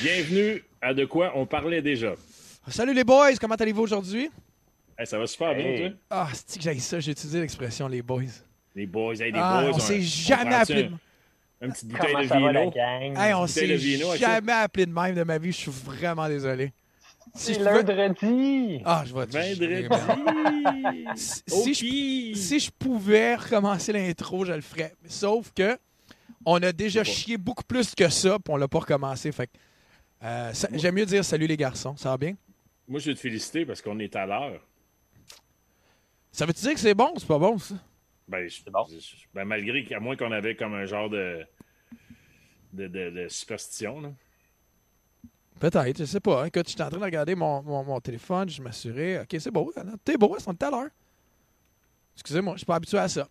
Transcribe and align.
Bienvenue 0.00 0.62
à 0.80 0.94
De 0.94 1.04
quoi 1.04 1.32
on 1.34 1.46
parlait 1.46 1.82
déjà. 1.82 2.14
Salut 2.68 2.94
les 2.94 3.04
boys, 3.04 3.34
comment 3.40 3.54
allez-vous 3.54 3.82
aujourd'hui? 3.82 4.30
Hey, 4.98 5.06
ça 5.06 5.18
va 5.18 5.26
super 5.26 5.54
bien, 5.54 5.64
Hey. 5.66 5.90
toi? 5.90 5.98
Ah, 6.10 6.28
c'est 6.32 6.58
que 6.58 6.64
j'ai 6.64 6.78
ça, 6.78 7.00
j'ai 7.00 7.12
utilisé 7.12 7.40
l'expression 7.40 7.88
les 7.88 8.02
boys. 8.02 8.22
Les 8.74 8.86
boys, 8.86 9.14
hey, 9.14 9.32
les 9.32 9.38
Ah, 9.42 9.62
boys. 9.62 9.72
on 9.74 9.78
s'est 9.78 9.98
on 9.98 10.02
jamais 10.02 10.50
prend-tu 10.50 10.72
appelé 10.72 10.82
un- 10.84 10.88
de 10.90 11.66
Une 11.66 11.72
petite 11.72 11.88
bouteille 11.88 12.06
Comment 12.12 12.22
de 12.22 12.28
ça 12.28 12.40
va 12.40 12.52
la 12.52 12.60
vino. 12.60 12.70
gang? 12.72 13.18
Hey, 13.18 13.34
on 13.34 13.40
bouteille 13.42 13.78
s'est 13.80 14.18
jamais 14.18 14.52
appelé 14.52 14.86
de 14.86 14.92
même 14.92 15.14
de 15.14 15.22
ma 15.24 15.38
vie, 15.38 15.52
je 15.52 15.56
suis 15.58 15.70
vraiment 15.70 16.28
désolé. 16.28 16.72
Si 17.34 17.54
C'est 17.54 17.54
je 17.54 17.58
pouvais- 17.64 17.94
lundi! 17.94 18.80
Ah, 18.84 19.04
je 19.06 19.14
vais 19.14 19.26
te 19.26 19.32
Vendredi. 19.88 21.04
Si, 21.16 21.74
si 21.74 22.32
je, 22.34 22.38
si 22.38 22.60
je 22.60 22.70
pouvais 22.70 23.34
recommencer 23.36 23.92
l'intro, 23.92 24.44
je 24.46 24.52
le 24.54 24.62
ferais. 24.62 24.94
Sauf 25.06 25.52
que 25.54 25.78
on 26.46 26.62
a 26.62 26.72
déjà 26.72 27.04
chié 27.04 27.36
beaucoup 27.36 27.62
plus 27.64 27.94
que 27.94 28.08
ça, 28.08 28.38
puis 28.38 28.52
on 28.52 28.56
l'a 28.56 28.68
pas 28.68 28.78
recommencé. 28.80 29.30
Fait 29.32 29.46
que, 29.46 29.52
euh, 30.22 30.52
ça- 30.52 30.68
j'aime 30.72 30.94
mieux 30.94 31.06
dire 31.06 31.24
salut 31.24 31.46
les 31.46 31.56
garçons. 31.56 31.96
Ça 31.96 32.10
va 32.10 32.16
bien? 32.18 32.34
Moi, 32.88 33.00
je 33.00 33.10
veux 33.10 33.14
te 33.14 33.20
féliciter 33.20 33.64
parce 33.64 33.80
qu'on 33.82 33.98
est 33.98 34.14
à 34.16 34.26
l'heure. 34.26 34.60
Ça 36.32 36.46
veut-tu 36.46 36.60
dire 36.60 36.74
que 36.74 36.80
c'est 36.80 36.94
bon 36.94 37.12
ou 37.14 37.18
c'est 37.18 37.26
pas 37.28 37.38
bon, 37.38 37.58
ça? 37.58 37.74
Ben, 38.28 38.48
je- 38.48 38.62
bon. 38.70 38.86
je- 38.88 39.16
ben, 39.34 39.44
malgré 39.44 39.84
qu'à 39.84 39.98
moins 40.00 40.16
qu'on 40.16 40.30
avait 40.32 40.54
comme 40.54 40.74
un 40.74 40.86
genre 40.86 41.10
de, 41.10 41.44
de, 42.72 42.86
de- 42.86 43.10
de 43.10 43.28
superstition. 43.28 44.00
Là. 44.00 44.12
Peut-être, 45.58 45.98
je 45.98 46.04
sais 46.04 46.20
pas. 46.20 46.46
Écoute, 46.46 46.68
j'étais 46.68 46.82
en 46.82 46.88
train 46.88 46.98
de 46.98 47.04
regarder 47.04 47.34
mon, 47.34 47.62
mon- 47.62 47.84
mon 47.84 48.00
téléphone, 48.00 48.48
je 48.48 48.62
m'assurais. 48.62 49.20
Ok, 49.20 49.36
c'est 49.38 49.50
beau. 49.50 49.72
Anna. 49.76 49.92
T'es 50.04 50.16
beau, 50.16 50.36
on 50.46 50.52
est 50.52 50.62
à 50.62 50.70
l'heure. 50.70 50.88
Excusez-moi, 52.14 52.54
je 52.54 52.58
suis 52.58 52.66
pas 52.66 52.76
habitué 52.76 52.98
à 52.98 53.08
ça. 53.08 53.28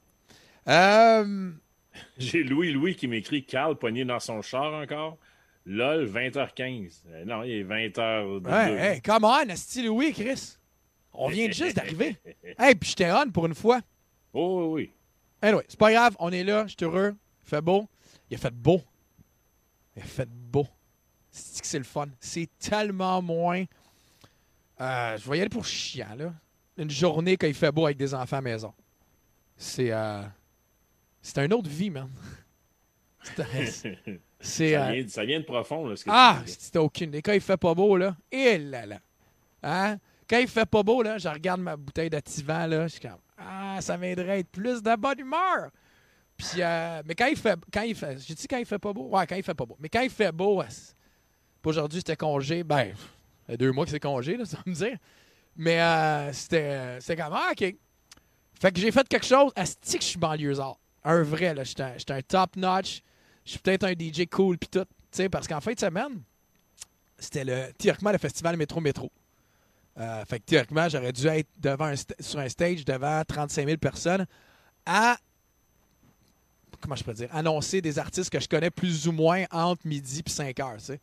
Euh, 0.67 1.51
J'ai 2.17 2.43
Louis-Louis 2.43 2.95
qui 2.95 3.07
m'écrit 3.07 3.43
Carl 3.43 3.75
pogné 3.77 4.05
dans 4.05 4.19
son 4.19 4.41
char 4.41 4.73
encore. 4.73 5.17
LOL, 5.69 6.07
20h15. 6.07 7.03
Euh, 7.09 7.25
non, 7.25 7.43
il 7.43 7.51
est 7.51 7.63
20h. 7.63 8.41
ouais, 8.41 8.93
hey, 8.95 9.01
come 9.01 9.23
on, 9.23 9.49
Asti 9.49 9.83
Louis, 9.83 10.13
Chris. 10.13 10.57
On 11.13 11.29
vient 11.29 11.51
juste 11.51 11.75
d'arriver. 11.75 12.17
Hey, 12.57 12.73
puis 12.73 12.89
j'étais 12.89 13.11
on 13.11 13.29
pour 13.29 13.45
une 13.45 13.53
fois. 13.53 13.79
Oh, 14.33 14.71
oui, 14.73 14.81
oui. 14.81 14.91
Anyway, 15.41 15.63
c'est 15.67 15.77
pas 15.79 15.91
grave, 15.91 16.15
on 16.19 16.31
est 16.31 16.43
là, 16.43 16.65
je 16.65 16.75
suis 16.75 16.83
heureux. 16.83 17.15
Il 17.45 17.49
fait 17.49 17.61
beau. 17.61 17.87
Il 18.29 18.35
a 18.35 18.37
fait 18.39 18.53
beau. 18.53 18.81
Il 19.95 20.01
a 20.01 20.05
fait 20.05 20.27
beau. 20.27 20.67
C'est 21.29 21.61
que 21.61 21.67
c'est 21.67 21.77
le 21.77 21.83
fun. 21.83 22.07
C'est 22.19 22.49
tellement 22.57 23.21
moins. 23.21 23.63
Euh, 24.81 25.17
je 25.17 25.29
vais 25.29 25.37
y 25.37 25.41
aller 25.41 25.49
pour 25.49 25.65
chiant, 25.65 26.15
là. 26.17 26.33
Une 26.77 26.89
journée 26.89 27.37
quand 27.37 27.47
il 27.47 27.53
fait 27.53 27.71
beau 27.71 27.85
avec 27.85 27.97
des 27.97 28.15
enfants 28.15 28.37
à 28.37 28.41
la 28.41 28.49
maison. 28.49 28.73
C'est. 29.55 29.91
Euh, 29.91 30.23
c'est 31.21 31.45
une 31.45 31.53
autre 31.53 31.69
vie, 31.69 31.91
man. 31.91 32.09
C'est. 33.67 33.99
C'est, 34.39 34.73
ça, 34.73 34.87
euh, 34.87 34.91
vient, 34.91 35.07
ça 35.07 35.25
vient 35.25 35.39
de 35.39 35.45
profond. 35.45 35.87
Là, 35.87 35.95
ce 35.95 36.05
que 36.05 36.09
ah, 36.11 36.41
c'était 36.45 36.79
aucune 36.79 37.09
idée. 37.09 37.21
Quand 37.21 37.33
il 37.33 37.41
fait 37.41 37.57
pas 37.57 37.73
beau, 37.73 37.97
là, 37.97 38.15
et 38.31 38.57
là 38.57 38.85
là. 38.85 38.99
Hein? 39.63 39.97
Quand 40.29 40.37
il 40.37 40.47
fait 40.47 40.65
pas 40.65 40.83
beau, 40.83 41.01
là, 41.01 41.17
je 41.17 41.27
regarde 41.27 41.59
ma 41.59 41.75
bouteille 41.75 42.09
d'activant, 42.09 42.65
là, 42.65 42.83
je 42.87 42.93
suis 42.93 43.01
comme, 43.01 43.17
ah, 43.37 43.77
ça 43.81 43.97
m'aiderait 43.97 44.31
à 44.31 44.37
être 44.37 44.49
plus 44.49 44.81
de 44.81 44.95
bonne 44.95 45.19
humeur. 45.19 45.71
Puis, 46.37 46.61
euh, 46.61 47.01
mais 47.05 47.15
quand 47.15 47.25
il 47.25 47.35
fait, 47.35 47.59
quand 47.71 47.81
il 47.81 47.95
fait, 47.95 48.17
j'ai 48.25 48.33
dit 48.33 48.47
quand 48.47 48.57
il 48.57 48.65
fait 48.65 48.79
pas 48.79 48.93
beau? 48.93 49.09
Ouais, 49.09 49.27
quand 49.27 49.35
il 49.35 49.43
fait 49.43 49.53
pas 49.53 49.65
beau. 49.65 49.75
Mais 49.79 49.89
quand 49.89 50.01
il 50.01 50.09
fait 50.09 50.31
beau, 50.31 50.59
ouais, 50.59 50.67
aujourd'hui, 51.65 51.99
c'était 51.99 52.15
congé, 52.15 52.63
ben, 52.63 52.93
ça 52.95 53.47
fait 53.47 53.57
deux 53.57 53.71
mois 53.73 53.83
que 53.83 53.91
c'est 53.91 53.99
congé, 53.99 54.37
là, 54.37 54.45
ça 54.45 54.57
va 54.57 54.63
me 54.65 54.73
dire. 54.73 54.97
Mais 55.57 55.81
euh, 55.81 56.31
c'était, 56.31 57.01
c'était 57.01 57.21
comme, 57.21 57.33
ah, 57.33 57.49
OK. 57.51 57.75
Fait 58.61 58.71
que 58.71 58.79
j'ai 58.79 58.91
fait 58.91 59.07
quelque 59.07 59.25
chose, 59.25 59.51
asti 59.55 59.97
que 59.97 60.03
je 60.03 60.09
suis 60.09 60.19
banlieusard? 60.19 60.79
Un 61.03 61.23
vrai, 61.23 61.53
là, 61.53 61.63
j'étais 61.63 61.83
un, 61.83 61.97
j'étais 61.97 62.13
un 62.13 62.21
top-notch. 62.21 63.01
Je 63.49 63.53
suis 63.53 63.61
peut-être 63.61 63.85
un 63.85 63.93
DJ 63.93 64.27
cool, 64.29 64.59
puis 64.59 64.69
tout. 64.69 64.85
Parce 65.31 65.47
qu'en 65.47 65.59
fin 65.59 65.73
de 65.73 65.79
semaine, 65.79 66.21
c'était 67.17 67.43
le, 67.43 67.73
théoriquement 67.73 68.11
le 68.11 68.19
festival 68.19 68.55
Métro 68.57 68.79
Métro. 68.79 69.11
Euh, 69.97 70.23
fait 70.25 70.39
que 70.39 70.45
théoriquement, 70.45 70.87
j'aurais 70.87 71.11
dû 71.11 71.25
être 71.25 71.47
devant 71.57 71.85
un 71.85 71.95
sur 71.95 72.37
un 72.37 72.47
stage 72.47 72.85
devant 72.85 73.23
35 73.27 73.65
000 73.65 73.77
personnes 73.77 74.27
à, 74.85 75.17
comment 76.79 76.95
je 76.95 77.03
peux 77.03 77.13
dire, 77.13 77.27
annoncer 77.31 77.81
des 77.81 77.97
artistes 77.97 78.29
que 78.29 78.39
je 78.39 78.47
connais 78.47 78.69
plus 78.69 79.07
ou 79.07 79.13
moins 79.13 79.45
entre 79.49 79.87
midi 79.87 80.21
et 80.23 80.29
5 80.29 80.59
heures. 80.59 80.77
tu 80.77 80.85
sais. 80.85 80.99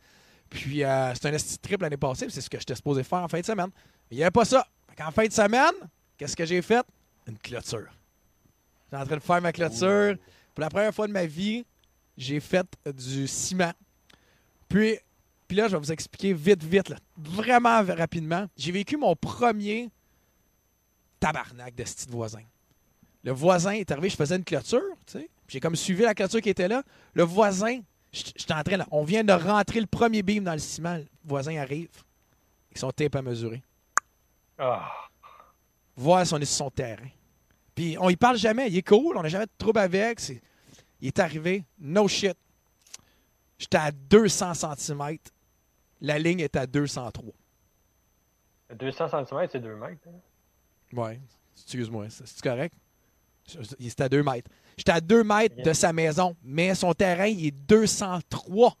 Puis 0.49 0.85
euh, 0.85 1.13
c'est 1.15 1.27
un 1.27 1.33
esti 1.33 1.59
triple 1.59 1.83
l'année 1.83 1.97
passée, 1.97 2.27
c'est 2.29 2.39
ce 2.39 2.49
que 2.49 2.57
j'étais 2.57 2.75
supposé 2.75 3.03
faire 3.03 3.19
en 3.19 3.27
fin 3.27 3.41
de 3.41 3.45
semaine. 3.45 3.71
Mais 4.09 4.15
il 4.15 4.17
n'y 4.19 4.23
avait 4.23 4.31
pas 4.31 4.45
ça. 4.45 4.65
Fait 4.95 5.03
en 5.03 5.11
fin 5.11 5.25
de 5.25 5.33
semaine, 5.33 5.73
qu'est-ce 6.17 6.37
que 6.37 6.45
j'ai 6.45 6.61
fait? 6.61 6.85
Une 7.27 7.37
clôture. 7.37 7.91
J'étais 8.85 9.03
en 9.03 9.05
train 9.05 9.17
de 9.17 9.21
faire 9.21 9.41
ma 9.41 9.51
clôture. 9.51 10.15
Pour 10.55 10.61
la 10.61 10.69
première 10.69 10.95
fois 10.95 11.07
de 11.07 11.11
ma 11.11 11.25
vie, 11.25 11.65
j'ai 12.17 12.39
fait 12.39 12.67
du 12.95 13.27
ciment. 13.27 13.73
Puis, 14.67 14.97
puis 15.47 15.55
là, 15.57 15.67
je 15.67 15.73
vais 15.73 15.79
vous 15.79 15.91
expliquer 15.91 16.33
vite, 16.33 16.63
vite, 16.63 16.89
là, 16.89 16.97
vraiment 17.17 17.81
rapidement. 17.83 18.47
J'ai 18.57 18.71
vécu 18.71 18.97
mon 18.97 19.15
premier 19.15 19.89
tabarnak 21.19 21.75
de 21.75 21.83
petit 21.83 22.05
voisin. 22.09 22.41
Le 23.23 23.31
voisin 23.31 23.71
est 23.71 23.89
arrivé, 23.91 24.09
je 24.09 24.15
faisais 24.15 24.35
une 24.35 24.43
clôture, 24.43 24.81
tu 25.05 25.13
sais. 25.19 25.29
J'ai 25.47 25.59
comme 25.59 25.75
suivi 25.75 26.03
la 26.03 26.13
clôture 26.13 26.41
qui 26.41 26.49
était 26.49 26.67
là. 26.67 26.83
Le 27.13 27.23
voisin, 27.23 27.79
j'étais 28.11 28.53
en 28.53 28.63
train, 28.63 28.77
là, 28.77 28.87
on 28.91 29.03
vient 29.03 29.23
de 29.23 29.31
rentrer 29.33 29.79
le 29.79 29.85
premier 29.87 30.21
beam 30.21 30.43
dans 30.43 30.53
le 30.53 30.59
ciment. 30.59 30.95
Le 30.97 31.05
voisin 31.23 31.55
arrive. 31.57 31.89
Ils 32.71 32.77
sont 32.77 32.91
tape 32.91 33.15
à 33.15 33.21
mesurer. 33.21 33.63
Ah, 34.57 34.91
Voir 35.95 36.27
si 36.27 36.33
on 36.33 36.37
est 36.37 36.45
sur 36.45 36.57
son 36.57 36.69
terrain. 36.69 37.07
Puis 37.73 37.97
on 37.99 38.09
y 38.09 38.15
parle 38.15 38.37
jamais. 38.37 38.67
Il 38.69 38.77
est 38.77 38.87
cool, 38.87 39.17
on 39.17 39.23
n'a 39.23 39.29
jamais 39.29 39.45
de 39.45 39.51
trouble 39.57 39.79
avec. 39.79 40.19
c'est- 40.19 40.41
Il 41.01 41.07
est 41.07 41.19
arrivé, 41.19 41.63
no 41.79 42.07
shit. 42.07 42.35
J'étais 43.59 43.77
à 43.77 43.91
200 43.91 44.53
cm. 44.53 45.17
La 46.01 46.19
ligne 46.19 46.39
est 46.41 46.55
à 46.55 46.67
203. 46.67 47.33
200 48.75 49.07
cm, 49.09 49.47
c'est 49.51 49.59
2 49.59 49.75
mètres. 49.75 50.07
hein? 50.07 50.19
Ouais, 50.93 51.19
excuse-moi, 51.55 52.07
c'est 52.09 52.41
correct? 52.41 52.73
Je- 53.49 53.61
je- 53.63 53.75
Il 53.79 53.87
était 53.87 54.03
à 54.03 54.09
2 54.09 54.23
mètres. 54.23 54.49
J'étais 54.77 54.91
à 54.91 55.01
2 55.01 55.23
mètres 55.23 55.55
de 55.63 55.73
sa 55.73 55.91
maison, 55.93 56.35
mais 56.43 56.75
son 56.75 56.93
terrain, 56.93 57.25
il 57.27 57.47
est 57.47 57.51
203. 57.51 58.75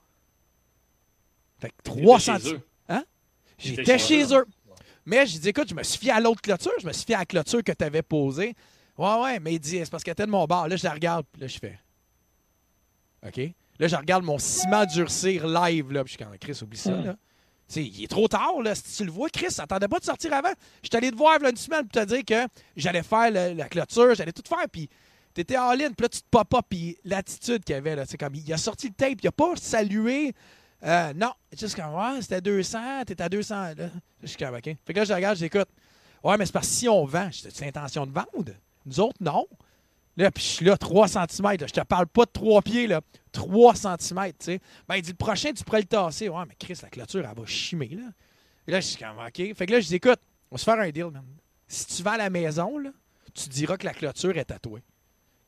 Fait 1.59 1.69
que 1.69 1.75
3 1.83 2.19
chez 2.19 2.31
cm. 2.39 2.61
Hein? 2.89 3.03
J'étais 3.57 3.97
chez 3.97 4.33
eux. 4.33 4.45
Mais 5.05 5.25
j'ai 5.25 5.39
dit, 5.39 5.49
écoute, 5.49 5.69
je 5.69 5.73
me 5.75 5.83
suis 5.83 5.97
fié 5.97 6.11
à 6.11 6.19
l'autre 6.19 6.41
clôture, 6.41 6.71
je 6.81 6.85
me 6.85 6.91
suis 6.93 7.05
fié 7.05 7.15
à 7.15 7.19
la 7.19 7.25
clôture 7.25 7.63
que 7.63 7.71
tu 7.71 7.83
avais 7.83 8.01
posée. 8.01 8.53
Ouais, 8.97 9.21
ouais, 9.21 9.39
mais 9.39 9.53
il 9.53 9.59
dit, 9.59 9.77
c'est 9.79 9.89
parce 9.89 10.03
qu'elle 10.03 10.11
était 10.11 10.25
de 10.25 10.31
mon 10.31 10.45
bar. 10.45 10.67
Là, 10.67 10.75
je 10.75 10.83
la 10.83 10.91
regarde, 10.93 11.25
puis 11.31 11.41
là, 11.41 11.47
je 11.47 11.57
fais. 11.57 11.79
OK? 13.27 13.37
Là, 13.79 13.87
je 13.87 13.95
regarde 13.95 14.23
mon 14.23 14.37
ciment 14.39 14.85
durcir 14.85 15.47
live, 15.47 15.91
là, 15.91 16.03
puis 16.03 16.13
je 16.13 16.17
suis 16.17 16.25
comme, 16.25 16.37
Chris, 16.39 16.59
oublie 16.63 16.77
ça, 16.77 16.91
là. 16.91 17.13
Tu 17.69 17.73
sais, 17.73 17.83
il 17.83 18.03
est 18.05 18.07
trop 18.07 18.27
tard, 18.27 18.61
là. 18.63 18.73
Si 18.75 18.97
tu 18.97 19.05
le 19.05 19.11
vois, 19.11 19.29
Chris, 19.29 19.47
t'attendais 19.55 19.87
pas 19.89 19.99
de 19.99 20.05
sortir 20.05 20.33
avant. 20.33 20.53
Je 20.81 20.87
suis 20.87 20.97
allé 20.97 21.11
te 21.11 21.15
voir 21.17 21.37
là, 21.39 21.49
une 21.49 21.57
semaine 21.57 21.81
pour 21.87 22.01
te 22.01 22.05
dire 22.07 22.23
que 22.25 22.47
j'allais 22.77 23.03
faire 23.03 23.29
le- 23.29 23.53
la 23.55 23.67
clôture, 23.67 24.15
j'allais 24.15 24.31
tout 24.31 24.41
faire, 24.47 24.65
puis 24.71 24.89
t'étais 25.33 25.57
all-in, 25.57 25.91
puis 25.91 26.03
là, 26.03 26.09
tu 26.09 26.21
te 26.21 26.25
pop 26.31 26.51
up, 26.53 26.65
puis 26.69 26.97
l'attitude 27.03 27.63
qu'il 27.63 27.75
avait, 27.75 27.95
là, 27.95 28.05
c'est 28.07 28.17
comme, 28.17 28.33
il 28.35 28.53
a 28.53 28.57
sorti 28.57 28.87
le 28.87 28.93
tape, 28.93 29.19
il 29.21 29.27
a 29.27 29.31
pas 29.31 29.53
salué. 29.57 30.33
Euh, 30.83 31.11
non, 31.13 31.31
juste 31.59 31.75
comme, 31.75 31.93
ouais, 31.93 32.21
c'était 32.21 32.39
200, 32.41 33.03
t'étais 33.05 33.23
à 33.23 33.29
200, 33.29 33.55
là. 33.77 33.89
Je 34.23 34.27
suis 34.27 34.37
comme, 34.37 34.55
OK. 34.55 34.63
Fait 34.63 34.77
que 34.93 34.99
là, 34.99 35.03
je 35.05 35.13
regarde, 35.13 35.37
j'écoute. 35.37 35.67
Ouais, 36.23 36.37
mais 36.37 36.45
c'est 36.45 36.51
parce 36.53 36.67
que 36.67 36.73
si 36.73 36.87
on 36.89 37.05
vend, 37.05 37.29
c'est 37.31 37.61
l'intention 37.61 38.05
de 38.07 38.11
vendre? 38.11 38.53
Nous 38.85 38.99
autres, 38.99 39.17
non. 39.19 39.45
Là, 40.17 40.31
puis 40.31 40.43
je 40.43 40.49
suis 40.49 40.65
là, 40.65 40.75
3 40.77 41.07
cm. 41.07 41.57
Je 41.59 41.65
te 41.65 41.81
parle 41.81 42.07
pas 42.07 42.25
de 42.25 42.31
3 42.31 42.61
pieds, 42.63 42.87
là. 42.87 43.01
3 43.31 43.75
cm, 43.75 43.97
tu 43.99 44.33
sais. 44.39 44.59
Ben, 44.87 44.95
il 44.95 45.03
dit, 45.03 45.11
le 45.11 45.15
prochain, 45.15 45.53
tu 45.53 45.63
pourrais 45.63 45.81
le 45.81 45.87
tasser. 45.87 46.27
Ouais, 46.27 46.43
mais 46.47 46.55
Chris, 46.57 46.79
la 46.81 46.89
clôture, 46.89 47.23
elle 47.23 47.39
va 47.39 47.45
chimer, 47.45 47.89
là. 47.89 48.09
Et 48.67 48.71
là, 48.71 48.81
je 48.81 48.87
suis 48.87 49.05
OK. 49.05 49.55
Fait 49.55 49.65
que 49.65 49.71
là, 49.71 49.79
je 49.79 49.87
dis, 49.87 49.95
écoute, 49.95 50.19
on 50.49 50.55
va 50.55 50.57
se 50.57 50.63
faire 50.63 50.79
un 50.79 50.89
deal, 50.89 51.05
man. 51.05 51.23
Si 51.67 51.85
tu 51.85 52.03
vas 52.03 52.13
à 52.13 52.17
la 52.17 52.29
maison, 52.29 52.79
là, 52.79 52.89
tu 53.33 53.47
diras 53.49 53.77
que 53.77 53.85
la 53.85 53.93
clôture 53.93 54.35
est 54.37 54.51
à 54.51 54.57
toi. 54.57 54.79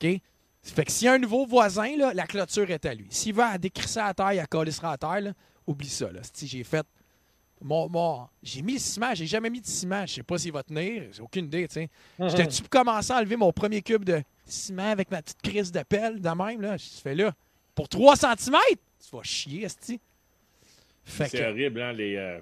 OK? 0.01 0.21
Fait 0.61 0.85
que 0.85 0.91
s'il 0.91 1.05
y 1.05 1.07
a 1.07 1.13
un 1.13 1.17
nouveau 1.17 1.45
voisin, 1.45 1.97
là, 1.97 2.13
la 2.13 2.27
clôture 2.27 2.69
est 2.69 2.85
à 2.85 2.93
lui. 2.93 3.07
S'il 3.09 3.33
va 3.33 3.47
à 3.47 3.57
décrisser 3.57 3.99
à 3.99 4.13
terre, 4.13 4.43
a 4.43 4.45
collissera 4.45 4.91
à 4.91 4.97
terre, 4.97 5.21
là, 5.21 5.33
oublie 5.65 5.89
ça, 5.89 6.11
là. 6.11 6.19
Si 6.31 6.47
j'ai 6.47 6.63
fait. 6.63 6.85
Mon, 7.61 7.89
mon- 7.89 8.27
j'ai 8.41 8.61
mis 8.61 8.73
le 8.73 8.79
ciment, 8.79 9.13
j'ai 9.13 9.25
jamais 9.27 9.49
mis 9.49 9.59
de 9.59 9.65
ciment. 9.67 10.05
Je 10.05 10.13
sais 10.15 10.23
pas 10.23 10.37
s'il 10.37 10.51
va 10.53 10.63
tenir, 10.63 11.03
j'ai 11.11 11.21
aucune 11.21 11.45
idée, 11.45 11.67
tu 11.67 11.73
sais. 11.73 11.89
J'étais-tu 12.19 12.61
pour 12.61 12.69
commencer 12.69 13.11
à 13.11 13.17
enlever 13.17 13.35
mon 13.35 13.51
premier 13.51 13.81
cube 13.81 14.05
de 14.05 14.21
ciment 14.45 14.91
avec 14.91 15.11
ma 15.11 15.21
petite 15.21 15.41
crise 15.41 15.71
de 15.71 15.83
pelle 15.83 16.21
de 16.21 16.29
même, 16.29 16.61
là? 16.61 16.77
Je 16.77 16.85
fais 17.01 17.15
là. 17.15 17.33
Pour 17.75 17.89
3 17.89 18.15
cm? 18.15 18.55
Tu 18.99 19.15
vas 19.15 19.23
chier, 19.23 19.63
Esti. 19.65 19.99
Fait 21.03 21.27
C'est 21.27 21.39
que. 21.39 21.49
horrible, 21.49 21.81
hein, 21.81 21.91
les. 21.93 22.15
euh, 22.15 22.39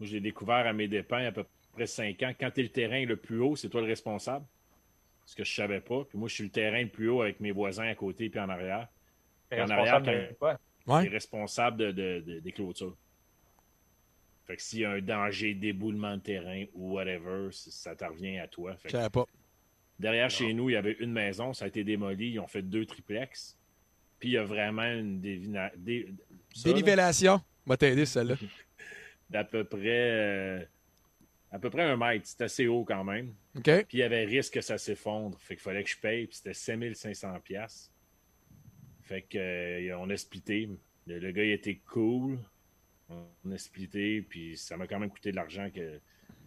Moi, 0.00 0.08
j'ai 0.08 0.20
découvert 0.20 0.66
à 0.66 0.72
mes 0.72 0.88
dépens 0.88 1.18
il 1.18 1.22
y 1.22 1.26
a 1.26 1.28
à 1.28 1.32
peu 1.32 1.44
près 1.72 1.86
5 1.86 2.22
ans. 2.22 2.32
Quand 2.38 2.50
tu 2.50 2.60
es 2.60 2.62
le 2.64 2.68
terrain 2.70 3.04
le 3.04 3.16
plus 3.16 3.40
haut, 3.40 3.56
c'est 3.56 3.68
toi 3.68 3.80
le 3.80 3.86
responsable. 3.86 4.44
Ce 5.26 5.34
que 5.34 5.44
je 5.44 5.54
savais 5.54 5.80
pas. 5.80 6.04
Puis 6.04 6.18
moi, 6.18 6.28
je 6.28 6.34
suis 6.34 6.44
le 6.44 6.50
terrain 6.50 6.80
le 6.82 6.88
plus 6.88 7.08
haut 7.08 7.22
avec 7.22 7.40
mes 7.40 7.50
voisins 7.50 7.86
à 7.88 7.94
côté 7.94 8.28
puis 8.28 8.40
en 8.40 8.48
arrière. 8.48 8.88
T'es 9.50 9.60
En 9.60 9.68
arrière, 9.70 10.02
es 10.08 10.36
Ouais. 10.86 11.08
responsable 11.08 11.76
de, 11.78 11.92
de- 11.92 12.22
de- 12.26 12.40
des 12.40 12.52
clôtures. 12.52 12.94
Fait 14.46 14.56
que 14.56 14.62
s'il 14.62 14.80
y 14.80 14.84
a 14.84 14.90
un 14.90 15.00
danger 15.00 15.54
d'éboulement 15.54 16.16
de 16.16 16.22
terrain 16.22 16.64
ou 16.74 16.92
whatever, 16.94 17.48
ça 17.52 17.96
te 17.96 18.04
revient 18.04 18.38
à 18.38 18.46
toi. 18.48 18.76
Fait 18.76 18.90
que 18.90 19.08
pas. 19.08 19.24
derrière 19.98 20.28
chez 20.30 20.52
nous, 20.52 20.68
il 20.68 20.74
y 20.74 20.76
avait 20.76 20.96
une 21.00 21.12
maison, 21.12 21.54
ça 21.54 21.64
a 21.64 21.68
été 21.68 21.82
démoli. 21.82 22.32
Ils 22.32 22.40
ont 22.40 22.46
fait 22.46 22.62
deux 22.62 22.84
triplex. 22.84 23.58
Puis 24.18 24.30
il 24.30 24.32
y 24.32 24.38
a 24.38 24.44
vraiment 24.44 24.84
une 24.84 25.20
dévina... 25.20 25.70
dé- 25.76 26.12
ça, 26.54 26.68
là, 26.68 26.74
Dénivellation. 26.74 27.40
M'a 27.66 27.76
t'aider 27.78 28.04
celle-là. 28.04 28.36
d'à 29.30 29.44
peu 29.44 29.64
près 29.64 29.80
euh, 29.84 30.64
à 31.50 31.58
peu 31.58 31.70
près 31.70 31.82
un 31.82 31.96
mètre. 31.96 32.26
C'était 32.26 32.44
assez 32.44 32.66
haut 32.66 32.84
quand 32.84 33.02
même. 33.04 33.32
OK? 33.56 33.64
Puis 33.64 33.98
il 33.98 34.00
y 34.00 34.02
avait 34.02 34.24
risque 34.24 34.54
que 34.54 34.60
ça 34.60 34.76
s'effondre. 34.76 35.38
Fait 35.40 35.54
qu'il 35.56 35.62
fallait 35.62 35.82
que 35.82 35.90
je 35.90 35.98
paye. 35.98 36.26
Puis 36.26 36.36
c'était 36.36 36.52
5500 36.54 37.40
pièces. 37.40 37.90
Fait 39.02 39.22
que 39.22 39.38
euh, 39.38 39.98
on 39.98 40.10
a 40.10 40.16
splitté. 40.18 40.68
Le, 41.06 41.18
le 41.18 41.30
gars 41.32 41.44
il 41.44 41.52
était 41.52 41.80
cool. 41.86 42.38
On 43.10 43.50
a 43.52 43.58
splitté. 43.58 44.22
Puis 44.22 44.56
ça 44.56 44.76
m'a 44.76 44.86
quand 44.86 44.98
même 44.98 45.10
coûté 45.10 45.30
de 45.30 45.36
l'argent 45.36 45.68
que 45.74 46.00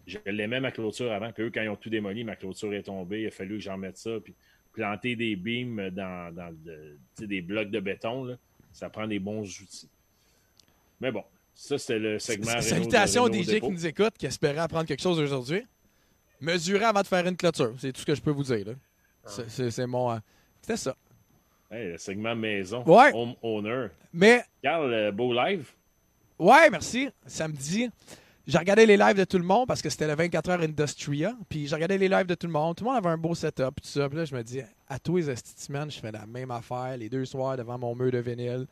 je 0.06 0.18
l'aimais 0.26 0.60
ma 0.60 0.70
clôture 0.72 1.12
avant. 1.12 1.32
Puis 1.32 1.44
eux, 1.44 1.50
quand 1.54 1.62
ils 1.62 1.68
ont 1.68 1.76
tout 1.76 1.90
démoli, 1.90 2.24
ma 2.24 2.36
clôture 2.36 2.72
est 2.74 2.82
tombée. 2.84 3.22
Il 3.22 3.26
a 3.26 3.30
fallu 3.30 3.56
que 3.56 3.62
j'en 3.62 3.76
mette 3.78 3.98
ça. 3.98 4.18
Puis 4.22 4.34
planter 4.72 5.16
des 5.16 5.36
beams 5.36 5.90
dans, 5.90 6.34
de- 6.64 7.26
des 7.26 7.40
blocs 7.42 7.70
de 7.70 7.80
béton, 7.80 8.24
là, 8.24 8.36
ça 8.72 8.88
prend 8.90 9.06
des 9.06 9.18
bons 9.18 9.42
outils. 9.60 9.88
Mais 11.00 11.10
bon, 11.12 11.24
ça 11.54 11.78
c'était 11.78 11.98
le 11.98 12.18
segment. 12.18 12.60
Salutations 12.60 13.22
aux 13.24 13.32
DJ 13.32 13.60
qui 13.60 13.70
nous 13.70 13.86
écoutent, 13.86 14.16
qui 14.18 14.26
espéraient 14.26 14.58
apprendre 14.58 14.86
quelque 14.86 15.02
chose 15.02 15.18
aujourd'hui. 15.20 15.64
Mesurez 16.40 16.84
avant 16.84 17.02
de 17.02 17.06
faire 17.06 17.26
une 17.26 17.36
clôture. 17.36 17.74
C'est 17.78 17.92
tout 17.92 18.00
ce 18.00 18.06
que 18.06 18.14
je 18.14 18.20
peux 18.22 18.30
vous 18.30 18.44
dire. 18.44 18.66
là. 18.66 18.72
C'est- 19.48 19.86
mon. 19.86 20.12
euh, 20.12 20.18
C'était 20.62 20.76
ça. 20.76 20.96
Hey, 21.70 21.92
le 21.92 21.98
segment 21.98 22.34
maison. 22.34 22.82
Ouais. 22.86 23.10
Home 23.12 23.34
owner. 23.42 23.88
Mais 24.12 24.42
Carl, 24.62 24.92
euh, 24.92 25.12
beau 25.12 25.34
live? 25.34 25.70
Ouais, 26.38 26.70
merci. 26.70 27.08
Samedi, 27.26 27.90
j'ai 28.46 28.58
regardé 28.58 28.86
les 28.86 28.96
lives 28.96 29.16
de 29.16 29.24
tout 29.24 29.38
le 29.38 29.44
monde 29.44 29.66
parce 29.66 29.82
que 29.82 29.90
c'était 29.90 30.06
le 30.06 30.14
24 30.14 30.50
heures 30.50 30.60
Industria. 30.60 31.36
Puis 31.48 31.66
j'ai 31.66 31.74
regardé 31.74 31.98
les 31.98 32.08
lives 32.08 32.26
de 32.26 32.34
tout 32.36 32.46
le 32.46 32.52
monde. 32.52 32.76
Tout 32.76 32.84
le 32.84 32.90
monde 32.90 32.98
avait 32.98 33.12
un 33.12 33.18
beau 33.18 33.34
setup. 33.34 33.80
Tout 33.82 33.88
ça. 33.88 34.08
Puis 34.08 34.18
là, 34.18 34.24
je 34.24 34.34
me 34.34 34.42
dis, 34.44 34.60
à 34.88 34.98
tous 35.00 35.16
les 35.16 35.30
esti 35.30 35.54
de 35.56 35.60
semaine, 35.60 35.90
je 35.90 35.98
fais 35.98 36.12
la 36.12 36.26
même 36.26 36.52
affaire 36.52 36.96
les 36.96 37.08
deux 37.08 37.24
soirs 37.24 37.56
devant 37.56 37.76
mon 37.76 37.96
mur 37.96 38.12
de 38.12 38.18
vinyle. 38.18 38.66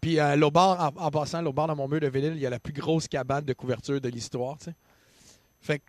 Puis 0.00 0.20
euh, 0.20 0.50
bord, 0.50 0.94
en, 0.96 1.10
passant, 1.10 1.42
l'autre 1.42 1.56
bord 1.56 1.68
de 1.68 1.74
mon 1.74 1.88
mur 1.88 2.00
de 2.00 2.06
vinyle, 2.06 2.34
il 2.34 2.40
y 2.40 2.46
a 2.46 2.50
la 2.50 2.60
plus 2.60 2.72
grosse 2.72 3.08
cabane 3.08 3.44
de 3.44 3.52
couverture 3.52 4.00
de 4.00 4.08
l'histoire. 4.08 4.56
tu. 4.58 4.70
Fait 5.60 5.80
que 5.80 5.84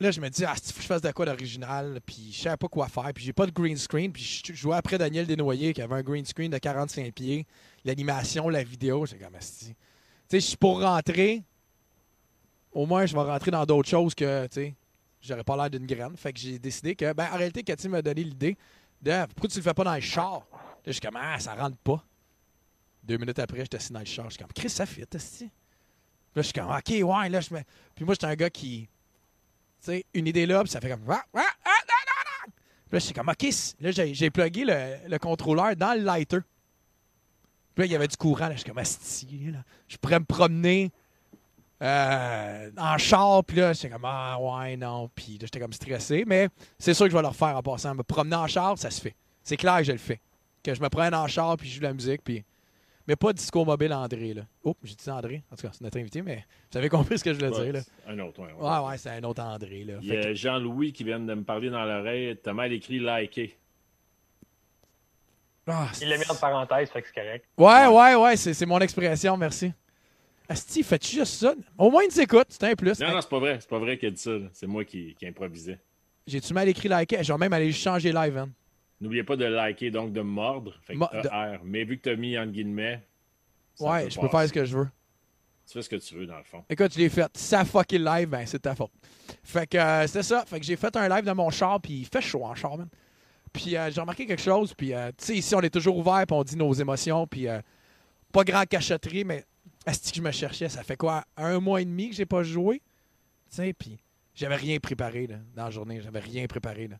là, 0.00 0.10
je 0.10 0.20
me 0.20 0.28
dis, 0.30 0.44
ah, 0.44 0.54
faut 0.56 0.76
que 0.76 0.82
je 0.82 0.86
fasse 0.86 1.02
de 1.02 1.12
quoi 1.12 1.26
d'original? 1.26 2.00
Puis 2.04 2.30
je 2.32 2.42
savais 2.42 2.56
pas 2.56 2.68
quoi 2.68 2.88
faire. 2.88 3.10
Puis 3.14 3.24
j'ai 3.24 3.32
pas 3.32 3.46
de 3.46 3.52
green 3.52 3.76
screen. 3.76 4.12
Puis 4.12 4.42
je 4.44 4.52
jouais 4.52 4.76
après 4.76 4.98
Daniel 4.98 5.26
Desnoyers 5.26 5.72
qui 5.72 5.80
avait 5.80 5.94
un 5.94 6.02
green 6.02 6.24
screen 6.24 6.50
de 6.50 6.58
45 6.58 7.12
pieds. 7.14 7.46
L'animation, 7.84 8.48
la 8.48 8.64
vidéo. 8.64 9.06
J'ai 9.06 9.16
comme, 9.16 9.36
sais, 10.30 10.40
je 10.40 10.46
suis 10.46 10.56
pour 10.56 10.80
rentrer. 10.80 11.42
Au 12.72 12.86
moins, 12.86 13.04
je 13.06 13.14
vais 13.14 13.22
rentrer 13.22 13.50
dans 13.50 13.66
d'autres 13.66 13.88
choses 13.88 14.14
que, 14.14 14.46
tu 14.46 14.54
sais, 14.54 14.74
j'aurais 15.20 15.44
pas 15.44 15.56
l'air 15.56 15.70
d'une 15.70 15.86
graine. 15.86 16.16
Fait 16.16 16.32
que 16.32 16.38
j'ai 16.38 16.58
décidé 16.58 16.94
que, 16.94 17.12
ben, 17.12 17.28
en 17.32 17.36
réalité, 17.36 17.62
Cathy 17.62 17.88
m'a 17.88 18.00
donné 18.00 18.22
l'idée 18.22 18.56
de 19.02 19.26
pourquoi 19.26 19.48
tu 19.48 19.58
le 19.58 19.62
fais 19.62 19.74
pas 19.74 19.84
dans 19.84 19.94
le 19.94 20.00
char? 20.00 20.46
Là, 20.52 20.66
je 20.86 20.92
suis 20.92 21.00
comme, 21.00 21.16
ah, 21.16 21.38
ça 21.38 21.54
rentre 21.54 21.76
pas. 21.78 22.04
Deux 23.02 23.16
minutes 23.16 23.38
après, 23.38 23.60
j'étais 23.60 23.78
assis 23.78 23.92
dans 23.92 24.00
le 24.00 24.04
char. 24.04 24.26
Je 24.26 24.34
suis 24.34 24.38
comme, 24.38 24.52
Chris, 24.52 24.70
ça 24.70 24.86
fit, 24.86 25.04
esti. 25.12 25.44
Là, 25.44 26.42
je 26.42 26.42
suis 26.42 26.52
comme, 26.52 26.70
OK, 26.70 26.88
ouais, 26.88 27.28
là, 27.28 27.40
je 27.40 27.52
me. 27.52 27.60
Puis 27.94 28.04
moi, 28.04 28.14
j'étais 28.14 28.26
un 28.26 28.36
gars 28.36 28.50
qui. 28.50 28.88
Tu 29.82 29.86
sais, 29.86 30.04
une 30.14 30.26
idée 30.26 30.46
là, 30.46 30.62
puis 30.62 30.70
ça 30.70 30.80
fait 30.80 30.90
comme. 30.90 31.04
Ah, 31.08 31.24
ah, 31.34 31.40
ah, 31.64 31.70
ah, 31.88 31.94
ah, 31.96 32.46
là, 32.46 32.98
je 32.98 33.04
suis 33.04 33.14
comme, 33.14 33.28
OK. 33.28 33.48
Là, 33.80 33.90
j'ai 33.90 34.30
plugué 34.30 34.64
le, 34.64 35.08
le 35.08 35.18
contrôleur 35.18 35.74
dans 35.74 35.98
le 35.98 36.04
lighter. 36.04 36.38
Puis 37.80 37.88
là, 37.88 37.92
il 37.92 37.92
y 37.92 37.96
avait 37.96 38.08
du 38.08 38.16
courant. 38.18 38.48
Là, 38.48 38.52
je 38.52 38.58
suis 38.58 38.68
comme, 38.68 38.76
asti, 38.76 39.50
là. 39.50 39.60
Je 39.88 39.96
pourrais 39.96 40.20
me 40.20 40.24
promener 40.26 40.90
euh, 41.80 42.70
en 42.76 42.98
char. 42.98 43.42
Puis 43.42 43.56
là, 43.56 43.72
j'étais 43.72 43.88
comme, 43.88 44.04
ah, 44.04 44.36
ouais, 44.38 44.76
non. 44.76 45.08
Puis 45.14 45.32
là, 45.32 45.38
j'étais 45.44 45.60
comme 45.60 45.72
stressé. 45.72 46.24
Mais 46.26 46.50
c'est 46.78 46.92
sûr 46.92 47.06
que 47.06 47.10
je 47.12 47.16
vais 47.16 47.22
le 47.22 47.28
refaire 47.28 47.56
en 47.56 47.62
passant. 47.62 47.94
Me 47.94 48.02
promener 48.02 48.36
en 48.36 48.46
char, 48.46 48.76
ça 48.76 48.90
se 48.90 49.00
fait. 49.00 49.14
C'est 49.42 49.56
clair 49.56 49.78
que 49.78 49.84
je 49.84 49.92
le 49.92 49.98
fais. 49.98 50.20
Que 50.62 50.74
je 50.74 50.80
me 50.82 50.90
prenne 50.90 51.14
en 51.14 51.26
char, 51.26 51.56
puis 51.56 51.68
je 51.70 51.74
joue 51.76 51.80
de 51.80 51.86
la 51.86 51.94
musique, 51.94 52.20
puis. 52.22 52.44
Mais 53.08 53.16
pas 53.16 53.32
disco 53.32 53.64
mobile 53.64 53.94
André, 53.94 54.34
là. 54.34 54.42
Oh, 54.62 54.76
j'ai 54.84 54.94
dit 54.94 55.10
André. 55.10 55.42
En 55.50 55.56
tout 55.56 55.62
cas, 55.62 55.70
c'est 55.72 55.80
notre 55.80 55.98
invité, 55.98 56.20
mais 56.20 56.44
vous 56.70 56.76
avez 56.76 56.90
compris 56.90 57.18
ce 57.18 57.24
que 57.24 57.32
je 57.32 57.38
voulais 57.38 57.50
dire, 57.64 57.72
là. 57.72 57.80
Un 58.06 58.18
autre, 58.18 58.40
ouais. 58.40 58.52
ouais. 58.52 58.68
Ouais, 58.70 58.88
ouais, 58.88 58.98
c'est 58.98 59.08
un 59.08 59.24
autre 59.24 59.42
André, 59.42 59.84
là. 59.84 59.94
Il 60.02 60.08
y 60.08 60.10
que- 60.10 60.26
a 60.28 60.34
Jean-Louis 60.34 60.92
qui 60.92 61.02
vient 61.02 61.18
de 61.18 61.32
me 61.34 61.42
parler 61.42 61.70
dans 61.70 61.82
l'oreille. 61.84 62.36
T'as 62.40 62.52
mal 62.52 62.72
écrit 62.74 62.98
liker. 63.00 63.56
Ah, 65.72 65.88
Il 66.00 66.08
l'a 66.08 66.18
mis 66.18 66.28
en 66.30 66.34
parenthèse, 66.34 66.88
fait 66.90 67.02
que 67.02 67.08
c'est 67.08 67.14
correct. 67.20 67.44
Ouais, 67.56 67.86
ouais, 67.86 68.14
ouais, 68.16 68.36
c'est 68.36 68.54
c'est 68.54 68.66
mon 68.66 68.78
expression, 68.80 69.36
merci. 69.36 69.72
Asti, 70.48 70.82
fais-tu 70.82 71.12
juste 71.16 71.34
ça? 71.34 71.54
Au 71.78 71.90
moins, 71.90 72.02
il 72.02 72.08
nous 72.12 72.20
écoute, 72.20 72.46
c'est 72.48 72.64
un 72.64 72.74
plus. 72.74 72.98
Non, 73.00 73.12
non, 73.12 73.20
c'est 73.20 73.30
pas 73.30 73.38
vrai. 73.38 73.58
C'est 73.60 73.68
pas 73.70 73.78
vrai 73.78 73.96
qu'il 73.96 74.08
a 74.08 74.10
dit 74.10 74.20
ça. 74.20 74.32
C'est 74.52 74.66
moi 74.66 74.84
qui, 74.84 75.14
qui 75.16 75.26
improvisais. 75.26 75.78
J'ai-tu 76.26 76.52
mal 76.52 76.68
écrit 76.68 76.88
liker? 76.88 77.22
Je 77.22 77.32
vais 77.32 77.38
même 77.38 77.52
aller 77.52 77.70
changer 77.72 78.12
live, 78.12 78.36
hein. 78.36 78.48
N'oubliez 79.00 79.22
pas 79.22 79.36
de 79.36 79.44
liker, 79.44 79.90
donc 79.90 80.12
de 80.12 80.20
mordre. 80.20 80.74
Fait 80.82 80.94
que 80.94 80.98
Mo- 80.98 81.08
ER. 81.12 81.58
Mais 81.64 81.84
vu 81.84 81.98
que 81.98 82.02
t'as 82.10 82.16
mis 82.16 82.36
entre 82.36 82.50
guillemets. 82.52 83.00
Ouais, 83.78 84.04
peut 84.04 84.10
je 84.10 84.20
peux 84.20 84.28
faire 84.28 84.48
ce 84.48 84.52
que 84.52 84.64
je 84.64 84.76
veux. 84.76 84.88
Tu 85.66 85.72
fais 85.74 85.82
ce 85.82 85.88
que 85.88 85.96
tu 85.96 86.14
veux, 86.16 86.26
dans 86.26 86.36
le 86.38 86.44
fond. 86.44 86.64
Écoute, 86.68 86.92
je 86.92 86.98
l'ai 86.98 87.08
fait. 87.08 87.30
Ça 87.36 87.64
fuck 87.64 87.92
le 87.92 87.98
live, 87.98 88.28
ben 88.28 88.44
c'est 88.44 88.58
de 88.58 88.62
ta 88.62 88.74
faute. 88.74 88.90
Fait 89.44 89.68
que 89.68 89.78
euh, 89.78 90.06
c'était 90.08 90.24
ça. 90.24 90.44
Fait 90.44 90.58
que 90.58 90.66
j'ai 90.66 90.74
fait 90.76 90.94
un 90.96 91.08
live 91.08 91.24
de 91.24 91.32
mon 91.32 91.48
char, 91.50 91.80
puis 91.80 92.00
il 92.00 92.06
fait 92.06 92.20
chaud 92.20 92.44
en 92.44 92.54
char, 92.56 92.76
man. 92.76 92.88
Puis 93.52 93.76
euh, 93.76 93.90
j'ai 93.90 94.00
remarqué 94.00 94.26
quelque 94.26 94.42
chose, 94.42 94.74
puis 94.74 94.94
euh, 94.94 95.10
tu 95.16 95.24
sais, 95.24 95.36
ici, 95.36 95.54
on 95.54 95.60
est 95.60 95.70
toujours 95.70 95.96
ouvert, 95.96 96.24
puis 96.26 96.36
on 96.36 96.44
dit 96.44 96.56
nos 96.56 96.72
émotions, 96.72 97.26
puis 97.26 97.48
euh, 97.48 97.60
pas 98.32 98.44
grand 98.44 98.64
cachotterie, 98.64 99.24
mais 99.24 99.44
est-ce 99.86 100.10
que 100.10 100.16
je 100.16 100.22
me 100.22 100.30
cherchais? 100.30 100.68
Ça 100.68 100.82
fait 100.82 100.96
quoi? 100.96 101.24
Un 101.36 101.58
mois 101.58 101.80
et 101.80 101.84
demi 101.84 102.10
que 102.10 102.16
j'ai 102.16 102.26
pas 102.26 102.42
joué? 102.42 102.80
Tu 103.50 103.56
sais, 103.56 103.72
puis 103.72 103.98
j'avais 104.34 104.56
rien 104.56 104.78
préparé 104.78 105.26
dans 105.26 105.64
la 105.64 105.70
journée. 105.70 106.00
J'avais 106.00 106.20
rien 106.20 106.46
préparé. 106.46 106.88
Là. 106.88 106.96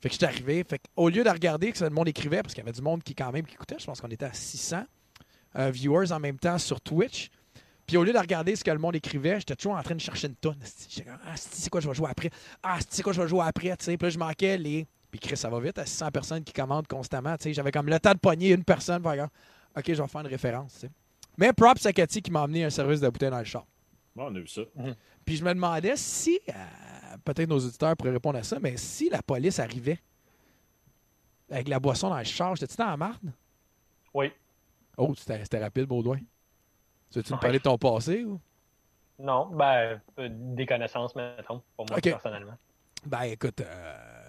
Fait 0.00 0.08
que 0.08 0.14
j'étais 0.14 0.26
arrivé. 0.26 0.64
Fait 0.68 0.80
qu'au 0.94 1.08
lieu 1.08 1.22
de 1.22 1.30
regarder 1.30 1.72
que 1.72 1.82
le 1.84 1.90
monde 1.90 2.08
écrivait, 2.08 2.42
parce 2.42 2.54
qu'il 2.54 2.62
y 2.62 2.66
avait 2.66 2.72
du 2.72 2.82
monde 2.82 3.02
qui, 3.02 3.14
quand 3.14 3.30
même, 3.30 3.46
qui 3.46 3.54
écoutait, 3.54 3.76
je 3.78 3.86
pense 3.86 4.00
qu'on 4.00 4.10
était 4.10 4.24
à 4.24 4.32
600 4.32 4.84
euh, 5.56 5.70
viewers 5.70 6.12
en 6.12 6.18
même 6.18 6.38
temps 6.38 6.58
sur 6.58 6.80
Twitch. 6.80 7.30
Puis 7.86 7.96
au 7.96 8.04
lieu 8.04 8.12
de 8.12 8.18
regarder 8.18 8.56
ce 8.56 8.64
que 8.64 8.70
le 8.70 8.78
monde 8.78 8.96
écrivait, 8.96 9.38
j'étais 9.38 9.56
toujours 9.56 9.76
en 9.76 9.82
train 9.82 9.94
de 9.94 10.00
chercher 10.00 10.28
une 10.28 10.36
tonne. 10.36 10.58
Ah, 11.24 11.34
c'est 11.36 11.70
quoi 11.70 11.80
je 11.80 11.88
vais 11.88 11.94
jouer 11.94 12.08
après? 12.10 12.30
Ah, 12.62 12.78
c'est 12.88 13.02
quoi 13.02 13.12
je 13.12 13.20
vais 13.20 13.28
jouer 13.28 13.44
après? 13.44 13.76
Puis 13.76 13.96
là, 14.00 14.10
je 14.10 14.18
manquais 14.18 14.58
les. 14.58 14.86
Puis 15.12 15.20
Chris, 15.20 15.36
ça 15.36 15.48
va 15.50 15.60
vite, 15.60 15.78
à 15.78 15.84
600 15.86 16.10
personnes 16.10 16.42
qui 16.42 16.52
commandent 16.54 16.88
constamment. 16.88 17.36
Tu 17.36 17.44
sais, 17.44 17.52
J'avais 17.52 17.70
comme 17.70 17.86
le 17.86 18.00
temps 18.00 18.14
de 18.14 18.18
pogner 18.18 18.48
une 18.52 18.64
personne. 18.64 19.02
comme, 19.02 19.28
OK, 19.76 19.84
je 19.86 20.02
vais 20.02 20.08
faire 20.08 20.20
une 20.22 20.26
référence. 20.26 20.72
tu 20.72 20.80
sais. 20.80 20.90
Mais 21.36 21.52
props 21.52 21.84
à 21.86 21.92
Cathy 21.92 22.22
qui 22.22 22.30
m'a 22.30 22.42
amené 22.42 22.64
un 22.64 22.70
service 22.70 23.00
de 23.00 23.08
bouteille 23.10 23.30
dans 23.30 23.38
le 23.38 23.44
char. 23.44 23.64
Bon, 24.16 24.24
on 24.30 24.34
a 24.34 24.40
vu 24.40 24.46
ça. 24.48 24.62
Puis 25.24 25.36
je 25.36 25.44
me 25.44 25.52
demandais 25.54 25.96
si, 25.96 26.40
euh, 26.48 26.52
peut-être 27.24 27.48
nos 27.48 27.58
auditeurs 27.58 27.94
pourraient 27.96 28.10
répondre 28.12 28.38
à 28.38 28.42
ça, 28.42 28.58
mais 28.58 28.76
si 28.78 29.10
la 29.10 29.22
police 29.22 29.58
arrivait 29.58 29.98
avec 31.50 31.68
la 31.68 31.78
boisson 31.78 32.08
dans 32.08 32.18
le 32.18 32.24
char, 32.24 32.56
j'étais-tu 32.56 32.76
dans 32.78 32.86
la 32.86 32.96
marde? 32.96 33.32
Oui. 34.14 34.32
Oh, 34.96 35.14
c'était 35.14 35.62
rapide, 35.62 35.84
Baudouin. 35.84 36.18
Tu 37.10 37.18
veux-tu 37.18 37.32
me 37.32 37.36
Ouais. 37.36 37.40
parler 37.40 37.58
de 37.58 37.62
ton 37.62 37.76
passé 37.78 38.24
ou? 38.24 38.40
Non, 39.18 39.46
ben, 39.54 40.00
euh, 40.18 40.28
des 40.30 40.64
connaissances, 40.66 41.14
mettons, 41.14 41.62
pour 41.76 41.86
moi, 41.86 41.98
Ok. 41.98 42.04
personnellement. 42.04 42.56
Ben 43.04 43.22
écoute, 43.22 43.60
euh, 43.60 44.21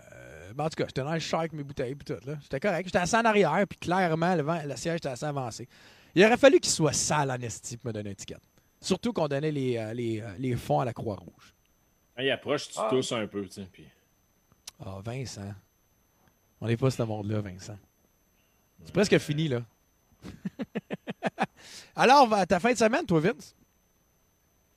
ben, 0.54 0.66
en 0.66 0.70
tout 0.70 0.76
cas, 0.76 0.86
j'étais 0.88 1.02
dans 1.04 1.14
le 1.14 1.20
char 1.20 1.42
avec 1.42 1.54
mes 1.54 1.64
bouteilles 1.64 1.92
et 1.92 1.96
tout. 1.96 2.14
là. 2.26 2.38
J'étais 2.42 2.60
correct. 2.60 2.86
J'étais 2.88 2.98
assis 3.00 3.16
en 3.16 3.26
arrière, 3.26 3.66
puis 3.68 3.78
clairement, 3.80 4.36
le, 4.36 4.44
vent, 4.44 4.62
le 4.66 4.76
siège 4.76 4.98
était 4.98 5.10
assez 5.10 5.26
avancé. 5.26 5.68
Il 6.16 6.24
aurait 6.26 6.38
fallu 6.38 6.60
qu'il 6.60 6.72
soit 6.72 6.94
sale 6.94 7.32
en 7.32 7.36
esti 7.42 7.78
pour 7.78 7.88
me 7.90 7.94
donner 7.94 8.10
une 8.10 8.14
étiquette. 8.14 8.42
Surtout 8.80 9.14
qu'on 9.14 9.28
donnait 9.28 9.52
les, 9.52 9.78
euh, 9.78 9.94
les, 9.94 10.22
euh, 10.22 10.34
les 10.38 10.56
fonds 10.56 10.80
à 10.82 10.86
la 10.86 10.94
Croix-Rouge. 10.94 11.54
Il 12.20 12.30
approche, 12.30 12.68
tu 12.70 12.76
Ah. 12.78 12.88
tousses 12.90 13.12
un 13.12 13.26
peu, 13.28 13.44
tu 13.46 13.54
sais. 13.54 13.68
Puis... 13.72 13.88
Ah, 14.86 15.00
Vincent. 15.04 15.54
On 16.62 16.68
n'est 16.68 16.78
pas 16.78 16.92
ce 16.92 17.02
monde-là, 17.04 17.42
Vincent. 17.42 17.78
C'est 18.86 18.94
presque 18.94 19.18
fini, 19.20 19.48
là. 19.48 19.62
Alors, 21.96 22.30
ta 22.48 22.60
fin 22.60 22.74
de 22.74 22.78
semaine, 22.78 23.06
toi, 23.06 23.20
Vince? 23.20 23.56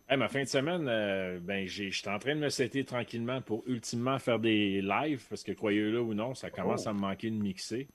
Hey, 0.08 0.16
ma 0.16 0.28
fin 0.28 0.42
de 0.42 0.48
semaine, 0.48 0.86
euh, 0.88 1.40
ben, 1.42 1.66
j'étais 1.66 2.08
en 2.08 2.18
train 2.20 2.36
de 2.36 2.40
me 2.40 2.48
setter 2.48 2.84
tranquillement 2.84 3.40
pour 3.42 3.64
ultimement 3.66 4.18
faire 4.20 4.38
des 4.38 4.80
lives, 4.80 5.24
parce 5.28 5.42
que 5.42 5.50
croyez-le 5.50 6.00
ou 6.00 6.14
non, 6.14 6.32
ça 6.34 6.48
commence 6.48 6.86
Oh. 6.86 6.90
à 6.90 6.92
me 6.92 7.00
manquer 7.00 7.28
de 7.28 7.34
mixer. 7.36 7.88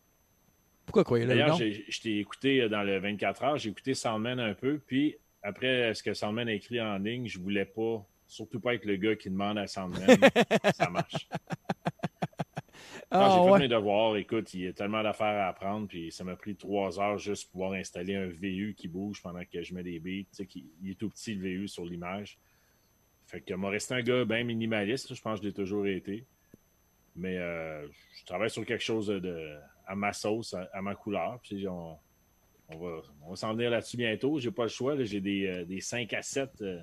Pourquoi 0.85 1.05
croyez 1.05 1.23
le 1.23 1.29
D'ailleurs, 1.29 1.49
nom? 1.51 1.55
j'ai- 1.57 1.85
je 1.87 2.01
t'ai 2.01 2.19
écouté 2.19 2.61
euh, 2.63 2.69
dans 2.69 2.83
le 2.83 2.99
24 2.99 3.43
heures, 3.43 3.57
j'ai 3.57 3.69
écouté 3.69 3.93
Soundman 3.93 4.41
un 4.41 4.53
peu, 4.53 4.77
puis 4.85 5.15
après 5.41 5.93
ce 5.93 6.03
que 6.03 6.13
Soundman 6.13 6.49
a 6.49 6.53
écrit 6.53 6.81
en 6.81 6.97
ligne, 6.97 7.27
je 7.27 7.39
voulais 7.39 7.63
pas, 7.65 8.05
surtout 8.27 8.59
pas 8.59 8.73
être 8.75 8.83
le 8.85 8.97
gars 8.97 9.15
qui 9.15 9.29
demande 9.29 9.57
à 9.57 9.67
Soundman, 9.67 10.01
ça 10.75 10.89
marche. 10.89 11.29
Non, 13.11 13.19
Ah, 13.19 13.29
j'ai 13.37 13.43
fait 13.43 13.51
ouais. 13.51 13.59
mes 13.59 13.67
devoirs, 13.67 14.15
écoute, 14.15 14.53
il 14.53 14.61
y 14.61 14.67
a 14.67 14.73
tellement 14.73 15.03
d'affaires 15.03 15.27
à 15.43 15.47
apprendre, 15.49 15.87
puis 15.87 16.11
ça 16.11 16.23
m'a 16.23 16.35
pris 16.35 16.55
trois 16.55 16.99
heures 16.99 17.17
juste 17.17 17.45
pour 17.45 17.51
pouvoir 17.61 17.73
installer 17.73 18.15
un 18.15 18.27
VU 18.27 18.73
qui 18.77 18.87
bouge 18.87 19.21
pendant 19.21 19.43
que 19.43 19.61
je 19.61 19.73
mets 19.73 19.83
des 19.83 19.99
beats, 19.99 20.27
tu 20.35 20.45
sais, 20.45 20.47
il 20.81 20.91
est 20.91 20.95
tout 20.95 21.09
petit 21.09 21.35
le 21.35 21.41
VU 21.41 21.67
sur 21.67 21.83
l'image. 21.85 22.37
Fait 23.25 23.41
que 23.41 23.53
m'a 23.53 23.69
resté 23.69 23.93
un 23.95 24.01
gars 24.01 24.23
bien 24.25 24.43
minimaliste, 24.43 25.13
je 25.13 25.21
pense 25.21 25.39
que 25.39 25.43
je 25.43 25.49
l'ai 25.49 25.53
toujours 25.53 25.85
été. 25.87 26.25
Mais 27.15 27.37
euh, 27.37 27.85
je 28.17 28.25
travaille 28.25 28.49
sur 28.49 28.65
quelque 28.65 28.83
chose 28.83 29.07
de, 29.07 29.57
à 29.85 29.95
ma 29.95 30.13
sauce, 30.13 30.53
à, 30.53 30.69
à 30.71 30.81
ma 30.81 30.95
couleur. 30.95 31.39
Puis 31.43 31.67
on, 31.67 31.97
on 32.69 32.77
va, 32.77 33.01
on 33.25 33.29
va 33.31 33.35
s'en 33.35 33.53
venir 33.53 33.69
là-dessus 33.69 33.97
bientôt. 33.97 34.39
J'ai 34.39 34.51
pas 34.51 34.63
le 34.63 34.69
choix. 34.69 34.95
J'ai 35.03 35.19
des, 35.19 35.45
euh, 35.47 35.65
des 35.65 35.81
5 35.81 36.13
à 36.13 36.21
7 36.21 36.49
euh, 36.61 36.79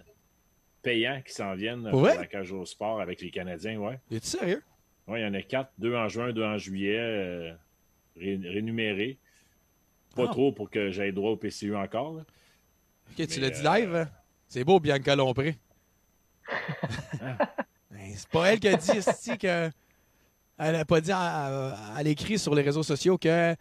payants 0.82 1.22
qui 1.26 1.32
s'en 1.32 1.54
viennent 1.54 1.86
euh, 1.86 1.90
Pour 1.90 2.02
la 2.02 2.26
cage 2.26 2.52
au 2.52 2.64
sport 2.66 3.00
avec 3.00 3.22
les 3.22 3.30
Canadiens. 3.30 3.78
Ouais. 3.78 3.98
Es-tu 4.10 4.26
sérieux? 4.26 4.62
Ouais, 5.08 5.20
il 5.20 5.24
y 5.24 5.26
en 5.26 5.34
a 5.34 5.42
4, 5.42 5.72
2 5.78 5.94
en 5.96 6.08
juin, 6.08 6.32
2 6.32 6.44
en 6.44 6.58
juillet, 6.58 6.98
euh, 6.98 7.52
ré- 8.16 8.40
rénumérés. 8.44 9.18
Pas 10.14 10.26
Ah. 10.28 10.32
trop 10.32 10.52
pour 10.52 10.70
que 10.70 10.90
j'aille 10.90 11.12
droit 11.12 11.30
au 11.30 11.36
PCU 11.36 11.74
encore. 11.74 12.14
là. 12.14 12.24
Ok, 13.18 13.26
tu 13.26 13.40
l'as 13.40 13.50
dit 13.50 13.66
euh, 13.66 13.74
live? 13.78 13.94
hein? 13.94 14.08
C'est 14.48 14.64
beau, 14.64 14.78
Bianca 14.80 15.16
Lompré. 15.16 15.56
Ben, 17.90 18.12
c'est 18.14 18.28
pas 18.28 18.52
elle 18.52 18.60
qui 18.60 18.68
a 18.68 18.76
dit, 18.76 18.90
esti, 18.90 19.36
que. 19.38 19.70
Elle 20.60 20.74
a 20.74 20.84
pas 20.84 21.00
dit, 21.00 21.10
elle, 21.10 21.74
elle 21.98 22.06
écrit 22.08 22.38
sur 22.38 22.54
les 22.54 22.62
réseaux 22.62 22.82
sociaux 22.82 23.16
que. 23.18 23.28
Elle, 23.28 23.56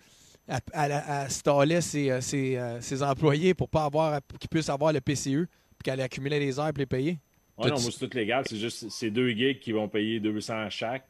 elle- 0.74 1.04
elle 1.10 1.30
stallait 1.32 1.82
ses, 1.82 2.10
euh, 2.10 2.22
ses, 2.22 2.58
euh, 2.58 2.80
ses 2.82 3.04
employés 3.04 3.54
pour 3.54 3.68
pas 3.70 3.84
avoir 3.86 4.20
qu'ils 4.40 4.50
puissent 4.50 4.70
avoir 4.70 4.94
le 4.94 5.02
PCU 5.02 5.46
puis 5.48 5.84
qu'elle 5.84 6.00
accumulait 6.02 6.40
les 6.40 6.58
heures 6.60 6.68
pour 6.72 6.80
les 6.80 6.86
payer. 6.86 7.20
Ouais, 7.58 7.70
non, 7.70 7.80
moi, 7.82 7.92
c'est 7.92 8.08
tout 8.08 8.16
légal. 8.18 8.44
C'est 8.48 8.56
juste 8.58 8.90
ces 8.90 9.12
deux 9.12 9.30
gigs 9.32 9.60
qui 9.60 9.72
vont 9.74 9.90
payer 9.90 10.20
200 10.22 10.70
chaque 10.70 11.06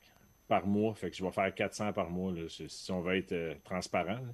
par 0.47 0.65
mois. 0.65 0.93
Fait 0.95 1.09
que 1.09 1.15
je 1.15 1.23
vais 1.23 1.31
faire 1.31 1.53
400 1.53 1.93
par 1.93 2.09
mois, 2.09 2.31
là, 2.31 2.41
si 2.47 2.91
on 2.91 3.01
veut 3.01 3.17
être 3.17 3.33
euh, 3.33 3.53
transparent. 3.63 4.13
là. 4.13 4.33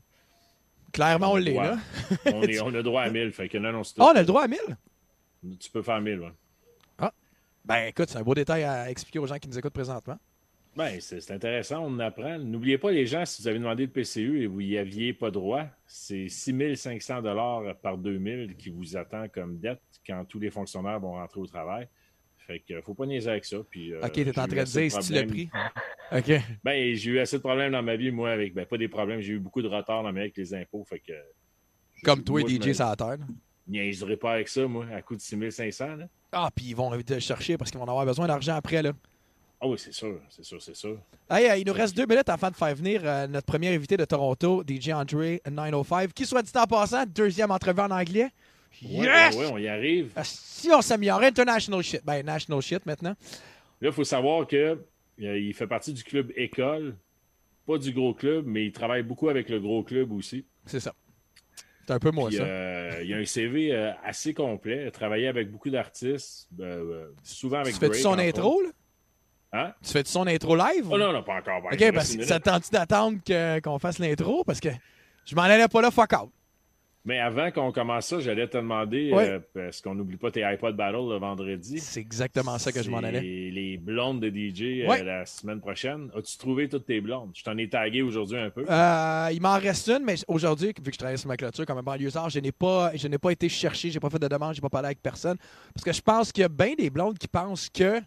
Clairement, 0.92 1.32
on 1.32 1.38
l'est, 1.38 1.56
là. 1.56 1.78
On, 2.28 2.44
est, 2.44 2.60
on 2.62 2.74
a 2.76 2.84
droit 2.84 3.02
à 3.02 3.10
1000. 3.10 3.32
Fait 3.32 3.50
que 3.50 3.58
non, 3.58 3.72
non, 3.72 3.84
c'est 3.84 3.96
tout. 3.96 4.04
Ah, 4.04 4.12
on 4.14 4.16
a 4.16 4.20
le 4.20 4.28
droit 4.28 4.44
à 4.44 4.48
1000? 4.48 4.60
Tu 5.60 5.72
peux 5.72 5.82
faire 5.82 6.00
1000, 6.00 6.20
ouais. 6.20 6.32
Ben, 7.66 7.86
écoute, 7.86 8.10
c'est 8.10 8.18
un 8.18 8.24
beau 8.24 8.36
détail 8.36 8.64
à 8.64 8.90
expliquer 8.90 9.20
aux 9.20 9.26
gens 9.26 9.38
qui 9.38 9.48
nous 9.48 9.58
écoutent 9.58 9.74
présentement. 9.74 10.18
Ben, 10.76 11.00
c'est 11.00 11.32
intéressant, 11.32 11.86
on 11.86 11.94
en 11.94 12.00
apprend. 12.00 12.38
N'oubliez 12.38 12.78
pas, 12.78 12.92
les 12.92 13.06
gens, 13.06 13.26
si 13.26 13.42
vous 13.42 13.48
avez 13.48 13.60
demandé 13.60 13.86
le 13.86 13.92
PCU 13.92 14.42
et 14.42 14.48
vous 14.48 14.62
n'y 14.62 14.78
aviez 14.78 15.14
pas 15.14 15.32
droit, 15.32 15.66
c'est 15.86 16.28
6500 16.28 17.22
dollars 17.22 17.76
par 17.78 17.98
2000 17.98 18.58
qui 18.58 18.70
vous 18.70 18.98
attend 18.98 19.30
comme 19.30 19.60
dette 19.60 19.82
quand 20.06 20.26
tous 20.26 20.40
les 20.40 20.50
fonctionnaires 20.50 21.00
vont 21.00 21.14
rentrer 21.14 21.40
au 21.40 21.46
travail. 21.46 21.88
Fait 22.46 22.60
que 22.60 22.82
faut 22.82 22.94
pas 22.94 23.06
niaiser 23.06 23.30
avec 23.30 23.46
ça. 23.46 23.58
Puis, 23.70 23.94
euh, 23.94 24.02
Ok, 24.04 24.14
t'es 24.14 24.30
en 24.30 24.48
train 24.48 24.48
de 24.48 24.64
dire 24.64 24.92
si 24.92 25.00
tu 25.00 25.14
l'as 25.14 25.24
pris. 25.24 25.50
Ok. 26.12 26.32
Ben, 26.64 26.94
j'ai 26.96 27.12
eu 27.12 27.20
assez 27.20 27.38
de 27.38 27.42
problèmes 27.42 27.72
dans 27.72 27.82
ma 27.82 27.96
vie, 27.96 28.12
moi, 28.12 28.30
avec 28.32 28.54
ben, 28.54 28.66
pas 28.68 28.78
des 28.78 28.88
problèmes, 28.88 29.20
j'ai 29.22 29.34
eu 29.34 29.40
beaucoup 29.40 29.64
de 29.64 29.68
retard 29.68 30.04
dans 30.04 30.12
ma 30.12 30.20
vie 30.20 30.26
avec 30.26 30.38
les 30.38 30.54
impôts. 30.54 30.84
Fait 30.84 31.00
que. 31.00 31.14
Comme 32.04 32.24
toi, 32.24 32.42
moi, 32.42 32.50
DJ, 32.50 32.68
me 32.68 32.74
ça 32.74 32.90
la 32.90 32.96
terre. 32.96 33.26
niaiserai 33.68 34.18
pas 34.18 34.34
avec 34.34 34.48
ça, 34.48 34.68
moi, 34.68 34.86
à 34.94 35.02
coût 35.02 35.16
de 35.16 35.22
6500. 35.22 35.96
Là. 35.96 36.08
Ah, 36.32 36.50
puis 36.54 36.66
ils 36.68 36.76
vont 36.76 36.92
te 37.02 37.20
chercher 37.20 37.58
parce 37.58 37.72
qu'ils 37.72 37.80
vont 37.80 37.88
avoir 37.88 38.06
besoin 38.06 38.28
d'argent 38.28 38.56
après, 38.56 38.84
là. 38.84 38.92
Ah 39.60 39.68
oui, 39.68 39.78
c'est 39.80 39.94
sûr, 39.94 40.20
c'est 40.30 40.44
sûr, 40.44 40.62
c'est 40.62 40.76
sûr. 40.76 41.00
Hey, 41.30 41.62
il 41.62 41.66
nous 41.66 41.74
reste 41.74 41.96
deux 41.96 42.06
minutes 42.06 42.28
avant 42.28 42.52
de 42.52 42.56
faire 42.56 42.76
venir 42.76 43.02
euh, 43.06 43.28
notre 43.28 43.46
premier 43.46 43.74
invité 43.74 43.96
de 43.96 44.04
Toronto, 44.04 44.62
DJ 44.68 44.90
Andre 44.90 45.40
905, 45.50 46.14
qui, 46.14 46.26
soit 46.26 46.42
dit 46.42 46.52
en 46.56 46.66
passant, 46.66 47.06
deuxième 47.06 47.50
entrevue 47.50 47.80
en 47.80 47.90
anglais. 47.90 48.30
Ouais, 48.82 49.06
Yes! 49.06 49.36
ouais, 49.36 49.46
ouais, 49.46 49.52
on 49.54 49.58
y 49.58 49.68
arrive. 49.68 50.12
Ah, 50.16 50.24
Si 50.24 50.70
on 50.72 50.82
s'améliore, 50.82 51.22
international 51.22 51.82
shit. 51.84 52.02
Ben, 52.04 52.26
national 52.26 52.62
shit 52.62 52.86
maintenant. 52.86 53.16
Là, 53.82 53.90
il 53.90 53.92
faut 53.92 54.04
savoir 54.04 54.48
que 54.48 54.56
euh, 54.56 54.78
il 55.40 55.54
fait 55.54 55.68
partie 55.68 55.94
du 55.94 56.04
club 56.04 56.32
école, 56.36 56.96
pas 57.68 57.78
du 57.78 57.92
gros 57.94 58.14
club, 58.14 58.46
mais 58.48 58.66
il 58.66 58.72
travaille 58.72 59.04
beaucoup 59.04 59.30
avec 59.30 59.50
le 59.50 59.60
gros 59.60 59.84
club 59.84 60.12
aussi. 60.12 60.46
C'est 60.66 60.80
ça. 60.80 60.94
C'est 61.86 61.94
un 61.94 62.00
peu 62.00 62.12
moi, 62.12 62.30
Puis, 62.30 62.38
ça. 62.38 62.44
euh, 62.46 63.02
il 63.04 63.14
a 63.14 63.18
un 63.18 63.26
CV 63.26 63.74
euh, 63.74 63.92
assez 64.06 64.34
complet. 64.34 64.90
Travaillé 64.92 65.28
avec 65.28 65.52
beaucoup 65.52 65.70
d'artistes, 65.70 66.48
euh, 66.60 66.64
euh, 66.64 67.14
souvent 67.24 67.60
avec 67.60 67.74
Tu 67.74 67.80
fais-tu 67.80 68.00
son 68.00 68.18
intro, 68.18 68.62
là? 68.62 68.70
Hein? 69.56 69.74
Tu 69.84 69.92
fais-tu 69.92 70.10
son 70.10 70.26
intro 70.26 70.56
live? 70.56 70.88
Oh 70.90 70.98
non, 70.98 71.12
non, 71.14 71.22
pas 71.24 71.36
encore. 71.36 71.62
OK, 71.72 71.92
parce 71.94 72.16
que 72.16 72.24
ça 72.24 72.40
tente 72.40 72.72
d'attendre 72.72 73.20
qu'on 73.62 73.78
fasse 73.80 74.00
l'intro? 74.00 74.44
Parce 74.46 74.60
que 74.60 74.70
je 75.26 75.36
m'en 75.36 75.42
allais 75.44 75.68
pas 75.68 75.82
là, 75.82 75.92
fuck 75.92 76.12
out. 76.14 76.32
Mais 77.06 77.20
avant 77.20 77.52
qu'on 77.52 77.74
commence 77.74 78.08
ça, 78.08 78.22
j'allais 78.22 78.48
te 78.48 78.56
demander, 78.56 79.12
euh, 79.14 79.40
parce 79.54 79.82
qu'on 79.82 79.94
n'oublie 79.94 80.16
pas 80.16 80.32
tes 80.32 80.44
iPod 80.44 80.74
Battle 80.74 81.10
le 81.10 81.18
vendredi. 81.18 81.80
C'est 81.80 82.00
exactement 82.00 82.58
ça 82.58 82.72
que 82.72 82.82
je 82.82 82.90
m'en 82.90 83.00
allais. 83.00 83.20
Les 83.20 83.78
blondes 83.78 84.22
de 84.22 84.30
DJ 84.30 84.88
euh, 84.88 85.04
la 85.04 85.26
semaine 85.26 85.60
prochaine. 85.60 86.10
As-tu 86.16 86.38
trouvé 86.38 86.70
toutes 86.70 86.86
tes 86.86 87.02
blondes? 87.02 87.32
Je 87.34 87.44
t'en 87.44 87.58
ai 87.58 87.68
tagué 87.68 88.04
aujourd'hui 88.04 88.38
un 88.38 88.50
peu. 88.50 88.64
Euh, 88.70 89.30
il 89.34 89.42
m'en 89.42 89.60
reste 89.60 89.90
une, 89.90 90.06
mais 90.06 90.16
aujourd'hui, 90.30 90.68
vu 90.68 90.74
que 90.74 90.94
je 90.94 90.98
travaille 90.98 91.18
sur 91.18 91.28
ma 91.28 91.36
clôture 91.36 91.66
comme 91.66 91.78
un 91.78 91.84
banlieusard, 91.84 92.30
je 92.30 92.40
n'ai 92.40 92.54
pas, 92.54 92.96
je 92.96 93.10
n'ai 93.10 93.18
pas 93.18 93.32
été 93.32 93.50
chercher, 93.50 93.92
j'ai 93.92 94.00
pas 94.00 94.10
fait 94.10 94.20
de 94.20 94.28
demande, 94.30 94.56
j'ai 94.56 94.62
pas 94.62 94.70
parlé 94.70 94.86
avec 94.86 95.02
personne. 95.02 95.36
Parce 95.74 95.84
que 95.84 95.92
je 95.92 96.02
pense 96.02 96.32
qu'il 96.32 96.44
y 96.44 96.46
a 96.46 96.50
bien 96.50 96.74
des 96.78 96.90
blondes 96.90 97.18
qui 97.18 97.28
pensent 97.28 97.68
que 97.68 98.00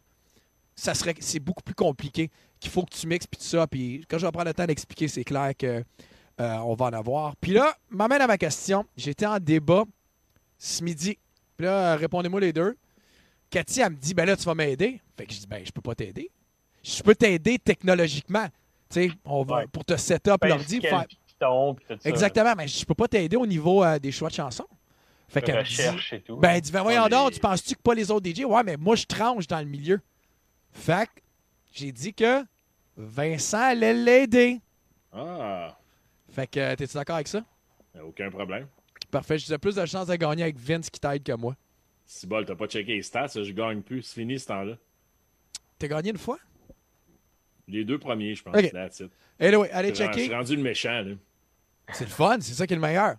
ça 0.75 0.95
serait, 0.95 1.15
c'est 1.21 1.41
beaucoup 1.41 1.63
plus 1.63 1.75
compliqué, 1.75 2.31
qu'il 2.61 2.71
faut 2.71 2.83
que 2.83 2.95
tu 2.95 3.07
mixes 3.07 3.27
puis 3.27 3.39
tout 3.39 3.47
ça. 3.47 3.67
Puis 3.67 4.07
quand 4.09 4.17
je 4.17 4.25
vais 4.25 4.33
prendre 4.33 4.49
le 4.49 4.55
temps 4.55 4.67
d'expliquer, 4.67 5.09
c'est 5.09 5.25
clair 5.25 5.53
que 5.59 5.85
euh, 6.41 6.57
on 6.59 6.75
va 6.75 6.87
en 6.87 6.93
avoir. 6.93 7.37
Puis 7.37 7.53
là, 7.53 7.77
m'amène 7.91 8.21
à 8.21 8.27
ma 8.27 8.39
question. 8.39 8.85
J'étais 8.97 9.27
en 9.27 9.39
débat 9.39 9.85
ce 10.59 10.83
midi. 10.83 11.19
Puis 11.57 11.67
là, 11.67 11.93
euh, 11.93 11.97
répondez-moi 11.97 12.41
les 12.41 12.53
deux. 12.53 12.77
Cathy, 13.51 13.81
elle 13.81 13.91
me 13.93 13.97
dit, 13.97 14.13
ben 14.15 14.25
là, 14.27 14.37
tu 14.37 14.45
vas 14.45 14.55
m'aider. 14.55 15.01
Fait 15.17 15.27
que 15.27 15.33
je 15.33 15.41
dis, 15.41 15.47
ben, 15.47 15.65
je 15.65 15.71
peux 15.71 15.81
pas 15.81 15.95
t'aider. 15.95 16.31
Je 16.83 17.03
peux 17.03 17.15
t'aider 17.15 17.59
technologiquement. 17.59 18.47
Tu 18.91 19.09
sais, 19.09 19.11
on 19.25 19.43
va, 19.45 19.57
Ouais. 19.59 19.67
pour 19.69 19.85
te 19.85 19.97
set 19.97 20.29
up 20.29 20.41
Ben, 20.41 20.49
l'ordi. 20.49 20.79
quel 20.81 20.91
faire- 20.91 21.07
piton, 21.27 21.75
puis 21.75 21.85
tout 21.89 22.01
ça. 22.03 22.09
Exactement, 22.09 22.55
mais 22.57 22.69
je 22.69 22.85
peux 22.85 22.95
pas 22.95 23.09
t'aider 23.09 23.37
au 23.37 23.47
niveau 23.47 23.83
euh, 23.83 23.99
des 23.99 24.13
choix 24.13 24.29
de 24.29 24.35
chansons. 24.35 24.67
Fait 25.29 25.43
qu'elle 25.43 25.57
me 25.57 25.63
dit, 25.65 25.71
Recherche 25.77 26.13
et 26.13 26.21
tout. 26.21 26.37
ben, 26.37 26.51
elle 26.51 26.61
dit, 26.61 26.71
ben 26.71 26.83
voyons 26.83 27.09
donc, 27.09 27.33
tu 27.33 27.41
penses-tu 27.41 27.75
que 27.75 27.81
pas 27.83 27.95
les 27.95 28.11
autres 28.11 28.29
DJ? 28.31 28.45
Ouais, 28.45 28.63
mais 28.63 28.77
moi, 28.77 28.95
je 28.95 29.05
tranche 29.07 29.47
dans 29.49 29.59
le 29.59 29.65
milieu. 29.65 30.01
Fait 30.73 31.07
que 31.07 31.21
j'ai 31.73 31.91
dit 31.91 32.15
que 32.15 32.45
Vincent 32.97 33.59
allait 33.61 33.95
l'aider. 33.95 34.61
Ah, 35.13 35.77
Fait 36.37 36.47
que, 36.47 36.61
euh, 36.61 36.77
t'es-tu 36.77 36.93
d'accord 36.93 37.15
avec 37.17 37.29
ça? 37.29 37.43
aucun 38.05 38.29
problème. 38.29 38.67
Parfait, 39.11 39.39
j'ai 39.39 39.57
plus 39.57 39.75
de 39.75 39.87
chances 39.87 40.07
de 40.09 40.17
gagner 40.17 40.43
avec 40.43 40.59
Vince 40.59 40.91
qui 40.91 41.01
t'aide 41.01 41.23
que 41.23 41.33
moi. 41.33 41.57
Si 42.05 42.27
bol, 42.27 42.45
t'as 42.45 42.55
pas 42.55 42.67
checké 42.67 42.97
les 42.97 43.03
stats, 43.03 43.29
je 43.43 43.53
gagne 43.53 43.81
plus. 43.81 44.03
C'est 44.03 44.21
fini 44.21 44.39
ce 44.39 44.47
temps-là. 44.49 44.77
T'as 45.79 45.89
gagné 45.89 46.11
une 46.11 46.19
fois? 46.19 46.39
Les 47.67 47.87
deux 47.87 47.99
premiers, 47.99 48.35
je 48.35 48.43
pense. 48.43 48.55
Ok. 48.55 48.71
That's 48.71 49.01
it. 49.01 49.11
Anyway, 49.41 49.71
allez 49.71 49.89
Je 49.89 49.95
suis 49.95 50.05
checker. 50.05 50.35
rendu 50.35 50.57
le 50.57 50.63
méchant, 50.63 51.01
là. 51.01 51.15
C'est 51.95 52.05
le 52.05 52.11
fun, 52.11 52.37
c'est 52.41 52.53
ça 52.53 52.67
qui 52.67 52.75
est 52.75 52.77
le 52.77 52.83
meilleur. 52.83 53.17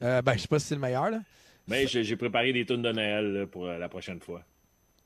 Euh, 0.00 0.22
ben, 0.22 0.32
je 0.32 0.38
sais 0.38 0.48
pas 0.48 0.58
si 0.58 0.68
c'est 0.68 0.74
le 0.74 0.80
meilleur, 0.80 1.10
là. 1.10 1.20
Mais 1.66 1.86
j'ai 1.86 2.02
j'ai 2.02 2.16
préparé 2.16 2.50
des 2.54 2.64
tunes 2.64 2.80
de 2.80 2.92
Noël 2.92 3.32
là, 3.34 3.46
pour 3.46 3.66
euh, 3.66 3.76
la 3.76 3.90
prochaine 3.90 4.20
fois. 4.22 4.42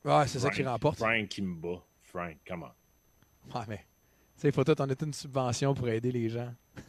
Ouais, 0.05 0.29
c'est 0.29 0.39
ça 0.39 0.49
qui 0.51 0.63
remporte. 0.63 0.99
Frank 0.99 1.27
qui 1.27 1.43
me 1.43 1.57
bat. 1.57 1.83
Frank, 2.05 2.37
on. 2.51 3.59
Ouais, 3.59 3.65
mais. 3.67 3.85
Il 4.45 4.53
faut 4.53 4.65
tout 4.65 4.81
en 4.81 4.89
être 4.89 5.05
une 5.05 5.13
subvention 5.13 5.75
pour 5.75 5.89
aider 5.89 6.11
les 6.13 6.29
gens. 6.29 6.53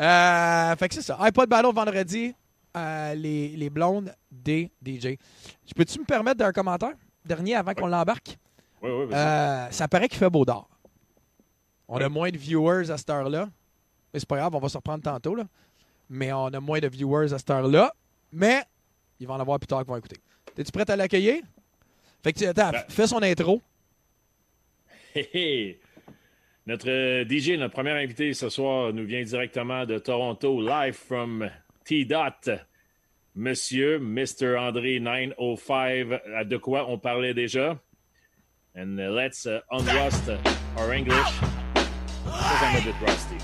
euh, 0.00 0.76
fait 0.76 0.88
que 0.88 0.94
c'est 0.94 1.02
ça. 1.02 1.16
iPod 1.20 1.48
Battle 1.48 1.72
vendredi. 1.74 2.34
euh, 2.76 3.14
les, 3.14 3.48
les 3.56 3.70
blondes 3.70 4.14
des 4.30 4.70
DJ. 4.84 5.16
Peux-tu 5.74 5.98
me 6.00 6.04
permettre 6.04 6.38
d'un 6.38 6.52
commentaire 6.52 6.94
dernier 7.24 7.54
avant 7.56 7.74
qu'on 7.74 7.86
l'embarque? 7.86 8.38
Oui, 8.82 8.90
oui. 8.90 9.06
Euh, 9.12 9.70
ça 9.70 9.88
paraît 9.88 10.08
qu'il 10.08 10.18
fait 10.18 10.30
beau 10.30 10.44
d'or. 10.44 10.68
On 11.88 11.98
a 12.00 12.08
moins 12.08 12.30
de 12.30 12.36
viewers 12.36 12.90
à 12.90 12.98
cette 12.98 13.10
heure-là. 13.10 13.48
Mais 14.12 14.20
c'est 14.20 14.28
pas 14.28 14.36
grave, 14.36 14.54
on 14.54 14.58
va 14.60 14.68
se 14.68 14.76
reprendre 14.76 15.02
tantôt. 15.02 15.34
Là. 15.34 15.44
Mais 16.08 16.32
on 16.32 16.46
a 16.46 16.60
moins 16.60 16.78
de 16.78 16.88
viewers 16.88 17.32
à 17.32 17.38
cette 17.38 17.50
heure-là. 17.50 17.92
Mais 18.32 18.62
il 19.18 19.26
va 19.26 19.34
en 19.34 19.40
avoir 19.40 19.58
plus 19.58 19.66
tard 19.66 19.82
qui 19.82 19.88
vont 19.88 19.96
écouter. 19.96 20.16
Es-tu 20.56 20.70
prêt 20.70 20.88
à 20.90 20.96
l'accueillir? 20.96 21.42
Fait 22.22 22.32
que, 22.32 22.38
tu- 22.38 22.46
attends, 22.46 22.70
Ben. 22.70 22.84
fais 22.88 23.06
son 23.06 23.22
intro. 23.22 23.60
Hé, 25.14 25.28
hé. 25.32 25.80
Notre 26.68 26.90
euh, 26.90 27.24
DJ, 27.24 27.52
notre 27.52 27.72
premier 27.72 27.92
invité 27.92 28.34
ce 28.34 28.50
soir, 28.50 28.92
nous 28.92 29.06
vient 29.06 29.22
directement 29.22 29.86
de 29.86 29.98
Toronto, 29.98 30.60
live 30.60 30.92
from 30.92 31.48
T-Dot. 31.86 32.50
Monsieur, 33.34 33.98
Mr. 33.98 34.58
André 34.58 35.00
905, 35.00 36.20
à 36.36 36.44
de 36.44 36.58
quoi 36.58 36.90
on 36.90 36.98
parlait 36.98 37.32
déjà? 37.32 37.78
And 38.76 38.98
uh, 38.98 39.08
let's 39.10 39.46
uh, 39.46 39.60
unrust 39.70 40.28
our 40.76 40.92
English. 40.92 41.40
Because 42.26 42.62
I'm 42.62 42.76
a 42.76 42.84
bit 42.84 42.94
rusty. 43.00 43.38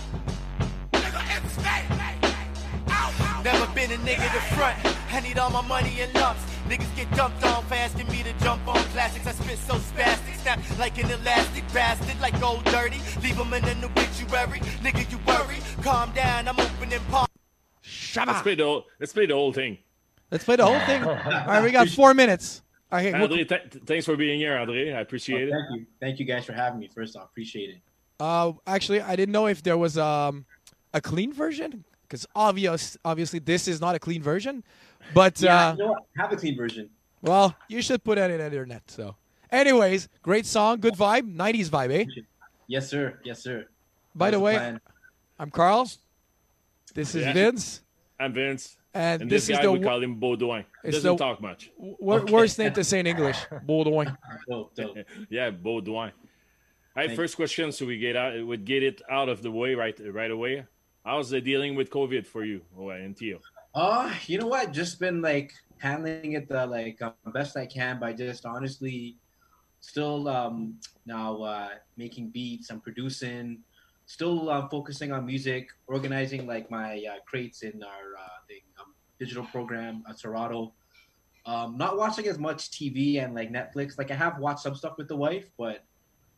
Never 3.42 3.66
been 3.74 3.90
a 3.90 3.96
nigga 4.04 4.32
to 4.34 4.54
front. 4.54 4.76
I 5.10 5.20
need 5.20 5.38
all 5.38 5.48
my 5.48 5.66
money 5.66 6.02
in 6.02 6.12
lumps. 6.12 6.53
Niggas 6.68 6.96
get 6.96 7.10
dumped 7.14 7.44
on 7.44 7.62
fast 7.64 7.98
and 7.98 8.08
me 8.08 8.22
to 8.22 8.32
jump 8.42 8.66
on 8.66 8.76
classics. 8.94 9.26
I 9.26 9.32
spit 9.32 9.58
so 9.58 9.74
spastic, 9.74 10.34
snap 10.40 10.60
like 10.78 10.96
an 11.02 11.10
elastic 11.10 11.64
bastard, 11.72 12.18
like 12.20 12.40
old 12.42 12.64
dirty. 12.64 12.98
Leave 13.22 13.38
'em 13.38 13.52
in 13.52 13.64
an 13.66 13.84
obituary. 13.84 14.60
Nigga, 14.82 15.10
you 15.10 15.18
worry. 15.26 15.58
Calm 15.82 16.12
down, 16.12 16.48
I'm 16.48 16.58
opening 16.58 17.00
palm. 17.10 17.26
Shut 17.82 18.26
Let's 18.26 18.38
up! 18.38 18.44
play 18.44 18.54
the 18.54 18.64
whole, 18.64 18.86
let's 18.98 19.12
play 19.12 19.26
the 19.26 19.34
whole 19.34 19.52
thing. 19.52 19.76
Let's 20.30 20.44
play 20.44 20.56
the 20.56 20.64
whole 20.64 20.80
thing. 20.86 21.04
All 21.04 21.14
right, 21.14 21.62
we 21.62 21.70
got 21.70 21.88
four 21.88 22.14
minutes. 22.14 22.62
Okay, 22.92 23.12
we'll- 23.12 23.28
André, 23.28 23.46
th- 23.48 23.70
th- 23.70 23.84
thanks 23.84 24.06
for 24.06 24.16
being 24.16 24.38
here, 24.38 24.52
André. 24.56 24.94
I 24.96 25.00
appreciate 25.00 25.48
it. 25.48 25.52
Thank 25.52 25.80
you. 25.80 25.86
Thank 26.00 26.18
you 26.18 26.24
guys 26.24 26.44
for 26.46 26.52
having 26.54 26.78
me. 26.80 26.88
First 26.94 27.16
off, 27.16 27.24
appreciate 27.24 27.70
it. 27.70 27.76
uh, 28.20 28.52
actually, 28.66 29.00
I 29.02 29.16
didn't 29.16 29.32
know 29.32 29.46
if 29.48 29.62
there 29.62 29.76
was 29.76 29.98
um, 29.98 30.46
a 30.94 31.00
clean 31.00 31.32
version 31.32 31.84
because 32.02 32.24
obvious, 32.34 32.96
obviously, 33.04 33.38
this 33.40 33.68
is 33.68 33.80
not 33.80 33.94
a 33.94 33.98
clean 33.98 34.22
version. 34.22 34.64
But 35.12 35.40
Yeah, 35.40 35.68
uh, 35.68 35.72
you 35.72 35.78
know 35.78 35.86
what? 35.92 36.02
Have 36.16 36.32
a 36.32 36.36
clean 36.36 36.56
version. 36.56 36.88
well, 37.22 37.54
you 37.68 37.82
should 37.82 38.02
put 38.02 38.18
it 38.18 38.22
on 38.30 38.38
the 38.38 38.44
internet. 38.44 38.82
So, 38.90 39.16
anyways, 39.50 40.08
great 40.22 40.46
song, 40.46 40.80
good 40.80 40.94
vibe, 40.94 41.34
'90s 41.34 41.68
vibe, 41.68 41.92
eh? 41.92 42.22
Yes, 42.66 42.88
sir. 42.88 43.18
Yes, 43.24 43.42
sir. 43.42 43.66
By 44.14 44.30
That 44.30 44.36
the 44.38 44.40
way, 44.40 44.54
plan. 44.56 44.80
I'm 45.38 45.50
Carl. 45.50 45.90
This 46.94 47.14
is 47.14 47.22
Yeah. 47.24 47.32
Vince, 47.32 47.82
I'm 48.20 48.32
Vince. 48.32 48.76
and, 48.94 49.22
And 49.22 49.30
this, 49.30 49.46
this, 49.48 49.50
is 49.50 49.56
guy, 49.58 49.62
the 49.64 49.72
we 49.72 49.80
call 49.80 50.00
him 50.02 50.20
Baudouin. 50.20 50.64
It's 50.84 50.96
Doesn't 50.96 51.16
the- 51.16 51.24
talk 51.24 51.40
much. 51.40 51.70
wor- 51.76 52.20
Okay. 52.20 52.32
worst 52.32 52.58
name 52.58 52.72
to 52.72 52.84
say 52.84 53.00
in 53.00 53.06
English. 53.08 53.36
Baudouin. 53.68 54.16
Dope, 54.48 54.74
dope. 54.76 54.96
Yeah, 55.30 55.50
Baudouin. 55.50 55.90
All 55.96 56.02
right, 56.96 57.06
Thank- 57.08 57.16
first 57.16 57.34
question, 57.36 57.72
so 57.72 57.84
we 57.86 57.98
get 57.98 58.14
out, 58.14 58.32
would 58.46 58.64
get 58.64 58.84
it 58.84 59.02
out 59.10 59.28
of 59.28 59.42
the 59.42 59.50
way 59.50 59.74
right 59.74 59.98
right 60.12 60.30
away. 60.30 60.64
How's 61.04 61.28
the 61.30 61.40
dealing 61.40 61.74
with 61.74 61.90
COVID 61.90 62.24
for 62.26 62.44
you, 62.44 62.62
oh, 62.78 62.90
and 62.90 63.16
Tio? 63.16 63.40
Uh, 63.74 64.14
you 64.26 64.38
know 64.38 64.46
what? 64.46 64.72
Just 64.72 65.00
been 65.00 65.20
like 65.20 65.52
handling 65.78 66.32
it 66.32 66.48
the 66.48 66.64
like 66.66 67.02
um, 67.02 67.12
best 67.32 67.56
I 67.56 67.66
can 67.66 67.98
by 67.98 68.12
just 68.12 68.46
honestly 68.46 69.16
still 69.80 70.28
um 70.28 70.78
now 71.04 71.42
uh 71.42 71.70
making 71.96 72.28
beats, 72.30 72.70
I'm 72.70 72.80
producing, 72.80 73.58
still 74.06 74.48
uh, 74.48 74.68
focusing 74.68 75.12
on 75.12 75.26
music, 75.26 75.68
organizing 75.88 76.46
like 76.46 76.70
my 76.70 77.04
uh, 77.10 77.18
crates 77.26 77.62
in 77.62 77.82
our 77.82 78.16
uh, 78.18 78.38
thing, 78.48 78.62
um, 78.80 78.94
digital 79.18 79.44
program, 79.46 80.04
uh, 80.08 80.14
Serato. 80.14 80.72
Um, 81.46 81.76
not 81.76 81.98
watching 81.98 82.26
as 82.26 82.38
much 82.38 82.70
TV 82.70 83.22
and 83.22 83.34
like 83.34 83.52
Netflix. 83.52 83.98
Like 83.98 84.10
I 84.10 84.14
have 84.14 84.38
watched 84.38 84.60
some 84.60 84.74
stuff 84.74 84.94
with 84.96 85.08
the 85.08 85.16
wife, 85.16 85.50
but 85.58 85.84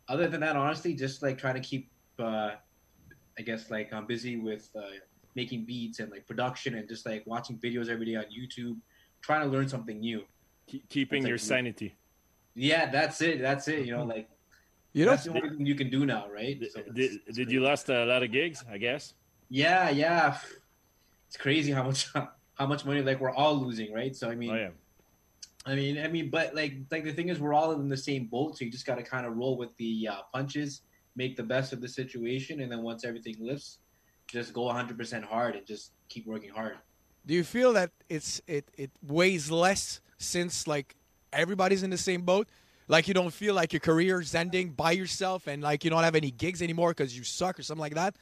other 0.08 0.26
than 0.26 0.40
that, 0.40 0.56
honestly, 0.56 0.94
just 0.94 1.22
like 1.22 1.38
trying 1.38 1.54
to 1.54 1.60
keep, 1.60 1.90
uh, 2.18 2.52
I 3.38 3.42
guess 3.44 3.70
like 3.70 3.92
I'm 3.92 4.06
busy 4.06 4.36
with 4.36 4.68
uh, 4.74 4.98
making 5.36 5.66
beats 5.66 6.00
and 6.00 6.10
like 6.10 6.26
production 6.26 6.74
and 6.74 6.88
just 6.88 7.06
like 7.06 7.22
watching 7.26 7.58
videos 7.58 7.88
every 7.88 8.06
day 8.06 8.16
on 8.16 8.24
YouTube, 8.24 8.78
trying 9.20 9.42
to 9.42 9.46
learn 9.46 9.68
something 9.68 10.00
new. 10.00 10.22
Keeping 10.88 11.22
That's 11.22 11.28
your 11.28 11.38
sanity. 11.38 11.94
Yeah, 12.54 12.90
that's 12.90 13.20
it. 13.20 13.40
That's 13.40 13.68
it. 13.68 13.86
You 13.86 13.96
know, 13.96 14.04
like 14.04 14.28
You 14.94 15.04
know, 15.04 15.12
that's 15.12 15.24
the 15.24 15.30
only 15.30 15.50
thing 15.50 15.66
you 15.66 15.76
can 15.76 15.90
do 15.90 16.06
now, 16.06 16.26
right? 16.28 16.58
Did, 16.58 16.72
So 16.72 16.82
did, 16.82 17.20
it's 17.26 17.36
did 17.36 17.44
great. 17.46 17.50
you 17.50 17.60
lost 17.60 17.88
a 17.90 18.04
lot 18.06 18.22
of 18.24 18.32
gigs? 18.32 18.64
I 18.68 18.78
guess. 18.78 19.14
Yeah, 19.50 19.90
yeah. 19.90 20.38
It's 21.28 21.36
crazy 21.36 21.70
how 21.70 21.84
much 21.84 22.08
how 22.54 22.66
much 22.66 22.84
money 22.84 23.02
like 23.02 23.20
we're 23.20 23.30
all 23.42 23.54
losing, 23.54 23.92
right? 23.92 24.16
So 24.16 24.30
I 24.30 24.34
mean, 24.34 24.50
Oh 24.50 24.56
yeah. 24.56 24.70
I 25.66 25.74
mean, 25.74 25.98
I 25.98 26.08
mean, 26.08 26.30
but 26.30 26.54
like 26.54 26.74
like 26.90 27.04
the 27.04 27.12
thing 27.12 27.28
is, 27.28 27.38
we're 27.38 27.54
all 27.54 27.72
in 27.72 27.88
the 27.88 27.96
same 27.96 28.26
boat, 28.26 28.56
so 28.56 28.64
you 28.64 28.70
just 28.70 28.86
got 28.86 28.96
to 28.96 29.02
kind 29.02 29.26
of 29.26 29.36
roll 29.36 29.56
with 29.58 29.76
the 29.76 30.08
uh, 30.08 30.22
punches, 30.32 30.82
make 31.14 31.36
the 31.36 31.42
best 31.42 31.72
of 31.72 31.80
the 31.80 31.88
situation, 31.88 32.60
and 32.62 32.70
then 32.72 32.82
once 32.82 33.04
everything 33.04 33.36
lifts, 33.40 33.78
just 34.26 34.52
go 34.52 34.62
100% 34.62 35.24
hard 35.24 35.56
and 35.56 35.66
just 35.66 35.92
keep 36.08 36.26
working 36.26 36.50
hard. 36.50 36.76
do 37.26 37.34
you 37.34 37.44
feel 37.44 37.72
that 37.72 37.90
it's 38.08 38.40
it 38.46 38.70
it 38.76 38.90
weighs 39.02 39.50
less 39.50 40.00
since 40.18 40.66
like 40.66 40.94
everybody's 41.32 41.82
in 41.82 41.90
the 41.90 41.98
same 41.98 42.22
boat? 42.22 42.48
Like 42.88 43.08
you 43.08 43.14
don't 43.14 43.32
feel 43.32 43.54
like 43.54 43.72
your 43.72 43.80
career 43.80 44.20
is 44.20 44.34
ending 44.34 44.70
by 44.70 44.92
yourself 44.92 45.48
and 45.48 45.62
like 45.62 45.82
you 45.84 45.90
don't 45.90 46.04
have 46.04 46.14
any 46.14 46.30
gigs 46.30 46.62
anymore 46.62 46.90
because 46.90 47.16
you 47.16 47.24
suck 47.24 47.58
or 47.58 47.62
something 47.62 47.80
like 47.80 47.94
that. 47.94 48.14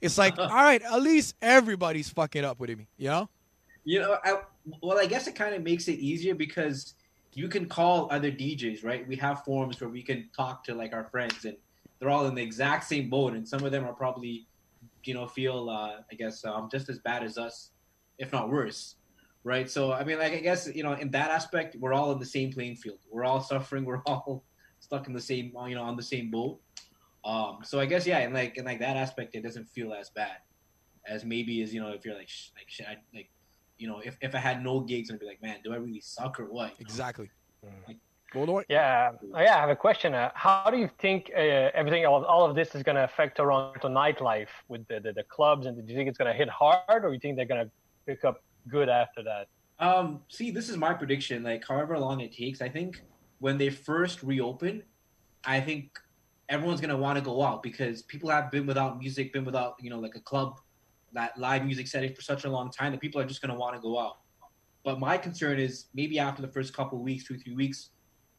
It's 0.00 0.18
like, 0.18 0.38
all 0.38 0.48
right, 0.48 0.82
at 0.82 1.02
least 1.02 1.34
everybody's 1.42 2.08
fucking 2.08 2.44
up 2.44 2.60
with 2.60 2.70
me, 2.76 2.86
you 2.96 3.08
know? 3.08 3.28
You 3.84 4.00
know, 4.00 4.18
I, 4.24 4.40
well, 4.80 4.98
I 4.98 5.06
guess 5.06 5.26
it 5.26 5.34
kind 5.34 5.54
of 5.54 5.62
makes 5.62 5.88
it 5.88 5.98
easier 5.98 6.34
because 6.34 6.94
you 7.34 7.48
can 7.48 7.66
call 7.66 8.08
other 8.10 8.30
DJs, 8.30 8.84
right? 8.84 9.06
We 9.08 9.16
have 9.16 9.42
forums 9.44 9.80
where 9.80 9.90
we 9.90 10.02
can 10.02 10.28
talk 10.36 10.62
to 10.64 10.74
like 10.74 10.92
our 10.92 11.04
friends, 11.04 11.44
and 11.44 11.56
they're 11.98 12.10
all 12.10 12.26
in 12.26 12.34
the 12.34 12.42
exact 12.42 12.84
same 12.84 13.08
boat, 13.08 13.32
and 13.32 13.46
some 13.46 13.64
of 13.64 13.72
them 13.72 13.84
are 13.84 13.92
probably, 13.92 14.46
you 15.06 15.14
know, 15.14 15.26
feel 15.26 15.68
uh, 15.68 16.00
I 16.10 16.14
guess 16.16 16.44
um, 16.44 16.68
just 16.70 16.88
as 16.88 16.98
bad 16.98 17.22
as 17.22 17.38
us, 17.38 17.70
if 18.18 18.32
not 18.32 18.50
worse, 18.50 18.96
right? 19.44 19.70
So 19.70 19.92
I 19.92 20.04
mean, 20.04 20.18
like 20.18 20.32
I 20.32 20.40
guess 20.40 20.68
you 20.74 20.82
know, 20.82 20.92
in 20.92 21.10
that 21.12 21.30
aspect, 21.30 21.76
we're 21.78 21.92
all 21.92 22.12
in 22.12 22.18
the 22.18 22.26
same 22.26 22.52
playing 22.52 22.76
field. 22.76 22.98
We're 23.10 23.24
all 23.24 23.40
suffering. 23.40 23.84
We're 23.90 24.02
all 24.06 24.44
stuck 24.80 25.06
in 25.06 25.12
the 25.12 25.20
same, 25.20 25.52
you 25.66 25.74
know, 25.74 25.82
on 25.82 25.96
the 25.96 26.02
same 26.02 26.30
boat. 26.30 26.60
Um, 27.24 27.58
so 27.62 27.78
I 27.78 27.86
guess 27.86 28.06
yeah, 28.06 28.18
and 28.18 28.34
like 28.34 28.56
in 28.56 28.64
like 28.64 28.80
that 28.80 28.96
aspect, 28.96 29.34
it 29.34 29.42
doesn't 29.42 29.68
feel 29.68 29.92
as 29.92 30.10
bad 30.10 30.38
as 31.06 31.24
maybe 31.24 31.62
as 31.62 31.72
you 31.74 31.80
know 31.80 31.90
if 31.90 32.04
you're 32.04 32.16
like 32.16 32.28
sh- 32.28 32.50
like 32.56 32.68
shit, 32.68 32.86
I, 32.86 32.96
like 33.14 33.30
you 33.78 33.88
know 33.88 34.00
if, 34.04 34.16
if 34.20 34.34
I 34.34 34.38
had 34.38 34.62
no 34.62 34.80
gigs 34.80 35.10
and 35.10 35.18
be 35.18 35.26
like 35.26 35.42
man, 35.42 35.58
do 35.64 35.72
I 35.72 35.76
really 35.76 36.00
suck 36.00 36.38
or 36.40 36.46
what? 36.46 36.70
you 36.78 36.84
know? 36.84 36.90
Exactly. 36.90 37.30
Like- 37.86 37.98
Voldemort? 38.34 38.64
Yeah, 38.68 39.12
uh, 39.34 39.40
yeah. 39.40 39.56
I 39.56 39.60
have 39.60 39.70
a 39.70 39.76
question. 39.76 40.14
Uh, 40.14 40.30
how 40.34 40.70
do 40.70 40.78
you 40.78 40.88
think 40.98 41.30
uh, 41.34 41.38
everything, 41.74 42.06
all, 42.06 42.24
all 42.24 42.48
of 42.48 42.54
this, 42.54 42.74
is 42.74 42.82
going 42.82 42.96
to 42.96 43.04
affect 43.04 43.36
Toronto 43.36 43.88
nightlife 43.88 44.48
with 44.68 44.86
the, 44.88 45.00
the, 45.00 45.12
the 45.12 45.24
clubs? 45.24 45.66
And 45.66 45.76
do 45.76 45.92
you 45.92 45.98
think 45.98 46.08
it's 46.08 46.18
going 46.18 46.30
to 46.30 46.36
hit 46.36 46.48
hard, 46.48 47.04
or 47.04 47.12
you 47.12 47.20
think 47.20 47.36
they're 47.36 47.44
going 47.44 47.64
to 47.64 47.70
pick 48.06 48.24
up 48.24 48.42
good 48.68 48.88
after 48.88 49.22
that? 49.22 49.48
Um, 49.78 50.20
see, 50.28 50.50
this 50.50 50.68
is 50.68 50.76
my 50.76 50.94
prediction. 50.94 51.42
Like, 51.42 51.64
however 51.66 51.98
long 51.98 52.20
it 52.20 52.32
takes, 52.32 52.62
I 52.62 52.68
think 52.68 53.02
when 53.40 53.58
they 53.58 53.70
first 53.70 54.22
reopen, 54.22 54.82
I 55.44 55.60
think 55.60 55.98
everyone's 56.48 56.80
gonna 56.80 56.96
want 56.96 57.18
to 57.18 57.24
go 57.24 57.42
out 57.42 57.62
because 57.62 58.02
people 58.02 58.30
have 58.30 58.50
been 58.50 58.66
without 58.66 58.98
music, 58.98 59.32
been 59.32 59.44
without 59.44 59.74
you 59.80 59.90
know 59.90 59.98
like 59.98 60.14
a 60.14 60.20
club, 60.20 60.60
that 61.12 61.36
live 61.38 61.64
music 61.64 61.86
setting 61.88 62.14
for 62.14 62.22
such 62.22 62.44
a 62.44 62.48
long 62.48 62.70
time 62.70 62.92
that 62.92 63.00
people 63.00 63.20
are 63.20 63.24
just 63.24 63.42
gonna 63.42 63.58
want 63.58 63.74
to 63.74 63.80
go 63.80 63.98
out. 63.98 64.18
But 64.84 65.00
my 65.00 65.16
concern 65.16 65.58
is 65.58 65.86
maybe 65.94 66.18
after 66.18 66.42
the 66.42 66.48
first 66.48 66.74
couple 66.74 66.98
of 66.98 67.04
weeks, 67.04 67.24
two 67.24 67.38
three 67.38 67.54
weeks, 67.54 67.90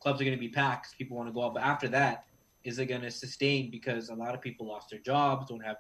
clubs 0.04 0.20
are 0.20 0.26
gonna 0.26 0.38
be 0.38 0.50
packed. 0.50 0.98
People 0.98 1.16
want 1.18 1.30
to 1.30 1.34
go 1.34 1.44
out, 1.46 1.54
but 1.54 1.64
after 1.64 1.88
that, 1.88 2.26
is 2.64 2.78
it 2.78 2.88
gonna 2.88 3.10
sustain? 3.10 3.72
Because 3.72 4.10
a 4.10 4.18
lot 4.24 4.36
of 4.36 4.42
people 4.42 4.68
lost 4.68 4.90
their 4.92 5.00
jobs, 5.00 5.48
don't 5.50 5.64
have, 5.70 5.78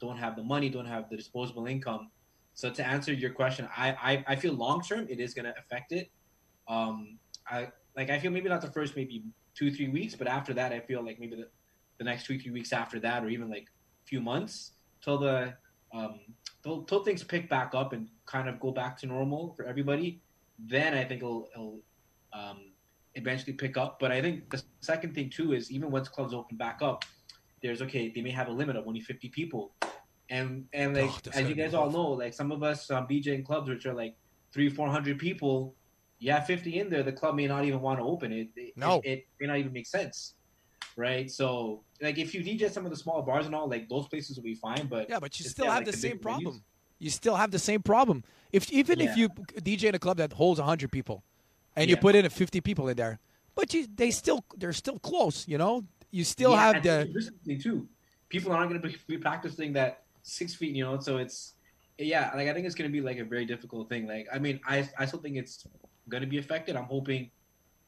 don't 0.00 0.18
have 0.24 0.36
the 0.36 0.42
money, 0.42 0.68
don't 0.68 0.86
have 0.96 1.08
the 1.10 1.16
disposable 1.16 1.66
income. 1.66 2.10
So 2.52 2.70
to 2.70 2.86
answer 2.86 3.12
your 3.12 3.30
question, 3.30 3.68
I 3.76 3.88
I, 4.10 4.24
I 4.32 4.36
feel 4.36 4.54
long 4.54 4.82
term 4.82 5.06
it 5.08 5.18
is 5.18 5.34
gonna 5.34 5.54
affect 5.62 5.92
it. 5.92 6.10
Um, 6.68 7.18
I 7.48 7.68
like 7.96 8.10
I 8.10 8.18
feel 8.18 8.30
maybe 8.30 8.48
not 8.48 8.60
the 8.60 8.70
first 8.70 8.94
maybe 8.96 9.24
two 9.58 9.70
three 9.72 9.88
weeks, 9.88 10.14
but 10.14 10.26
after 10.28 10.52
that 10.54 10.72
I 10.72 10.80
feel 10.80 11.02
like 11.04 11.18
maybe 11.18 11.36
the, 11.36 11.48
the 11.98 12.04
next 12.04 12.26
two 12.26 12.38
three 12.38 12.52
weeks 12.52 12.72
after 12.72 13.00
that, 13.00 13.24
or 13.24 13.28
even 13.28 13.48
like 13.50 13.66
a 14.04 14.06
few 14.06 14.20
months 14.20 14.72
till 15.02 15.18
the 15.18 15.54
um 15.92 16.20
till, 16.62 16.82
till 16.84 17.02
things 17.02 17.24
pick 17.24 17.48
back 17.48 17.74
up 17.74 17.92
and 17.92 18.08
kind 18.26 18.48
of 18.48 18.60
go 18.60 18.70
back 18.70 18.98
to 18.98 19.06
normal 19.06 19.54
for 19.56 19.64
everybody. 19.64 20.20
Then 20.58 20.94
I 20.94 21.04
think 21.04 21.22
it'll, 21.22 21.48
it'll 21.54 21.80
um, 22.32 22.73
eventually 23.14 23.52
pick 23.52 23.76
up. 23.76 23.98
But 24.00 24.12
I 24.12 24.20
think 24.20 24.50
the 24.50 24.62
second 24.80 25.14
thing 25.14 25.30
too 25.30 25.52
is 25.52 25.70
even 25.70 25.90
once 25.90 26.08
clubs 26.08 26.34
open 26.34 26.56
back 26.56 26.80
up, 26.82 27.04
there's 27.62 27.80
okay 27.82 28.12
they 28.14 28.20
may 28.22 28.30
have 28.30 28.48
a 28.48 28.52
limit 28.52 28.76
of 28.76 28.86
only 28.86 29.00
50 29.00 29.28
people 29.30 29.72
and 30.30 30.66
and 30.74 30.94
like 30.94 31.04
Oh, 31.10 31.18
as 31.32 31.48
you 31.48 31.54
guys 31.54 31.72
all 31.74 31.90
know 31.90 32.08
like 32.10 32.34
some 32.34 32.52
of 32.52 32.62
us 32.62 32.90
um, 32.90 33.06
BJ 33.06 33.42
clubs 33.44 33.68
which 33.70 33.86
are 33.86 33.94
like 33.94 34.16
three 34.52 34.68
four 34.68 34.88
hundred 34.88 35.18
people 35.18 35.74
you 36.18 36.30
have 36.32 36.46
50 36.46 36.78
in 36.78 36.90
there 36.90 37.02
the 37.02 37.12
club 37.12 37.34
may 37.34 37.46
not 37.46 37.64
even 37.64 37.80
want 37.80 37.98
to 37.98 38.04
open 38.04 38.32
it 38.32 38.48
it, 38.56 38.74
No. 38.76 39.00
it, 39.04 39.08
it 39.10 39.24
may 39.40 39.46
not 39.46 39.56
even 39.58 39.72
make 39.72 39.86
sense 39.86 40.34
right 40.96 41.30
so 41.30 41.84
like 42.02 42.18
if 42.18 42.34
you 42.34 42.42
DJ 42.42 42.70
some 42.70 42.84
of 42.84 42.90
the 42.90 42.96
small 42.96 43.22
bars 43.22 43.46
and 43.46 43.54
all 43.54 43.68
like 43.68 43.88
those 43.88 44.08
places 44.08 44.36
will 44.36 44.44
be 44.44 44.54
fine 44.54 44.86
but 44.86 45.08
Yeah, 45.08 45.20
but 45.20 45.38
you 45.38 45.44
still 45.46 45.66
have 45.66 45.76
like, 45.76 45.86
the 45.86 45.92
the 45.92 45.96
same 45.98 46.12
big 46.12 46.20
venues. 46.20 46.22
problem. 46.22 46.64
You 46.98 47.10
still 47.10 47.34
have 47.34 47.50
the 47.50 47.58
same 47.58 47.82
problem. 47.82 48.24
If 48.52 48.70
even 48.70 49.00
if 49.00 49.16
you 49.16 49.28
DJ 49.28 49.84
in 49.84 49.94
a 49.94 49.98
club 49.98 50.18
that 50.18 50.32
holds 50.34 50.60
100 50.60 50.90
people 50.92 51.24
and 51.76 51.90
you 51.90 51.96
put 51.96 52.14
in 52.14 52.28
50 52.28 52.60
people 52.60 52.88
in 52.88 52.96
there, 52.96 53.18
but 53.54 53.72
you 53.74 53.86
they 53.94 54.10
still 54.10 54.44
they're 54.56 54.72
still 54.72 54.98
close, 54.98 55.46
you 55.48 55.58
know? 55.58 55.84
You 56.10 56.24
still 56.24 56.52
Yeah, 56.52 56.72
have 56.72 56.82
the 56.82 57.58
too. 57.60 57.88
People 58.28 58.52
aren't 58.52 58.70
going 58.70 58.80
to 58.80 58.88
be, 58.88 58.96
be 59.06 59.18
practicing 59.18 59.72
that 59.74 60.02
six 60.22 60.54
feet 60.54 60.74
you 60.74 60.84
know? 60.84 60.98
So 61.00 61.18
it's 61.18 61.54
yeah 61.96 62.32
like 62.34 62.48
i 62.48 62.52
think 62.52 62.66
it's 62.66 62.74
going 62.74 62.90
to 62.90 62.92
be 62.92 63.00
like 63.00 63.18
a 63.18 63.24
very 63.24 63.44
difficult 63.44 63.88
thing. 63.88 64.06
Like 64.06 64.26
i 64.32 64.38
mean 64.38 64.60
i 64.66 64.88
i 64.98 65.06
still 65.06 65.20
think 65.20 65.36
it's 65.36 65.66
going 66.08 66.22
to 66.22 66.28
be 66.28 66.38
affected. 66.38 66.76
I'm 66.76 66.84
hoping 66.84 67.30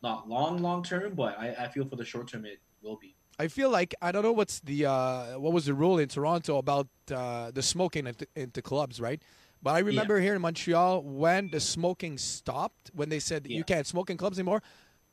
not 0.03 0.29
long 0.29 0.59
long 0.59 0.83
term 0.83 1.14
but 1.14 1.38
i 1.38 1.46
i 1.64 1.68
feel 1.68 1.85
for 1.88 1.96
the 1.96 2.05
short 2.05 2.29
term 2.29 2.44
it 2.44 2.59
will 2.83 2.96
be. 2.96 3.14
I 3.38 3.49
feel 3.49 3.70
like 3.70 3.94
I 4.01 4.12
don't 4.12 4.22
know 4.22 4.33
what's 4.33 4.61
the 4.61 4.87
uh, 4.87 5.38
what 5.38 5.53
was 5.53 5.66
the 5.66 5.75
rule 5.75 5.99
in 5.99 6.09
Toronto 6.09 6.57
about 6.57 6.88
uh, 7.12 7.51
the 7.51 7.62
smoking 7.62 8.07
into, 8.07 8.27
into 8.35 8.62
clubs, 8.62 8.99
right? 8.99 9.20
But 9.67 9.75
I 9.75 9.81
remember 9.81 10.21
here 10.21 10.33
in 10.37 10.41
Montreal 10.43 11.03
when 11.03 11.49
the 11.49 11.59
smoking 11.59 12.19
stopped, 12.19 12.93
when 12.95 13.09
they 13.09 13.19
said 13.19 13.49
you 13.49 13.57
Yeah. 13.57 13.63
can't 13.65 13.85
smoke 13.85 14.11
in 14.11 14.17
clubs 14.17 14.39
anymore. 14.39 14.63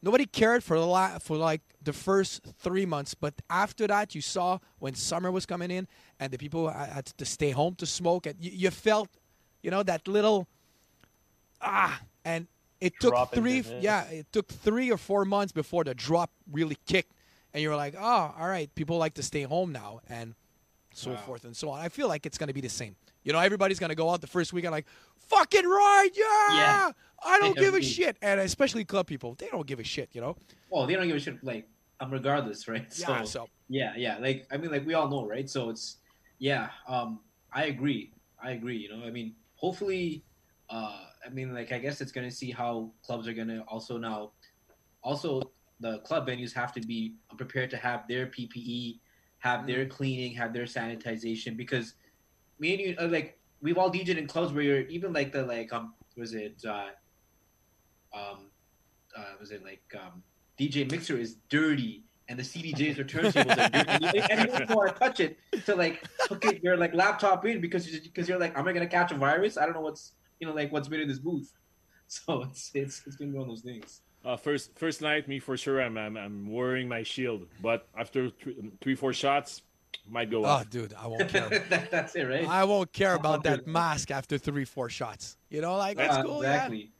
Nobody 0.04 0.28
cared 0.28 0.64
for 0.64 0.78
the 0.78 0.86
la- 0.86 1.18
for 1.18 1.38
like 1.38 1.62
the 1.82 1.92
first 1.92 2.44
three 2.60 2.86
months, 2.86 3.16
but 3.16 3.34
after 3.50 3.88
that, 3.88 4.14
you 4.14 4.22
saw 4.22 4.60
when 4.78 4.94
summer 4.94 5.32
was 5.32 5.48
coming 5.48 5.72
in 5.72 5.88
and 6.20 6.32
the 6.32 6.38
people 6.38 6.70
had 6.70 7.08
to 7.18 7.26
stay 7.26 7.50
home 7.50 7.74
to 7.78 7.88
smoke, 7.88 8.28
and 8.28 8.36
you, 8.40 8.52
you 8.52 8.70
felt, 8.70 9.10
you 9.64 9.72
know, 9.72 9.82
that 9.82 10.08
little 10.08 10.48
ah, 11.60 12.00
and 12.24 12.46
it 12.80 13.00
took 13.00 13.10
Drop 13.14 13.34
in 13.34 13.42
three, 13.42 13.64
yeah, 13.80 14.04
it 14.04 14.32
took 14.32 14.50
three 14.50 14.92
or 14.92 14.98
four 14.98 15.26
months 15.26 15.52
before 15.52 15.84
the 15.84 15.96
drop 15.96 16.30
really 16.52 16.78
kicked 16.86 17.14
and 17.56 17.64
you're 17.64 17.76
like, 17.76 17.96
oh, 17.98 18.36
all 18.38 18.48
right, 18.48 18.70
people 18.76 19.00
like 19.00 19.16
to 19.16 19.24
stay 19.24 19.42
home 19.42 19.72
now, 19.72 20.02
and 20.08 20.36
so 20.94 21.10
Wow. 21.10 21.18
forth 21.26 21.44
and 21.44 21.58
so 21.58 21.72
on. 21.72 21.80
I 21.80 21.90
feel 21.90 22.08
like 22.08 22.28
it's 22.28 22.38
going 22.38 22.50
to 22.50 22.54
be 22.54 22.62
the 22.62 22.70
same. 22.70 22.96
You 23.24 23.34
know, 23.34 23.40
everybody's 23.40 23.80
going 23.80 23.90
to 23.90 23.96
go 23.96 24.10
out 24.10 24.22
the 24.22 24.28
first 24.28 24.54
weekend 24.54 24.72
like, 24.72 24.86
fucking 25.16 25.66
right, 25.66 26.10
yeah, 26.14 26.56
Yeah. 26.56 26.92
I 27.26 27.40
don't 27.40 27.58
give 27.66 27.74
a 27.74 27.82
shit, 27.82 28.18
and 28.22 28.40
especially 28.40 28.84
club 28.86 29.08
people, 29.08 29.36
they 29.36 29.48
don't 29.48 29.66
give 29.66 29.80
a 29.80 29.84
shit. 29.84 30.10
You 30.12 30.22
know, 30.22 30.36
well 30.70 30.86
they 30.86 30.96
don't 30.96 31.08
give 31.08 31.16
a 31.16 31.20
shit 31.20 31.44
like 31.44 31.68
I'm 32.00 32.08
um 32.08 32.14
regardless 32.14 32.68
right? 32.68 32.86
Yeah. 32.98 33.24
So 33.24 33.48
yeah 33.70 33.94
yeah 33.96 34.18
like 34.20 34.46
i 34.52 34.58
mean 34.58 34.72
like 34.72 34.86
we 34.86 34.94
all 34.94 35.10
know 35.10 35.26
right? 35.26 35.50
So 35.50 35.70
it's 35.70 35.98
yeah 36.40 36.70
um 36.88 37.20
i 37.54 37.66
agree 37.66 38.12
i 38.44 38.52
agree 38.52 38.78
you 38.78 38.90
know? 38.90 39.06
I 39.06 39.10
mean 39.10 39.36
hopefully 39.56 40.24
uh 40.70 41.00
i 41.26 41.30
mean 41.30 41.54
like 41.54 41.72
i 41.72 41.78
guess 41.78 42.02
it's 42.02 42.12
gonna 42.12 42.32
see 42.32 42.52
how 42.52 42.92
clubs 43.02 43.28
are 43.28 43.34
gonna 43.34 43.64
also 43.68 43.98
now 43.98 44.32
also 45.04 45.42
the 45.80 46.00
club 46.00 46.28
venues 46.28 46.54
have 46.54 46.74
to 46.74 46.82
be 46.82 47.16
prepared 47.38 47.70
to 47.70 47.78
have 47.78 48.08
their 48.08 48.28
ppe 48.28 49.00
have 49.40 49.68
their 49.68 49.86
cleaning 49.86 50.34
have 50.34 50.54
their 50.54 50.66
sanitization 50.66 51.56
because 51.56 51.96
me 52.60 52.74
and 52.74 52.82
you 52.82 52.96
uh, 53.00 53.08
like 53.08 53.40
we've 53.62 53.78
all 53.78 53.92
DJed 53.92 54.18
in 54.18 54.28
clubs 54.28 54.54
where 54.54 54.64
you're 54.64 54.82
even 54.82 55.14
like 55.14 55.32
the 55.32 55.44
like 55.44 55.72
um 55.74 55.94
was 56.18 56.34
it 56.34 56.64
uh 56.68 56.88
um 58.14 58.50
uh 59.18 59.34
was 59.40 59.52
it 59.52 59.64
like 59.64 59.84
um 59.96 60.24
DJ 60.60 60.90
mixer 60.90 61.18
is 61.18 61.38
dirty 61.50 62.04
and 62.30 62.40
the 62.40 62.44
CDJs 62.44 63.00
or 63.00 63.04
turntables 63.04 63.58
are 63.58 63.70
dirty 63.70 64.20
and 64.30 64.50
you, 64.50 64.60
don't 64.60 64.76
want 64.76 64.94
to 64.94 65.00
touch 65.00 65.20
it 65.20 65.38
to 65.66 65.76
like 65.76 66.04
hook 66.30 66.46
it 66.46 66.64
your 66.64 66.78
like 66.78 66.94
laptop 66.94 67.46
in 67.46 67.60
because 67.60 67.88
you, 67.92 68.00
because 68.02 68.30
you're 68.30 68.40
like 68.40 68.58
am 68.58 68.68
I 68.68 68.74
gonna 68.74 68.88
catch 68.88 69.12
a 69.12 69.16
virus 69.16 69.58
I 69.58 69.66
don't 69.66 69.74
know 69.74 69.82
what's 69.82 70.14
you 70.44 70.50
know, 70.50 70.54
like 70.54 70.72
what's 70.74 70.90
been 70.90 71.00
in 71.00 71.08
this 71.08 71.20
booth. 71.20 71.52
So 72.08 72.44
it's 72.44 72.70
it's 72.76 73.02
it's 73.08 73.16
been 73.16 73.34
one 73.34 73.44
of 73.44 73.48
those 73.48 73.62
things. 73.62 74.02
Uh, 74.24 74.38
first 74.38 74.78
first 74.78 75.02
night, 75.02 75.28
me 75.28 75.40
for 75.40 75.58
sure. 75.58 75.82
I'm 75.82 75.98
I'm, 75.98 76.16
I'm 76.16 76.52
wearing 76.52 76.88
my 76.88 77.02
shield, 77.02 77.48
but 77.60 77.88
after 77.98 78.30
three, 78.30 78.56
three 78.82 78.94
four 78.94 79.14
shots, 79.14 79.64
might 80.08 80.30
go 80.30 80.44
Oh, 80.44 80.50
off. 80.50 80.70
dude, 80.70 80.94
I 80.94 81.08
won't 81.08 81.30
care. 81.36 81.50
that, 81.70 81.90
that's 81.92 82.16
it, 82.16 82.24
right? 82.24 82.48
I 82.48 82.64
won't 82.66 82.92
care 82.92 83.14
about 83.16 83.44
that 83.44 83.66
mask 83.68 84.12
after 84.12 84.38
three, 84.38 84.66
four 84.66 84.90
shots. 84.90 85.38
You 85.50 85.62
know, 85.62 85.76
like 85.78 85.98
that's 85.98 86.18
Uh, 86.18 86.24
cool. 86.24 86.44
Yeah. 86.44 86.54
exactly. 86.56 86.92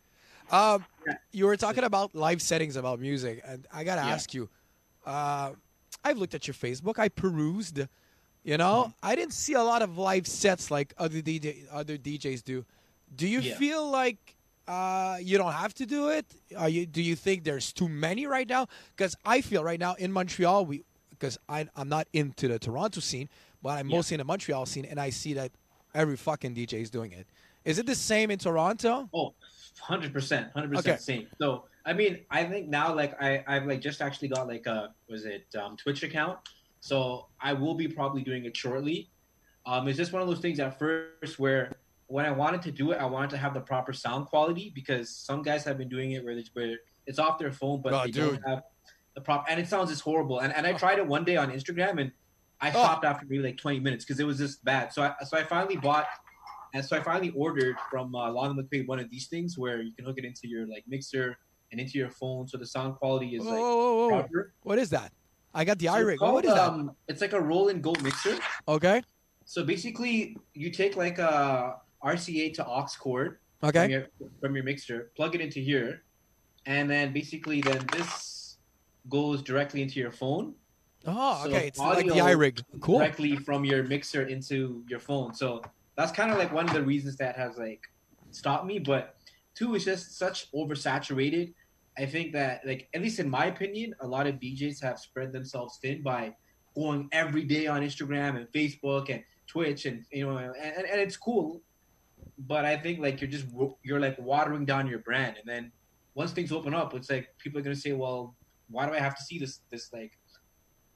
Um, 0.52 0.86
Yeah. 1.08 1.14
you 1.32 1.46
were 1.46 1.58
talking 1.58 1.84
about 1.84 2.14
live 2.16 2.42
settings 2.42 2.76
about 2.76 3.00
music, 3.00 3.42
and 3.46 3.66
I 3.74 3.84
gotta 3.84 4.02
Yeah. 4.08 4.14
ask 4.14 4.34
you. 4.34 4.50
Uh, 5.06 5.52
I've 6.04 6.18
looked 6.18 6.34
at 6.36 6.48
your 6.48 6.54
Facebook. 6.54 6.98
I 7.00 7.10
perused. 7.10 7.80
You 8.44 8.58
know, 8.58 8.86
Mm-hmm. 8.88 9.06
I 9.12 9.16
didn't 9.16 9.34
see 9.34 9.54
a 9.54 9.64
lot 9.64 9.82
of 9.82 9.98
live 9.98 10.28
sets 10.28 10.70
like 10.70 10.94
other 10.98 11.22
DJ, 11.22 11.66
other 11.72 11.98
DJs 11.98 12.44
do. 12.44 12.66
Do 13.16 13.26
you 13.28 13.40
Yeah. 13.40 13.58
feel 13.58 13.90
like 13.90 14.36
uh, 14.68 15.18
you 15.22 15.38
don't 15.38 15.52
have 15.52 15.74
to 15.76 15.86
do 15.86 16.08
it? 16.10 16.26
Are 16.58 16.70
you? 16.70 16.86
Do 16.86 17.02
you 17.02 17.16
think 17.18 17.44
there's 17.44 17.74
too 17.74 17.90
many 17.90 18.26
right 18.26 18.48
now? 18.48 18.68
Because 18.96 19.14
I 19.26 19.42
feel 19.42 19.62
right 19.64 19.80
now 19.80 19.94
in 19.96 20.12
Montreal, 20.14 20.66
we 20.66 20.84
because 21.24 21.38
I'm 21.48 21.88
not 21.88 22.08
into 22.12 22.50
the 22.50 22.60
Toronto 22.60 23.00
scene, 23.00 23.30
but 23.62 23.80
I'm 23.80 23.90
Yeah. 23.90 23.96
mostly 23.98 24.16
in 24.16 24.20
the 24.20 24.26
Montreal 24.26 24.66
scene, 24.66 24.84
and 24.84 25.00
I 25.00 25.10
see 25.10 25.34
that 25.36 25.52
every 25.96 26.18
fucking 26.18 26.54
DJ 26.54 26.82
is 26.82 26.90
doing 26.90 27.14
it. 27.14 27.28
Is 27.64 27.80
it 27.80 27.86
the 27.86 27.96
same 27.96 28.30
in 28.30 28.40
Toronto? 28.40 29.10
Oh, 29.14 29.34
100%, 29.88 30.52
100% 30.54 30.80
Okay. 30.80 30.98
same. 30.98 31.28
So, 31.40 31.66
I 31.86 31.94
mean, 31.94 32.26
I 32.30 32.44
think 32.44 32.68
now, 32.68 32.94
like, 32.94 33.14
I, 33.22 33.42
I've, 33.48 33.66
like, 33.66 33.80
just 33.80 34.02
actually 34.02 34.28
got, 34.28 34.48
like, 34.50 34.66
a, 34.68 34.94
was 35.08 35.24
it, 35.26 35.46
um, 35.56 35.78
Twitch 35.78 36.04
account. 36.04 36.40
So, 36.82 37.30
I 37.40 37.54
will 37.54 37.76
be 37.76 37.88
probably 37.88 38.22
doing 38.22 38.44
it 38.44 38.58
shortly. 38.58 39.10
Um, 39.66 39.88
it's 39.88 39.98
just 39.98 40.12
one 40.12 40.22
of 40.22 40.28
those 40.28 40.40
things 40.42 40.60
at 40.60 40.78
first 40.78 41.40
where 41.40 41.72
when 42.08 42.26
I 42.26 42.32
wanted 42.32 42.62
to 42.64 42.72
do 42.72 42.92
it, 42.92 42.98
I 42.98 43.06
wanted 43.06 43.30
to 43.30 43.38
have 43.38 43.54
the 43.54 43.62
proper 43.62 43.94
sound 43.94 44.26
quality 44.26 44.74
because 44.76 45.10
some 45.10 45.42
guys 45.42 45.64
have 45.64 45.78
been 45.78 45.88
doing 45.88 46.12
it 46.12 46.26
where, 46.26 46.36
they, 46.36 46.44
where 46.52 46.76
it's 47.08 47.18
off 47.18 47.40
their 47.40 47.54
phone, 47.54 47.82
but 47.82 47.94
Oh, 47.94 48.04
they 48.04 48.12
dude. 48.12 48.42
don't 48.42 48.50
have 48.50 48.64
the 49.16 49.22
proper, 49.22 49.50
and 49.50 49.60
it 49.60 49.68
sounds 49.68 49.90
just 49.90 50.02
horrible. 50.02 50.40
And, 50.40 50.54
and 50.54 50.66
I 50.66 50.74
tried 50.74 50.98
it 50.98 51.08
one 51.08 51.24
day 51.24 51.38
on 51.38 51.52
Instagram 51.52 52.00
and 52.02 52.12
I 52.62 52.70
Oh. 52.70 52.72
stopped 52.72 53.06
after 53.06 53.26
maybe 53.28 53.44
like 53.44 53.58
20 53.58 53.80
minutes 53.80 54.06
because 54.06 54.20
it 54.20 54.26
was 54.26 54.38
just 54.38 54.64
bad. 54.64 54.94
So 54.94 55.02
I, 55.04 55.14
so 55.26 55.38
I 55.38 55.44
finally 55.44 55.76
bought 55.76 56.08
and 56.74 56.84
so 56.84 56.98
I 56.98 57.02
finally 57.02 57.32
ordered 57.36 57.76
from 57.92 58.16
uh, 58.16 58.32
Lon 58.32 58.58
McQuaid 58.58 58.88
one 58.88 59.00
of 59.00 59.10
these 59.10 59.28
things 59.28 59.58
where 59.58 59.82
you 59.82 59.92
can 59.96 60.06
hook 60.06 60.16
it 60.18 60.26
into 60.26 60.48
your 60.48 60.68
like 60.68 60.84
mixer 60.88 61.36
and 61.72 61.80
into 61.80 61.98
your 61.98 62.10
phone, 62.10 62.48
so 62.48 62.58
the 62.58 62.66
sound 62.66 62.96
quality 62.96 63.36
is 63.36 63.44
like 63.44 63.60
whoa, 63.60 64.08
whoa, 64.08 64.22
whoa. 64.22 64.26
What 64.64 64.80
is 64.80 64.90
that? 64.92 65.12
I 65.54 65.66
got 65.66 65.78
the 65.78 65.88
So 65.88 65.96
it's 66.08 66.22
iRig. 66.22 66.34
What 66.34 66.46
is 66.46 66.54
that? 66.54 66.70
Um, 66.70 66.92
it's 67.08 67.22
like 67.22 67.34
a 67.34 67.42
roll 67.42 67.70
and 67.70 67.82
go 67.84 67.94
mixer. 68.02 68.38
Okay. 68.68 69.02
So 69.46 69.64
basically, 69.64 70.38
you 70.54 70.72
take 70.72 70.96
like 70.96 71.20
a 71.20 71.76
RCA 72.04 72.54
to 72.56 72.66
aux 72.66 72.88
cord 73.00 73.38
from 73.60 73.70
Okay. 73.70 73.90
your 73.92 74.08
from 74.40 74.56
your 74.56 74.64
mixer, 74.64 75.12
plug 75.16 75.36
it 75.36 75.42
into 75.42 75.60
here, 75.60 76.04
and 76.66 76.90
then 76.90 77.14
basically 77.14 77.62
then 77.62 77.86
this 77.92 78.10
goes 79.10 79.42
directly 79.42 79.82
into 79.82 80.00
your 80.00 80.12
phone 80.12 80.54
Oh, 81.06 81.42
So 81.44 81.50
okay. 81.50 81.68
It's 81.68 81.80
like 81.80 82.08
the 82.08 82.14
iRig. 82.14 82.64
Cool. 82.80 83.00
directly 83.00 83.36
from 83.36 83.66
your 83.66 83.84
mixer 83.84 84.24
into 84.24 84.84
your 84.88 85.00
phone. 85.00 85.34
So 85.34 85.62
that's 85.98 86.12
kind 86.12 86.32
of 86.32 86.38
like 86.38 86.54
one 86.54 86.66
of 86.68 86.74
the 86.74 86.82
reasons 86.82 87.18
that 87.18 87.36
has 87.36 87.58
like 87.58 87.82
stopped 88.32 88.66
me. 88.66 88.80
But 88.80 89.16
two 89.56 89.76
is 89.76 89.86
just 89.86 90.18
such 90.18 90.52
oversaturated. 90.54 91.54
I 91.98 92.06
think 92.06 92.34
that 92.34 92.62
like 92.66 92.90
at 92.94 93.02
least 93.02 93.20
in 93.20 93.30
my 93.30 93.46
opinion, 93.46 93.94
a 94.00 94.08
lot 94.08 94.28
of 94.28 94.36
DJs 94.36 94.82
have 94.82 94.98
spread 94.98 95.32
themselves 95.34 95.78
thin 95.82 96.02
by 96.02 96.36
going 96.74 97.10
every 97.12 97.44
day 97.44 97.68
on 97.68 97.82
Instagram 97.82 98.38
and 98.38 98.48
Facebook 98.52 99.10
and 99.10 99.24
Twitch 99.46 99.86
and 99.86 100.06
you 100.12 100.26
know 100.26 100.38
and, 100.38 100.56
and, 100.56 100.86
and 100.88 101.02
it's 101.02 101.18
cool. 101.18 101.62
But 102.48 102.66
I 102.66 102.78
think 102.78 103.00
like 103.00 103.22
you're 103.22 103.30
just 103.30 103.46
you're 103.84 104.00
like 104.00 104.18
watering 104.18 104.66
down 104.66 104.88
your 104.88 105.00
brand, 105.00 105.38
and 105.38 105.48
then 105.48 105.72
once 106.16 106.32
things 106.32 106.52
open 106.52 106.74
up, 106.74 106.94
it's 106.96 107.10
like 107.10 107.28
people 107.38 107.60
are 107.60 107.64
gonna 107.64 107.76
say, 107.76 107.92
well, 107.92 108.36
why 108.70 108.86
do 108.86 108.94
I 108.94 109.00
have 109.00 109.16
to 109.16 109.24
see 109.24 109.38
this 109.40 109.62
this 109.72 109.92
like 109.94 110.12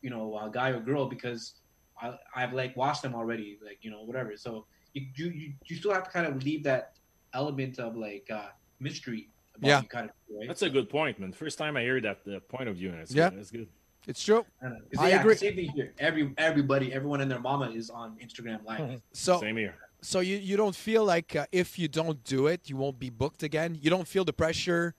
you 0.02 0.10
know 0.10 0.34
uh, 0.36 0.48
guy 0.48 0.70
or 0.70 0.80
girl 0.80 1.08
because 1.08 1.56
I, 2.02 2.14
I've 2.36 2.54
like 2.54 2.76
watched 2.78 3.02
them 3.02 3.16
already, 3.16 3.58
like 3.64 3.80
you 3.82 3.92
know 3.92 4.04
whatever. 4.04 4.36
So 4.38 4.66
you 4.94 5.08
you 5.16 5.28
you, 5.32 5.54
you 5.66 5.76
still 5.76 5.94
have 5.94 6.04
to 6.04 6.12
kind 6.12 6.26
of 6.28 6.44
leave 6.44 6.64
that 6.64 6.94
element 7.34 7.80
of 7.80 7.96
like 7.96 8.28
uh, 8.32 8.50
mystery. 8.80 9.30
About 9.56 9.68
Yeah. 9.70 9.82
you 9.82 9.88
kind 9.88 10.06
of 10.10 10.12
right. 10.38 10.48
That's 10.48 10.62
a 10.62 10.70
good 10.70 10.88
point, 10.90 11.20
man. 11.20 11.32
First 11.32 11.58
time 11.58 11.76
I 11.78 11.82
hear 11.82 12.00
that 12.02 12.20
uh, 12.28 12.40
point 12.42 12.70
of 12.70 12.76
view, 12.76 12.90
and 12.92 13.00
it's 13.00 13.14
Yeah. 13.14 13.30
good. 13.30 13.40
That's 13.40 13.52
good. 13.52 13.68
It's 14.08 14.24
true. 14.24 14.46
I, 14.62 14.66
don't 14.70 14.74
know. 14.74 14.80
'Cause, 14.94 15.06
I 15.06 15.10
yeah, 15.10 15.20
agree. 15.20 15.36
Same 15.36 15.56
thing 15.56 15.70
here. 15.76 15.94
Every 16.00 16.34
everybody, 16.38 16.94
everyone 16.94 17.20
and 17.22 17.30
their 17.30 17.40
mama 17.42 17.72
is 17.72 17.90
on 17.90 18.18
Instagram 18.20 18.64
Live. 18.64 19.02
So, 19.14 19.40
Same 19.42 19.58
here. 19.58 19.76
so 20.02 20.20
you, 20.22 20.38
you 20.38 20.56
don't 20.56 20.76
feel 20.76 21.04
like 21.04 21.36
uh, 21.36 21.46
if 21.52 21.78
you 21.80 21.88
don't 21.88 22.24
do 22.24 22.48
it, 22.48 22.70
you 22.70 22.78
won't 22.78 23.00
be 23.00 23.10
booked 23.10 23.42
again. 23.44 23.76
You 23.82 23.90
don't 23.90 24.08
feel 24.08 24.24
the 24.24 24.32
pressure 24.34 24.94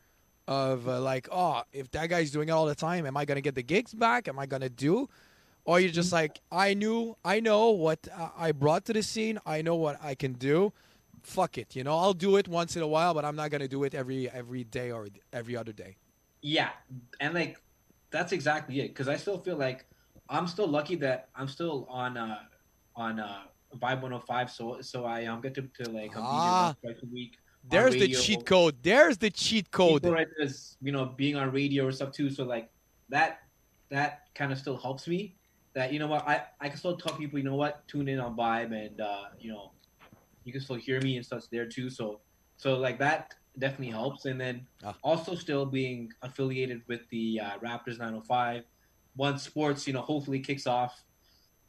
of 0.48 0.88
uh, 0.88 0.98
like, 1.00 1.28
oh, 1.30 1.62
if 1.72 1.90
that 1.90 2.08
guy's 2.08 2.30
doing 2.30 2.48
it 2.48 2.52
all 2.52 2.64
the 2.66 2.74
time, 2.74 3.06
am 3.06 3.16
I 3.16 3.24
gonna 3.26 3.42
get 3.42 3.54
the 3.54 3.62
gigs 3.62 3.92
back? 3.92 4.26
Am 4.26 4.38
I 4.38 4.46
gonna 4.46 4.70
do? 4.70 5.08
Or 5.66 5.78
you're 5.78 5.92
just 5.92 6.10
like, 6.10 6.40
I 6.50 6.72
knew, 6.72 7.14
I 7.22 7.40
know 7.40 7.70
what 7.70 8.08
I 8.36 8.52
brought 8.52 8.86
to 8.86 8.94
the 8.94 9.02
scene. 9.02 9.38
I 9.44 9.60
know 9.60 9.76
what 9.76 10.02
I 10.02 10.14
can 10.14 10.32
do. 10.32 10.72
Fuck 11.22 11.58
it, 11.58 11.76
you 11.76 11.84
know. 11.84 11.94
I'll 11.98 12.14
do 12.14 12.36
it 12.38 12.48
once 12.48 12.74
in 12.74 12.80
a 12.82 12.86
while, 12.86 13.12
but 13.12 13.26
I'm 13.26 13.36
not 13.36 13.50
gonna 13.50 13.68
do 13.68 13.84
it 13.84 13.94
every 13.94 14.30
every 14.30 14.64
day 14.64 14.90
or 14.90 15.08
every 15.34 15.54
other 15.54 15.72
day. 15.72 15.96
Yeah, 16.40 16.70
and 17.20 17.34
like 17.34 17.58
that's 18.10 18.32
exactly 18.32 18.80
it. 18.80 18.88
Because 18.88 19.08
I 19.08 19.16
still 19.18 19.36
feel 19.38 19.56
like 19.56 19.84
I'm 20.30 20.46
still 20.46 20.66
lucky 20.66 20.96
that 20.96 21.28
I'm 21.34 21.48
still 21.48 21.86
on 21.90 22.16
uh 22.16 22.38
on 22.96 23.20
uh 23.20 23.42
Vibe 23.76 24.00
105. 24.00 24.50
So 24.50 24.80
so 24.80 25.04
I 25.04 25.26
um 25.26 25.42
get 25.42 25.54
to, 25.56 25.62
to 25.84 25.90
like 25.90 26.16
um, 26.16 26.22
Ah. 26.24 26.30
DJ 26.32 26.66
once 26.68 26.78
twice 26.80 27.02
a 27.02 27.12
week. 27.12 27.36
There's 27.70 27.94
the 27.96 28.08
cheat 28.08 28.44
code. 28.46 28.76
There's 28.82 29.18
the 29.18 29.30
cheat 29.30 29.70
code. 29.70 30.02
People 30.02 30.12
right 30.14 30.28
there's 30.38 30.76
you 30.80 30.92
know 30.92 31.06
being 31.06 31.36
on 31.36 31.50
radio 31.52 31.86
or 31.86 31.92
stuff 31.92 32.12
too. 32.12 32.30
So 32.30 32.44
like 32.44 32.70
that 33.08 33.40
that 33.90 34.22
kind 34.34 34.52
of 34.52 34.58
still 34.58 34.76
helps 34.76 35.06
me. 35.08 35.36
That 35.74 35.92
you 35.92 35.98
know 35.98 36.06
what 36.06 36.26
I 36.26 36.44
I 36.60 36.68
can 36.68 36.78
still 36.78 36.96
tell 36.96 37.16
people 37.16 37.38
you 37.38 37.44
know 37.44 37.54
what 37.56 37.86
tune 37.88 38.08
in 38.08 38.18
on 38.20 38.36
Vibe 38.36 38.72
and 38.72 39.00
uh 39.00 39.24
you 39.38 39.52
know 39.52 39.72
you 40.44 40.52
can 40.52 40.60
still 40.60 40.76
hear 40.76 41.00
me 41.00 41.16
and 41.16 41.24
stuff 41.24 41.44
there 41.52 41.66
too. 41.66 41.90
So 41.90 42.20
so 42.56 42.76
like 42.78 42.98
that 42.98 43.34
definitely 43.58 43.90
helps. 43.90 44.24
And 44.24 44.40
then 44.40 44.66
Ah. 44.84 44.94
also 45.02 45.34
still 45.34 45.66
being 45.66 46.10
affiliated 46.22 46.82
with 46.88 47.02
the 47.10 47.40
uh, 47.40 47.58
Raptors 47.58 47.98
905. 47.98 48.64
Once 49.16 49.42
sports 49.42 49.86
you 49.86 49.92
know 49.92 50.00
hopefully 50.00 50.40
kicks 50.40 50.66
off, 50.66 51.04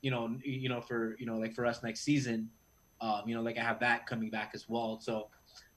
you 0.02 0.12
know 0.12 0.38
you 0.44 0.70
know 0.70 0.82
for 0.82 1.16
you 1.20 1.26
know 1.26 1.38
like 1.38 1.54
for 1.54 1.66
us 1.66 1.84
next 1.84 2.02
season, 2.02 2.50
um 3.02 3.24
you 3.28 3.36
know 3.36 3.42
like 3.42 3.58
I 3.58 3.64
have 3.64 3.80
that 3.82 4.06
coming 4.08 4.30
back 4.30 4.52
as 4.54 4.66
well. 4.70 5.00
So 5.02 5.30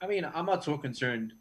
I 0.02 0.06
mean 0.06 0.26
I'm 0.34 0.46
not 0.46 0.64
so 0.64 0.76
concerned 0.76 1.32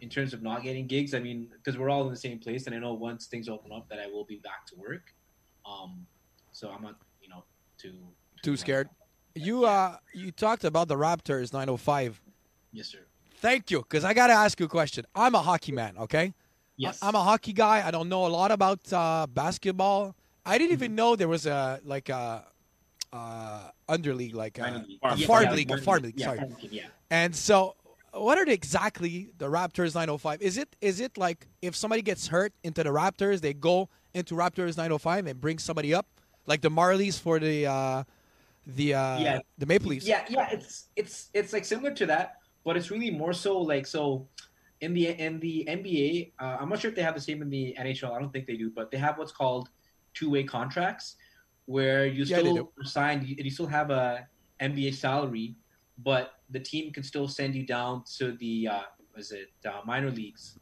in 0.00 0.08
terms 0.08 0.32
of 0.32 0.42
not 0.42 0.62
getting 0.62 0.86
gigs. 0.86 1.14
I 1.14 1.20
mean, 1.20 1.48
because 1.56 1.78
we're 1.78 1.90
all 1.90 2.04
in 2.04 2.10
the 2.10 2.16
same 2.16 2.38
place, 2.38 2.66
and 2.66 2.74
I 2.74 2.78
know 2.78 2.94
once 2.94 3.26
things 3.26 3.48
open 3.48 3.72
up 3.72 3.88
that 3.90 3.98
I 3.98 4.06
will 4.06 4.24
be 4.24 4.36
back 4.36 4.66
to 4.66 4.76
work. 4.76 5.12
Um, 5.70 6.06
so 6.52 6.70
I'm 6.70 6.82
not, 6.82 6.96
you 7.22 7.28
know, 7.28 7.44
too 7.78 7.94
Too 8.42 8.56
scared. 8.56 8.88
You 9.34 9.64
uh, 9.64 9.96
you 10.14 10.32
talked 10.32 10.64
about 10.64 10.88
the 10.88 10.96
Raptors 10.96 11.52
905. 11.52 12.20
Yes, 12.72 12.86
sir. 12.88 12.98
Thank 13.36 13.70
you, 13.70 13.80
because 13.80 14.04
I 14.04 14.12
gotta 14.14 14.32
ask 14.32 14.58
you 14.60 14.66
a 14.66 14.68
question. 14.68 15.04
I'm 15.14 15.34
a 15.34 15.40
hockey 15.42 15.72
man, 15.72 15.96
okay? 15.98 16.34
Yes, 16.76 17.02
I, 17.02 17.08
am 17.08 17.14
a 17.14 17.22
hockey 17.22 17.52
guy. 17.52 17.86
I 17.86 17.90
don't 17.90 18.08
know 18.08 18.26
a 18.26 18.28
lot 18.28 18.50
about 18.50 18.80
uh, 18.92 19.26
basketball. 19.28 20.14
I 20.44 20.56
didn't 20.58 20.76
Mm-hmm. 20.76 20.84
even 20.84 20.94
know 20.94 21.16
there 21.16 21.28
was 21.28 21.46
a 21.46 21.80
like 21.84 22.08
a 22.08 22.44
uh, 23.12 23.70
underleague, 23.88 24.34
like 24.34 24.58
a, 24.58 24.62
Minor 24.62 24.84
league. 24.86 24.98
a 25.02 25.16
farm 25.26 25.44
yeah, 25.44 25.52
league, 25.52 25.70
a 25.70 25.78
farm 25.78 26.02
league. 26.02 26.14
Yeah, 26.18 26.26
sorry. 26.26 26.38
league, 26.40 26.72
yeah. 26.72 26.86
And 27.10 27.34
so, 27.34 27.74
what 28.12 28.38
are 28.38 28.44
the, 28.44 28.52
exactly 28.52 29.30
the 29.38 29.46
Raptors 29.46 29.94
905? 29.94 30.42
Is 30.42 30.58
it 30.58 30.76
is 30.80 31.00
it 31.00 31.16
like 31.16 31.46
if 31.62 31.76
somebody 31.76 32.02
gets 32.02 32.28
hurt 32.28 32.52
into 32.62 32.82
the 32.82 32.90
Raptors, 32.90 33.40
they 33.40 33.54
go 33.54 33.88
into 34.14 34.34
Raptors 34.34 34.76
905 34.76 35.26
and 35.26 35.40
bring 35.40 35.58
somebody 35.58 35.94
up, 35.94 36.06
like 36.46 36.60
the 36.60 36.70
Marlies 36.70 37.20
for 37.20 37.38
the 37.38 37.66
uh, 37.66 38.04
the 38.66 38.94
uh, 38.94 39.20
Yeah. 39.20 39.38
the 39.58 39.66
Maple 39.66 39.88
Leafs? 39.90 40.06
Yeah, 40.06 40.24
yeah, 40.28 40.48
it's 40.50 40.88
it's 40.96 41.30
it's 41.34 41.52
like 41.52 41.64
similar 41.64 41.92
to 41.94 42.06
that, 42.06 42.36
but 42.64 42.76
it's 42.76 42.90
really 42.90 43.10
more 43.10 43.32
so 43.32 43.58
like 43.60 43.86
so 43.86 44.28
in 44.80 44.94
the 44.94 45.08
in 45.08 45.40
the 45.40 45.64
NBA. 45.68 46.32
Uh, 46.40 46.58
I'm 46.60 46.68
not 46.68 46.80
sure 46.80 46.90
if 46.90 46.96
they 46.96 47.02
have 47.02 47.14
the 47.14 47.20
same 47.20 47.42
in 47.42 47.50
the 47.50 47.76
NHL. 47.78 48.12
I 48.14 48.18
don't 48.20 48.32
think 48.32 48.46
they 48.46 48.56
do, 48.56 48.70
but 48.74 48.90
they 48.90 48.98
have 48.98 49.18
what's 49.18 49.32
called 49.32 49.68
two 50.14 50.30
way 50.30 50.42
contracts, 50.44 51.16
where 51.66 52.06
you 52.06 52.24
Yeah, 52.24 52.38
still 52.38 52.72
sign 52.82 53.24
you 53.26 53.50
still 53.50 53.66
have 53.66 53.90
a 53.90 54.26
NBA 54.60 54.94
salary, 54.94 55.56
but 55.98 56.32
the 56.50 56.60
team 56.60 56.92
can 56.92 57.02
still 57.02 57.28
send 57.28 57.54
you 57.54 57.64
down 57.64 58.04
to 58.18 58.32
the 58.32 58.68
uh, 58.68 58.82
was 59.16 59.32
it 59.32 59.50
uh, 59.66 59.80
minor 59.84 60.10
leagues. 60.10 60.58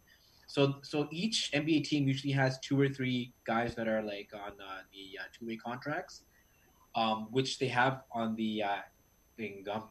So 0.47 0.77
so 0.83 1.09
each 1.11 1.51
NBA 1.53 1.85
team 1.85 2.09
usually 2.09 2.33
has 2.33 2.59
two 2.61 2.81
or 2.81 2.89
three 2.89 3.33
guys 3.45 3.75
that 3.75 3.89
are 3.89 4.03
like 4.03 4.31
on 4.35 4.53
uh, 4.53 4.81
the 4.93 5.19
uh, 5.21 5.25
two 5.39 5.47
way 5.47 5.57
contracts 5.57 6.23
um, 6.99 7.29
which 7.31 7.59
they 7.59 7.69
have 7.69 8.03
on 8.13 8.35
the 8.37 8.63
uh, 8.63 8.77
thing. 9.37 9.65
Um, 9.71 9.85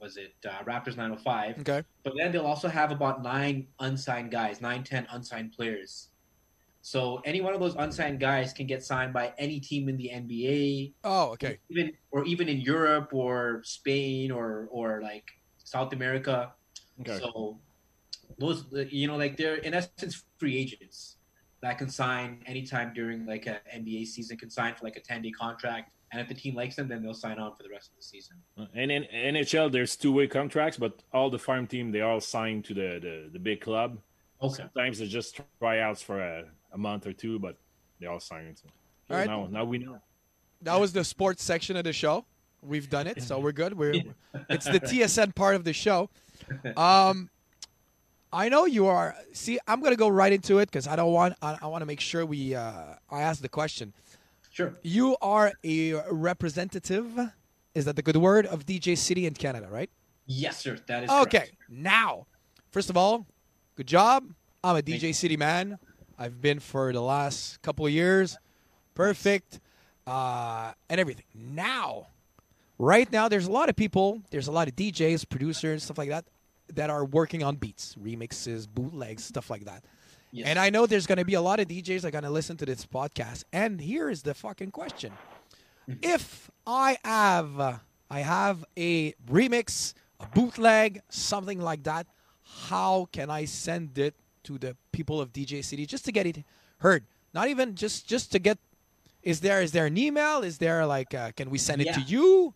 was 0.00 0.16
it 0.16 0.34
uh, 0.48 0.62
Raptors 0.64 0.96
905? 0.96 1.60
Okay. 1.60 1.82
But 2.04 2.12
then 2.16 2.30
they'll 2.30 2.46
also 2.46 2.68
have 2.68 2.92
about 2.92 3.22
nine 3.22 3.66
unsigned 3.80 4.30
guys, 4.30 4.60
nine 4.60 4.84
ten 4.84 5.06
unsigned 5.10 5.52
players. 5.52 6.10
So 6.88 7.20
any 7.26 7.42
one 7.42 7.52
of 7.52 7.60
those 7.60 7.74
unsigned 7.74 8.18
guys 8.18 8.54
can 8.54 8.66
get 8.66 8.82
signed 8.82 9.12
by 9.12 9.34
any 9.36 9.60
team 9.60 9.90
in 9.90 9.98
the 9.98 10.08
NBA, 10.08 10.94
Oh, 11.04 11.32
okay. 11.32 11.58
even 11.68 11.92
or 12.10 12.24
even 12.24 12.48
in 12.48 12.62
Europe 12.62 13.10
or 13.12 13.60
Spain 13.62 14.30
or 14.30 14.68
or 14.70 15.02
like 15.02 15.26
South 15.62 15.92
America. 15.92 16.54
Okay. 17.02 17.18
So 17.18 17.58
those, 18.38 18.64
you 18.90 19.06
know, 19.06 19.18
like 19.18 19.36
they're 19.36 19.56
in 19.56 19.74
essence 19.74 20.24
free 20.38 20.56
agents 20.56 21.18
that 21.60 21.76
can 21.76 21.90
sign 21.90 22.42
anytime 22.46 22.94
during 22.94 23.26
like 23.26 23.44
an 23.44 23.58
NBA 23.76 24.06
season, 24.06 24.38
can 24.38 24.48
sign 24.48 24.74
for 24.74 24.86
like 24.86 24.96
a 24.96 25.00
10 25.00 25.20
day 25.20 25.30
contract. 25.30 25.90
And 26.10 26.22
if 26.22 26.28
the 26.28 26.34
team 26.42 26.54
likes 26.54 26.76
them, 26.76 26.88
then 26.88 27.02
they'll 27.02 27.12
sign 27.12 27.38
on 27.38 27.54
for 27.54 27.64
the 27.64 27.68
rest 27.68 27.90
of 27.90 27.96
the 27.96 28.02
season. 28.02 28.36
And 28.74 28.90
in 28.90 29.04
NHL, 29.12 29.70
there's 29.70 29.94
two 29.94 30.12
way 30.12 30.26
contracts, 30.26 30.78
but 30.78 31.02
all 31.12 31.28
the 31.28 31.38
farm 31.38 31.66
team 31.66 31.92
they 31.92 32.00
all 32.00 32.20
sign 32.20 32.62
to 32.62 32.72
the 32.72 32.98
the, 33.06 33.28
the 33.30 33.38
big 33.38 33.60
club. 33.60 33.98
Okay. 34.40 34.62
Sometimes 34.62 35.02
it's 35.02 35.12
just 35.12 35.38
tryouts 35.60 36.00
for 36.00 36.18
a, 36.20 36.44
a 36.72 36.78
month 36.78 37.06
or 37.06 37.12
two, 37.12 37.38
but 37.38 37.56
they 38.00 38.06
all 38.06 38.20
signed. 38.20 38.58
So 38.58 38.68
All 39.10 39.16
right. 39.16 39.26
now, 39.26 39.46
now 39.50 39.64
we 39.64 39.78
know. 39.78 40.00
That 40.62 40.80
was 40.80 40.92
the 40.92 41.04
sports 41.04 41.42
section 41.42 41.76
of 41.76 41.84
the 41.84 41.92
show. 41.92 42.24
We've 42.62 42.90
done 42.90 43.06
it, 43.06 43.22
so 43.22 43.38
we're 43.38 43.52
good. 43.52 43.74
We're 43.74 44.02
it's 44.50 44.64
the 44.64 44.80
TSN 44.80 45.34
part 45.34 45.54
of 45.54 45.62
the 45.64 45.72
show. 45.72 46.10
Um, 46.76 47.30
I 48.32 48.48
know 48.48 48.66
you 48.66 48.86
are. 48.86 49.14
See, 49.32 49.58
I'm 49.68 49.80
gonna 49.80 49.94
go 49.96 50.08
right 50.08 50.32
into 50.32 50.58
it 50.58 50.66
because 50.66 50.88
I 50.88 50.96
don't 50.96 51.12
want. 51.12 51.34
I, 51.40 51.58
I 51.62 51.66
want 51.68 51.82
to 51.82 51.86
make 51.86 52.00
sure 52.00 52.26
we. 52.26 52.56
Uh, 52.56 52.94
I 53.10 53.22
ask 53.22 53.40
the 53.40 53.48
question. 53.48 53.94
Sure. 54.50 54.74
You 54.82 55.16
are 55.22 55.52
a 55.62 55.94
representative. 56.10 57.16
Is 57.74 57.84
that 57.84 57.94
the 57.94 58.02
good 58.02 58.16
word 58.16 58.44
of 58.46 58.66
DJ 58.66 58.98
City 58.98 59.24
in 59.26 59.34
Canada, 59.34 59.68
right? 59.70 59.88
Yes, 60.26 60.58
sir. 60.58 60.78
That 60.88 61.04
is 61.04 61.10
Okay. 61.10 61.38
correct. 61.38 61.52
Now, 61.68 62.26
first 62.72 62.90
of 62.90 62.96
all, 62.96 63.24
good 63.76 63.86
job. 63.86 64.24
I'm 64.64 64.76
a 64.76 64.82
DJ 64.82 65.14
City 65.14 65.36
man. 65.36 65.78
I've 66.18 66.40
been 66.40 66.58
for 66.58 66.92
the 66.92 67.00
last 67.00 67.62
couple 67.62 67.86
of 67.86 67.92
years. 67.92 68.36
Perfect. 68.94 69.60
Uh, 70.06 70.72
and 70.88 71.00
everything. 71.00 71.24
Now, 71.34 72.08
right 72.78 73.10
now, 73.12 73.28
there's 73.28 73.46
a 73.46 73.52
lot 73.52 73.68
of 73.68 73.76
people, 73.76 74.22
there's 74.30 74.48
a 74.48 74.52
lot 74.52 74.68
of 74.68 74.74
DJs, 74.74 75.28
producers, 75.28 75.84
stuff 75.84 75.98
like 75.98 76.08
that, 76.08 76.24
that 76.74 76.90
are 76.90 77.04
working 77.04 77.42
on 77.42 77.56
beats, 77.56 77.94
remixes, 78.02 78.66
bootlegs, 78.68 79.24
stuff 79.24 79.48
like 79.50 79.64
that. 79.66 79.84
Yes. 80.32 80.48
And 80.48 80.58
I 80.58 80.70
know 80.70 80.86
there's 80.86 81.06
going 81.06 81.18
to 81.18 81.24
be 81.24 81.34
a 81.34 81.40
lot 81.40 81.60
of 81.60 81.68
DJs 81.68 82.02
that 82.02 82.08
are 82.08 82.10
going 82.10 82.24
to 82.24 82.30
listen 82.30 82.56
to 82.58 82.66
this 82.66 82.84
podcast. 82.84 83.44
And 83.52 83.80
here 83.80 84.10
is 84.10 84.22
the 84.22 84.34
fucking 84.34 84.70
question. 84.72 85.12
If 86.02 86.50
I 86.66 86.98
have 87.02 87.58
uh, 87.58 87.76
I 88.10 88.20
have 88.20 88.62
a 88.76 89.12
remix, 89.26 89.94
a 90.20 90.26
bootleg, 90.26 91.00
something 91.08 91.58
like 91.58 91.84
that, 91.84 92.06
how 92.42 93.08
can 93.10 93.30
I 93.30 93.46
send 93.46 93.96
it 93.96 94.14
to 94.44 94.58
the 94.58 94.76
people 94.92 95.20
of 95.20 95.32
DJ 95.32 95.64
City 95.64 95.86
just 95.86 96.04
to 96.06 96.12
get 96.12 96.26
it 96.26 96.44
heard? 96.80 97.04
Not 97.34 97.48
even 97.48 97.74
just 97.74 98.08
just 98.08 98.32
to 98.32 98.38
get 98.38 98.58
is 99.22 99.40
there 99.40 99.60
is 99.60 99.72
there 99.72 99.86
an 99.86 99.98
email? 99.98 100.42
Is 100.42 100.58
there 100.58 100.86
like 100.86 101.14
uh, 101.14 101.32
can 101.32 101.50
we 101.50 101.58
send 101.58 101.82
it 101.82 101.92
to 101.94 102.00
you? 102.00 102.54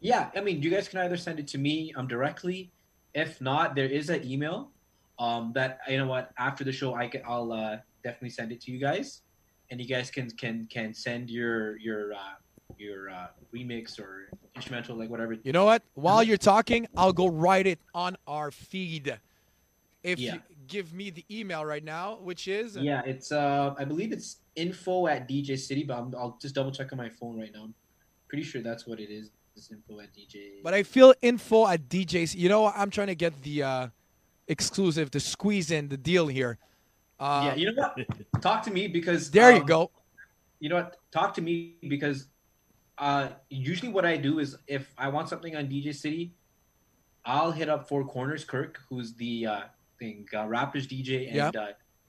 Yeah, 0.00 0.30
I 0.36 0.40
mean, 0.40 0.62
you 0.62 0.70
guys 0.70 0.88
can 0.88 1.00
either 1.00 1.16
send 1.16 1.40
it 1.40 1.48
to 1.48 1.58
me 1.58 1.92
um 1.96 2.06
directly. 2.06 2.72
If 3.14 3.40
not, 3.40 3.74
there 3.74 3.86
is 3.86 4.10
an 4.10 4.24
email 4.24 4.72
um 5.18 5.52
that 5.54 5.78
you 5.88 5.98
know 5.98 6.06
what 6.06 6.30
after 6.38 6.62
the 6.62 6.72
show 6.72 6.94
I 6.94 7.08
can 7.08 7.22
I'll 7.26 7.52
uh, 7.52 7.78
definitely 8.04 8.30
send 8.30 8.52
it 8.52 8.60
to 8.62 8.70
you 8.70 8.78
guys, 8.78 9.22
and 9.70 9.80
you 9.80 9.88
guys 9.88 10.10
can 10.10 10.30
can 10.30 10.68
can 10.70 10.94
send 10.94 11.30
your 11.30 11.78
your 11.78 12.14
uh, 12.14 12.36
your 12.78 13.10
uh, 13.10 13.26
remix 13.54 13.98
or 13.98 14.28
instrumental 14.54 14.96
like 14.96 15.10
whatever. 15.10 15.36
You 15.42 15.52
know 15.52 15.64
what? 15.64 15.82
While 15.94 16.22
you're 16.22 16.36
talking, 16.36 16.86
I'll 16.96 17.12
go 17.12 17.26
write 17.28 17.66
it 17.66 17.80
on 17.94 18.16
our 18.26 18.50
feed. 18.50 19.18
If 20.02 20.20
Yeah. 20.20 20.34
you 20.34 20.40
give 20.68 20.92
me 20.92 21.10
the 21.10 21.24
email 21.30 21.64
right 21.64 21.84
now, 21.84 22.18
which 22.22 22.46
is 22.48 22.76
Yeah, 22.76 23.02
it's 23.04 23.32
uh 23.32 23.74
I 23.78 23.84
believe 23.84 24.12
it's 24.12 24.38
info 24.54 25.06
at 25.06 25.28
DJ 25.28 25.58
City, 25.58 25.84
but 25.84 25.98
I'm, 25.98 26.14
I'll 26.16 26.38
just 26.40 26.54
double 26.54 26.70
check 26.70 26.92
on 26.92 26.98
my 26.98 27.08
phone 27.08 27.38
right 27.38 27.50
now. 27.52 27.64
I'm 27.64 27.74
pretty 28.28 28.44
sure 28.44 28.62
that's 28.62 28.86
what 28.86 29.00
it 29.00 29.10
is. 29.10 29.30
It's 29.56 29.70
info 29.72 29.98
at 30.00 30.14
DJ. 30.14 30.62
But 30.62 30.74
I 30.74 30.84
feel 30.84 31.12
info 31.20 31.66
at 31.66 31.88
DJs. 31.88 32.36
You 32.36 32.48
know, 32.48 32.68
I'm 32.68 32.90
trying 32.90 33.08
to 33.08 33.16
get 33.16 33.42
the 33.42 33.64
uh, 33.64 33.88
exclusive, 34.46 35.10
to 35.12 35.20
squeeze 35.20 35.70
in 35.70 35.88
the 35.88 35.96
deal 35.96 36.28
here. 36.28 36.58
Uh, 37.18 37.42
yeah, 37.46 37.54
you 37.54 37.66
know 37.66 37.82
what? 37.82 37.96
Talk 38.40 38.62
to 38.64 38.70
me 38.70 38.86
because 38.86 39.30
there 39.30 39.50
you 39.50 39.60
um, 39.60 39.66
go. 39.66 39.90
you 40.60 40.68
know 40.68 40.76
what 40.76 40.96
talk 41.12 41.34
to 41.34 41.40
me 41.40 41.76
because 41.88 42.28
uh 42.98 43.28
usually 43.48 43.90
what 43.90 44.04
i 44.04 44.16
do 44.16 44.38
is 44.40 44.56
if 44.66 44.92
i 44.98 45.08
want 45.08 45.28
something 45.28 45.54
on 45.56 45.66
dj 45.66 45.94
city 45.94 46.34
i'll 47.24 47.52
hit 47.52 47.68
up 47.68 47.88
four 47.88 48.04
corners 48.04 48.44
kirk 48.44 48.80
who's 48.88 49.14
the 49.14 49.46
uh 49.46 49.62
thing 49.98 50.26
uh, 50.34 50.46
rappers 50.46 50.86
dj 50.86 51.26
and 51.28 51.36
Yep. 51.36 51.56
uh, 51.56 51.66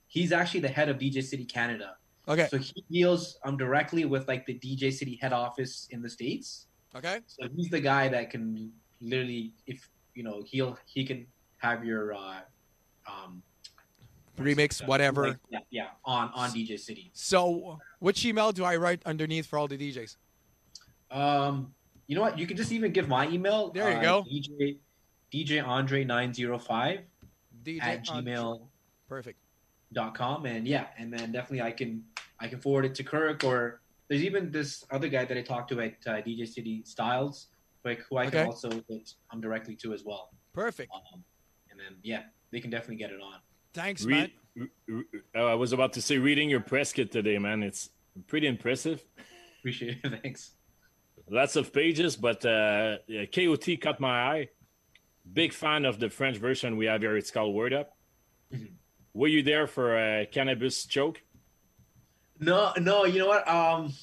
he's 0.08 0.32
actually 0.32 0.60
the 0.62 0.70
head 0.70 0.90
of 0.90 0.98
dj 0.98 1.24
city 1.24 1.46
canada 1.46 1.96
Okay. 2.28 2.48
so 2.52 2.58
he 2.58 2.84
deals 2.92 3.38
um 3.44 3.58
directly 3.58 4.06
with 4.06 4.28
like 4.28 4.46
the 4.46 4.58
dj 4.60 4.94
city 4.94 5.18
head 5.22 5.34
office 5.34 5.88
in 5.92 6.02
the 6.02 6.10
states 6.10 6.68
Okay. 6.96 7.20
so 7.28 7.48
he's 7.56 7.70
the 7.70 7.80
guy 7.82 8.08
that 8.08 8.30
can 8.30 8.72
literally 9.02 9.54
if 9.68 9.90
you 10.14 10.24
know 10.24 10.44
he'll 10.46 10.78
he 10.86 11.06
can 11.06 11.26
have 11.58 11.84
your 11.84 12.14
uh 12.14 12.42
um 13.10 13.42
Remix, 14.38 14.86
whatever. 14.88 15.28
like, 15.28 15.38
yeah 15.50 15.60
yeah 15.70 15.88
on 16.06 16.32
on 16.34 16.50
dj 16.52 16.80
city 16.80 17.12
So, 17.14 17.80
which 18.00 18.24
email 18.26 18.52
do 18.54 18.64
I 18.64 18.78
write 18.78 19.02
underneath 19.06 19.46
for 19.46 19.60
all 19.60 19.68
the 19.68 19.78
DJs? 19.78 20.16
Um, 21.12 21.74
you 22.08 22.16
know 22.16 22.22
what? 22.22 22.40
You 22.40 22.48
can 22.48 22.56
just 22.56 22.72
even 22.72 22.94
give 22.94 23.10
my 23.10 23.28
email. 23.28 23.72
There 23.74 23.92
you 23.92 23.98
uh, 23.98 24.02
go. 24.02 24.26
DJ 24.32 24.78
DJ 25.34 25.66
Andre 25.66 26.06
nine 26.06 26.34
zero 26.34 26.58
five 26.58 27.00
DJ 27.64 27.82
at 27.84 28.06
gmail 28.06 28.68
Perfect. 29.08 29.40
dot 29.94 30.16
com, 30.16 30.46
and 30.46 30.68
yeah, 30.68 30.88
and 30.98 31.12
then 31.14 31.32
definitely 31.32 31.62
I 31.62 31.72
can 31.72 32.04
I 32.40 32.48
can 32.48 32.60
forward 32.60 32.86
it 32.86 32.96
to 32.96 33.04
Kirk 33.04 33.44
or 33.44 33.82
there's 34.08 34.24
even 34.24 34.52
this 34.52 34.84
other 34.92 35.08
guy 35.08 35.26
that 35.26 35.38
I 35.38 35.42
talked 35.42 35.70
to 35.72 35.82
at 35.82 35.94
uh, 36.08 36.14
DJ 36.22 36.48
City 36.48 36.82
Styles, 36.86 37.48
like 37.86 38.00
who 38.10 38.18
I 38.18 38.26
Okay. 38.28 38.38
can 38.40 38.46
also 38.48 38.70
hit 38.88 39.14
um 39.32 39.42
directly 39.42 39.76
to 39.78 39.94
as 39.94 40.04
well. 40.04 40.30
Perfect. 40.54 40.92
Um, 40.94 41.24
and 41.70 41.80
then 41.80 41.98
yeah, 42.04 42.24
they 42.52 42.60
can 42.60 42.70
definitely 42.72 42.96
get 42.98 43.12
it 43.12 43.22
on. 43.22 43.40
Thanks, 43.74 44.06
man. 44.06 44.32
Re- 44.56 44.68
re- 44.88 45.04
uh, 45.36 45.46
I 45.46 45.54
was 45.56 45.74
about 45.74 45.94
to 45.94 46.02
say 46.02 46.18
reading 46.18 46.50
your 46.50 46.60
press 46.60 46.92
kit 46.92 47.12
today, 47.12 47.38
man. 47.38 47.62
It's 47.64 47.90
pretty 48.28 48.48
impressive. 48.48 49.04
Appreciate 49.60 50.00
it. 50.04 50.22
Thanks. 50.24 50.52
Lots 51.30 51.56
of 51.56 51.72
pages, 51.72 52.16
but 52.16 52.44
uh, 52.46 52.98
yeah, 53.08 53.26
KOT 53.26 53.80
caught 53.80 54.00
my 54.00 54.10
eye. 54.34 54.50
Big 55.34 55.54
fan 55.54 55.86
of 55.86 56.00
the 56.00 56.10
French 56.10 56.38
version 56.38 56.78
we 56.78 56.86
have 56.86 57.02
here. 57.02 57.18
It's 57.18 57.32
called 57.32 57.54
Word 57.54 57.74
Up. 57.74 57.96
Mhm. 58.54 58.74
Were 59.14 59.28
you 59.28 59.44
there 59.44 59.68
for 59.68 59.98
a 59.98 60.26
cannabis 60.26 60.86
choke? 60.86 61.22
No, 62.40 62.72
no, 62.78 63.06
you 63.06 63.20
know 63.20 63.28
what? 63.28 63.48
Um, 63.48 63.94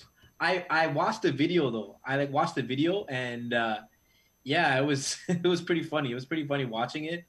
I 0.41 0.67
I 0.69 0.87
watched 0.89 1.23
the 1.23 1.33
video 1.33 1.71
though. 1.71 1.99
I 2.05 2.17
like 2.17 2.31
watched 2.31 2.55
the 2.55 2.63
video 2.63 3.05
and 3.07 3.55
uh, 3.55 3.79
yeah, 4.45 4.79
it 4.79 4.85
was 4.85 5.19
it 5.29 5.47
was 5.47 5.61
pretty 5.61 5.83
funny. 5.83 6.11
It 6.11 6.15
was 6.15 6.27
pretty 6.27 6.47
funny 6.47 6.65
watching 6.65 7.05
it. 7.05 7.25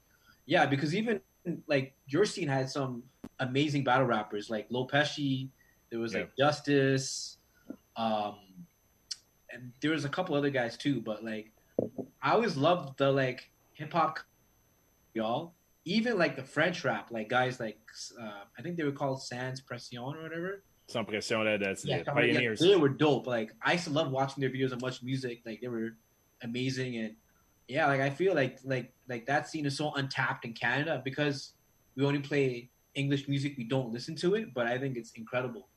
Yeah, 0.46 0.66
because 0.66 0.94
even 0.94 1.20
like 1.66 1.94
your 2.06 2.24
scene 2.24 2.48
had 2.48 2.68
some 2.68 3.02
amazing 3.40 3.84
battle 3.84 4.06
rappers 4.06 4.50
like 4.50 4.68
Lopeshi. 4.68 5.48
There 5.90 5.98
was 5.98 6.14
like 6.14 6.30
Justice, 6.36 7.38
um, 7.96 8.36
and 9.50 9.72
there 9.80 9.92
was 9.92 10.04
a 10.04 10.08
couple 10.08 10.34
other 10.34 10.50
guys 10.50 10.76
too. 10.76 11.00
But 11.00 11.24
like, 11.24 11.50
I 12.20 12.32
always 12.32 12.56
loved 12.56 12.98
the 12.98 13.10
like 13.10 13.50
hip 13.78 13.92
hop, 13.92 14.18
y'all. 15.14 15.54
Even 15.84 16.18
like 16.18 16.36
the 16.36 16.42
French 16.42 16.84
rap, 16.84 17.10
like 17.10 17.30
guys 17.30 17.58
like 17.58 17.78
uh, 18.20 18.44
I 18.58 18.62
think 18.62 18.76
they 18.76 18.84
were 18.84 18.92
called 18.92 19.22
Sans 19.22 19.60
Pression 19.60 19.98
or 19.98 20.22
whatever. 20.22 20.62
Sans 20.88 21.06
pression, 21.06 21.44
that's 21.60 21.84
Yeah, 21.84 21.98
the 21.98 22.04
come 22.04 22.18
on, 22.18 22.28
yeah, 22.28 22.54
they 22.58 22.76
were 22.76 22.90
dope. 22.90 23.26
Like 23.26 23.52
I 23.62 23.72
used 23.72 23.84
to 23.84 23.90
love 23.90 24.10
watching 24.10 24.42
their 24.42 24.50
videos 24.50 24.72
on 24.72 24.80
Much 24.82 25.02
Music. 25.02 25.40
Like 25.46 25.60
they 25.62 25.68
were 25.68 25.96
amazing, 26.42 26.96
and 26.98 27.14
yeah, 27.68 27.86
like 27.86 28.00
I 28.00 28.10
feel 28.10 28.34
like 28.34 28.58
like 28.64 28.92
like 29.08 29.24
that 29.26 29.48
scene 29.48 29.64
is 29.64 29.76
so 29.76 29.94
untapped 29.94 30.44
in 30.44 30.52
Canada 30.52 31.00
because 31.02 31.52
we 31.96 32.04
only 32.04 32.20
play 32.20 32.70
English 32.94 33.28
music. 33.28 33.54
We 33.56 33.64
don't 33.64 33.90
listen 33.90 34.14
to 34.16 34.34
it, 34.34 34.52
but 34.52 34.66
I 34.66 34.76
think 34.76 34.96
it's 34.96 35.12
incredible. 35.12 35.68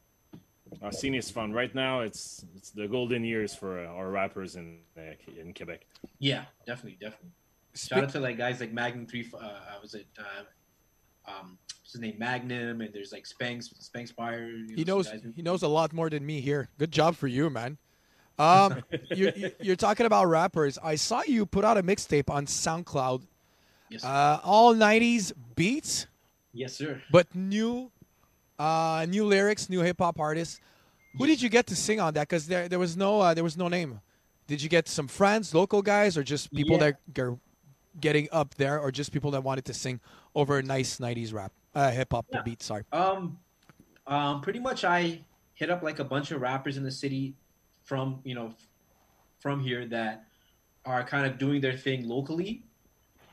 Our 0.81 0.91
scene 0.91 1.15
is 1.15 1.29
fun. 1.29 1.53
Right 1.53 1.73
now, 1.73 2.01
it's 2.01 2.43
it's 2.55 2.71
the 2.71 2.87
golden 2.87 3.23
years 3.23 3.55
for 3.55 3.85
uh, 3.85 3.89
our 3.89 4.09
rappers 4.09 4.55
in 4.55 4.79
uh, 4.97 5.15
in 5.39 5.53
Quebec. 5.53 5.85
Yeah, 6.19 6.45
definitely, 6.65 6.97
definitely. 6.99 7.31
Spe- 7.73 7.89
Shout 7.89 8.03
out 8.03 8.09
to 8.09 8.19
like 8.19 8.37
guys 8.37 8.59
like 8.59 8.71
Magnum 8.73 9.05
Three. 9.07 9.27
Uh, 9.33 9.49
was 9.81 9.93
it? 9.93 10.07
Uh, 10.19 11.31
um, 11.31 11.57
what's 11.81 11.91
his 11.93 12.01
name? 12.01 12.15
Magnum, 12.17 12.81
and 12.81 12.93
there's 12.93 13.11
like 13.11 13.25
Spanx, 13.25 13.69
Spanx 13.81 14.13
Fire. 14.13 14.47
you 14.49 14.67
know, 14.67 14.75
he 14.75 14.83
knows 14.83 15.07
guys 15.09 15.21
he 15.35 15.41
knows 15.41 15.63
a 15.63 15.67
lot 15.67 15.93
more 15.93 16.09
than 16.09 16.25
me 16.25 16.41
here. 16.41 16.69
Good 16.77 16.91
job 16.91 17.15
for 17.15 17.27
you, 17.27 17.49
man. 17.49 17.77
Um, 18.39 18.81
you, 19.11 19.31
you, 19.35 19.51
you're 19.61 19.75
talking 19.75 20.05
about 20.05 20.25
rappers. 20.25 20.77
I 20.83 20.95
saw 20.95 21.21
you 21.23 21.45
put 21.45 21.63
out 21.63 21.77
a 21.77 21.83
mixtape 21.83 22.29
on 22.29 22.45
SoundCloud. 22.45 23.23
Yes. 23.89 24.03
Uh, 24.03 24.39
all 24.43 24.73
'90s 24.73 25.33
beats, 25.55 26.07
yes, 26.53 26.73
sir. 26.75 27.01
but 27.11 27.27
new, 27.35 27.91
uh, 28.57 29.05
new 29.07 29.25
lyrics, 29.25 29.69
new 29.69 29.81
hip 29.81 29.97
hop 29.99 30.19
artists. 30.19 30.59
Who 31.17 31.27
did 31.27 31.41
you 31.41 31.49
get 31.49 31.67
to 31.67 31.75
sing 31.75 31.99
on 31.99 32.13
that? 32.13 32.29
Because 32.29 32.47
there 32.47 32.69
there 32.69 32.79
was 32.79 32.95
no 32.95 33.19
uh, 33.19 33.33
there 33.33 33.43
was 33.43 33.57
no 33.57 33.67
name. 33.67 33.99
Did 34.47 34.61
you 34.61 34.69
get 34.69 34.87
some 34.87 35.07
friends, 35.09 35.53
local 35.53 35.81
guys, 35.81 36.17
or 36.17 36.23
just 36.23 36.53
people 36.53 36.77
Yeah. 36.77 36.91
that 36.91 36.95
getting 37.99 38.27
up 38.31 38.55
there, 38.55 38.79
or 38.79 38.91
just 38.91 39.11
people 39.11 39.31
that 39.31 39.43
wanted 39.43 39.65
to 39.65 39.73
sing 39.73 39.99
over 40.35 40.57
a 40.57 40.63
nice 40.63 40.99
'90s 40.99 41.33
rap, 41.33 41.51
uh, 41.75 41.91
hip 41.91 42.11
hop 42.11 42.25
Yeah. 42.31 42.41
beat? 42.43 42.61
Sorry. 42.63 42.83
Um, 42.91 43.39
um, 44.07 44.41
pretty 44.41 44.59
much 44.59 44.83
I 44.83 45.21
hit 45.53 45.69
up 45.69 45.83
like 45.83 45.99
a 45.99 46.03
bunch 46.03 46.31
of 46.31 46.41
rappers 46.41 46.77
in 46.77 46.83
the 46.83 46.91
city 46.91 47.35
from 47.83 48.21
you 48.23 48.35
know 48.35 48.53
from 49.39 49.59
here 49.59 49.85
that 49.87 50.25
are 50.85 51.03
kind 51.03 51.25
of 51.25 51.37
doing 51.37 51.61
their 51.61 51.75
thing 51.77 52.07
locally, 52.07 52.63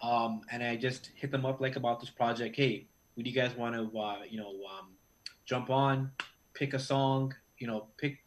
Um, 0.02 0.42
and 0.52 0.62
I 0.62 0.76
just 0.76 1.06
hit 1.16 1.30
them 1.32 1.44
up 1.44 1.60
like 1.60 1.74
about 1.76 1.98
this 2.00 2.10
project. 2.10 2.54
Hey, 2.56 2.86
would 3.16 3.26
you 3.26 3.32
guys 3.32 3.54
want 3.56 3.74
to, 3.74 3.98
uh, 3.98 4.22
you 4.30 4.38
know, 4.38 4.52
um, 4.66 4.96
jump 5.44 5.70
on, 5.70 6.12
pick 6.54 6.72
a 6.72 6.78
song, 6.78 7.34
you 7.58 7.66
know, 7.66 7.88
pick 7.96 8.22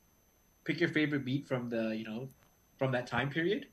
pick 0.65 0.79
your 0.79 0.89
favorite 0.89 1.23
beat 1.23 1.47
from 1.47 1.69
the, 1.69 1.95
you 1.95 2.03
know, 2.03 2.29
from 2.77 2.91
that 2.91 3.07
time 3.07 3.29
period, 3.29 3.67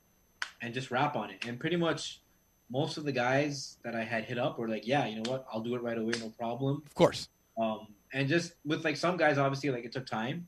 and 0.62 0.72
just 0.72 0.90
rap 0.90 1.16
on 1.16 1.30
it. 1.30 1.44
And 1.46 1.58
pretty 1.58 1.76
much 1.76 2.22
most 2.70 2.96
of 2.98 3.04
the 3.04 3.12
guys 3.12 3.78
that 3.82 3.94
I 3.94 4.04
had 4.04 4.24
hit 4.24 4.38
up 4.38 4.58
were 4.58 4.68
like, 4.68 4.86
yeah, 4.86 5.06
you 5.06 5.22
know 5.22 5.30
what, 5.30 5.46
I'll 5.52 5.60
do 5.60 5.74
it 5.74 5.82
right 5.82 5.98
away, 5.98 6.12
no 6.20 6.30
problem. 6.30 6.82
Of 6.84 6.94
course. 6.94 7.28
Um, 7.56 7.88
and 8.12 8.28
just 8.28 8.54
with 8.64 8.84
like 8.84 8.96
some 8.96 9.16
guys, 9.16 9.38
obviously, 9.38 9.70
like 9.70 9.84
it 9.84 9.92
took 9.92 10.06
time, 10.06 10.46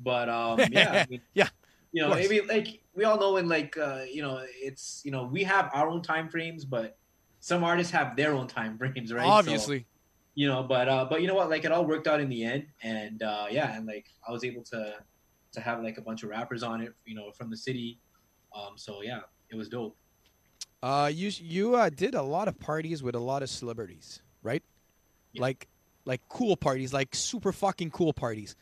but 0.00 0.28
um, 0.28 0.58
yeah, 0.70 1.04
I 1.06 1.10
mean, 1.10 1.20
Yeah, 1.34 1.48
you 1.92 2.02
know, 2.02 2.14
maybe 2.14 2.40
like 2.40 2.82
we 2.94 3.04
all 3.04 3.18
know 3.18 3.36
in 3.36 3.48
like 3.48 3.76
uh, 3.76 4.02
you 4.10 4.22
know, 4.22 4.42
it's 4.46 5.02
you 5.04 5.10
know, 5.10 5.24
we 5.24 5.44
have 5.44 5.70
our 5.72 5.88
own 5.88 6.02
time 6.02 6.28
frames, 6.28 6.64
but 6.64 6.96
some 7.40 7.64
artists 7.64 7.92
have 7.92 8.16
their 8.16 8.32
own 8.34 8.46
time 8.46 8.78
frames, 8.78 9.12
right? 9.12 9.24
So, 9.24 9.30
Obviously. 9.30 9.86
you 10.34 10.48
know, 10.48 10.62
but 10.62 10.88
uh, 10.88 11.06
but 11.08 11.22
you 11.22 11.28
know 11.28 11.34
what, 11.34 11.50
like 11.50 11.64
it 11.64 11.72
all 11.72 11.86
worked 11.86 12.06
out 12.06 12.20
in 12.20 12.28
the 12.28 12.44
end, 12.44 12.66
and 12.82 13.22
uh, 13.22 13.46
yeah, 13.50 13.76
and 13.76 13.86
like 13.86 14.06
I 14.26 14.32
was 14.32 14.44
able 14.44 14.62
to 14.64 14.94
to 15.52 15.60
have 15.60 15.82
like 15.82 15.98
a 15.98 16.02
bunch 16.02 16.22
of 16.22 16.30
rappers 16.30 16.62
on 16.62 16.80
it, 16.80 16.94
you 17.04 17.14
know, 17.14 17.30
from 17.32 17.50
the 17.50 17.56
city. 17.56 17.98
Um, 18.54 18.76
so 18.76 19.02
yeah, 19.02 19.20
it 19.50 19.56
was 19.56 19.68
dope. 19.68 19.96
Uh, 20.82 21.10
you 21.12 21.30
you 21.36 21.76
uh, 21.76 21.88
did 21.90 22.14
a 22.14 22.22
lot 22.22 22.48
of 22.48 22.58
parties 22.58 23.02
with 23.02 23.14
a 23.14 23.20
lot 23.20 23.42
of 23.42 23.48
celebrities, 23.48 24.20
right? 24.42 24.62
Yeah. 25.32 25.42
Like 25.42 25.68
like 26.04 26.20
cool 26.28 26.56
parties, 26.56 26.92
like 26.92 27.14
super 27.14 27.52
fucking 27.52 27.90
cool 27.90 28.12
parties. 28.12 28.56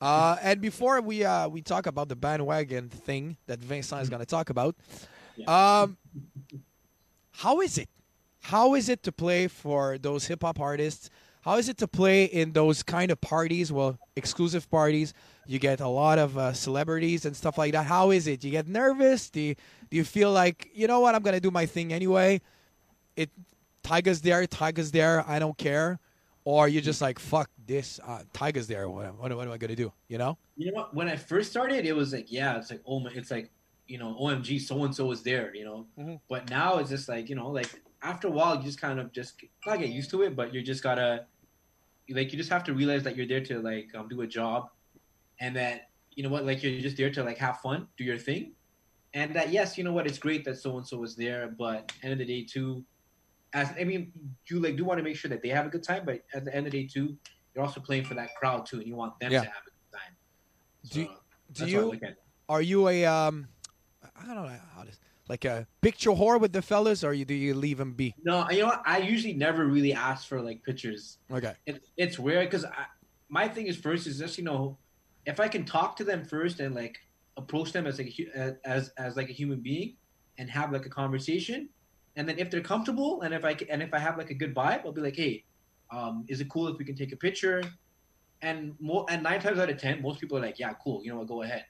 Uh, 0.00 0.36
and 0.42 0.60
before 0.60 1.00
we 1.00 1.24
uh, 1.24 1.48
we 1.48 1.62
talk 1.62 1.86
about 1.86 2.08
the 2.08 2.16
bandwagon 2.16 2.88
thing 2.88 3.36
that 3.46 3.60
Vincent 3.60 4.02
is 4.02 4.10
going 4.10 4.20
to 4.20 4.26
talk 4.26 4.50
about, 4.50 4.76
um, 5.46 5.96
how 7.32 7.60
is 7.60 7.78
it? 7.78 7.88
How 8.40 8.74
is 8.74 8.88
it 8.88 9.02
to 9.04 9.12
play 9.12 9.46
for 9.46 9.96
those 9.98 10.26
hip 10.26 10.42
hop 10.42 10.60
artists? 10.60 11.08
How 11.42 11.56
is 11.56 11.68
it 11.68 11.78
to 11.78 11.88
play 11.88 12.24
in 12.24 12.52
those 12.52 12.82
kind 12.82 13.10
of 13.10 13.20
parties? 13.20 13.72
Well, 13.72 13.98
exclusive 14.16 14.68
parties. 14.70 15.14
You 15.46 15.58
get 15.58 15.80
a 15.80 15.88
lot 15.88 16.18
of 16.18 16.38
uh, 16.38 16.52
celebrities 16.52 17.24
and 17.24 17.36
stuff 17.36 17.58
like 17.58 17.72
that. 17.72 17.84
How 17.84 18.10
is 18.10 18.26
it? 18.26 18.44
You 18.44 18.50
get 18.50 18.68
nervous? 18.68 19.28
Do 19.30 19.40
you, 19.40 19.54
do 19.90 19.96
you 19.96 20.04
feel 20.04 20.30
like 20.32 20.70
you 20.74 20.86
know 20.86 21.00
what? 21.00 21.14
I'm 21.14 21.22
gonna 21.22 21.40
do 21.40 21.50
my 21.50 21.66
thing 21.66 21.92
anyway. 21.92 22.40
It 23.16 23.30
Tiger's 23.82 24.20
there. 24.20 24.46
Tiger's 24.46 24.90
there. 24.92 25.24
I 25.28 25.38
don't 25.38 25.58
care. 25.58 25.98
Or 26.44 26.68
you're 26.68 26.82
just 26.82 27.00
like 27.00 27.18
fuck 27.18 27.50
this. 27.66 28.00
Uh, 28.06 28.22
Tiger's 28.32 28.66
there. 28.66 28.88
What, 28.88 29.14
what, 29.18 29.36
what 29.36 29.46
am 29.46 29.52
I 29.52 29.58
gonna 29.58 29.76
do? 29.76 29.92
You 30.08 30.18
know? 30.18 30.38
You 30.56 30.70
know 30.70 30.78
what? 30.78 30.94
When 30.94 31.08
I 31.08 31.16
first 31.16 31.50
started, 31.50 31.84
it 31.86 31.94
was 31.94 32.12
like, 32.12 32.30
yeah, 32.30 32.56
it's 32.58 32.70
like, 32.70 32.82
oh 32.86 33.00
my, 33.00 33.10
it's 33.12 33.30
like, 33.30 33.50
you 33.88 33.98
know, 33.98 34.16
OMG, 34.20 34.60
so 34.60 34.84
and 34.84 34.94
so 34.94 35.10
is 35.10 35.22
there, 35.22 35.54
you 35.54 35.64
know. 35.64 35.86
Mhm. 35.98 36.20
But 36.28 36.48
now 36.50 36.78
it's 36.78 36.90
just 36.90 37.08
like, 37.08 37.28
you 37.28 37.34
know, 37.34 37.48
like 37.50 37.68
after 38.02 38.28
a 38.28 38.30
while, 38.30 38.56
you 38.56 38.62
just 38.62 38.80
kind 38.80 39.00
of 39.00 39.12
just 39.12 39.42
not 39.66 39.78
get 39.78 39.88
used 39.88 40.10
to 40.10 40.22
it, 40.22 40.36
but 40.36 40.54
you 40.54 40.62
just 40.62 40.82
gotta, 40.82 41.26
like, 42.08 42.32
you 42.32 42.38
just 42.38 42.50
have 42.50 42.64
to 42.64 42.74
realize 42.74 43.02
that 43.04 43.16
you're 43.16 43.26
there 43.26 43.44
to 43.44 43.60
like 43.60 43.94
um, 43.94 44.08
do 44.08 44.20
a 44.22 44.26
job, 44.26 44.70
and 45.42 45.56
that 45.56 45.88
you 46.14 46.22
know 46.22 46.28
what, 46.30 46.44
like 46.46 46.62
you're 46.62 46.80
just 46.80 46.96
there 46.96 47.10
to 47.10 47.22
like 47.24 47.36
have 47.38 47.58
fun, 47.60 47.88
do 47.98 48.04
your 48.04 48.16
thing, 48.18 48.52
and 49.12 49.34
that 49.34 49.50
yes, 49.50 49.76
you 49.76 49.84
know 49.84 49.92
what, 49.92 50.06
it's 50.06 50.18
great 50.18 50.44
that 50.44 50.56
so 50.56 50.76
and 50.78 50.86
so 50.86 50.96
was 50.98 51.16
there, 51.16 51.54
but 51.58 51.92
end 52.02 52.12
of 52.12 52.18
the 52.18 52.24
day 52.24 52.44
too, 52.44 52.84
as 53.52 53.68
I 53.78 53.84
mean, 53.84 54.12
you 54.48 54.60
like 54.60 54.76
do 54.76 54.84
want 54.84 54.98
to 54.98 55.04
make 55.04 55.16
sure 55.16 55.28
that 55.30 55.42
they 55.42 55.48
have 55.50 55.66
a 55.66 55.68
good 55.68 55.82
time, 55.82 56.04
but 56.06 56.20
at 56.32 56.44
the 56.46 56.54
end 56.54 56.66
of 56.66 56.72
the 56.72 56.82
day 56.82 56.88
too, 56.88 57.16
you're 57.54 57.64
also 57.64 57.80
playing 57.80 58.04
for 58.04 58.14
that 58.14 58.30
crowd 58.36 58.64
too, 58.66 58.78
and 58.78 58.86
you 58.86 58.94
want 58.96 59.18
them 59.20 59.32
Yeah. 59.32 59.40
to 59.40 59.46
have 59.46 59.62
a 59.66 59.70
good 59.70 59.98
time. 59.98 60.14
Do 60.92 61.00
you- 61.00 61.06
So, 61.06 61.12
Do 61.12 61.60
that's 61.60 61.72
you 61.72 61.80
look 61.84 62.02
at 62.02 62.10
it. 62.12 62.16
are 62.48 62.62
you 62.62 62.88
a 62.88 63.04
um? 63.04 63.48
I 64.16 64.24
don't 64.26 64.36
know 64.36 64.48
how 64.74 64.84
this 64.84 64.98
like 65.28 65.44
a 65.44 65.66
picture 65.80 66.10
whore 66.10 66.40
with 66.40 66.52
the 66.52 66.62
fellas, 66.62 67.02
or 67.04 67.12
you 67.12 67.24
do 67.24 67.34
you 67.34 67.54
leave 67.54 67.78
them 67.78 67.92
be? 67.94 68.14
No, 68.24 68.48
you 68.50 68.60
know 68.60 68.66
what? 68.68 68.82
I 68.86 68.98
usually 68.98 69.34
never 69.34 69.66
really 69.66 69.92
ask 69.92 70.26
for 70.28 70.40
like 70.40 70.62
pictures. 70.62 71.18
Okay. 71.30 71.54
It, 71.66 71.82
it's 71.96 72.18
weird 72.18 72.48
because 72.50 72.64
my 73.28 73.48
thing 73.48 73.66
is 73.66 73.76
first 73.76 74.06
is 74.06 74.18
just 74.18 74.38
you 74.38 74.44
know, 74.44 74.78
if 75.26 75.40
I 75.40 75.48
can 75.48 75.64
talk 75.64 75.96
to 75.96 76.04
them 76.04 76.24
first 76.24 76.60
and 76.60 76.74
like 76.74 76.96
approach 77.36 77.72
them 77.72 77.86
as 77.86 77.98
like 77.98 78.12
a, 78.36 78.54
as 78.64 78.90
as 78.98 79.16
like 79.16 79.28
a 79.28 79.32
human 79.32 79.60
being 79.60 79.96
and 80.38 80.50
have 80.50 80.72
like 80.72 80.86
a 80.86 80.90
conversation, 80.90 81.68
and 82.16 82.28
then 82.28 82.38
if 82.38 82.50
they're 82.50 82.60
comfortable 82.60 83.22
and 83.22 83.34
if 83.34 83.44
I 83.44 83.54
ca- 83.54 83.66
and 83.70 83.82
if 83.82 83.94
I 83.94 83.98
have 83.98 84.18
like 84.18 84.30
a 84.30 84.34
good 84.34 84.54
vibe, 84.54 84.84
I'll 84.84 84.92
be 84.92 85.00
like, 85.00 85.16
hey, 85.16 85.44
um, 85.92 86.24
is 86.28 86.40
it 86.40 86.48
cool 86.50 86.68
if 86.68 86.78
we 86.78 86.84
can 86.84 86.96
take 86.96 87.12
a 87.12 87.16
picture? 87.16 87.62
And 88.40 88.74
more 88.80 89.06
and 89.08 89.22
nine 89.22 89.40
times 89.40 89.58
out 89.58 89.70
of 89.70 89.78
ten, 89.78 90.02
most 90.02 90.20
people 90.20 90.36
are 90.38 90.40
like, 90.42 90.58
yeah, 90.58 90.72
cool, 90.82 91.00
you 91.04 91.12
know 91.12 91.18
what, 91.18 91.28
go 91.28 91.42
ahead. 91.42 91.64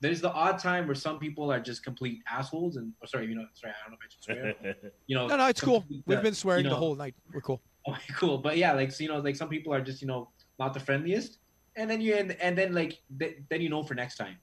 There's 0.00 0.20
the 0.20 0.32
odd 0.32 0.58
time 0.58 0.86
where 0.86 0.96
some 0.96 1.20
people 1.20 1.52
are 1.52 1.60
just 1.60 1.84
complete 1.84 2.18
assholes 2.28 2.76
and 2.76 2.92
oh, 3.02 3.06
sorry, 3.06 3.26
you 3.28 3.36
know, 3.36 3.46
sorry, 3.54 3.72
I 3.72 3.88
don't 3.88 3.92
know 3.92 3.98
if 4.00 4.06
I 4.06 4.10
should 4.10 4.64
swear. 4.64 4.90
You 5.06 5.16
know, 5.16 5.26
No, 5.26 5.36
no, 5.36 5.46
it's 5.46 5.60
cool. 5.60 5.80
complete, 5.80 6.02
We've 6.06 6.18
uh, 6.18 6.22
been 6.22 6.34
swearing 6.34 6.64
you 6.64 6.70
the 6.70 6.76
whole 6.76 6.96
night. 6.96 7.14
We're 7.32 7.40
cool. 7.40 7.62
Okay, 7.88 8.14
cool. 8.14 8.38
But 8.38 8.56
yeah, 8.58 8.72
like 8.72 8.92
so, 8.92 9.02
you 9.02 9.08
know, 9.08 9.18
like 9.18 9.34
some 9.34 9.48
people 9.48 9.74
are 9.74 9.80
just 9.80 10.00
you 10.00 10.06
know 10.06 10.32
not 10.58 10.72
the 10.72 10.78
friendliest, 10.80 11.38
and 11.76 11.88
then 11.90 12.00
you 12.00 12.14
and, 12.14 12.32
and 12.40 12.56
then 12.56 12.72
like 12.74 13.00
th- 13.18 13.38
then 13.48 13.60
you 13.60 13.68
know 13.68 13.82
for 13.82 13.94
next 13.94 14.16
time. 14.16 14.36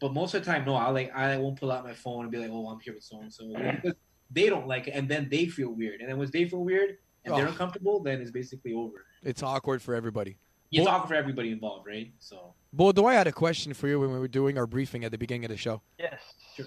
But 0.00 0.12
most 0.12 0.34
of 0.34 0.44
the 0.44 0.50
time, 0.50 0.64
no, 0.64 0.74
I 0.74 0.88
like 0.90 1.14
I 1.14 1.36
won't 1.36 1.58
pull 1.58 1.72
out 1.72 1.84
my 1.84 1.94
phone 1.94 2.22
and 2.24 2.30
be 2.32 2.38
like, 2.38 2.50
oh, 2.52 2.68
I'm 2.68 2.80
here 2.80 2.94
with 2.94 3.04
so 3.04 3.20
and 3.20 3.32
so 3.32 3.48
because 3.48 3.94
they 4.30 4.48
don't 4.48 4.66
like 4.66 4.88
it, 4.88 4.92
and 4.92 5.08
then 5.08 5.28
they 5.30 5.46
feel 5.46 5.70
weird, 5.70 6.00
and 6.00 6.08
then 6.08 6.18
once 6.18 6.30
they 6.30 6.44
feel 6.48 6.64
weird 6.64 6.98
and 7.24 7.34
they're 7.34 7.46
Oh. 7.46 7.50
uncomfortable, 7.50 8.00
then 8.00 8.20
it's 8.20 8.30
basically 8.30 8.74
over. 8.74 9.06
It's 9.22 9.42
awkward 9.42 9.80
for 9.80 9.94
everybody. 9.94 10.36
It's 10.70 10.84
Well- 10.84 10.94
awkward 10.94 11.08
for 11.08 11.14
everybody 11.14 11.52
involved, 11.52 11.86
right? 11.86 12.12
So 12.18 12.52
Bodo, 12.72 13.06
I 13.06 13.14
had 13.14 13.26
a 13.28 13.32
question 13.32 13.72
for 13.72 13.86
you 13.88 14.00
when 14.00 14.10
we 14.12 14.18
were 14.18 14.28
doing 14.28 14.58
our 14.58 14.66
briefing 14.66 15.04
at 15.04 15.12
the 15.12 15.18
beginning 15.18 15.44
of 15.44 15.50
the 15.50 15.56
show. 15.56 15.80
Yes. 15.98 16.20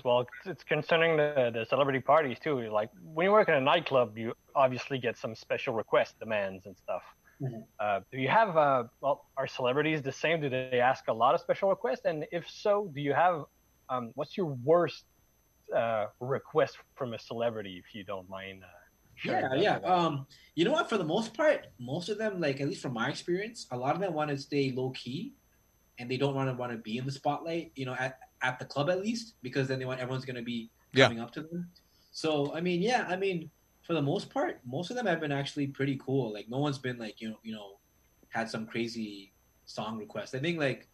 Well, 0.03 0.21
it's- 0.21 0.47
it's 0.47 0.63
concerning 0.63 1.17
the, 1.17 1.51
the 1.53 1.65
celebrity 1.65 1.99
parties 1.99 2.37
too. 2.39 2.61
Like 2.69 2.89
when 3.03 3.25
you 3.25 3.31
work 3.31 3.49
in 3.49 3.53
a 3.55 3.61
nightclub, 3.61 4.17
you 4.17 4.33
obviously 4.55 4.97
get 4.97 5.17
some 5.17 5.35
special 5.35 5.73
request 5.73 6.17
demands 6.19 6.65
and 6.65 6.75
stuff. 6.77 7.03
Mhm. 7.41 7.63
Uh, 7.79 7.99
do 8.11 8.17
you 8.19 8.27
have, 8.27 8.57
uh, 8.57 8.83
well, 9.01 9.25
are 9.37 9.47
celebrities 9.47 10.01
the 10.01 10.11
same? 10.11 10.41
Do 10.41 10.49
they 10.49 10.79
ask 10.79 11.07
a 11.07 11.13
lot 11.13 11.35
of 11.35 11.41
special 11.41 11.69
requests? 11.69 12.05
And 12.05 12.25
if 12.31 12.49
so, 12.49 12.91
do 12.93 13.01
you 13.01 13.13
have, 13.13 13.43
um, 13.89 14.11
what's 14.15 14.35
your 14.35 14.47
worst 14.63 15.05
uh, 15.75 16.07
request 16.19 16.77
from 16.95 17.13
a 17.13 17.19
celebrity, 17.19 17.77
if 17.77 17.93
you 17.93 18.03
don't 18.03 18.27
mind? 18.29 18.63
Uh, 18.63 18.67
yeah, 19.23 19.41
that 19.49 19.59
yeah. 19.59 19.75
Um, 19.77 20.25
you 20.55 20.65
know 20.65 20.71
what? 20.71 20.89
For 20.89 20.97
the 20.97 21.03
most 21.03 21.33
part, 21.33 21.65
most 21.79 22.09
of 22.09 22.17
them, 22.17 22.39
like 22.39 22.61
at 22.61 22.67
least 22.67 22.81
from 22.81 22.93
my 22.93 23.09
experience, 23.09 23.67
a 23.71 23.77
lot 23.77 23.95
of 23.95 24.01
them 24.01 24.13
want 24.13 24.29
to 24.29 24.37
stay 24.37 24.71
low 24.71 24.91
key, 24.91 25.33
and 25.99 26.09
they 26.09 26.17
don't 26.17 26.35
want 26.35 26.49
to 26.49 26.55
want 26.55 26.71
to 26.71 26.77
be 26.77 26.97
in 26.97 27.05
the 27.05 27.11
spotlight. 27.11 27.71
You 27.75 27.85
know, 27.85 27.95
at 27.95 28.19
at 28.41 28.59
the 28.59 28.65
club 28.65 28.89
at 28.89 29.01
least, 29.01 29.35
because 29.41 29.67
then 29.67 29.79
they 29.79 29.85
want 29.85 29.99
everyone's 29.99 30.25
gonna 30.25 30.43
be 30.43 30.69
Yeah. 30.93 31.07
coming 31.07 31.19
up 31.19 31.31
to 31.33 31.41
them. 31.41 31.71
So 32.11 32.53
I 32.53 32.61
mean, 32.61 32.81
yeah, 32.81 33.05
I 33.09 33.15
mean, 33.15 33.49
for 33.87 33.93
the 33.93 34.01
most 34.01 34.29
part, 34.29 34.59
most 34.65 34.89
of 34.89 34.97
them 34.97 35.05
have 35.05 35.21
been 35.21 35.31
actually 35.31 35.65
pretty 35.65 35.97
cool. 36.05 36.33
Like 36.33 36.49
no 36.49 36.57
one's 36.57 36.77
been 36.77 36.97
like 36.97 37.21
you 37.21 37.29
know 37.29 37.39
you 37.41 37.53
know 37.53 37.77
had 38.29 38.49
some 38.49 38.67
crazy 38.67 39.31
song 39.65 39.97
request. 39.97 40.35
I 40.35 40.39
think 40.39 40.59
like 40.59 40.89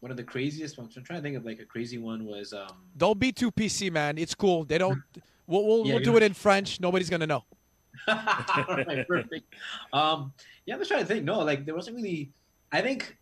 one 0.00 0.10
of 0.10 0.18
the 0.18 0.24
craziest 0.24 0.76
ones. 0.76 0.94
I'm 0.96 1.04
trying 1.04 1.20
to 1.20 1.22
think 1.22 1.36
of 1.38 1.46
like 1.46 1.58
a 1.58 1.64
crazy 1.64 1.96
one 1.96 2.26
was 2.26 2.52
um 2.52 2.84
Don't 2.98 3.18
be 3.18 3.32
too 3.32 3.50
PC, 3.50 3.90
man. 3.90 4.18
It's 4.18 4.34
cool. 4.34 4.64
They 4.64 4.76
don't. 4.76 5.02
We'll, 5.46 5.66
we'll, 5.66 5.86
Yeah, 5.86 5.94
we'll 5.94 6.04
do 6.04 6.18
it 6.18 6.22
in 6.22 6.34
French. 6.34 6.78
Nobody's 6.78 7.08
gonna 7.08 7.26
know. 7.26 7.44
Alright, 8.08 9.08
perfect. 9.08 9.54
Um, 9.94 10.34
yeah, 10.66 10.74
I'm 10.74 10.80
just 10.80 10.90
trying 10.90 11.00
to 11.00 11.06
think. 11.06 11.24
No, 11.24 11.38
like 11.40 11.64
there 11.64 11.74
wasn't 11.74 11.96
really. 11.96 12.30
I 12.70 12.82
think 12.82 13.16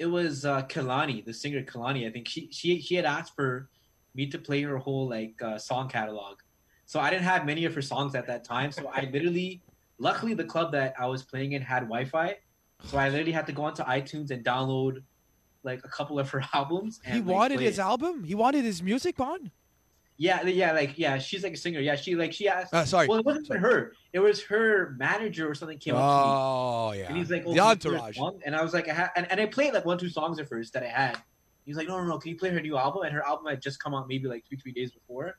it 0.00 0.06
was 0.06 0.44
uh, 0.44 0.62
Kalani, 0.62 1.24
the 1.24 1.32
singer 1.32 1.62
Kalani. 1.62 2.08
I 2.08 2.10
think 2.10 2.26
she 2.26 2.48
she 2.50 2.80
she 2.80 2.96
had 2.96 3.04
asked 3.04 3.36
for 3.36 3.68
me 4.16 4.26
to 4.26 4.38
play 4.38 4.62
her 4.62 4.78
whole 4.78 5.08
like 5.08 5.40
uh, 5.40 5.58
song 5.58 5.88
catalog. 5.88 6.40
So 6.88 7.00
I 7.00 7.10
didn't 7.10 7.24
have 7.24 7.44
many 7.44 7.66
of 7.66 7.74
her 7.74 7.82
songs 7.82 8.14
at 8.14 8.26
that 8.28 8.44
time. 8.44 8.72
So 8.72 8.90
I 8.90 9.10
literally, 9.12 9.60
luckily, 9.98 10.32
the 10.32 10.44
club 10.44 10.72
that 10.72 10.94
I 10.98 11.04
was 11.06 11.22
playing 11.22 11.52
in 11.52 11.60
had 11.60 11.80
Wi-Fi. 11.80 12.36
So 12.84 12.96
I 12.96 13.10
literally 13.10 13.30
had 13.30 13.46
to 13.48 13.52
go 13.52 13.64
onto 13.64 13.82
iTunes 13.82 14.30
and 14.30 14.42
download 14.42 15.02
like 15.64 15.84
a 15.84 15.88
couple 15.88 16.18
of 16.18 16.30
her 16.30 16.42
albums. 16.54 17.00
And, 17.04 17.14
he 17.14 17.20
wanted 17.20 17.60
his 17.60 17.78
it. 17.78 17.82
album. 17.82 18.24
He 18.24 18.34
wanted 18.34 18.64
his 18.64 18.82
music 18.82 19.20
on. 19.20 19.50
Yeah, 20.16 20.42
yeah, 20.44 20.72
like 20.72 20.98
yeah, 20.98 21.18
she's 21.18 21.44
like 21.44 21.52
a 21.52 21.56
singer. 21.58 21.78
Yeah, 21.78 21.94
she 21.94 22.16
like 22.16 22.32
she 22.32 22.48
asked. 22.48 22.72
Uh, 22.72 22.86
sorry. 22.86 23.06
Well, 23.06 23.18
it 23.18 23.26
wasn't 23.26 23.48
Sorry. 23.48 23.60
her. 23.60 23.92
It 24.14 24.20
was 24.20 24.42
her 24.44 24.96
manager 24.98 25.48
or 25.48 25.54
something 25.54 25.78
came 25.78 25.94
up 25.94 26.00
to 26.00 26.26
me. 26.26 26.34
Oh 26.34 26.92
yeah. 26.92 27.08
And 27.08 27.18
he's 27.18 27.30
like, 27.30 27.44
oh, 27.46 27.52
the 27.52 27.60
can 27.60 27.68
you 27.68 27.76
play 27.76 27.92
her 27.92 27.98
entourage. 27.98 28.40
And 28.46 28.56
I 28.56 28.62
was 28.62 28.72
like, 28.72 28.88
I 28.88 28.94
ha-, 28.94 29.10
and, 29.14 29.30
and 29.30 29.40
I 29.40 29.46
played 29.46 29.74
like 29.74 29.84
one, 29.84 29.98
two 29.98 30.08
songs 30.08 30.40
at 30.40 30.48
first 30.48 30.72
that 30.72 30.82
I 30.82 30.88
had. 30.88 31.18
He's 31.66 31.76
like, 31.76 31.86
no, 31.86 31.98
no, 31.98 32.04
no, 32.04 32.18
can 32.18 32.30
you 32.30 32.38
play 32.38 32.48
her 32.48 32.60
new 32.60 32.78
album? 32.78 33.02
And 33.02 33.12
her 33.12 33.24
album 33.24 33.46
had 33.46 33.60
just 33.60 33.78
come 33.78 33.94
out 33.94 34.08
maybe 34.08 34.26
like 34.26 34.44
two, 34.48 34.56
three 34.56 34.72
days 34.72 34.90
before. 34.90 35.36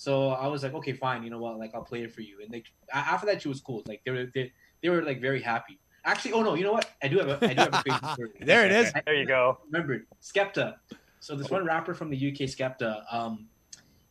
So 0.00 0.30
I 0.30 0.46
was 0.46 0.62
like, 0.62 0.72
okay, 0.72 0.94
fine, 0.94 1.22
you 1.22 1.28
know 1.28 1.36
what? 1.38 1.58
Like, 1.58 1.72
I'll 1.74 1.82
play 1.84 2.02
it 2.04 2.10
for 2.10 2.22
you. 2.22 2.38
And 2.42 2.50
like 2.50 2.64
after 2.90 3.26
that, 3.26 3.42
she 3.42 3.48
was 3.48 3.60
cool. 3.60 3.82
Like 3.86 4.00
they 4.06 4.10
were, 4.10 4.24
they, 4.34 4.50
they 4.82 4.88
were 4.88 5.02
like 5.02 5.20
very 5.20 5.42
happy. 5.42 5.78
Actually, 6.06 6.32
oh 6.32 6.42
no, 6.42 6.54
you 6.54 6.64
know 6.64 6.72
what? 6.72 6.88
I 7.02 7.08
do 7.08 7.18
have 7.18 7.28
a, 7.28 7.38
I 7.46 7.52
do 7.52 7.60
have 7.64 7.74
a 7.74 7.82
crazy 7.82 8.06
story. 8.14 8.30
There 8.40 8.64
it 8.64 8.72
is. 8.72 8.90
I- 8.94 9.02
there 9.04 9.14
you 9.14 9.26
go. 9.26 9.58
remembered 9.70 10.06
Skepta. 10.22 10.76
So 11.20 11.36
this 11.36 11.50
one 11.50 11.66
rapper 11.66 11.92
from 11.92 12.08
the 12.08 12.16
UK, 12.16 12.48
Skepta, 12.48 13.02
um, 13.12 13.48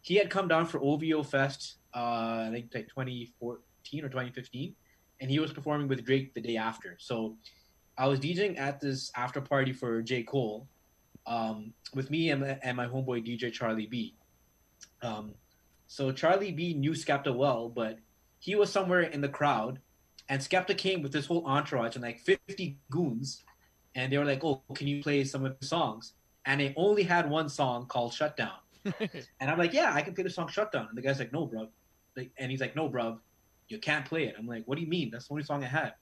he 0.01 0.13
had 0.13 0.29
come 0.29 0.47
down 0.47 0.67
for 0.67 0.79
OVO 0.79 1.23
Fest, 1.23 1.77
uh, 1.95 2.45
I 2.45 2.49
think 2.53 2.69
like 2.71 2.87
2014 2.89 4.05
or 4.05 4.09
2015, 4.09 4.75
and 5.21 5.31
he 5.31 5.39
was 5.39 5.51
performing 5.51 5.87
with 5.87 6.05
Drake 6.05 6.35
the 6.35 6.41
day 6.41 6.55
after. 6.57 6.97
So 6.99 7.35
I 7.97 8.05
was 8.05 8.19
DJing 8.19 8.59
at 8.59 8.79
this 8.79 9.11
after 9.15 9.41
party 9.41 9.73
for 9.73 10.03
J 10.03 10.21
Cole, 10.21 10.67
um, 11.25 11.73
with 11.95 12.11
me 12.11 12.29
and, 12.29 12.43
and 12.61 12.77
my 12.77 12.85
homeboy 12.85 13.25
DJ 13.27 13.51
Charlie 13.51 13.87
B. 13.87 14.13
Um, 15.01 15.33
so 15.89 16.11
Charlie 16.11 16.51
B 16.51 16.75
knew 16.75 16.91
Skepta 16.91 17.35
well, 17.35 17.67
but 17.67 17.97
he 18.37 18.53
was 18.53 18.71
somewhere 18.71 19.01
in 19.01 19.21
the 19.21 19.27
crowd, 19.27 19.79
and 20.29 20.39
Skepta 20.39 20.77
came 20.77 21.01
with 21.01 21.11
this 21.11 21.25
whole 21.25 21.43
entourage 21.47 21.95
and 21.95 22.03
like 22.03 22.19
50 22.19 22.77
goons, 22.91 23.43
and 23.95 24.13
they 24.13 24.19
were 24.19 24.23
like, 24.23 24.43
"Oh, 24.43 24.61
can 24.75 24.87
you 24.87 25.01
play 25.01 25.23
some 25.23 25.43
of 25.43 25.59
the 25.59 25.65
songs?" 25.65 26.13
And 26.45 26.61
they 26.61 26.75
only 26.77 27.01
had 27.01 27.27
one 27.27 27.49
song 27.49 27.87
called 27.87 28.13
"Shutdown," 28.13 28.59
and 28.85 29.49
I'm 29.49 29.57
like, 29.57 29.73
"Yeah, 29.73 29.91
I 29.91 30.03
can 30.03 30.13
play 30.13 30.23
the 30.23 30.29
song 30.29 30.47
Shutdown." 30.47 30.85
And 30.89 30.97
the 30.97 31.01
guy's 31.01 31.17
like, 31.17 31.33
"No, 31.33 31.47
bro," 31.47 31.69
like, 32.15 32.29
and 32.37 32.51
he's 32.51 32.61
like, 32.61 32.75
"No, 32.75 32.87
bro, 32.87 33.19
you 33.67 33.79
can't 33.79 34.05
play 34.05 34.25
it." 34.25 34.35
I'm 34.37 34.45
like, 34.45 34.65
"What 34.67 34.75
do 34.75 34.83
you 34.83 34.89
mean? 34.89 35.09
That's 35.09 35.27
the 35.27 35.33
only 35.33 35.43
song 35.43 35.63
I 35.63 35.67
have." 35.67 35.93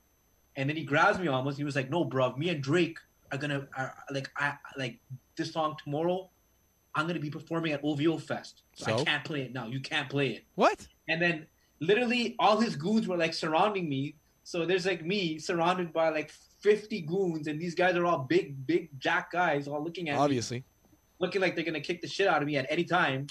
And 0.57 0.69
then 0.69 0.75
he 0.75 0.83
grabs 0.83 1.17
me 1.17 1.29
almost. 1.29 1.57
He 1.57 1.63
was 1.63 1.77
like, 1.77 1.89
"No, 1.89 2.03
bro, 2.03 2.35
me 2.35 2.49
and 2.49 2.61
Drake 2.61 2.99
are 3.31 3.38
gonna 3.38 3.69
are, 3.77 3.95
like 4.11 4.29
I 4.35 4.55
like 4.77 4.99
this 5.38 5.53
song 5.53 5.77
tomorrow. 5.81 6.29
I'm 6.98 7.06
gonna 7.08 7.20
be 7.20 7.30
performing 7.30 7.72
at 7.74 7.82
OVO 7.84 8.18
Fest. 8.18 8.64
So, 8.76 8.98
I 8.98 9.04
can't 9.04 9.24
play 9.24 9.43
it 9.43 9.54
now. 9.54 9.68
You 9.68 9.80
can't 9.80 10.10
play 10.10 10.30
it." 10.32 10.43
What? 10.56 10.86
And 11.08 11.22
then 11.22 11.45
literally 11.80 12.36
all 12.39 12.60
his 12.60 12.76
goons 12.76 13.08
were 13.08 13.18
like 13.18 13.34
surrounding 13.34 13.88
me. 13.88 14.16
So 14.43 14.66
there's 14.66 14.86
like 14.86 15.06
me 15.06 15.38
surrounded 15.38 15.93
by 15.93 16.10
like 16.10 16.32
50 16.62 17.02
goons, 17.02 17.48
and 17.48 17.62
these 17.62 17.76
guys 17.76 17.95
are 17.95 18.06
all 18.06 18.20
big, 18.20 18.66
big 18.66 18.89
jack 19.00 19.32
guys, 19.32 19.68
all 19.68 19.84
looking 19.84 20.10
at 20.10 20.16
me, 20.16 20.20
Obviously. 20.20 20.64
looking 21.20 21.39
like 21.39 21.56
they're 21.56 21.66
gonna 21.66 21.80
kick 21.80 22.02
the 22.02 22.08
shit 22.08 22.28
out 22.28 22.41
of 22.41 22.48
me 22.48 22.58
at 22.58 22.66
any 22.70 22.84
time. 22.84 23.28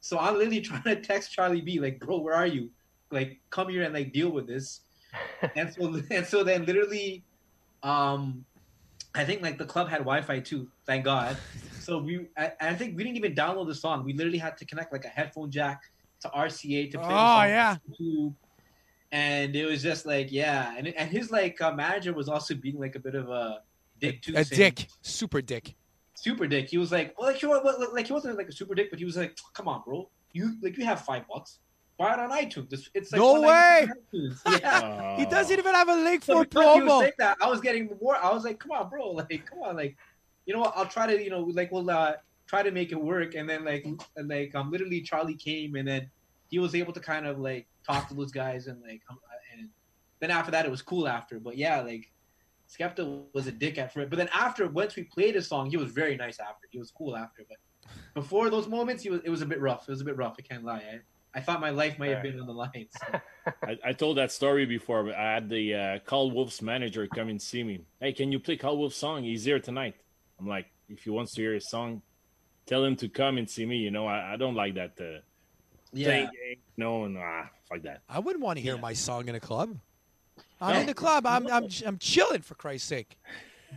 So 0.00 0.18
I'm 0.18 0.34
literally 0.34 0.60
trying 0.70 0.84
to 0.84 0.96
text 0.96 1.32
Charlie 1.32 1.60
B, 1.60 1.80
like, 1.80 1.98
bro, 1.98 2.18
where 2.18 2.34
are 2.34 2.46
you? 2.46 2.70
Like, 3.10 3.40
come 3.50 3.68
here 3.68 3.82
and 3.82 3.92
like 3.92 4.12
deal 4.12 4.30
with 4.30 4.46
this. 4.46 4.82
and 5.56 5.72
so 5.74 6.00
and 6.10 6.24
so 6.24 6.44
then 6.44 6.66
literally, 6.66 7.24
um, 7.82 8.44
I 9.14 9.24
think 9.24 9.42
like 9.42 9.58
the 9.58 9.64
club 9.64 9.88
had 9.88 9.98
Wi-Fi 9.98 10.40
too, 10.40 10.68
thank 10.86 11.04
God. 11.04 11.36
So 11.88 11.96
we, 11.96 12.26
I, 12.36 12.52
I 12.60 12.74
think 12.74 12.98
we 12.98 13.02
didn't 13.02 13.16
even 13.16 13.34
download 13.34 13.66
the 13.66 13.74
song. 13.74 14.04
We 14.04 14.12
literally 14.12 14.36
had 14.36 14.58
to 14.58 14.66
connect 14.66 14.92
like 14.92 15.06
a 15.06 15.08
headphone 15.08 15.50
jack 15.50 15.84
to 16.20 16.28
RCA 16.28 16.90
to 16.92 16.98
play. 16.98 17.08
the 17.08 17.14
Oh, 17.14 17.16
song 17.16 17.48
yeah. 17.48 17.76
And 19.10 19.56
it 19.56 19.64
was 19.64 19.82
just 19.82 20.04
like, 20.04 20.30
yeah, 20.30 20.74
and 20.76 20.88
and 20.88 21.10
his 21.10 21.30
like 21.30 21.58
uh, 21.62 21.72
manager 21.72 22.12
was 22.12 22.28
also 22.28 22.54
being 22.54 22.78
like 22.78 22.94
a 22.94 22.98
bit 22.98 23.14
of 23.14 23.30
a 23.30 23.62
dick 24.02 24.20
too. 24.20 24.34
A 24.36 24.44
saying- 24.44 24.74
dick. 24.74 24.88
Super 25.00 25.40
dick. 25.40 25.74
super 26.14 26.46
dick. 26.46 26.68
He 26.68 26.76
was 26.76 26.92
like, 26.92 27.14
well, 27.18 27.28
like, 27.30 27.38
he 27.40 27.46
wa- 27.46 27.62
wa- 27.64 27.86
like 27.94 28.06
he 28.08 28.12
wasn't 28.12 28.36
like 28.36 28.48
a 28.48 28.52
super 28.52 28.74
dick, 28.74 28.90
but 28.90 28.98
he 28.98 29.06
was 29.06 29.16
like, 29.16 29.38
come 29.54 29.66
on, 29.66 29.80
bro, 29.82 30.10
you 30.34 30.56
like 30.62 30.76
you 30.76 30.84
have 30.84 31.00
five 31.06 31.22
bucks, 31.26 31.60
buy 31.96 32.12
it 32.12 32.20
on 32.20 32.28
iTunes. 32.30 32.70
It's, 32.70 32.90
it's 32.92 33.12
like 33.12 33.18
No 33.18 33.40
way! 33.40 33.88
Yeah. 34.60 35.16
He 35.16 35.24
doesn't 35.24 35.58
even 35.58 35.72
have 35.74 35.88
a 35.88 35.94
link 35.96 36.22
So 36.22 36.34
for 36.34 36.44
because 36.44 36.74
he 36.74 36.82
was 36.82 36.90
promo. 36.92 37.00
saying 37.00 37.12
that, 37.18 37.38
I 37.40 37.48
was 37.48 37.62
getting 37.62 37.88
more. 38.02 38.16
I 38.16 38.30
was 38.34 38.44
like, 38.44 38.58
come 38.58 38.72
on, 38.72 38.90
bro, 38.90 39.12
like, 39.12 39.46
come 39.46 39.60
on, 39.62 39.74
like, 39.76 39.96
you 40.48 40.54
know 40.54 40.60
what? 40.60 40.72
I'll 40.74 40.86
try 40.86 41.06
to, 41.06 41.22
you 41.22 41.28
know, 41.28 41.42
like, 41.42 41.70
we'll 41.70 41.90
uh, 41.90 42.14
try 42.46 42.62
to 42.62 42.70
make 42.70 42.90
it 42.90 43.00
work. 43.00 43.34
And 43.34 43.48
then 43.48 43.66
like, 43.66 43.86
and 44.16 44.28
like, 44.28 44.54
um, 44.54 44.70
literally, 44.70 45.02
Charlie 45.02 45.34
came, 45.34 45.76
and 45.76 45.86
then 45.86 46.10
he 46.48 46.58
was 46.58 46.74
able 46.74 46.94
to 46.94 47.00
kind 47.00 47.26
of 47.26 47.38
like 47.38 47.66
talk 47.86 48.08
to 48.08 48.14
those 48.14 48.32
guys, 48.32 48.66
and 48.66 48.80
like, 48.82 49.02
um, 49.10 49.18
and 49.52 49.68
then 50.20 50.30
after 50.30 50.50
that, 50.52 50.64
it 50.64 50.70
was 50.70 50.80
cool 50.82 51.06
after. 51.06 51.38
But 51.38 51.56
yeah, 51.56 51.80
like. 51.82 52.10
Skepta 52.68 53.22
was 53.32 53.46
a 53.46 53.50
dick 53.50 53.78
at 53.78 53.94
first, 53.94 54.10
but 54.10 54.18
then 54.18 54.28
after 54.34 54.68
once 54.68 54.94
we 54.94 55.04
played 55.04 55.34
his 55.36 55.48
song, 55.48 55.70
he 55.70 55.78
was 55.78 55.90
very 55.90 56.18
nice 56.18 56.38
after. 56.38 56.68
He 56.70 56.78
was 56.78 56.90
cool 56.90 57.16
after, 57.16 57.42
but 57.48 57.56
before 58.12 58.50
those 58.50 58.68
moments, 58.68 59.02
he 59.02 59.08
was 59.08 59.22
it 59.24 59.30
was 59.30 59.40
a 59.40 59.46
bit 59.46 59.58
rough. 59.58 59.88
It 59.88 59.90
was 59.90 60.02
a 60.02 60.04
bit 60.04 60.18
rough. 60.18 60.36
I 60.38 60.42
can't 60.42 60.64
lie. 60.64 60.84
I, 60.92 61.00
I 61.34 61.40
thought 61.40 61.62
my 61.62 61.70
life 61.70 61.98
might 61.98 62.10
have 62.10 62.22
been 62.22 62.38
on 62.38 62.46
the 62.46 62.52
line. 62.52 62.88
so. 62.90 63.20
I, 63.62 63.78
I 63.82 63.92
told 63.94 64.18
that 64.18 64.32
story 64.32 64.66
before, 64.66 65.02
but 65.04 65.14
I 65.14 65.32
had 65.32 65.48
the 65.48 65.74
uh, 65.74 65.98
Carl 66.04 66.30
Wolf's 66.30 66.60
manager 66.60 67.06
come 67.06 67.30
and 67.30 67.40
see 67.40 67.62
me. 67.62 67.86
Hey, 68.00 68.12
can 68.12 68.32
you 68.32 68.38
play 68.38 68.58
Carl 68.58 68.76
Wolf's 68.76 68.96
song? 68.96 69.24
He's 69.24 69.44
here 69.44 69.60
tonight. 69.60 69.94
I'm 70.38 70.46
like, 70.46 70.66
if 70.88 71.02
he 71.02 71.10
wants 71.10 71.34
to 71.34 71.42
hear 71.42 71.54
his 71.54 71.68
song, 71.68 72.02
tell 72.66 72.84
him 72.84 72.96
to 72.96 73.08
come 73.08 73.38
and 73.38 73.48
see 73.48 73.66
me. 73.66 73.76
You 73.76 73.90
know, 73.90 74.06
I, 74.06 74.34
I 74.34 74.36
don't 74.36 74.54
like 74.54 74.74
that. 74.74 74.92
Uh, 75.00 75.20
Yeah, 75.92 76.06
playing 76.06 76.24
game. 76.26 76.56
No, 76.76 77.06
nah, 77.06 77.44
fuck 77.68 77.82
that. 77.82 78.02
I 78.08 78.18
wouldn't 78.18 78.44
want 78.44 78.58
to 78.58 78.62
hear 78.62 78.74
Yeah. 78.74 78.80
my 78.80 78.92
song 78.92 79.28
in 79.28 79.34
a 79.34 79.40
club. 79.40 79.78
I'm 80.60 80.74
No. 80.74 80.80
in 80.80 80.86
the 80.86 80.94
club. 80.94 81.26
I'm, 81.26 81.46
I'm 81.46 81.68
I'm 81.86 81.98
chilling 81.98 82.42
for 82.42 82.54
Christ's 82.54 82.88
sake. 82.88 83.16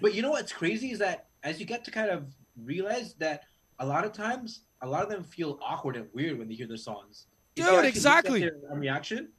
But 0.02 0.14
you 0.14 0.22
know 0.22 0.32
what's 0.32 0.52
crazy 0.52 0.92
is 0.92 1.00
that 1.00 1.28
as 1.44 1.60
you 1.60 1.66
get 1.66 1.84
to 1.86 1.92
kind 1.92 2.10
of 2.10 2.26
realize 2.64 3.14
that 3.16 3.44
a 3.80 3.86
lot 3.86 4.04
of 4.06 4.12
times, 4.14 4.62
a 4.82 4.88
lot 4.88 5.04
of 5.04 5.10
them 5.10 5.24
feel 5.24 5.60
awkward 5.64 5.96
and 5.96 6.08
weird 6.14 6.38
when 6.38 6.48
they 6.48 6.54
hear 6.56 6.68
their 6.68 6.78
songs. 6.78 7.28
If 7.56 7.64
you 7.64 7.70
Dude, 7.70 7.74
actually 7.76 7.90
exactly. 7.90 8.40
Their 8.42 8.54
reaction, 8.74 9.30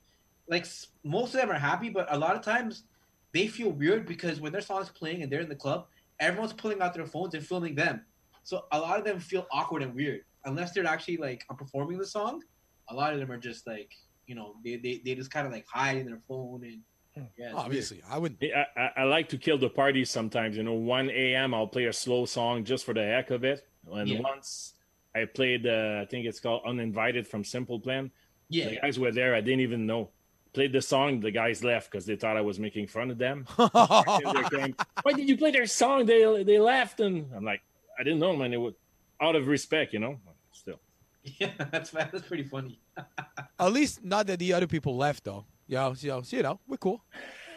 like 0.48 0.66
most 1.04 1.34
of 1.34 1.40
them 1.40 1.50
are 1.50 1.58
happy, 1.58 1.88
but 1.90 2.06
a 2.12 2.18
lot 2.18 2.36
of 2.36 2.42
times 2.42 2.84
they 3.32 3.46
feel 3.46 3.70
weird 3.70 4.06
because 4.06 4.40
when 4.40 4.52
their 4.52 4.60
song's 4.60 4.88
playing 4.90 5.22
and 5.22 5.30
they're 5.32 5.40
in 5.40 5.48
the 5.48 5.54
club, 5.56 5.86
everyone's 6.20 6.52
pulling 6.52 6.80
out 6.80 6.94
their 6.94 7.06
phones 7.06 7.34
and 7.34 7.44
filming 7.44 7.74
them. 7.74 8.04
So 8.44 8.64
a 8.72 8.78
lot 8.78 8.98
of 8.98 9.04
them 9.04 9.20
feel 9.20 9.46
awkward 9.52 9.82
and 9.82 9.94
weird 9.94 10.22
unless 10.44 10.72
they're 10.72 10.86
actually 10.86 11.16
like 11.18 11.44
performing 11.56 11.98
the 11.98 12.06
song. 12.06 12.42
A 12.88 12.94
lot 12.94 13.12
of 13.14 13.20
them 13.20 13.30
are 13.30 13.36
just 13.38 13.66
like 13.66 13.92
you 14.26 14.34
know 14.34 14.54
they 14.64 14.76
they, 14.76 15.00
they 15.04 15.14
just 15.14 15.30
kind 15.30 15.46
of 15.46 15.52
like 15.52 15.66
hide 15.66 15.96
in 15.98 16.06
their 16.06 16.20
phone 16.28 16.62
and 16.64 16.80
yeah, 17.14 17.22
it's 17.26 17.36
weird. 17.38 17.54
Obviously, 17.54 18.02
I 18.08 18.16
wouldn't. 18.18 18.42
I, 18.42 18.66
I, 18.80 18.90
I 18.98 19.02
like 19.04 19.28
to 19.30 19.36
kill 19.38 19.58
the 19.58 19.68
party 19.68 20.02
sometimes. 20.04 20.56
You 20.56 20.62
know, 20.62 20.72
1 20.72 21.10
a.m. 21.10 21.52
I'll 21.52 21.66
play 21.66 21.84
a 21.84 21.92
slow 21.92 22.24
song 22.24 22.64
just 22.64 22.86
for 22.86 22.94
the 22.94 23.04
heck 23.04 23.30
of 23.30 23.44
it. 23.44 23.66
And 23.92 24.08
Yeah. 24.08 24.20
once 24.20 24.72
I 25.14 25.26
played, 25.26 25.66
uh, 25.66 26.00
I 26.02 26.06
think 26.06 26.24
it's 26.24 26.40
called 26.40 26.62
Uninvited 26.66 27.28
from 27.28 27.44
Simple 27.44 27.78
Plan. 27.78 28.10
yeah. 28.48 28.70
The 28.70 28.76
guys 28.76 28.98
were 28.98 29.12
there. 29.12 29.34
I 29.34 29.42
didn't 29.42 29.60
even 29.60 29.84
know. 29.86 30.08
Played 30.52 30.72
the 30.72 30.82
song. 30.82 31.20
The 31.20 31.30
guys 31.30 31.64
left 31.64 31.90
because 31.90 32.04
they 32.04 32.16
thought 32.16 32.36
I 32.36 32.42
was 32.42 32.58
making 32.58 32.86
fun 32.88 33.10
of 33.10 33.18
them. 33.18 33.46
And 33.58 34.74
Why 35.02 35.12
did 35.14 35.28
you 35.28 35.36
play 35.36 35.50
their 35.50 35.66
song? 35.66 36.04
They 36.06 36.42
they 36.44 36.58
left, 36.58 37.00
and 37.00 37.30
I'm 37.34 37.44
like, 37.44 37.62
I 37.98 38.02
didn't 38.02 38.20
know, 38.20 38.36
man. 38.36 38.52
It 38.52 38.58
was 38.58 38.74
out 39.20 39.34
of 39.36 39.46
respect, 39.46 39.92
you 39.92 39.98
know. 39.98 40.18
Still, 40.52 40.80
Yeah, 41.40 41.52
that's 41.70 41.90
that's 41.90 42.22
pretty 42.26 42.44
funny. 42.44 42.78
At 43.58 43.72
least 43.72 44.04
not 44.04 44.26
that 44.26 44.38
the 44.38 44.52
other 44.52 44.66
people 44.66 44.96
left 44.96 45.24
though. 45.24 45.46
Yeah, 45.66 45.94
you 45.98 46.08
know, 46.10 46.22
you 46.28 46.42
know, 46.42 46.60
we're 46.68 46.76
cool. 46.76 47.02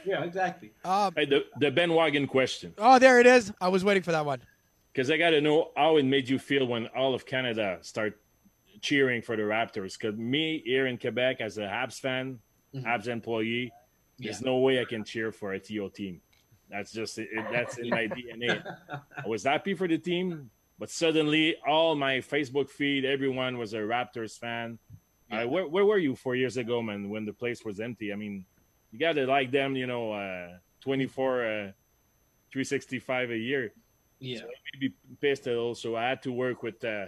Yeah, 0.06 0.24
exactly. 0.24 0.72
Um, 0.86 1.12
hey, 1.18 1.26
the 1.26 1.46
the 1.60 1.72
Ben 1.72 1.94
Wagon 1.94 2.28
question, 2.28 2.74
oh, 2.78 2.98
there 3.00 3.20
it 3.20 3.26
is. 3.28 3.52
I 3.60 3.68
was 3.70 3.84
waiting 3.84 4.04
for 4.04 4.12
that 4.14 4.26
one. 4.26 4.40
because 4.94 5.12
I 5.12 5.18
got 5.18 5.32
to 5.32 5.42
know 5.42 5.72
how 5.76 5.98
it 5.98 6.04
made 6.06 6.30
you 6.30 6.40
feel 6.40 6.66
when 6.68 6.88
all 6.96 7.14
of 7.14 7.26
Canada 7.26 7.80
start 7.82 8.18
cheering 8.82 9.22
for 9.22 9.36
the 9.36 9.42
Raptors. 9.44 9.98
Because 10.00 10.16
me 10.18 10.62
here 10.64 10.88
in 10.88 10.98
Quebec, 10.98 11.42
as 11.42 11.58
a 11.58 11.62
Habs 11.68 12.00
fan, 12.00 12.40
Mhm. 12.76 12.84
Habs 12.84 13.08
employee, 13.08 13.72
there's 14.20 14.42
no 14.42 14.58
way 14.58 14.80
I 14.80 14.86
can 14.86 15.04
cheer 15.04 15.32
for 15.32 15.54
a 15.54 15.60
TO 15.60 15.90
team. 15.90 16.22
That's 16.70 16.92
just 16.92 17.18
it, 17.18 17.30
that's 17.52 17.78
in 17.78 17.90
my 17.90 18.08
DNA. 18.16 18.64
I 19.24 19.28
was 19.28 19.44
happy 19.44 19.74
for 19.76 19.88
the 19.88 19.98
team, 19.98 20.50
but 20.80 20.90
suddenly 20.90 21.56
all 21.68 21.96
my 21.96 22.18
Facebook 22.18 22.70
feed, 22.70 23.06
everyone 23.06 23.58
was 23.58 23.74
a 23.74 23.78
Raptors 23.80 24.38
fan. 24.38 24.80
Yeah. 25.30 25.44
Uh, 25.44 25.48
where, 25.48 25.68
where 25.68 25.86
were 25.86 25.98
you 25.98 26.16
four 26.16 26.36
years 26.36 26.58
ago, 26.58 26.82
man, 26.82 27.10
when 27.10 27.26
the 27.26 27.34
place 27.34 27.64
was 27.64 27.80
empty? 27.80 28.12
I 28.12 28.16
mean, 28.16 28.46
you 28.92 29.00
got 29.00 29.14
to 29.14 29.26
like 29.26 29.52
them, 29.52 29.76
you 29.76 29.88
know, 29.88 30.12
uh, 30.12 30.58
24, 30.82 31.46
uh, 31.46 31.72
365 32.52 33.32
a 33.32 33.38
year. 33.38 33.74
Yeah, 34.20 34.40
So 34.40 34.48
maybe 34.74 34.94
pissed 35.20 35.48
a 35.48 35.50
little, 35.50 35.76
so 35.76 35.96
I 35.96 36.08
had 36.08 36.22
to 36.24 36.32
work 36.32 36.64
with 36.64 36.84
uh, 36.84 37.08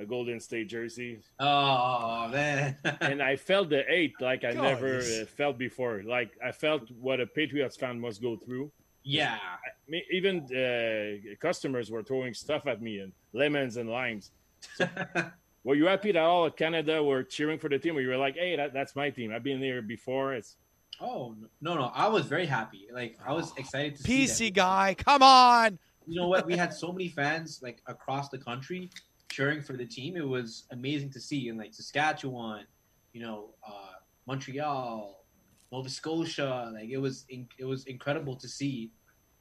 a 0.00 0.06
Golden 0.06 0.40
State 0.40 0.68
jersey. 0.68 1.20
Oh 1.38 2.28
man. 2.28 2.76
And 3.00 3.22
I 3.22 3.36
felt 3.36 3.68
the 3.68 3.82
hate 3.86 4.14
like 4.20 4.44
I 4.44 4.54
God, 4.54 4.62
never 4.62 4.98
uh, 4.98 5.24
felt 5.26 5.58
before. 5.58 6.02
Like 6.04 6.30
I 6.44 6.52
felt 6.52 6.90
what 7.00 7.20
a 7.20 7.26
Patriots 7.26 7.76
fan 7.76 8.00
must 8.00 8.22
go 8.22 8.36
through. 8.36 8.70
yeah. 9.04 9.38
I 9.66 9.90
mean, 9.90 10.02
even 10.10 10.34
uh, 10.56 11.34
customers 11.40 11.90
were 11.90 12.02
throwing 12.02 12.32
stuff 12.34 12.66
at 12.66 12.80
me 12.80 12.98
and 12.98 13.12
lemons 13.32 13.76
and 13.76 13.88
limes. 13.90 14.30
Were 15.64 15.74
you 15.74 15.86
happy 15.86 16.12
that 16.12 16.22
all 16.22 16.46
of 16.46 16.56
Canada 16.56 17.02
were 17.02 17.22
cheering 17.22 17.58
for 17.58 17.68
the 17.68 17.78
team? 17.78 17.96
Or 17.96 18.00
you 18.00 18.08
were 18.08 18.16
like, 18.16 18.36
"Hey, 18.36 18.56
that, 18.56 18.72
that's 18.72 18.96
my 18.96 19.10
team. 19.10 19.30
I've 19.34 19.42
been 19.42 19.60
there 19.60 19.82
before." 19.82 20.32
It's 20.34 20.56
oh 21.00 21.34
no, 21.60 21.74
no. 21.74 21.90
I 21.94 22.08
was 22.08 22.24
very 22.26 22.46
happy. 22.46 22.86
Like 22.92 23.18
I 23.26 23.32
was 23.32 23.52
excited 23.58 23.96
to 23.96 24.02
see 24.02 24.24
PC 24.24 24.54
guy, 24.54 24.94
come 24.96 25.22
on. 25.22 25.78
You 26.06 26.16
know 26.20 26.28
what? 26.28 26.46
We 26.46 26.56
had 26.56 26.72
so 26.72 26.92
many 26.92 27.08
fans 27.08 27.60
like 27.62 27.82
across 27.86 28.30
the 28.30 28.38
country 28.38 28.90
cheering 29.30 29.62
for 29.62 29.74
the 29.74 29.86
team. 29.86 30.16
It 30.16 30.26
was 30.26 30.64
amazing 30.70 31.10
to 31.10 31.20
see 31.20 31.48
in 31.48 31.56
like 31.56 31.72
Saskatchewan, 31.72 32.66
you 33.12 33.22
know, 33.22 33.54
uh, 33.66 33.94
Montreal, 34.26 35.24
Nova 35.72 35.88
Scotia. 35.88 36.70
Like 36.74 36.90
it 36.90 36.98
was, 36.98 37.24
in, 37.28 37.48
it 37.58 37.64
was 37.64 37.84
incredible 37.86 38.36
to 38.36 38.48
see 38.48 38.92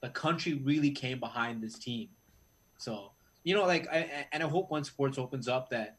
the 0.01 0.09
country 0.09 0.61
really 0.63 0.91
came 0.91 1.19
behind 1.19 1.61
this 1.61 1.77
team. 1.77 2.09
So 2.77 3.11
you 3.43 3.55
know, 3.55 3.65
like, 3.65 3.87
I, 3.91 4.27
and 4.31 4.43
I 4.43 4.47
hope 4.47 4.69
when 4.69 4.83
sports 4.83 5.17
opens 5.17 5.47
up 5.47 5.69
that 5.69 5.97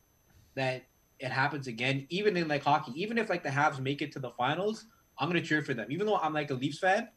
that 0.54 0.84
it 1.18 1.30
happens 1.30 1.66
again. 1.66 2.06
Even 2.08 2.36
in 2.36 2.48
like 2.48 2.62
hockey, 2.62 2.92
even 2.94 3.18
if 3.18 3.28
like 3.28 3.42
the 3.42 3.48
Habs 3.48 3.78
make 3.78 4.02
it 4.02 4.12
to 4.12 4.18
the 4.18 4.30
finals, 4.30 4.86
I'm 5.18 5.28
gonna 5.28 5.40
cheer 5.40 5.62
for 5.62 5.74
them. 5.74 5.86
Even 5.90 6.06
though 6.06 6.16
I'm 6.16 6.32
like 6.32 6.50
a 6.50 6.54
Leafs 6.54 6.78
fan, 6.78 7.08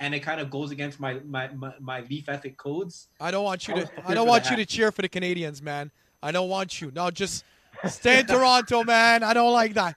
and 0.00 0.14
it 0.14 0.20
kind 0.20 0.40
of 0.40 0.50
goes 0.50 0.70
against 0.70 1.00
my 1.00 1.20
my 1.24 1.48
my, 1.48 1.72
my 1.80 2.00
Leaf 2.02 2.28
ethic 2.28 2.56
codes. 2.56 3.08
I 3.20 3.30
don't 3.30 3.44
want 3.44 3.68
you 3.68 3.74
I 3.74 3.80
to. 3.80 3.90
I 4.08 4.14
don't 4.14 4.28
want 4.28 4.50
you 4.50 4.56
to 4.56 4.66
cheer 4.66 4.92
for 4.92 5.02
the 5.02 5.08
Canadians, 5.08 5.62
man. 5.62 5.90
I 6.22 6.32
don't 6.32 6.48
want 6.48 6.80
you. 6.80 6.90
No, 6.94 7.10
just 7.10 7.44
stay 7.88 8.20
in 8.20 8.26
Toronto, 8.26 8.84
man. 8.84 9.22
I 9.22 9.34
don't 9.34 9.52
like 9.52 9.74
that. 9.74 9.96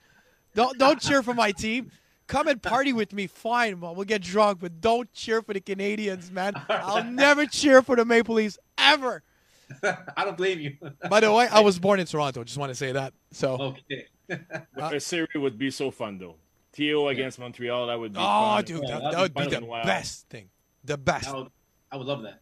Don't 0.54 0.78
don't 0.78 1.00
cheer 1.00 1.22
for 1.22 1.34
my 1.34 1.52
team. 1.52 1.90
Come 2.26 2.48
and 2.48 2.62
party 2.62 2.92
with 2.92 3.12
me, 3.12 3.26
fine. 3.26 3.80
Well, 3.80 3.94
we'll 3.94 4.04
get 4.06 4.22
drunk, 4.22 4.60
but 4.60 4.80
don't 4.80 5.12
cheer 5.12 5.42
for 5.42 5.52
the 5.52 5.60
Canadians, 5.60 6.30
man. 6.30 6.54
I'll 6.68 7.04
never 7.04 7.44
cheer 7.46 7.82
for 7.82 7.96
the 7.96 8.04
Maple 8.04 8.36
Leafs 8.36 8.58
ever. 8.78 9.22
I 9.82 10.24
don't 10.24 10.36
blame 10.36 10.60
you. 10.60 10.76
By 11.10 11.20
the 11.20 11.32
way, 11.32 11.48
I 11.48 11.60
was 11.60 11.78
born 11.78 12.00
in 12.00 12.06
Toronto. 12.06 12.44
Just 12.44 12.58
want 12.58 12.70
to 12.70 12.74
say 12.74 12.92
that. 12.92 13.12
So 13.32 13.74
okay. 13.90 14.06
a 14.76 15.00
series 15.00 15.28
would 15.34 15.58
be 15.58 15.70
so 15.70 15.90
fun 15.90 16.18
though. 16.18 16.36
TO 16.72 17.08
against 17.08 17.38
Montreal, 17.38 17.88
that 17.88 17.98
would 17.98 18.12
be 18.14 18.18
Oh, 18.18 18.22
fun. 18.22 18.64
dude, 18.64 18.82
Yeah, 18.82 18.88
that, 18.88 19.02
that'd 19.02 19.14
that 19.14 19.20
would 19.20 19.34
be 19.34 19.56
be 19.56 19.66
the 19.66 19.80
best 19.84 20.28
thing. 20.30 20.48
The 20.84 20.96
best. 20.96 21.28
I 21.28 21.34
would, 21.34 21.48
I 21.90 21.96
would 21.96 22.06
love 22.06 22.22
that. 22.22 22.40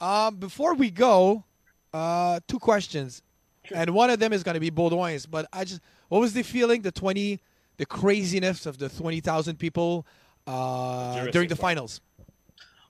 Um, 0.00 0.36
before 0.36 0.74
we 0.74 0.90
go, 0.90 1.44
uh, 1.92 2.40
two 2.48 2.58
questions, 2.58 3.22
Sure. 3.64 3.78
and 3.78 3.90
one 3.94 4.10
of 4.10 4.18
them 4.18 4.32
is 4.32 4.42
going 4.42 4.54
to 4.54 4.60
be 4.60 4.70
Baudouin's. 4.70 5.26
But 5.26 5.46
I 5.52 5.64
just, 5.64 5.80
what 6.08 6.20
was 6.20 6.32
the 6.34 6.42
feeling, 6.42 6.82
the 6.82 6.92
twenty, 6.92 7.40
the 7.76 7.86
craziness 7.86 8.66
of 8.66 8.78
the 8.78 8.88
twenty 8.88 9.20
thousand 9.20 9.58
people 9.58 10.06
uh, 10.46 11.26
during 11.28 11.48
the 11.48 11.56
finals? 11.56 12.00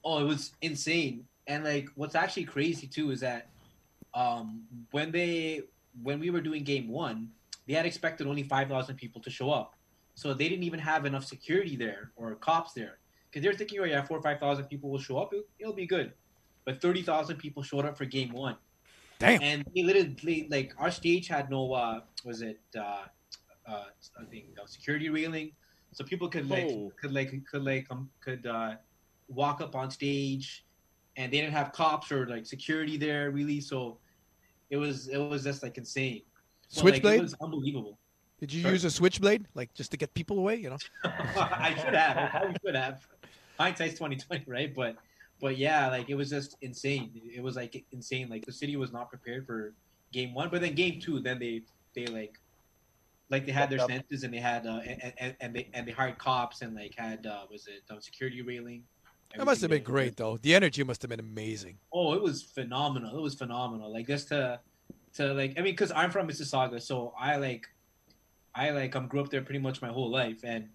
Oh, 0.05 0.19
it 0.19 0.25
was 0.25 0.53
insane. 0.63 1.27
And 1.47 1.65
like, 1.65 1.89
what's 1.95 2.15
actually 2.15 2.45
crazy 2.45 2.87
too 2.87 3.11
is 3.11 3.21
that 3.21 3.49
um, 4.15 4.63
when 4.91 5.11
they 5.13 5.63
when 6.03 6.21
we 6.21 6.31
were 6.31 6.41
doing 6.41 6.65
game 6.65 6.89
one, 6.89 7.29
they 7.67 7.75
had 7.75 7.87
expected 7.87 8.27
only 8.27 8.43
five 8.43 8.69
thousand 8.69 8.97
people 8.97 9.21
to 9.23 9.31
show 9.31 9.51
up, 9.51 9.75
so 10.15 10.33
they 10.33 10.49
didn't 10.49 10.65
even 10.65 10.81
have 10.81 11.05
enough 11.05 11.25
security 11.25 11.77
there 11.77 12.13
or 12.17 12.35
cops 12.37 12.73
there 12.73 12.99
because 13.31 13.43
they're 13.43 13.53
thinking, 13.55 13.81
oh 13.81 13.85
yeah, 13.85 14.03
four 14.03 14.19
or 14.19 14.23
five 14.23 14.39
thousand 14.39 14.67
people 14.67 14.91
will 14.91 14.99
show 14.99 15.19
up, 15.19 15.33
it'll, 15.33 15.45
it'll 15.59 15.73
be 15.75 15.87
good. 15.87 16.13
But 16.65 16.81
thirty 16.81 17.03
thousand 17.03 17.37
people 17.37 17.63
showed 17.63 17.85
up 17.85 17.97
for 17.99 18.05
game 18.05 18.33
one, 18.33 18.57
Damn. 19.23 19.43
and 19.43 19.65
they 19.75 19.83
literally 19.83 20.47
like 20.51 20.75
our 20.79 20.91
stage 20.91 21.29
had 21.29 21.51
no 21.51 21.73
uh, 21.73 22.01
was 22.25 22.43
it 22.43 22.61
uh, 22.77 23.05
uh, 23.67 23.85
I 24.21 24.25
think 24.31 24.47
uh, 24.61 24.67
security 24.67 25.09
railing, 25.09 25.53
so 25.93 26.05
people 26.05 26.29
could 26.29 26.49
like 26.51 26.67
Oh. 26.71 26.93
could 27.01 27.13
like 27.13 27.31
could 27.51 27.65
like 27.65 27.87
um, 27.91 28.11
could 28.21 28.47
uh, 28.47 28.77
walk 29.29 29.61
up 29.61 29.75
on 29.77 29.91
stage, 29.91 30.65
and 31.17 31.33
they 31.33 31.41
didn't 31.41 31.55
have 31.55 31.73
cops 31.73 32.11
or 32.13 32.27
like 32.27 32.45
security 32.47 32.97
there 32.97 33.31
really. 33.31 33.61
So 33.61 33.99
it 34.71 34.77
was 34.77 35.09
it 35.09 35.19
was 35.19 35.45
just 35.45 35.63
like 35.63 35.79
insane. 35.79 36.23
But, 36.75 36.85
like, 36.85 36.95
Switchblade? 36.95 37.19
it 37.21 37.23
was 37.23 37.35
unbelievable. 37.41 37.99
Did 38.41 38.53
you 38.53 38.63
Sorry? 38.63 38.75
use 38.75 38.85
a 38.85 38.91
switchblade, 38.91 39.47
like 39.55 39.73
just 39.75 39.91
to 39.93 39.97
get 39.97 40.13
people 40.15 40.39
away? 40.39 40.57
You 40.57 40.71
know. 40.71 40.79
I 41.05 41.75
should 41.79 41.95
have. 41.95 42.17
I 42.17 42.55
should 42.65 42.75
have. 42.75 43.07
Hindsight's 43.61 43.99
twenty 43.99 44.17
twenty, 44.17 44.45
right? 44.49 44.75
But 44.75 44.97
but 45.43 45.59
yeah, 45.59 45.89
like 45.89 46.09
it 46.09 46.15
was 46.15 46.31
just 46.31 46.57
insane. 46.63 47.11
It 47.15 47.43
was 47.43 47.57
like 47.57 47.85
insane. 47.91 48.29
Like 48.31 48.47
the 48.47 48.53
city 48.53 48.77
was 48.77 48.93
not 48.93 49.11
prepared 49.11 49.45
for 49.45 49.75
game 50.13 50.33
one, 50.33 50.49
but 50.51 50.61
then 50.63 50.75
game 50.77 51.01
two, 51.01 51.19
then 51.19 51.41
they 51.41 51.63
they 51.95 52.07
like 52.07 52.39
like 53.29 53.45
they 53.45 53.51
had 53.51 53.69
their 53.69 53.81
Stepped 53.81 53.93
senses 53.93 54.23
and 54.23 54.33
they 54.33 54.39
had 54.39 54.67
uh, 54.67 54.81
and, 54.87 55.13
and 55.19 55.37
and 55.41 55.55
they 55.55 55.69
and 55.75 55.87
they 55.87 55.91
hired 55.91 56.17
cops 56.19 56.63
and 56.63 56.77
like 56.77 56.95
had 56.97 57.27
uh, 57.27 57.41
was 57.51 57.67
it 57.67 57.83
um, 57.91 58.01
security 58.01 58.41
railing. 58.41 58.85
That 59.37 59.45
must 59.47 59.63
have 59.63 59.71
been 59.71 59.83
great, 59.83 60.17
though. 60.17 60.37
The 60.37 60.55
energy 60.55 60.85
must 60.85 61.03
have 61.03 61.09
been 61.09 61.19
amazing. 61.19 61.79
Oh, 61.93 62.13
it 62.13 62.23
was 62.23 62.43
phenomenal. 62.43 63.17
It 63.19 63.23
was 63.23 63.35
phenomenal. 63.35 63.93
Like 63.93 64.07
just 64.07 64.29
to 64.29 64.61
to 65.15 65.35
like 65.35 65.55
I 65.59 65.63
mean, 65.63 65.73
because 65.73 65.91
I'm 65.91 66.13
from 66.13 66.29
Mississauga, 66.29 66.81
so 66.81 67.15
I 67.19 67.37
like 67.37 67.67
I 68.55 68.71
like 68.71 68.95
um 68.95 69.09
grew 69.09 69.21
up 69.21 69.31
there 69.31 69.43
pretty 69.43 69.59
much 69.59 69.83
my 69.83 69.89
whole 69.89 70.11
life, 70.11 70.45
and 70.45 70.69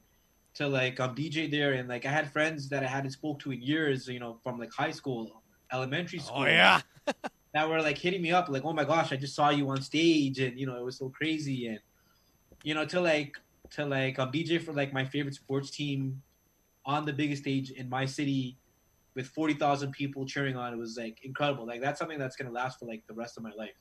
to 0.58 0.68
like 0.68 1.00
um 1.00 1.14
DJ 1.16 1.50
there, 1.50 1.74
and 1.74 1.88
like 1.88 2.06
I 2.06 2.10
had 2.10 2.32
friends 2.32 2.68
that 2.70 2.84
I 2.84 2.88
hadn't 2.88 3.12
spoke 3.12 3.40
to 3.40 3.52
in 3.52 3.62
years, 3.62 4.08
you 4.08 4.20
know, 4.20 4.40
from 4.44 4.60
like 4.60 4.74
high 4.74 4.92
school, 4.92 5.44
elementary 5.72 6.20
school. 6.20 6.42
Oh 6.42 6.46
yeah. 6.46 6.82
that 7.54 7.70
were 7.70 7.82
like 7.82 7.98
hitting 7.98 8.22
me 8.22 8.32
up, 8.32 8.50
like, 8.50 8.66
oh 8.66 8.74
my 8.74 8.84
gosh, 8.84 9.12
I 9.12 9.18
just 9.18 9.36
saw 9.36 9.50
you 9.50 9.70
on 9.70 9.82
stage, 9.82 10.40
and 10.40 10.60
you 10.60 10.66
know, 10.66 10.76
it 10.76 10.84
was 10.84 10.98
so 10.98 11.10
crazy, 11.10 11.68
and 11.68 11.80
you 12.64 12.74
know, 12.74 12.86
to 12.86 13.00
like 13.00 13.38
to 13.72 13.86
like 13.86 14.18
um 14.18 14.32
DJ 14.32 14.60
for 14.60 14.74
like 14.74 14.92
my 14.94 15.06
favorite 15.06 15.36
sports 15.36 15.70
team 15.70 16.22
on 16.86 17.06
the 17.06 17.14
biggest 17.14 17.44
stage 17.44 17.70
in 17.70 17.88
my 17.88 18.06
city 18.06 18.58
with 19.16 19.28
forty 19.28 19.54
thousand 19.54 19.92
people 19.92 20.26
cheering 20.26 20.58
on, 20.58 20.74
it 20.74 20.78
was 20.78 20.98
like 20.98 21.20
incredible. 21.24 21.68
Like 21.68 21.82
that's 21.82 22.00
something 22.00 22.18
that's 22.18 22.36
gonna 22.36 22.52
last 22.52 22.80
for 22.80 22.86
like 22.86 23.04
the 23.08 23.14
rest 23.14 23.38
of 23.38 23.44
my 23.44 23.52
life. 23.56 23.78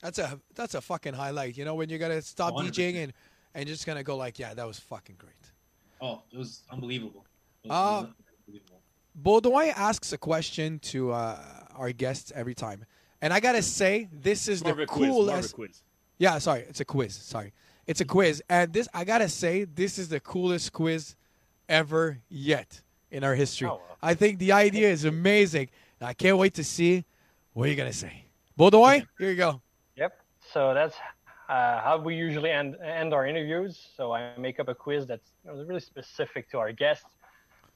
That's 0.00 0.18
a 0.18 0.40
that's 0.54 0.74
a 0.74 0.80
fucking 0.80 1.12
highlight. 1.12 1.58
You 1.58 1.66
know 1.66 1.74
when 1.74 1.90
you're 1.90 1.98
gonna 1.98 2.22
stop 2.22 2.54
100%. 2.54 2.70
DJing 2.70 2.96
and 3.04 3.12
and 3.54 3.68
just 3.68 3.84
gonna 3.84 4.02
go 4.02 4.16
like, 4.16 4.38
yeah, 4.38 4.54
that 4.54 4.66
was 4.66 4.78
fucking 4.78 5.16
great. 5.18 5.52
Oh, 6.00 6.22
it 6.32 6.36
was 6.38 6.62
unbelievable. 6.70 7.24
It 7.62 7.68
was 7.68 7.74
Uh, 7.76 8.06
unbelievable. 8.46 8.80
Baudouin 9.22 9.72
asks 9.76 10.12
a 10.12 10.18
question 10.18 10.78
to 10.80 11.12
uh, 11.12 11.38
our 11.76 11.92
guests 11.92 12.32
every 12.34 12.54
time, 12.54 12.84
and 13.22 13.32
I 13.32 13.40
gotta 13.40 13.62
say 13.62 14.08
this 14.12 14.48
is 14.48 14.62
More 14.62 14.72
of 14.72 14.76
the 14.78 14.82
a 14.84 14.86
quiz. 14.86 15.08
More 15.08 15.22
of 15.22 15.28
a 15.28 15.30
coolest. 15.32 15.54
quiz. 15.54 15.82
Yeah, 16.18 16.38
sorry, 16.38 16.60
it's 16.68 16.80
a 16.80 16.84
quiz. 16.84 17.14
Sorry, 17.14 17.52
it's 17.86 18.00
a 18.00 18.04
quiz, 18.04 18.42
and 18.48 18.72
this 18.72 18.88
I 18.92 19.04
gotta 19.04 19.28
say 19.28 19.64
this 19.64 19.98
is 19.98 20.08
the 20.08 20.20
coolest 20.20 20.72
quiz 20.72 21.14
ever 21.68 22.18
yet 22.28 22.82
in 23.10 23.22
our 23.24 23.34
history. 23.34 23.68
Oh, 23.68 23.76
well. 23.86 23.98
I 24.02 24.14
think 24.14 24.38
the 24.38 24.52
idea 24.52 24.90
is 24.90 25.04
amazing. 25.04 25.68
I 26.00 26.12
can't 26.12 26.36
wait 26.36 26.54
to 26.54 26.64
see 26.64 27.04
what 27.54 27.66
you're 27.68 27.76
gonna 27.76 27.92
say. 27.92 28.24
Baudouin, 28.58 29.06
here 29.18 29.30
you 29.30 29.36
go. 29.36 29.62
Yep. 29.96 30.20
So 30.52 30.74
that's 30.74 30.94
uh, 31.48 31.80
how 31.82 31.98
we 31.98 32.14
usually 32.16 32.50
end 32.50 32.76
end 32.84 33.12
our 33.14 33.26
interviews. 33.26 33.78
So 33.96 34.12
I 34.12 34.22
make 34.22 34.46
up 34.46 34.52
a 34.54 34.60
quiz 34.60 34.92
that's 34.92 35.18
really 35.36 35.64
specific 35.66 36.36
to 36.38 36.58
our 36.58 36.60
guests. 36.72 37.02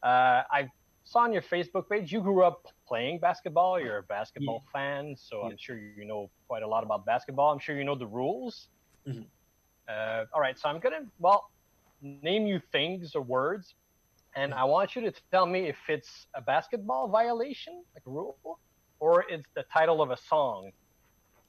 Uh, 0.03 0.43
I 0.51 0.69
saw 1.05 1.21
on 1.21 1.33
your 1.33 1.43
Facebook 1.43 1.89
page 1.91 2.13
you 2.13 2.21
grew 2.21 2.43
up 2.43 2.61
playing 2.87 3.21
basketball. 3.21 3.81
You're 3.81 3.99
a 3.99 4.03
basketball 4.05 4.63
fan, 4.73 5.17
so 5.19 5.43
I'm 5.45 5.57
sure 5.59 5.77
you 5.79 6.05
know 6.05 6.31
quite 6.49 6.63
a 6.63 6.69
lot 6.69 6.85
about 6.85 7.05
basketball. 7.07 7.53
I'm 7.53 7.59
sure 7.61 7.77
you 7.77 7.85
know 7.85 7.97
the 7.97 8.07
rules. 8.07 8.69
Mhm. 9.07 9.31
Uh, 9.89 10.25
all 10.35 10.41
right. 10.41 10.59
So 10.59 10.69
I'm 10.69 10.81
gonna 10.81 11.05
well 11.19 11.45
name 12.01 12.47
you 12.47 12.61
things 12.73 13.15
or 13.17 13.23
words, 13.23 13.75
and 14.37 14.55
I 14.55 14.65
want 14.65 14.97
you 14.97 15.03
to 15.03 15.13
tell 15.33 15.47
me 15.47 15.69
if 15.69 15.79
it's 15.89 16.29
a 16.35 16.43
basketball 16.43 17.09
violation, 17.09 17.85
like 17.95 18.05
a 18.07 18.11
rule, 18.11 18.61
or 19.01 19.25
it's 19.29 19.49
the 19.57 19.65
title 19.73 20.01
of 20.03 20.11
a 20.11 20.17
song, 20.17 20.73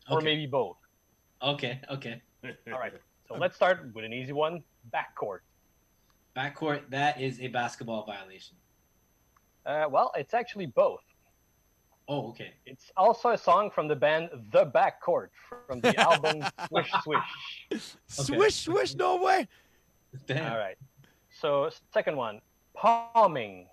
or 0.09 0.21
Okay. 0.21 0.25
maybe 0.25 0.47
both. 0.47 0.78
Okay, 1.41 1.79
okay. 1.89 2.21
All 2.71 2.79
right. 2.79 2.93
So 3.27 3.35
let's 3.35 3.55
start 3.55 3.91
with 3.93 4.05
an 4.05 4.13
easy 4.13 4.33
one. 4.33 4.63
Backcourt. 4.93 5.39
Backcourt, 6.35 6.81
that 6.89 7.19
is 7.19 7.39
a 7.41 7.47
basketball 7.47 8.05
violation. 8.05 8.55
Uh, 9.65 9.85
well, 9.89 10.11
it's 10.15 10.33
actually 10.33 10.65
both. 10.65 11.03
Oh, 12.07 12.29
okay. 12.29 12.53
It's 12.65 12.91
also 12.97 13.29
a 13.29 13.37
song 13.37 13.69
from 13.69 13.87
the 13.87 13.95
band 13.95 14.29
The 14.51 14.65
Backcourt 14.65 15.29
from 15.67 15.79
the 15.79 15.97
album 15.99 16.43
Swish 16.67 16.91
Swish. 17.03 17.95
Swish, 18.07 18.55
swish, 18.55 18.95
no 18.95 19.17
way. 19.17 19.47
Damn. 20.25 20.51
All 20.51 20.57
right. 20.57 20.77
So 21.39 21.69
second 21.93 22.17
one, 22.17 22.41
palming. 22.73 23.67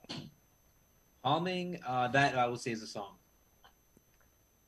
Palming, 1.25 1.81
uh, 1.87 2.09
that 2.09 2.37
I 2.37 2.47
would 2.47 2.61
say 2.61 2.73
is 2.73 2.83
a 2.83 2.87
song. 2.87 3.15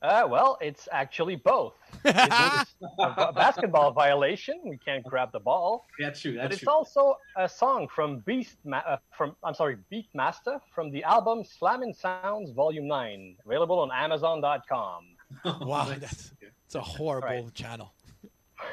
Uh, 0.01 0.25
well, 0.29 0.57
it's 0.61 0.87
actually 0.93 1.35
both. 1.35 1.73
It's 2.05 2.75
a 2.99 3.33
basketball 3.33 3.91
violation. 3.91 4.61
We 4.63 4.77
can't 4.77 5.03
grab 5.03 5.33
the 5.33 5.41
ball, 5.41 5.85
That's 5.99 6.21
true. 6.21 6.37
but 6.37 6.53
it's 6.53 6.61
true. 6.61 6.71
also 6.71 7.17
a 7.35 7.49
song 7.49 7.87
from 7.93 8.19
Beast 8.19 8.55
Ma- 8.63 8.77
uh, 8.87 8.97
from 9.17 9.35
I'm 9.43 9.53
sorry, 9.53 9.77
Beatmaster 9.91 10.61
from 10.73 10.89
the 10.91 11.03
album 11.03 11.43
Slammin' 11.43 11.93
Sounds 11.93 12.51
Volume 12.51 12.87
Nine, 12.87 13.35
available 13.45 13.79
on 13.79 13.89
Amazon.com. 13.91 15.03
Wow, 15.61 15.93
that's 15.99 16.31
it's 16.65 16.75
a 16.75 16.81
horrible 16.81 17.27
Right. 17.43 17.53
channel. 17.53 17.93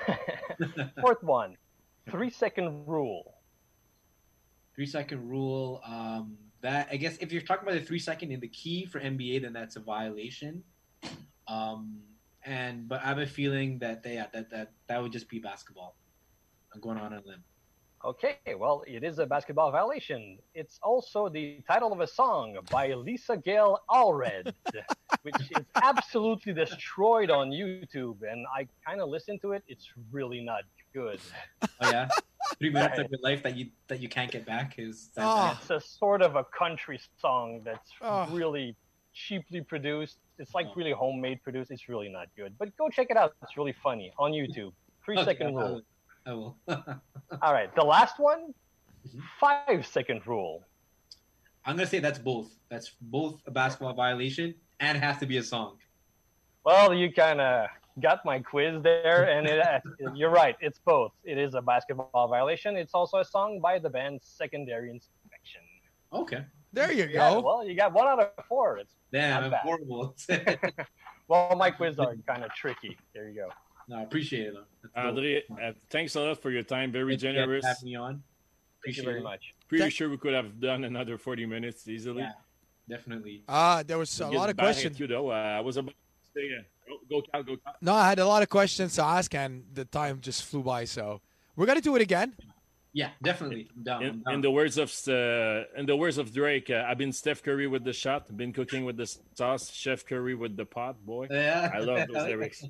Fourth 1.00 1.22
one, 1.22 1.56
three 2.10 2.30
second 2.30 2.86
rule. 2.86 3.34
three 4.76 4.86
second 4.86 5.28
rule. 5.28 5.80
Um, 5.84 6.36
that 6.62 6.88
I 6.90 6.96
guess 6.96 7.16
if 7.18 7.32
you're 7.32 7.42
talking 7.42 7.68
about 7.68 7.78
the 7.78 7.84
three 7.84 7.98
second 7.98 8.30
in 8.32 8.40
the 8.40 8.48
key 8.48 8.86
for 8.86 9.00
NBA, 9.00 9.42
then 9.42 9.52
that's 9.52 9.76
a 9.76 9.80
violation. 9.80 10.62
Um, 11.48 12.00
and 12.44 12.88
but 12.88 13.02
I 13.02 13.08
have 13.08 13.18
a 13.18 13.26
feeling 13.26 13.78
that 13.80 14.02
they, 14.02 14.14
yeah, 14.14 14.26
that 14.32 14.50
that 14.50 14.72
that 14.88 15.02
would 15.02 15.12
just 15.12 15.28
be 15.28 15.38
basketball. 15.38 15.96
I'm 16.74 16.80
going 16.80 16.98
on 16.98 17.12
a 17.12 17.20
limb. 17.24 17.42
Okay, 18.04 18.36
well, 18.56 18.84
it 18.86 19.02
is 19.02 19.18
a 19.18 19.26
basketball 19.26 19.72
violation. 19.72 20.38
It's 20.54 20.78
also 20.82 21.28
the 21.28 21.58
title 21.66 21.92
of 21.92 22.00
a 22.00 22.06
song 22.06 22.56
by 22.70 22.92
Lisa 22.92 23.36
Gail 23.36 23.80
Allred, 23.90 24.52
which 25.22 25.34
is 25.40 25.64
absolutely 25.74 26.52
destroyed 26.52 27.30
on 27.30 27.50
YouTube. 27.50 28.18
And 28.30 28.46
I 28.54 28.68
kind 28.86 29.00
of 29.00 29.08
listened 29.08 29.40
to 29.40 29.52
it. 29.52 29.64
It's 29.66 29.88
really 30.12 30.40
not 30.44 30.62
good. 30.92 31.18
Oh 31.80 31.90
yeah, 31.90 32.08
three 32.58 32.70
minutes 32.70 32.98
of 32.98 33.10
your 33.10 33.18
life 33.22 33.42
that 33.42 33.56
you 33.56 33.70
that 33.88 34.00
you 34.00 34.08
can't 34.08 34.30
get 34.30 34.46
back 34.46 34.78
is 34.78 35.08
that 35.16 35.24
Oh. 35.26 35.58
It's 35.60 35.70
a 35.70 35.80
sort 35.80 36.22
of 36.22 36.36
a 36.36 36.44
country 36.44 37.00
song 37.18 37.62
that's 37.64 37.90
Oh. 38.00 38.28
really 38.30 38.76
cheaply 39.14 39.62
produced. 39.62 40.18
It's 40.38 40.54
like 40.54 40.66
really 40.76 40.92
homemade 40.92 41.42
produced. 41.42 41.70
It's 41.70 41.88
really 41.88 42.08
not 42.08 42.28
good. 42.36 42.54
But 42.58 42.76
go 42.76 42.88
check 42.88 43.08
it 43.10 43.16
out. 43.16 43.34
It's 43.42 43.56
really 43.56 43.74
funny 43.82 44.12
on 44.18 44.32
YouTube. 44.32 44.72
Three 45.04 45.16
Okay, 45.16 45.24
second 45.24 45.46
I 45.48 45.50
rule. 45.50 45.74
will. 45.74 45.82
I 46.26 46.32
will. 46.32 46.56
All 47.42 47.52
right, 47.52 47.74
the 47.74 47.84
last 47.84 48.18
one, 48.18 48.52
Mhm. 49.06 49.20
five 49.40 49.86
second 49.86 50.26
rule. 50.26 50.64
I'm 51.64 51.76
gonna 51.76 51.86
say 51.86 52.00
that's 52.00 52.18
both. 52.18 52.50
That's 52.68 52.90
both 53.00 53.40
a 53.46 53.50
basketball 53.50 53.94
violation 53.94 54.54
and 54.80 54.98
has 54.98 55.18
to 55.18 55.26
be 55.26 55.36
a 55.38 55.42
song. 55.42 55.78
Well, 56.64 56.92
you 56.92 57.12
kind 57.12 57.40
of 57.40 57.68
got 58.00 58.24
my 58.24 58.40
quiz 58.40 58.82
there, 58.82 59.28
and 59.30 59.46
it, 59.46 59.60
you're 60.14 60.30
right. 60.30 60.56
It's 60.60 60.80
both. 60.80 61.12
It 61.24 61.38
is 61.38 61.54
a 61.54 61.62
basketball 61.62 62.26
violation. 62.28 62.76
It's 62.76 62.92
also 62.94 63.18
a 63.18 63.24
song 63.24 63.60
by 63.60 63.78
the 63.78 63.88
band 63.88 64.20
Secondary 64.22 64.90
Inspection. 64.90 65.62
Okay. 66.12 66.44
There 66.72 66.92
you 66.92 67.04
Yeah, 67.06 67.30
go. 67.34 67.40
well, 67.40 67.64
you 67.66 67.74
got 67.74 67.92
one 67.92 68.06
out 68.08 68.18
of 68.18 68.44
four. 68.46 68.78
It's 68.78 68.95
Damn, 69.12 69.42
Not 69.42 69.52
I'm 69.54 69.58
horrible. 69.60 70.16
well, 71.28 71.54
my 71.56 71.70
quiz 71.70 71.98
are 71.98 72.14
kind 72.26 72.44
of 72.44 72.52
tricky. 72.54 72.96
There 73.14 73.28
you 73.28 73.34
go. 73.34 73.48
no, 73.88 73.98
I 73.98 74.02
appreciate 74.02 74.48
it. 74.48 74.54
though. 74.54 75.00
Andre, 75.00 75.42
uh, 75.62 75.72
thanks 75.90 76.14
a 76.16 76.20
lot 76.20 76.40
for 76.42 76.50
your 76.50 76.62
time. 76.62 76.92
Very 76.92 77.16
Thank 77.16 77.22
you 77.22 77.28
guys 77.28 77.34
for 77.34 77.40
generous. 77.42 77.66
having 77.66 77.84
me 77.84 77.94
on. 77.96 78.22
Thank 78.84 78.96
you 78.98 79.02
very 79.04 79.22
much. 79.22 79.54
Pretty 79.68 79.82
Thank- 79.82 79.94
sure 79.94 80.08
we 80.08 80.16
could 80.18 80.34
have 80.34 80.60
done 80.60 80.84
another 80.84 81.18
40 81.18 81.46
minutes 81.46 81.88
easily. 81.88 82.22
Yeah, 82.22 82.32
definitely. 82.88 83.42
Ah, 83.48 83.82
there 83.86 83.98
was 83.98 84.20
a 84.20 84.28
lot 84.28 84.48
of 84.50 84.56
questions. 84.56 84.98
You 85.00 85.06
though, 85.06 85.30
uh, 85.30 85.34
I 85.58 85.60
was 85.60 85.76
about 85.76 85.90
to 85.90 86.30
say, 86.34 86.50
uh, 86.56 86.94
go 87.10 87.22
Cal, 87.22 87.42
go 87.42 87.56
No, 87.80 87.94
I 87.94 88.08
had 88.08 88.18
a 88.18 88.26
lot 88.26 88.42
of 88.42 88.48
questions 88.48 88.94
to 88.96 89.02
ask, 89.04 89.34
and 89.34 89.64
the 89.72 89.84
time 89.84 90.20
just 90.20 90.44
flew 90.44 90.62
by. 90.62 90.84
So 90.84 91.20
we're 91.56 91.66
gonna 91.66 91.80
do 91.80 91.96
it 91.96 92.02
again. 92.02 92.34
Yeah, 92.96 93.10
definitely. 93.22 93.68
I'm 93.76 93.82
down. 93.82 94.02
I'm 94.02 94.08
In, 94.08 94.22
down. 94.22 94.34
in 94.36 94.40
the 94.40 94.50
words 94.50 94.78
of 94.78 94.88
uh, 95.06 95.64
in 95.78 95.84
the 95.84 95.94
words 95.94 96.16
of 96.16 96.32
Drake, 96.32 96.70
uh, 96.70 96.86
I've 96.88 96.96
been 96.96 97.12
Steph 97.12 97.42
Curry 97.42 97.66
with 97.66 97.84
the 97.84 97.92
shot, 97.92 98.34
been 98.34 98.54
cooking 98.54 98.86
with 98.86 98.96
the 98.96 99.06
sauce, 99.34 99.70
Chef 99.70 100.06
Curry 100.06 100.34
with 100.34 100.56
the 100.56 100.64
pot, 100.64 100.96
boy. 101.04 101.26
yeah. 101.30 101.70
I 101.74 101.80
love 101.80 102.08
those 102.08 102.24
lyrics. 102.24 102.64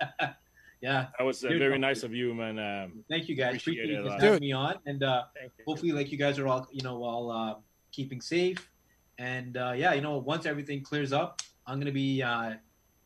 yeah. 0.80 1.08
That 1.18 1.24
was 1.24 1.44
uh, 1.44 1.48
Dude, 1.48 1.58
very 1.58 1.72
okay. 1.72 1.80
nice 1.80 2.04
of 2.04 2.14
you, 2.14 2.32
man. 2.32 2.58
Um, 2.58 3.04
Thank 3.10 3.28
you 3.28 3.36
guys. 3.36 3.56
Appreciate 3.60 3.84
Appreciate 3.84 4.02
you 4.02 4.08
lot. 4.08 4.22
having 4.22 4.40
me 4.40 4.52
on, 4.52 4.76
and 4.86 5.02
uh, 5.02 5.24
hopefully, 5.66 5.92
like 5.92 6.10
you 6.10 6.16
guys 6.16 6.38
are 6.38 6.48
all, 6.48 6.66
you 6.72 6.82
know, 6.82 7.04
all 7.04 7.30
uh, 7.30 7.56
keeping 7.92 8.22
safe. 8.22 8.70
And 9.18 9.58
uh, 9.58 9.74
yeah, 9.76 9.92
you 9.92 10.00
know, 10.00 10.16
once 10.16 10.46
everything 10.46 10.82
clears 10.82 11.12
up, 11.12 11.42
I'm 11.66 11.78
gonna 11.78 11.92
be 11.92 12.22
uh, 12.22 12.54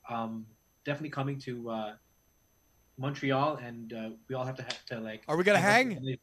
um, 0.08 0.46
definitely 0.84 1.10
coming 1.10 1.36
to 1.40 1.68
uh, 1.68 1.92
Montreal, 2.96 3.56
and 3.56 3.92
uh, 3.92 4.10
we 4.28 4.36
all 4.36 4.44
have 4.44 4.54
to 4.54 4.62
have 4.62 4.84
to 4.86 5.00
like. 5.00 5.24
Are 5.26 5.36
we 5.36 5.42
gonna 5.42 5.58
hang? 5.58 6.16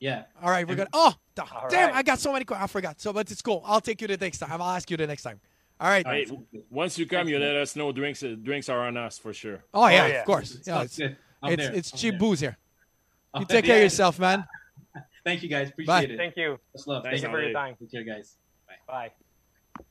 Yeah. 0.00 0.24
All 0.42 0.50
right, 0.50 0.66
we're 0.66 0.76
gonna. 0.76 0.88
Oh, 0.94 1.14
da- 1.34 1.44
damn! 1.68 1.90
right. 1.90 1.96
I 1.96 2.02
got 2.02 2.18
so 2.18 2.32
many. 2.32 2.44
que- 2.44 2.56
I 2.56 2.66
forgot. 2.66 3.00
So, 3.00 3.12
but 3.12 3.30
it's 3.30 3.42
cool. 3.42 3.62
I'll 3.66 3.82
take 3.82 4.00
you 4.00 4.08
the 4.08 4.16
next 4.16 4.38
time. 4.38 4.50
I'll 4.60 4.70
ask 4.76 4.90
you 4.90 4.96
the 4.96 5.06
next 5.06 5.22
time. 5.22 5.38
All 5.78 5.88
right. 5.88 6.06
Hey, 6.06 6.26
once 6.70 6.98
you 6.98 7.06
come, 7.06 7.28
you 7.28 7.38
let 7.38 7.54
us 7.56 7.76
know. 7.76 7.92
Drinks, 7.92 8.22
uh, 8.22 8.34
drinks 8.42 8.68
are 8.70 8.80
on 8.86 8.96
us 8.96 9.18
for 9.18 9.32
sure. 9.34 9.62
Oh 9.74 9.86
yeah, 9.88 10.06
yeah. 10.06 10.20
of 10.20 10.26
course. 10.26 10.56
Yeah, 10.66 10.74
Sounds 10.86 10.98
it's 10.98 11.16
it's, 11.44 11.76
it's 11.78 11.90
cheap 11.92 12.12
there. 12.12 12.18
booze 12.18 12.40
here. 12.40 12.56
You 13.34 13.42
Oh, 13.42 13.44
take 13.44 13.64
care 13.64 13.76
of 13.76 13.82
yourself, 13.84 14.18
man. 14.18 14.44
Thank 15.24 15.42
you 15.44 15.48
guys. 15.48 15.68
Appreciate 15.68 15.86
Bye. 16.08 16.14
it. 16.14 16.16
Thank 16.16 16.36
you. 16.36 16.58
Much 16.74 16.86
love. 16.88 17.04
Thanks, 17.04 17.20
Thank 17.20 17.30
you 17.32 17.38
for 17.38 17.42
your 17.44 17.52
time. 17.52 17.76
Take 17.78 17.92
care, 17.92 18.02
guys. 18.02 18.34
Bye. 18.66 19.10
Bye. 19.76 19.84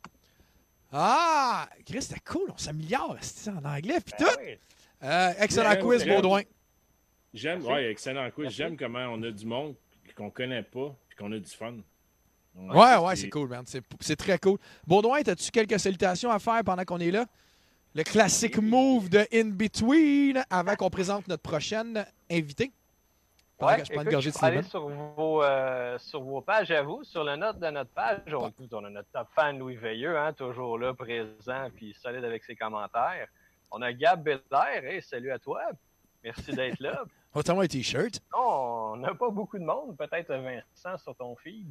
Ah, 0.92 1.70
Chris, 1.86 2.02
c'était 2.02 2.20
cool. 2.26 2.50
On 2.52 2.58
s'améliore 2.58 3.16
c'est 3.22 3.50
en 3.52 3.64
anglais 3.64 4.00
puis 4.02 4.14
Ben 4.20 4.26
tout. 4.28 4.36
oui. 4.40 4.58
Euh, 5.04 5.34
excellent 5.40 5.76
quiz, 5.78 6.04
ouais. 6.04 6.16
Baudouin. 6.16 6.42
J'aime, 7.34 7.64
ouais, 7.66 7.92
excellent 7.92 8.30
quiz. 8.32 8.50
J'aime 8.50 8.76
comment 8.76 9.06
on 9.14 9.22
a 9.24 9.32
du 9.32 9.46
monde 9.46 9.76
qu'on 10.20 10.30
connaît 10.30 10.64
pas 10.64 10.94
puis 11.08 11.18
qu'on 11.18 11.32
a 11.32 11.40
du 11.40 11.50
fun. 11.50 11.76
Ouais, 12.56 12.98
ouais, 12.98 13.16
c'est 13.16 13.30
cool, 13.30 13.48
man. 13.48 13.64
C'est 13.66 14.16
très 14.18 14.38
cool. 14.38 14.58
Baudouin, 14.86 15.20
as-tu 15.26 15.50
quelques 15.50 15.80
salutations 15.80 16.30
à 16.30 16.40
faire 16.40 16.62
pendant 16.66 16.84
qu'on 16.84 17.00
est 17.00 17.12
là? 17.12 17.26
Le 17.96 18.04
classique 18.04 18.58
move 18.58 19.10
de 19.10 19.26
In 19.34 19.50
Between 19.50 20.44
avant 20.50 20.76
qu'on 20.76 20.90
présente 20.90 21.28
notre 21.28 21.42
prochaine 21.42 22.06
invitée. 22.30 22.72
Ouais, 23.62 23.78
que 23.78 23.86
je 23.86 23.92
prends 23.92 23.96
une 23.96 24.02
écoute, 24.02 24.12
gorgée 24.14 24.30
je 24.30 24.36
de 24.36 24.40
peux 24.40 24.46
aller 24.46 24.62
Steven. 24.64 24.70
sur 24.70 24.88
vos, 24.90 25.44
euh, 25.44 25.98
sur 26.00 26.22
vos 26.22 26.42
pages 26.42 26.72
à 26.72 26.82
vous, 26.82 27.04
sur 27.04 27.24
le 27.24 27.36
note 27.36 27.60
de 27.60 27.68
notre 27.70 27.90
page. 27.92 28.20
On, 28.34 28.44
Ouais. 28.44 28.50
écoute, 28.50 28.74
on 28.74 28.86
a 28.86 28.90
notre 28.90 29.10
top 29.12 29.28
fan 29.36 29.58
Louis 29.58 29.76
Veilleux, 29.76 30.18
hein, 30.18 30.32
toujours 30.34 30.78
là, 30.78 30.94
présent, 30.94 31.68
puis 31.76 31.94
solide 32.02 32.24
avec 32.24 32.44
ses 32.44 32.56
commentaires. 32.56 33.28
On 33.72 33.82
a 33.82 33.92
Gab 33.94 34.24
Belair, 34.24 34.84
hey, 34.86 35.02
salut 35.02 35.32
à 35.32 35.40
toi. 35.40 35.62
Merci 36.24 36.52
d'être 36.52 36.80
là. 36.80 37.04
T'as 37.34 37.56
un 37.56 37.68
t-shirt. 37.68 38.20
Non, 38.36 38.94
on 38.94 38.96
n'a 38.98 39.14
pas 39.14 39.30
beaucoup 39.30 39.58
de 39.60 39.64
monde, 39.64 39.96
peut-être 39.98 40.34
Vincent 40.34 40.98
sur 40.98 41.16
ton 41.16 41.36
feed. 41.36 41.68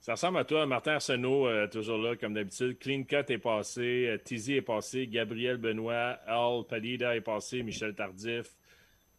Ça 0.00 0.12
ressemble 0.12 0.36
à 0.38 0.44
toi, 0.44 0.66
Martin 0.66 0.92
Arsenault, 0.96 1.46
euh, 1.46 1.66
toujours 1.66 1.96
là, 1.98 2.14
comme 2.14 2.34
d'habitude. 2.34 2.78
Clean 2.78 3.02
Cut 3.04 3.24
est 3.32 3.38
passé, 3.38 4.06
euh, 4.08 4.18
Tizi 4.18 4.54
est 4.56 4.62
passé, 4.62 5.06
Gabriel 5.06 5.56
Benoît, 5.56 6.18
Al 6.26 6.64
Palida 6.68 7.16
est 7.16 7.22
passé, 7.22 7.62
Michel 7.62 7.94
Tardif. 7.94 8.54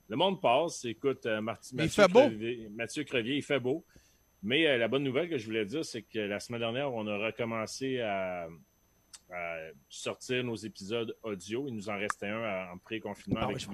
Le 0.07 0.15
monde 0.15 0.39
passe. 0.39 0.85
Écoute, 0.85 1.25
euh, 1.25 1.41
Mais 1.41 1.53
il 1.71 1.75
Mathieu, 1.77 2.03
fait 2.03 2.11
beau. 2.13 2.19
Crevier, 2.21 2.69
Mathieu 2.69 3.03
Crevier, 3.03 3.35
il 3.37 3.41
fait 3.43 3.59
beau. 3.59 3.83
Mais 4.43 4.67
euh, 4.67 4.77
la 4.77 4.87
bonne 4.87 5.03
nouvelle 5.03 5.27
que 5.27 5.39
je 5.39 5.45
voulais 5.45 5.65
dire, 5.65 5.83
c'est 5.83 6.03
que 6.03 6.19
la 6.19 6.39
semaine 6.39 6.59
dernière, 6.61 6.93
on 6.93 7.07
a 7.07 7.17
recommencé 7.17 7.99
à, 8.01 8.47
à 9.33 9.55
sortir 9.89 10.43
nos 10.43 10.55
épisodes 10.55 11.17
audio. 11.23 11.67
Il 11.67 11.73
nous 11.73 11.89
en 11.89 11.97
restait 11.97 12.27
un 12.27 12.43
à- 12.43 12.71
en 12.71 12.77
pré-confinement 12.77 13.39
Ah 13.41 13.45
avec 13.45 13.57
je- 13.57 13.65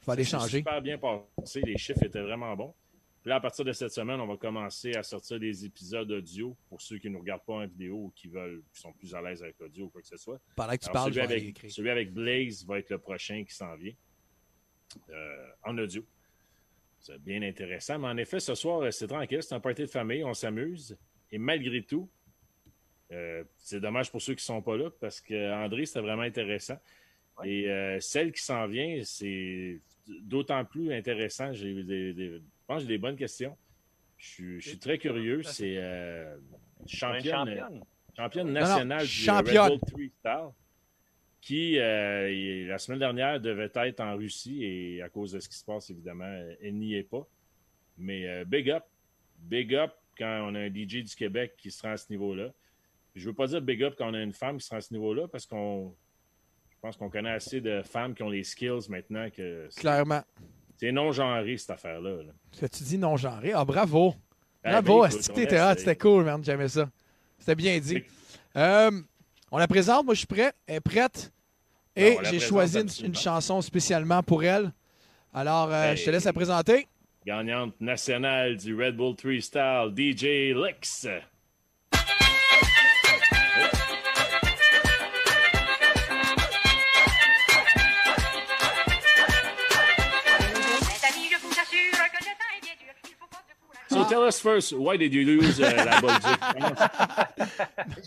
Ludo. 0.00 0.04
Faut 0.04 0.10
aller 0.12 0.24
changer. 0.24 0.58
super 0.58 0.82
bien 0.82 0.98
passé. 0.98 1.60
Les 1.62 1.78
chiffres 1.78 2.02
étaient 2.04 2.22
vraiment 2.22 2.54
bons. 2.56 2.74
Puis 3.22 3.28
là, 3.28 3.36
à 3.36 3.40
partir 3.40 3.66
de 3.66 3.72
cette 3.72 3.92
semaine, 3.92 4.18
on 4.18 4.26
va 4.26 4.38
commencer 4.38 4.94
à 4.94 5.02
sortir 5.02 5.38
des 5.38 5.66
épisodes 5.66 6.10
audio 6.10 6.56
pour 6.70 6.80
ceux 6.80 6.96
qui 6.98 7.08
ne 7.08 7.14
nous 7.14 7.20
regardent 7.20 7.44
pas 7.44 7.52
en 7.52 7.66
vidéo 7.66 7.96
ou 7.96 8.12
qui 8.16 8.28
veulent, 8.28 8.62
qui 8.72 8.80
sont 8.80 8.94
plus 8.94 9.14
à 9.14 9.20
l'aise 9.20 9.42
avec 9.42 9.58
l'audio 9.60 9.84
ou 9.86 9.88
quoi 9.90 10.00
que 10.00 10.06
ce 10.08 10.16
soit. 10.16 10.40
Pendant 10.56 10.72
que 10.72 10.78
tu 10.78 10.88
Alors, 10.88 10.92
parles, 11.04 11.12
je 11.12 11.14
celui, 11.20 11.26
vais 11.26 11.32
aller 11.34 11.42
avec, 11.42 11.48
écrire. 11.50 11.70
celui 11.70 11.90
avec 11.90 12.12
Blaze 12.14 12.64
va 12.64 12.78
être 12.78 12.88
le 12.88 12.96
prochain 12.98 13.44
qui 13.44 13.54
s'en 13.54 13.76
vient 13.76 13.92
euh, 15.10 15.46
en 15.64 15.76
audio. 15.76 16.02
C'est 16.98 17.18
bien 17.22 17.42
intéressant. 17.42 17.98
Mais 17.98 18.08
en 18.08 18.16
effet, 18.16 18.40
ce 18.40 18.54
soir, 18.54 18.80
euh, 18.80 18.90
c'est 18.90 19.06
tranquille. 19.06 19.42
C'est 19.42 19.54
un 19.54 19.60
party 19.60 19.82
de 19.82 19.86
famille. 19.86 20.24
On 20.24 20.32
s'amuse. 20.34 20.96
Et 21.30 21.36
malgré 21.36 21.82
tout, 21.82 22.08
euh, 23.12 23.44
c'est 23.58 23.80
dommage 23.80 24.10
pour 24.10 24.22
ceux 24.22 24.32
qui 24.34 24.40
ne 24.42 24.54
sont 24.54 24.62
pas 24.62 24.76
là 24.78 24.88
parce 24.98 25.20
que 25.20 25.52
André, 25.62 25.84
c'était 25.84 26.00
vraiment 26.00 26.22
intéressant. 26.22 26.78
Ouais. 27.40 27.50
Et 27.50 27.70
euh, 27.70 28.00
celle 28.00 28.32
qui 28.32 28.42
s'en 28.42 28.66
vient, 28.66 29.00
c'est 29.04 29.78
d'autant 30.22 30.64
plus 30.64 30.92
intéressant. 30.92 31.52
J'ai 31.52 31.82
des, 31.82 32.12
des- 32.12 32.28
je 32.38 32.40
pense 32.66 32.76
que 32.78 32.88
j'ai 32.88 32.94
des 32.94 32.98
bonnes 32.98 33.16
questions. 33.16 33.56
Je 34.16 34.26
suis, 34.28 34.60
je 34.60 34.68
suis 34.70 34.78
très 34.78 34.98
curieux. 34.98 35.42
C'est 35.42 35.76
euh, 35.78 36.36
Une 36.80 36.88
championne, 36.88 37.22
championne. 37.46 37.80
championne 38.16 38.46
non, 38.48 38.52
nationale 38.60 39.02
du 39.02 39.06
championne. 39.08 39.72
Red 39.72 39.80
Bull 39.80 39.88
3 39.88 40.00
Star 40.18 40.52
qui, 41.40 41.78
euh, 41.78 42.66
la 42.68 42.76
semaine 42.76 42.98
dernière, 42.98 43.40
devait 43.40 43.70
être 43.74 44.00
en 44.00 44.14
Russie 44.14 44.62
et 44.62 45.00
à 45.02 45.08
cause 45.08 45.32
de 45.32 45.40
ce 45.40 45.48
qui 45.48 45.56
se 45.56 45.64
passe, 45.64 45.88
évidemment, 45.88 46.30
elle 46.60 46.74
n'y 46.74 46.94
est 46.94 47.02
pas. 47.02 47.26
Mais 47.96 48.28
euh, 48.28 48.44
big 48.44 48.70
up, 48.70 48.84
big 49.38 49.74
up 49.74 49.92
quand 50.18 50.46
on 50.50 50.54
a 50.54 50.60
un 50.60 50.68
DJ 50.68 51.02
du 51.02 51.14
Québec 51.16 51.54
qui 51.56 51.70
se 51.70 51.80
rend 51.82 51.92
à 51.92 51.96
ce 51.96 52.10
niveau-là. 52.10 52.52
Je 53.14 53.26
veux 53.26 53.34
pas 53.34 53.46
dire 53.46 53.62
big 53.62 53.82
up 53.82 53.94
quand 53.96 54.10
on 54.10 54.14
a 54.14 54.22
une 54.22 54.34
femme 54.34 54.58
qui 54.58 54.66
se 54.66 54.70
rend 54.70 54.76
à 54.76 54.80
ce 54.82 54.92
niveau-là 54.92 55.28
parce 55.28 55.46
qu'on, 55.46 55.94
je 56.82 56.88
pense 56.88 56.96
qu'on 56.96 57.10
connaît 57.10 57.32
assez 57.32 57.60
de 57.60 57.82
femmes 57.82 58.14
qui 58.14 58.22
ont 58.22 58.30
les 58.30 58.42
skills 58.42 58.88
maintenant 58.88 59.28
que 59.28 59.68
Clairement. 59.76 60.22
c'est 60.78 60.90
non-genré 60.92 61.58
cette 61.58 61.70
affaire-là. 61.72 62.22
là. 62.22 62.68
Tu 62.70 62.84
dis 62.84 62.96
non-genré? 62.96 63.52
Ah, 63.54 63.66
bravo. 63.66 64.14
Ah, 64.64 64.80
Bravo, 64.80 65.02
ben. 65.02 65.10
C'était 65.76 65.96
cool, 65.96 66.24
man. 66.24 66.42
J'aimais 66.42 66.68
ça. 66.68 66.88
C'était 67.38 67.54
bien 67.54 67.78
dit. 67.78 68.02
Euh, 68.56 68.90
on 69.50 69.58
la 69.58 69.68
présente. 69.68 70.06
Moi, 70.06 70.14
je 70.14 70.20
suis 70.20 70.26
prêt. 70.26 70.52
Elle 70.66 70.76
est 70.76 70.80
prête. 70.80 71.30
Ben, 71.94 72.14
Et 72.14 72.18
j'ai 72.24 72.40
choisi 72.40 72.78
une, 73.04 73.14
chanson 73.14 73.60
spécialement 73.60 74.22
pour 74.22 74.42
elle. 74.42 74.72
Alors, 75.34 75.70
euh, 75.70 75.90
Hey. 75.90 75.96
je 75.98 76.04
te 76.06 76.10
laisse 76.10 76.24
la 76.24 76.32
présenter. 76.32 76.86
Gagnante 77.26 77.78
nationale 77.78 78.56
du 78.56 78.74
Red 78.74 78.96
Bull 78.96 79.14
3 79.16 79.40
Style, 79.42 79.92
DJ 79.94 80.54
Lix. 80.54 81.06
So 93.90 93.96
courager. 93.96 94.08
tell 94.08 94.22
us 94.28 94.40
first, 94.40 94.72
why 94.72 94.96
did 94.96 95.12
you 95.12 95.24
lose 95.24 95.58
uh, 95.58 95.62
la 95.64 96.00
Bolduc? 96.00 96.38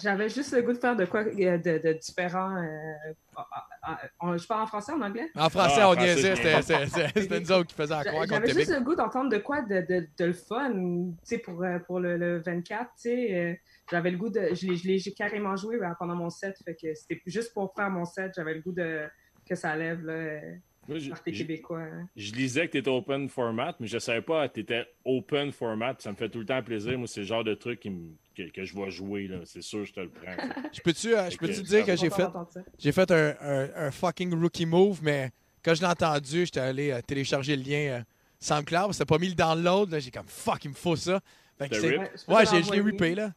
J'avais 0.02 0.30
juste 0.30 0.54
le 0.54 0.62
goût 0.62 0.72
de 0.74 0.78
faire 0.78 0.96
de 0.96 1.06
quoi 1.06 1.22
euh, 1.22 1.58
de, 1.58 1.78
de 1.78 1.94
différent. 1.94 2.56
euh, 2.56 3.14
ah, 3.36 3.48
ah, 3.52 3.68
ah, 3.84 4.00
on- 4.22 4.38
je 4.38 4.48
parle 4.48 4.62
en 4.64 4.68
français, 4.68 4.94
en 4.94 5.02
anglais? 5.02 5.30
En 5.36 5.50
français, 5.50 5.82
Ah, 5.82 5.90
en 5.90 5.92
on 5.92 5.96
niaisait. 5.96 6.36
C'était- 6.36 6.50
viens. 6.50 6.62
C'était 6.62 6.88
c'était- 6.88 7.22
c'était 7.22 7.40
nous 7.42 7.52
autres 7.52 7.68
qui 7.70 7.76
faisaient 7.76 7.96
croire 8.06 8.28
qu'on 8.28 8.36
J'avais 8.36 8.54
juste 8.54 8.72
le 8.72 8.80
goût 8.82 8.96
d'entendre 8.96 9.30
de 9.30 9.38
quoi 9.40 9.62
de, 9.62 9.82
de, 9.82 10.08
de 10.18 10.26
le 10.26 10.34
fun, 10.34 10.72
tu 10.72 11.16
sais, 11.24 11.38
pour, 11.40 11.62
euh, 11.64 11.80
pour 11.80 12.00
le, 12.00 12.18
le 12.18 12.40
24, 12.40 12.86
tu 12.96 13.02
sais. 13.02 13.34
euh, 13.36 13.54
J'avais 13.92 14.12
le 14.12 14.18
goût 14.18 14.30
de. 14.30 14.54
Je 14.54 14.68
l'ai- 14.68 14.78
je 14.78 14.88
l'ai 14.88 14.98
j'ai 15.00 15.12
carrément 15.14 15.56
joué 15.58 15.78
pendant 16.00 16.16
mon 16.16 16.30
set, 16.30 16.56
fait 16.64 16.76
que 16.76 16.94
c'était 16.96 17.22
juste 17.26 17.54
pour 17.54 17.74
faire 17.76 17.90
mon 17.90 18.06
set, 18.06 18.32
j'avais 18.36 18.54
le 18.54 18.62
goût 18.62 18.72
de 18.72 19.02
que 19.48 19.56
ça 19.56 19.76
lève, 19.76 20.02
là, 20.06 20.40
Moi, 20.88 21.00
je, 21.00 21.10
party 21.10 21.34
je- 21.34 21.38
québécois. 21.44 21.82
hein. 21.82 22.08
je 22.16 22.34
lisais 22.34 22.68
que 22.68 22.74
tu 22.74 22.78
étais 22.80 22.90
open 22.90 23.30
format, 23.30 23.74
mais 23.80 23.88
je 23.88 23.98
savais 24.00 24.22
pas 24.22 24.48
que 24.50 24.56
tu 24.56 24.60
étais 24.62 24.86
open 25.06 25.52
format. 25.52 25.96
Ça 26.00 26.12
me 26.12 26.16
fait 26.18 26.30
tout 26.30 26.40
le 26.40 26.46
temps 26.46 26.62
plaisir. 26.62 26.98
Moi, 26.98 27.08
c'est 27.08 27.22
le 27.22 27.26
genre 27.26 27.44
de 27.44 27.54
truc 27.54 27.80
qui 27.80 27.90
me- 27.90 28.16
que, 28.36 28.50
que 28.50 28.66
je 28.66 28.76
vais 28.76 28.90
jouer. 28.92 29.28
là. 29.28 29.38
C'est 29.46 29.62
sûr, 29.62 29.86
je 29.86 29.94
te 29.94 30.00
le 30.02 30.10
prends. 30.10 30.36
ça. 30.36 30.56
Je 30.74 30.82
peux-tu 30.82 31.16
euh, 31.16 31.30
dire 31.64 31.86
que 31.86 31.96
j'ai 31.96 32.10
fait, 32.10 32.24
ça. 32.24 32.34
j'ai 32.80 32.92
fait 32.92 33.12
un, 33.12 33.36
un- 33.42 33.70
un 33.88 33.92
fucking 33.92 34.34
rookie 34.34 34.66
move, 34.66 35.00
mais 35.04 35.32
quand 35.64 35.74
je 35.76 35.82
l'ai 35.82 35.88
entendu, 35.88 36.46
j'étais 36.46 36.60
allé 36.60 36.92
euh, 36.92 37.02
télécharger 37.02 37.56
le 37.56 37.64
lien 37.64 38.00
euh, 38.00 38.02
SoundCloud. 38.40 38.92
C'était 38.94 39.06
pas 39.06 39.18
mis 39.20 39.30
le 39.30 39.36
download. 39.36 39.90
là. 39.92 40.00
J'ai 40.00 40.12
comme 40.12 40.28
fuck, 40.28 40.66
il 40.66 40.70
me 40.72 40.76
faut 40.76 40.96
ça. 40.96 41.22
Fait 41.58 41.70
que? 41.70 41.76
Ouais, 41.76 41.98
Ouais, 42.28 42.46
je 42.46 42.72
l'ai 42.72 42.82
rippé, 42.82 43.16
là. 43.16 43.32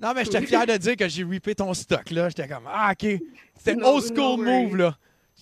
Non, 0.00 0.12
mais 0.14 0.24
j'étais 0.24 0.46
fier 0.46 0.64
de 0.64 0.76
dire 0.78 0.96
que 0.96 1.08
j'ai 1.08 1.24
rippé 1.24 1.54
ton 1.54 1.74
stock, 1.74 2.10
là. 2.10 2.28
J'étais 2.30 2.48
comme, 2.48 2.64
ah, 2.66 2.92
OK. 2.92 3.20
C'était 3.58 3.74
No- 3.74 3.96
old 3.96 4.04
school 4.04 4.16
no 4.16 4.44
move, 4.44 4.76
là. 4.76 4.96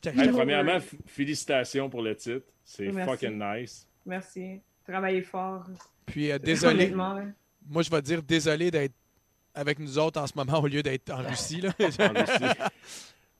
Hey, 0.07 0.29
premièrement, 0.31 0.79
félicitations 1.07 1.89
pour 1.91 2.03
le 2.03 2.15
titre. 2.17 2.47
C'est 2.65 2.87
fucking 3.05 3.39
nice. 3.39 3.87
Merci. 4.07 4.61
Travaillez 4.87 5.23
fort. 5.23 5.67
Puis, 6.07 6.31
euh, 6.33 6.39
désolé. 6.39 6.91
Moi, 7.71 7.83
je 7.83 7.91
vais 7.91 8.01
dire 8.03 8.23
désolé 8.23 8.71
d'être 8.71 8.95
avec 9.55 9.79
nous 9.79 9.99
autres 9.99 10.21
en 10.21 10.27
ce 10.27 10.33
moment 10.37 10.61
au 10.61 10.67
lieu 10.67 10.83
d'être 10.83 11.11
en 11.11 11.19
Russie, 11.19 11.61
là. 11.61 11.71
En 11.79 11.87
Russie. 12.15 12.59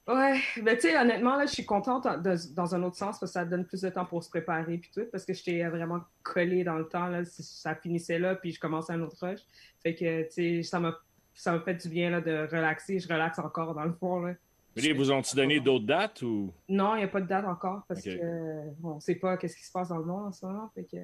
Ouais, 0.07 0.41
ben 0.63 0.75
tu 0.75 0.83
sais, 0.89 0.99
honnêtement, 0.99 1.37
là, 1.37 1.45
je 1.45 1.53
suis 1.53 1.67
contente 1.67 2.07
en- 2.07 2.17
de- 2.17 2.55
dans 2.55 2.75
un 2.75 2.83
autre 2.83 2.97
sens 2.97 3.19
parce 3.21 3.31
que 3.31 3.39
ça 3.39 3.45
donne 3.45 3.67
plus 3.67 3.83
de 3.83 3.91
temps 3.91 4.07
pour 4.07 4.25
se 4.25 4.31
préparer 4.31 4.79
puis 4.79 4.91
tout, 4.95 5.05
parce 5.13 5.27
que 5.27 5.35
j'étais 5.35 5.63
vraiment 5.69 6.01
collée 6.23 6.65
dans 6.65 6.77
le 6.79 6.89
temps, 6.89 7.09
là, 7.09 7.25
ça 7.27 7.75
finissait 7.75 8.19
là, 8.19 8.35
puis 8.35 8.53
je 8.53 8.59
commençais 8.59 8.95
un 8.95 9.03
autre 9.03 9.17
rush. 9.21 9.41
Fait 9.83 9.95
que, 9.95 10.23
tu 10.29 10.63
sais, 10.63 10.63
ça 10.63 10.81
m'a 10.81 11.61
fait 11.61 11.75
du 11.75 11.91
bien 11.91 12.09
là, 12.09 12.23
de 12.23 12.49
relaxer. 12.51 12.99
Je 12.99 13.07
relaxe 13.07 13.39
encore 13.39 13.75
dans 13.75 13.85
le 13.85 13.93
fond. 13.93 14.21
Là. 14.21 14.33
Mais 14.83 14.93
vous 14.93 15.11
ont-ils 15.11 15.37
donné 15.37 15.61
d'autres 15.61 15.87
dates 15.87 16.23
ou? 16.23 16.53
Non, 16.69 16.95
il 16.95 16.99
n'y 16.99 17.05
a 17.05 17.09
pas 17.09 17.21
de 17.21 17.27
date 17.27 17.45
encore 17.47 17.83
parce 17.89 18.03
que 18.03 18.11
euh, 18.11 18.71
on 18.83 18.97
ne 18.97 19.01
sait 19.01 19.17
pas 19.17 19.37
qu'est-ce 19.37 19.57
qui 19.57 19.65
se 19.65 19.73
passe 19.73 19.89
dans 19.89 19.99
le 19.99 20.05
monde 20.05 20.27
en 20.27 20.33
ce 20.33 20.45
moment. 20.47 20.71
Fait 20.75 20.85
que, 20.85 20.97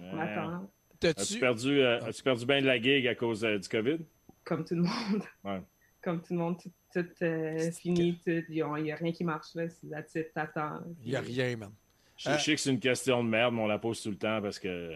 on 0.00 0.18
attend, 0.18 0.68
As-tu 1.02 1.38
perdu, 1.38 1.80
euh, 1.80 2.00
as-tu 2.04 2.22
perdu 2.22 2.46
bien 2.46 2.60
de 2.60 2.66
la 2.66 2.80
gig 2.80 3.06
à 3.06 3.14
cause 3.14 3.44
euh, 3.44 3.58
du 3.58 3.68
COVID? 3.68 3.98
comme 4.44 4.64
tout 4.64 4.74
le 4.76 4.82
monde. 4.82 5.22
Ouais. 5.44 5.60
Comme 6.02 6.22
tout 6.22 6.34
le 6.34 6.38
monde, 6.38 6.56
tout, 6.62 6.70
tout 6.94 7.04
euh, 7.22 7.70
fini, 7.72 8.14
tout. 8.24 8.30
Il 8.48 8.64
n'y 8.82 8.92
a, 8.92 8.94
rien 8.94 9.10
qui 9.10 9.24
marche 9.24 9.56
là. 9.56 9.68
C'est 9.68 9.88
la 9.88 10.02
t'attends. 10.04 10.78
Il 11.02 11.10
n'y 11.10 11.16
a 11.16 11.20
rien, 11.20 11.56
man. 11.56 11.72
Je, 12.16 12.28
Euh, 12.30 12.38
je 12.38 12.44
sais 12.44 12.54
que 12.54 12.60
c'est 12.60 12.70
une 12.70 12.78
question 12.78 13.24
de 13.24 13.28
merde, 13.28 13.52
mais 13.54 13.62
on 13.62 13.66
la 13.66 13.78
pose 13.80 14.00
tout 14.00 14.10
le 14.10 14.16
temps 14.16 14.40
parce 14.40 14.60
que 14.60 14.94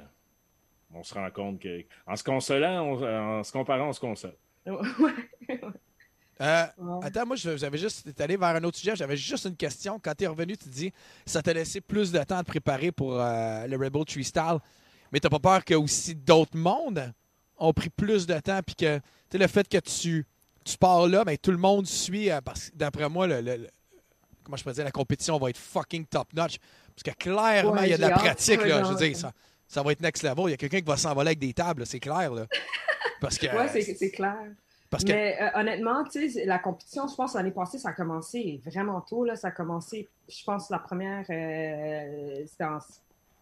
on 0.95 1.03
se 1.03 1.13
rend 1.15 1.29
compte 1.33 1.61
que 1.61 1.83
en 2.07 2.15
se 2.15 2.23
consolant, 2.23 2.85
on- 2.85 3.03
en 3.41 3.43
se 3.43 3.51
comparant, 3.51 3.89
on 3.89 3.93
se 3.93 3.99
console. 4.01 4.37
Ouais. 4.67 5.61
Euh, 6.41 6.65
Ouais. 6.79 7.07
Attends, 7.07 7.27
moi, 7.27 7.37
j'avais 7.37 7.79
juste. 7.79 8.15
T'es 8.15 8.23
allé 8.23 8.37
vers 8.37 8.49
un 8.49 8.65
autre 8.65 8.79
sujet. 8.79 8.97
J'avais 8.97 9.17
juste 9.17 9.45
une 9.45 9.57
question. 9.57 9.99
Quand 10.03 10.15
t'es 10.15 10.27
revenu, 10.27 10.57
tu 10.57 10.69
dis 10.69 10.93
ça 11.27 11.43
t'a 11.43 11.53
laissé 11.53 11.81
plus 11.81 12.11
de 12.13 12.19
temps 12.25 12.39
à 12.39 12.43
te 12.43 12.49
préparer 12.49 12.93
pour 12.93 13.21
euh, 13.21 13.67
le 13.67 13.77
Rebel 13.77 14.05
Tree 14.07 14.25
Style. 14.25 14.59
Mais 15.13 15.21
t'as 15.21 15.29
pas 15.29 15.39
peur 15.39 15.65
que 15.65 15.75
aussi 15.75 16.15
d'autres 16.15 16.57
mondes 16.57 17.13
ont 17.59 17.73
pris 17.73 17.91
plus 17.91 18.27
de 18.27 18.39
temps 18.39 18.61
puis 18.65 18.75
que 18.77 19.01
tu 19.29 19.37
le 19.39 19.47
fait 19.49 19.69
que 19.69 19.79
tu, 19.79 20.25
tu 20.65 20.79
pars 20.79 21.07
là, 21.07 21.25
ben, 21.25 21.37
tout 21.37 21.51
le 21.51 21.59
monde 21.59 21.87
suit 21.87 22.31
euh, 22.31 22.41
parce 22.41 22.71
que 22.71 22.77
d'après 22.77 23.09
moi, 23.09 23.27
le, 23.27 23.41
le- 23.43 23.57
le- 23.57 23.69
comment 24.45 24.57
je 24.57 24.65
peux 24.65 24.73
dire, 24.73 24.85
la 24.85 24.91
compétition 24.93 25.37
va 25.39 25.51
être 25.51 25.59
fucking 25.59 26.07
top 26.07 26.33
notch. 26.33 26.57
Parce 26.95 27.03
que 27.17 27.23
clairement, 27.23 27.73
Ouais, 27.73 27.87
il 27.89 27.91
y 27.91 27.95
a 27.95 27.97
de 27.97 28.03
la 28.03 28.11
pratique. 28.11 28.65
Là, 28.65 28.83
je 28.85 28.89
veux 28.93 28.97
dire, 29.09 29.17
ça, 29.17 29.33
ça 29.69 29.83
va 29.83 29.93
être 29.93 30.01
next 30.01 30.23
level. 30.23 30.45
Il 30.47 30.51
y 30.51 30.55
a 30.55 30.57
quelqu'un 30.57 30.79
qui 30.81 30.87
va 30.87 30.97
s'envoler 30.97 31.29
avec 31.29 31.39
des 31.39 31.53
tables, 31.53 31.85
c'est 31.87 32.01
clair. 32.01 32.33
Là. 32.33 32.47
Parce 33.21 33.37
que. 33.37 33.47
Ouais, 33.47 33.69
c'est 33.99 34.11
clair. 34.11 34.37
Mais 35.13 35.39
euh, 35.41 35.61
honnêtement, 35.61 36.05
la 36.47 36.59
compétition, 36.59 37.07
je 37.07 37.15
pense, 37.15 37.35
l'année 37.35 37.53
passée, 37.53 37.79
ça 37.79 37.91
a 37.91 37.93
commencé 37.93 38.61
vraiment 38.67 39.01
tôt. 39.01 39.25
Là. 39.25 39.37
Ça 39.37 39.49
a 39.49 39.51
commencé, 39.53 40.09
je 40.29 40.43
pense, 40.45 40.69
la 40.71 40.79
première, 40.81 41.25
euh, 41.31 42.43
c'était 42.47 42.65
en 42.65 42.79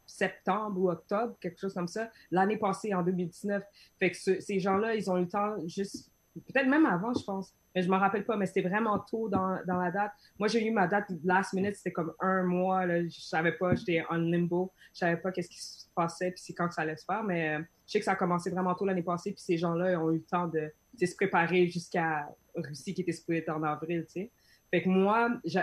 septembre 0.06 0.80
ou 0.80 0.90
octobre, 0.90 1.34
quelque 1.40 1.58
chose 1.60 1.74
comme 1.74 1.88
ça. 1.88 2.10
L'année 2.30 2.56
passée, 2.56 2.94
en 2.94 3.02
2019. 3.02 3.62
Fait 3.98 4.10
que 4.10 4.16
ce- 4.16 4.40
ces 4.40 4.58
gens-là, 4.60 4.94
ils 4.94 5.10
ont 5.10 5.16
eu 5.16 5.22
le 5.22 5.28
temps 5.28 5.54
juste, 5.66 6.10
peut-être 6.34 6.66
même 6.66 6.86
avant, 6.86 7.12
je 7.14 7.24
pense. 7.24 7.52
Mais 7.74 7.82
je 7.82 7.90
me 7.90 7.96
rappelle 7.96 8.24
pas, 8.24 8.36
mais 8.36 8.46
c'était 8.46 8.62
vraiment 8.66 8.98
tôt 8.98 9.28
dans, 9.28 9.58
dans 9.66 9.76
la 9.76 9.90
date. 9.90 10.12
Moi, 10.38 10.48
j'ai 10.48 10.66
eu 10.66 10.70
ma 10.70 10.86
date 10.86 11.06
last 11.24 11.52
minute, 11.52 11.76
c'était 11.76 11.92
comme 11.92 12.12
un 12.20 12.42
mois. 12.42 12.86
Là. 12.86 13.02
Je 13.04 13.20
savais 13.20 13.52
pas, 13.52 13.74
j'étais 13.74 14.02
en 14.08 14.16
limbo. 14.16 14.72
Je 14.94 14.98
savais 15.00 15.16
pas 15.18 15.30
qu'est-ce 15.30 15.48
qui 15.50 15.58
se 15.62 15.84
passait, 15.94 16.30
puis 16.30 16.40
c'est 16.42 16.54
quand 16.54 16.68
que 16.68 16.74
ça 16.74 16.82
allait 16.82 16.96
se 16.96 17.04
faire. 17.04 17.22
Mais 17.22 17.56
euh, 17.56 17.62
je 17.86 17.92
sais 17.92 17.98
que 17.98 18.04
ça 18.04 18.12
a 18.12 18.16
commencé 18.16 18.50
vraiment 18.50 18.74
tôt 18.74 18.86
l'année 18.86 19.02
passée, 19.02 19.32
puis 19.32 19.40
ces 19.42 19.58
gens-là 19.58 20.00
ont 20.00 20.10
eu 20.10 20.16
le 20.16 20.22
temps 20.24 20.46
de 20.48 20.72
se 21.06 21.16
préparer 21.16 21.68
jusqu'à 21.68 22.28
Russie 22.54 22.94
qui 22.94 23.02
était 23.02 23.12
supposée 23.12 23.38
être 23.38 23.50
en 23.50 23.62
avril, 23.62 24.04
tu 24.06 24.12
sais. 24.22 24.30
Fait 24.70 24.82
que 24.82 24.88
moi, 24.88 25.30
je, 25.44 25.58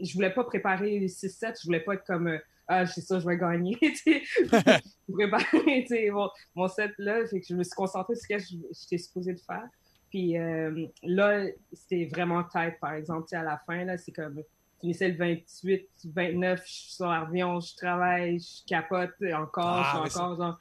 je 0.00 0.14
voulais 0.14 0.32
pas 0.32 0.44
préparer 0.44 0.98
les 1.00 1.08
6-7, 1.08 1.60
je 1.60 1.66
voulais 1.66 1.80
pas 1.80 1.94
être 1.94 2.04
comme 2.04 2.28
euh, 2.28 2.38
ah, 2.66 2.86
c'est 2.86 3.00
ça, 3.00 3.18
je 3.18 3.26
vais 3.26 3.36
gagner, 3.36 3.76
tu 3.82 4.22
sais, 5.86 6.10
mon, 6.10 6.30
mon 6.54 6.68
set 6.68 6.92
là, 6.98 7.26
fait 7.26 7.40
que 7.40 7.46
je 7.48 7.54
me 7.54 7.64
suis 7.64 7.74
concentrée 7.74 8.14
sur 8.14 8.22
ce 8.22 8.28
que 8.28 8.38
je- 8.38 8.56
j'étais 8.80 8.98
supposée 8.98 9.34
de 9.34 9.40
faire. 9.40 9.66
Puis 10.08 10.38
euh, 10.38 10.86
là, 11.02 11.44
c'était 11.72 12.08
vraiment 12.12 12.42
tight, 12.44 12.78
par 12.80 12.94
exemple, 12.94 13.34
à 13.34 13.42
la 13.42 13.58
fin, 13.66 13.84
là, 13.84 13.96
c'est 13.98 14.12
comme, 14.12 14.36
je 14.38 14.80
finissais 14.80 15.08
le 15.08 15.16
28, 15.16 15.88
29, 16.14 16.62
je 16.66 16.72
suis 16.72 16.92
sur 16.92 17.06
l'avion, 17.06 17.60
je 17.60 17.76
travaille, 17.76 18.38
je 18.40 18.64
capote 18.66 19.10
encore, 19.34 19.82
Ah, 19.84 20.02
je 20.06 20.10
suis 20.10 20.18
encore, 20.18 20.36
genre, 20.36 20.58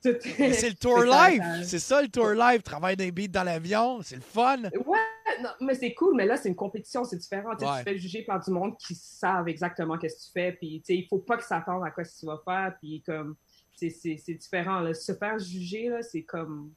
c'est 0.00 0.68
le 0.68 0.74
tour 0.74 1.00
que 1.00 1.08
ça- 1.10 1.30
live. 1.30 1.42
ça- 1.42 1.64
C'est 1.64 1.78
ça 1.78 2.02
le 2.02 2.08
tour 2.08 2.30
live. 2.30 2.62
Travaille 2.62 2.96
des 2.96 3.10
beats 3.10 3.28
dans 3.28 3.42
l'avion. 3.42 4.00
C'est 4.02 4.16
le 4.16 4.20
fun. 4.22 4.62
Ouais, 4.62 4.98
non, 5.42 5.50
mais 5.60 5.74
c'est 5.74 5.92
cool, 5.94 6.14
mais 6.16 6.26
là, 6.26 6.36
c'est 6.36 6.48
une 6.48 6.54
compétition, 6.54 7.04
c'est 7.04 7.16
différent. 7.16 7.50
Tu 7.56 7.64
sais, 7.64 7.70
Ouais. 7.70 7.78
Tu 7.78 7.84
te 7.84 7.90
fais 7.90 7.98
juger 7.98 8.22
par 8.22 8.40
du 8.42 8.50
monde 8.50 8.76
qui 8.78 8.94
savent 8.94 9.48
exactement 9.48 9.98
qu'est-ce 9.98 10.16
que 10.16 10.24
tu 10.26 10.30
fais, 10.32 10.52
puis 10.52 10.80
tu 10.80 10.94
sais, 10.94 10.98
il 10.98 11.06
faut 11.08 11.18
pas 11.18 11.36
qu'ils 11.36 11.46
s'attendent 11.46 11.84
à 11.84 11.90
quoi 11.90 12.04
tu 12.04 12.26
vas 12.26 12.40
faire, 12.44 12.74
puis 12.80 13.02
comme, 13.04 13.34
c'est- 13.74 13.90
différent. 14.28 14.80
Là. 14.80 14.94
Se 14.94 15.12
faire 15.12 15.38
juger, 15.38 15.88
là, 15.88 16.02
c'est 16.02 16.22
comme... 16.22 16.70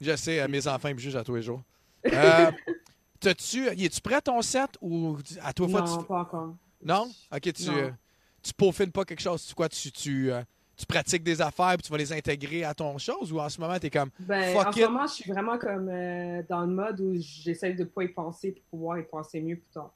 Je 0.00 0.16
sais, 0.16 0.40
euh, 0.40 0.48
mes 0.48 0.66
enfants 0.66 0.88
me 0.92 0.98
jugent 0.98 1.16
à 1.16 1.24
tous 1.24 1.34
les 1.34 1.42
jours. 1.42 1.62
Euh, 2.06 2.50
T'as-tu. 3.20 3.66
Es-tu 3.66 4.00
prêt 4.00 4.14
à 4.14 4.20
ton 4.22 4.40
set 4.40 4.70
ou 4.80 5.18
à 5.42 5.52
toi 5.52 5.68
fois 5.68 5.82
non, 5.82 5.98
tu. 5.98 6.04
pas 6.06 6.20
encore. 6.20 6.54
Non? 6.82 7.10
Ok, 7.30 7.52
tu, 7.52 7.66
Non. 7.66 7.76
euh, 7.76 7.90
tu 8.42 8.54
peaufines 8.54 8.90
pas 8.90 9.04
quelque 9.04 9.20
chose. 9.20 9.44
Tu 9.46 9.54
quoi? 9.54 9.68
Tu, 9.68 9.92
tu, 9.92 10.32
euh, 10.32 10.42
tu 10.80 10.86
pratiques 10.86 11.22
des 11.22 11.40
affaires 11.42 11.74
puis 11.76 11.82
tu 11.82 11.92
vas 11.92 11.98
les 11.98 12.10
intégrer 12.12 12.64
à 12.64 12.72
ton 12.72 12.96
chose 12.96 13.30
ou 13.32 13.38
en 13.38 13.48
ce 13.50 13.60
moment 13.60 13.78
t'es 13.78 13.90
comme. 13.90 14.08
Ben, 14.18 14.54
Fuck 14.56 14.66
en 14.68 14.72
ce 14.72 14.80
moment, 14.80 15.06
je 15.06 15.12
suis 15.12 15.30
vraiment 15.30 15.58
comme 15.58 15.88
euh, 15.90 16.42
dans 16.48 16.62
le 16.62 16.68
mode 16.68 17.00
où 17.00 17.14
j'essaie 17.18 17.74
de 17.74 17.84
pas 17.84 18.04
y 18.04 18.08
penser 18.08 18.52
pour 18.52 18.62
pouvoir 18.64 18.98
y 18.98 19.02
penser 19.02 19.40
mieux 19.42 19.56
plus 19.56 19.70
tard. 19.74 19.92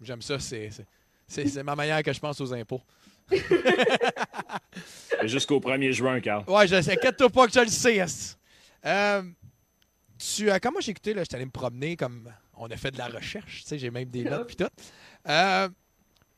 J'aime 0.00 0.22
ça, 0.22 0.38
c'est. 0.38 0.70
c'est- 1.26 1.62
ma 1.62 1.76
manière 1.76 2.02
que 2.02 2.12
je 2.12 2.20
pense 2.20 2.40
aux 2.40 2.52
impôts. 2.54 2.80
Jusqu'au 5.24 5.60
1er 5.60 5.92
juin, 5.92 6.20
Carl. 6.20 6.44
Ouais, 6.48 6.66
je 6.66 6.80
sais. 6.80 6.92
Inquiète-toi 6.92 7.28
pas 7.28 7.46
que 7.46 7.52
je 7.52 7.60
le 7.60 7.66
sais. 7.68 8.02
Euh, 8.86 9.22
tu, 10.18 10.50
euh, 10.50 10.58
quand 10.62 10.72
moi 10.72 10.80
j'ai 10.80 10.92
écouté, 10.92 11.12
là, 11.12 11.22
j'étais 11.22 11.36
allé 11.36 11.44
me 11.44 11.50
promener, 11.50 11.96
comme 11.96 12.32
on 12.56 12.70
a 12.70 12.76
fait 12.76 12.90
de 12.90 12.98
la 12.98 13.08
recherche, 13.08 13.62
tu 13.62 13.68
sais, 13.68 13.78
j'ai 13.78 13.90
même 13.90 14.08
des 14.08 14.24
notes 14.24 14.46
puis 14.46 14.56
tout. 14.56 14.68
Euh, 15.28 15.68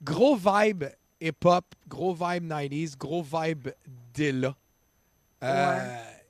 gros 0.02 0.36
vibe 0.36 0.84
hip-hop, 1.20 1.64
gros 1.88 2.14
vibe 2.14 2.44
90s, 2.50 2.96
gros 2.96 3.22
vibe 3.22 3.68
Dilla. 4.14 4.54
Euh, 5.42 5.76
Ouais. 5.76 5.88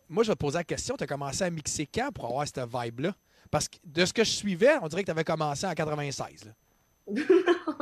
Moi, 0.09 0.25
je 0.25 0.29
vais 0.31 0.35
te 0.35 0.41
poser 0.41 0.59
la 0.59 0.65
question, 0.65 0.97
tu 0.97 1.05
as 1.05 1.07
commencé 1.07 1.45
à 1.45 1.51
mixer 1.51 1.87
quand 1.87 2.11
pour 2.13 2.25
avoir 2.27 2.45
cette 2.47 2.59
vibe-là? 2.69 3.15
Parce 3.49 3.69
que 3.69 3.77
de 3.85 4.05
ce 4.05 4.13
que 4.13 4.25
je 4.25 4.31
suivais, 4.31 4.77
on 4.83 4.89
dirait 4.89 5.03
que 5.03 5.07
tu 5.07 5.11
avais 5.13 5.23
commencé 5.25 5.67
en 5.67 5.73
96. 5.73 6.47
là. 6.47 6.53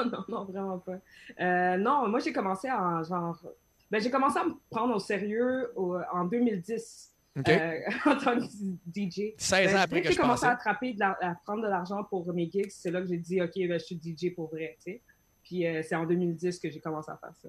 non, 0.05 0.25
non, 0.29 0.45
vraiment 0.45 0.79
pas. 0.79 0.99
Euh, 1.41 1.77
non, 1.79 2.07
moi, 2.09 2.21
j'ai 2.21 2.33
commencé 2.33 2.71
en 2.71 3.03
genre... 3.03 3.39
Ben, 3.91 4.01
j'ai 4.01 4.11
commencé 4.11 4.39
à 4.39 4.45
me 4.45 4.53
prendre 4.71 4.95
au 4.95 4.99
sérieux 4.99 5.73
au- 5.75 5.97
en 6.13 6.25
2010 6.27 7.15
OK? 7.39 7.49
euh, 7.49 7.79
en 8.07 8.17
tant 8.17 8.37
que 8.39 8.45
DJ. 8.95 9.33
16 9.39 9.71
ans 9.71 9.73
Ben, 9.73 9.77
après 9.81 9.97
dès 9.97 10.03
que 10.03 10.09
j'ai 10.09 10.15
je 10.15 10.21
commencé 10.21 10.41
pensais. 10.41 10.47
à 10.47 10.51
attraper, 10.53 10.93
de 10.93 10.99
la- 11.01 11.19
à 11.23 11.35
prendre 11.47 11.63
de 11.63 11.69
l'argent 11.69 12.05
pour 12.05 12.31
mes 12.35 12.51
gigs, 12.51 12.71
c'est 12.71 12.91
là 12.91 13.01
que 13.01 13.07
j'ai 13.09 13.17
dit, 13.17 13.41
OK, 13.41 13.53
ben, 13.55 13.79
je 13.81 13.85
suis 13.85 13.97
DJ 14.03 14.35
pour 14.35 14.51
vrai, 14.51 14.77
tu 14.85 14.93
sais. 14.93 15.01
Puis 15.49 15.67
euh, 15.67 15.83
c'est 15.83 15.95
en 15.95 16.05
2010 16.05 16.59
que 16.59 16.69
j'ai 16.69 16.79
commencé 16.79 17.11
à 17.11 17.17
faire 17.17 17.35
ça. 17.35 17.49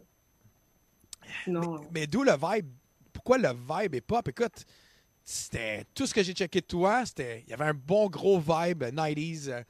Sinon, 1.43 1.75
euh, 1.75 1.87
Mais 1.91 2.07
d'où 2.07 2.23
le 2.23 2.31
vibe? 2.31 2.69
Pourquoi 3.11 3.37
le 3.37 3.49
vibe 3.49 3.95
est 3.95 4.01
pop? 4.01 4.25
Écoute, 4.29 4.65
c'était 5.25 5.83
tout 5.93 6.05
ce 6.05 6.13
que 6.13 6.23
j'ai 6.23 6.31
checké 6.31 6.61
de 6.61 6.65
toi. 6.65 7.05
C'était, 7.05 7.43
il 7.45 7.49
y 7.49 7.53
avait 7.53 7.65
un 7.65 7.73
bon 7.73 8.07
gros 8.07 8.39
vibe 8.39 8.83
euh, 8.83 8.91
90s. 8.91 9.49
euh, 9.49 9.63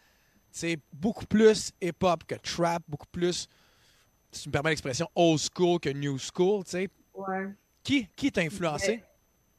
c'est 0.52 0.78
beaucoup 0.94 1.26
plus 1.26 1.72
hip-hop 1.82 2.24
que 2.26 2.36
trap, 2.36 2.84
beaucoup 2.88 3.08
plus, 3.12 3.48
si 4.32 4.44
tu 4.44 4.50
me 4.50 4.54
permets 4.54 4.70
l'expression, 4.70 5.08
old 5.16 5.40
school 5.40 5.80
que 5.80 5.90
new 5.90 6.18
school. 6.20 6.64
tu 6.66 6.72
sais. 6.72 6.90
ouais. 7.16 7.48
Qui, 7.84 8.08
qui 8.16 8.32
t'a 8.32 8.42
influencé? 8.42 9.04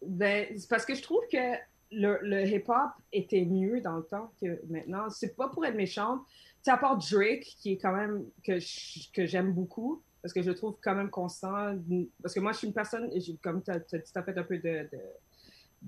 Ben, 0.06 0.46
c'est 0.56 0.68
parce 0.68 0.84
que 0.84 0.94
je 0.94 1.02
trouve 1.02 1.22
que 1.30 1.56
le, 1.90 2.18
le 2.22 2.46
hip-hop 2.46 2.90
était 3.12 3.44
mieux 3.44 3.80
dans 3.80 3.96
le 3.96 4.04
temps 4.04 4.32
que 4.40 4.60
maintenant. 4.68 5.10
C'est 5.10 5.34
pas 5.34 5.48
pour 5.48 5.64
être 5.66 5.74
méchante. 5.74 6.20
À 6.66 6.76
part 6.76 6.98
Drake, 6.98 7.42
qui 7.58 7.72
est 7.72 7.78
quand 7.78 7.92
même 7.94 8.24
que 8.44 8.58
je- 8.58 9.11
que 9.12 9.26
j'aime 9.26 9.52
beaucoup, 9.52 10.02
parce 10.22 10.32
que 10.34 10.42
je 10.42 10.48
le 10.50 10.54
trouve 10.54 10.76
quand 10.82 10.94
même 10.94 11.11
constant. 11.11 11.74
Parce 12.22 12.34
que 12.34 12.40
moi, 12.40 12.52
je 12.52 12.58
suis 12.58 12.66
une 12.68 12.74
personne, 12.74 13.11
comme 13.42 13.62
tu 13.62 13.70
as, 13.70 13.80
fait 14.22 14.38
un 14.38 14.42
peu 14.42 14.58
de, 14.58 14.88
de, 14.92 14.98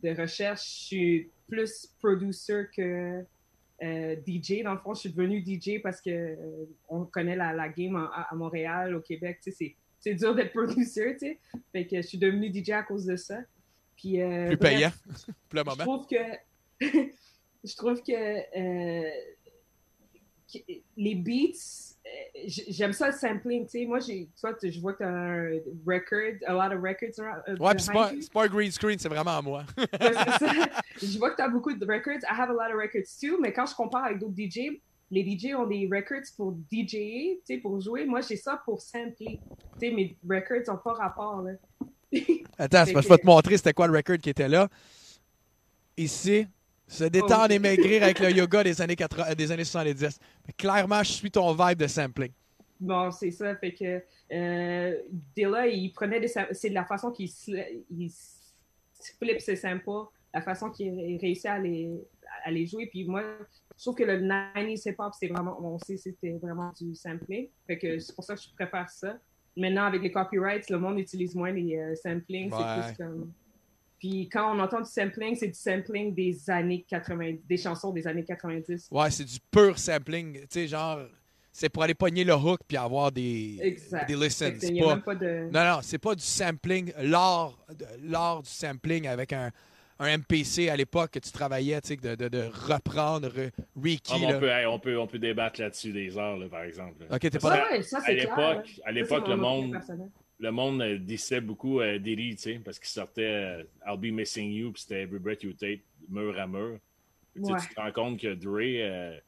de 0.08 0.20
recherche, 0.20 0.64
je 0.64 0.84
suis 0.86 1.30
plus 1.48 1.88
producer 2.00 2.64
que 2.74 3.22
euh, 3.82 4.16
DJ. 4.26 4.62
Dans 4.62 4.72
le 4.72 4.78
fond, 4.78 4.94
je 4.94 5.00
suis 5.00 5.10
devenue 5.12 5.44
DJ 5.44 5.82
parce 5.82 6.00
que 6.00 6.10
euh, 6.10 6.64
on 6.88 7.04
connaît 7.04 7.36
la, 7.36 7.52
la 7.52 7.68
game 7.68 7.96
à, 7.96 8.28
à 8.30 8.34
Montréal, 8.34 8.94
au 8.94 9.00
Québec. 9.00 9.38
Tu 9.42 9.50
sais, 9.50 9.56
c'est- 9.56 9.76
c'est 10.00 10.14
dur 10.14 10.34
d'être 10.34 10.52
producer, 10.52 11.12
tu 11.14 11.18
sais. 11.26 11.38
Fait 11.72 11.86
que 11.86 11.96
je 11.96 12.02
suis 12.06 12.18
devenue 12.18 12.50
DJ 12.52 12.70
à 12.70 12.82
cause 12.82 13.04
de 13.06 13.16
ça. 13.16 13.38
Puis, 13.96 14.20
euh, 14.22 14.48
Plus 14.48 14.56
bref, 14.56 14.74
payant, 14.74 14.90
pour 15.48 15.54
le 15.54 15.60
je 15.60 15.64
moment. 15.64 15.84
trouve 15.84 16.06
que 16.06 16.80
je 17.64 17.76
trouve 17.76 18.02
que 18.02 18.56
les 20.96 21.14
beats 21.14 21.96
euh, 22.04 22.42
j'aime 22.46 22.92
ça 22.92 23.08
le 23.08 23.14
sampling 23.14 23.64
tu 23.64 23.78
sais 23.78 23.86
moi 23.86 24.00
j'ai 24.00 24.28
toi 24.40 24.52
je 24.62 24.80
vois 24.80 24.92
que 24.92 24.98
tu 24.98 25.04
as 25.04 25.08
un 25.08 25.60
record 25.86 26.34
a 26.46 26.52
lot 26.52 26.74
of 26.74 26.82
records 26.82 27.18
around, 27.18 27.42
uh, 27.46 27.62
Ouais, 27.62 27.74
puis 27.74 27.84
c'est 27.84 28.32
pas, 28.32 28.44
un 28.44 28.48
green 28.48 28.70
screen, 28.70 28.98
c'est 28.98 29.08
vraiment 29.08 29.40
moi. 29.42 29.64
C'est 30.00 30.14
ça. 30.14 30.52
je 31.00 31.18
vois 31.18 31.30
que 31.30 31.36
tu 31.36 31.42
as 31.42 31.48
beaucoup 31.48 31.72
de 31.72 31.86
records 31.86 32.22
I 32.24 32.34
have 32.36 32.50
a 32.50 32.52
lot 32.52 32.72
of 32.72 32.80
records 32.80 33.08
too 33.20 33.38
mais 33.40 33.52
quand 33.52 33.66
je 33.66 33.74
compare 33.74 34.04
avec 34.04 34.18
d'autres 34.18 34.34
DJ 34.36 34.80
les 35.10 35.22
DJ 35.22 35.54
ont 35.54 35.66
des 35.66 35.88
records 35.92 36.28
pour 36.36 36.52
DJ 36.70 36.90
tu 36.90 37.38
sais 37.44 37.58
pour 37.58 37.80
jouer 37.80 38.04
moi 38.04 38.20
j'ai 38.20 38.36
ça 38.36 38.60
pour 38.64 38.80
sampler 38.80 39.38
tu 39.80 39.88
sais 39.88 39.90
mes 39.92 40.16
records 40.28 40.74
ont 40.74 40.78
pas 40.78 40.94
rapport 40.94 41.42
là 41.42 41.52
Attends, 42.58 42.84
c'est 42.86 42.92
parce 42.92 42.92
que 42.92 43.00
je 43.02 43.08
vais 43.08 43.18
te 43.18 43.26
montrer 43.26 43.56
c'était 43.56 43.72
quoi 43.72 43.86
le 43.86 43.96
record 43.96 44.18
qui 44.18 44.30
était 44.30 44.48
là. 44.48 44.68
Ici, 45.96 46.46
Se 46.92 47.04
détendre 47.04 47.46
Oh. 47.50 47.52
et 47.52 47.58
maigrir 47.58 48.02
avec 48.02 48.18
le 48.20 48.30
yoga 48.30 48.62
des 48.62 48.80
années, 48.82 48.96
80 48.96 49.34
des 49.34 49.50
années 49.50 49.64
70. 49.64 50.18
Mais 50.46 50.52
clairement, 50.52 51.02
je 51.02 51.12
suis 51.12 51.30
ton 51.30 51.52
vibe 51.54 51.78
de 51.78 51.86
sampling. 51.86 52.32
Bon, 52.78 53.10
c'est 53.10 53.30
ça. 53.30 53.54
Fait 53.56 53.72
que 53.72 54.02
euh, 54.34 54.98
Dilla, 55.34 55.66
il 55.68 55.90
prenait 55.92 56.20
des 56.20 56.28
C'est 56.28 56.68
de 56.68 56.74
la 56.74 56.84
façon 56.84 57.10
qu'il 57.10 57.30
il 57.90 58.06
s- 58.06 58.52
flip 59.18 59.40
ses 59.40 59.56
samples, 59.56 59.88
la 60.34 60.42
façon 60.42 60.70
qu'il 60.70 60.92
ré- 60.94 61.18
réussit 61.20 61.46
à 61.46 61.58
les, 61.58 61.90
à 62.44 62.50
les 62.50 62.66
jouer. 62.66 62.86
Puis 62.86 63.04
moi, 63.04 63.22
je 63.78 63.82
trouve 63.84 63.94
que 63.94 64.04
le 64.04 64.20
90s 64.20 64.88
hip-hop, 64.90 65.12
c'est 65.18 65.28
vraiment, 65.28 65.58
on 65.64 65.78
sait, 65.78 65.96
c'était 65.96 66.32
vraiment 66.42 66.72
du 66.80 66.94
sampling. 66.94 67.48
Fait 67.66 67.78
que 67.78 67.98
c'est 67.98 68.14
pour 68.14 68.24
ça 68.24 68.34
que 68.34 68.42
je 68.42 68.48
préfère 68.54 68.90
ça. 68.90 69.16
Maintenant, 69.56 69.84
avec 69.84 70.02
les 70.02 70.10
copyrights, 70.10 70.68
le 70.70 70.78
monde 70.78 70.98
utilise 70.98 71.34
moins 71.34 71.52
les 71.52 71.76
euh, 71.78 71.94
samplings. 71.94 72.52
Ouais. 72.52 72.58
C'est 72.58 72.94
plus 72.94 73.04
comme. 73.04 73.32
Puis 74.02 74.28
quand 74.28 74.52
on 74.52 74.58
entend 74.58 74.80
du 74.80 74.90
sampling, 74.90 75.36
c'est 75.36 75.46
du 75.46 75.54
sampling 75.54 76.12
des 76.12 76.50
années 76.50 76.84
80, 76.88 77.34
des 77.48 77.56
chansons 77.56 77.92
des 77.92 78.04
années 78.08 78.24
90. 78.24 78.88
Ouais, 78.90 79.08
c'est 79.12 79.22
du 79.24 79.38
pur 79.48 79.78
sampling. 79.78 80.40
Tu 80.40 80.46
sais, 80.50 80.66
genre, 80.66 80.98
c'est 81.52 81.68
pour 81.68 81.84
aller 81.84 81.94
pogner 81.94 82.24
le 82.24 82.34
hook 82.34 82.58
puis 82.66 82.76
avoir 82.76 83.12
des, 83.12 83.58
Exact. 83.62 84.08
des 84.08 84.16
listens. 84.16 84.58
pas- 84.80 84.96
pas 84.96 85.14
de. 85.14 85.48
Non, 85.52 85.64
non, 85.64 85.78
c'est 85.82 85.98
pas 85.98 86.16
du 86.16 86.24
sampling, 86.24 86.92
l'art, 86.98 87.56
du 88.42 88.50
sampling 88.50 89.06
avec 89.06 89.32
un, 89.32 89.52
un 90.00 90.18
MPC 90.18 90.68
à 90.68 90.74
l'époque 90.74 91.12
que 91.12 91.20
tu 91.20 91.30
travaillais, 91.30 91.80
tu 91.80 91.90
sais, 91.90 91.96
de, 91.96 92.16
de, 92.16 92.26
de 92.26 92.50
reprendre 92.52 93.28
re- 93.28 93.50
Ah, 93.56 93.62
Ricky. 93.80 94.20
là. 94.20 94.36
on, 94.36 94.40
peut, 94.40 94.48
hey, 94.48 94.66
on, 94.66 94.78
peut, 94.80 94.98
on 94.98 95.06
peut 95.06 95.20
débattre 95.20 95.60
là-dessus 95.60 95.92
des 95.92 96.18
heures, 96.18 96.38
là, 96.38 96.48
par 96.48 96.64
exemple. 96.64 97.04
Ok, 97.08 97.20
t'es 97.20 97.38
pas 97.38 97.68
Ouais, 97.70 97.82
ça, 97.82 98.00
à 98.04 98.10
l'époque, 98.10 98.66
à 98.84 98.90
le 99.28 99.36
monde. 99.36 99.76
Le 100.42 100.50
monde 100.50 100.82
euh, 100.82 100.98
dissait 100.98 101.40
beaucoup 101.40 101.80
euh, 101.80 101.98
Diddy, 101.98 102.34
tu 102.36 102.42
sais, 102.42 102.60
parce 102.64 102.78
qu'il 102.78 102.88
sortait 102.88 103.22
euh, 103.24 103.62
I'll 103.86 103.96
Be 103.98 104.12
Missing 104.12 104.50
You, 104.50 104.72
puis 104.72 104.82
c'était 104.82 105.02
Every 105.02 105.20
Breath 105.20 105.42
You 105.44 105.52
Take, 105.52 105.82
mur 106.08 106.38
à 106.38 106.46
mur. 106.46 106.78
Tu 107.34 107.44
sais, 107.44 107.52
Ouais. 107.52 107.58
Tu 107.68 107.74
te 107.74 107.80
rends 107.80 107.92
compte 107.92 108.20
que 108.20 108.34
Dre, 108.34 108.58
euh, 108.60 109.18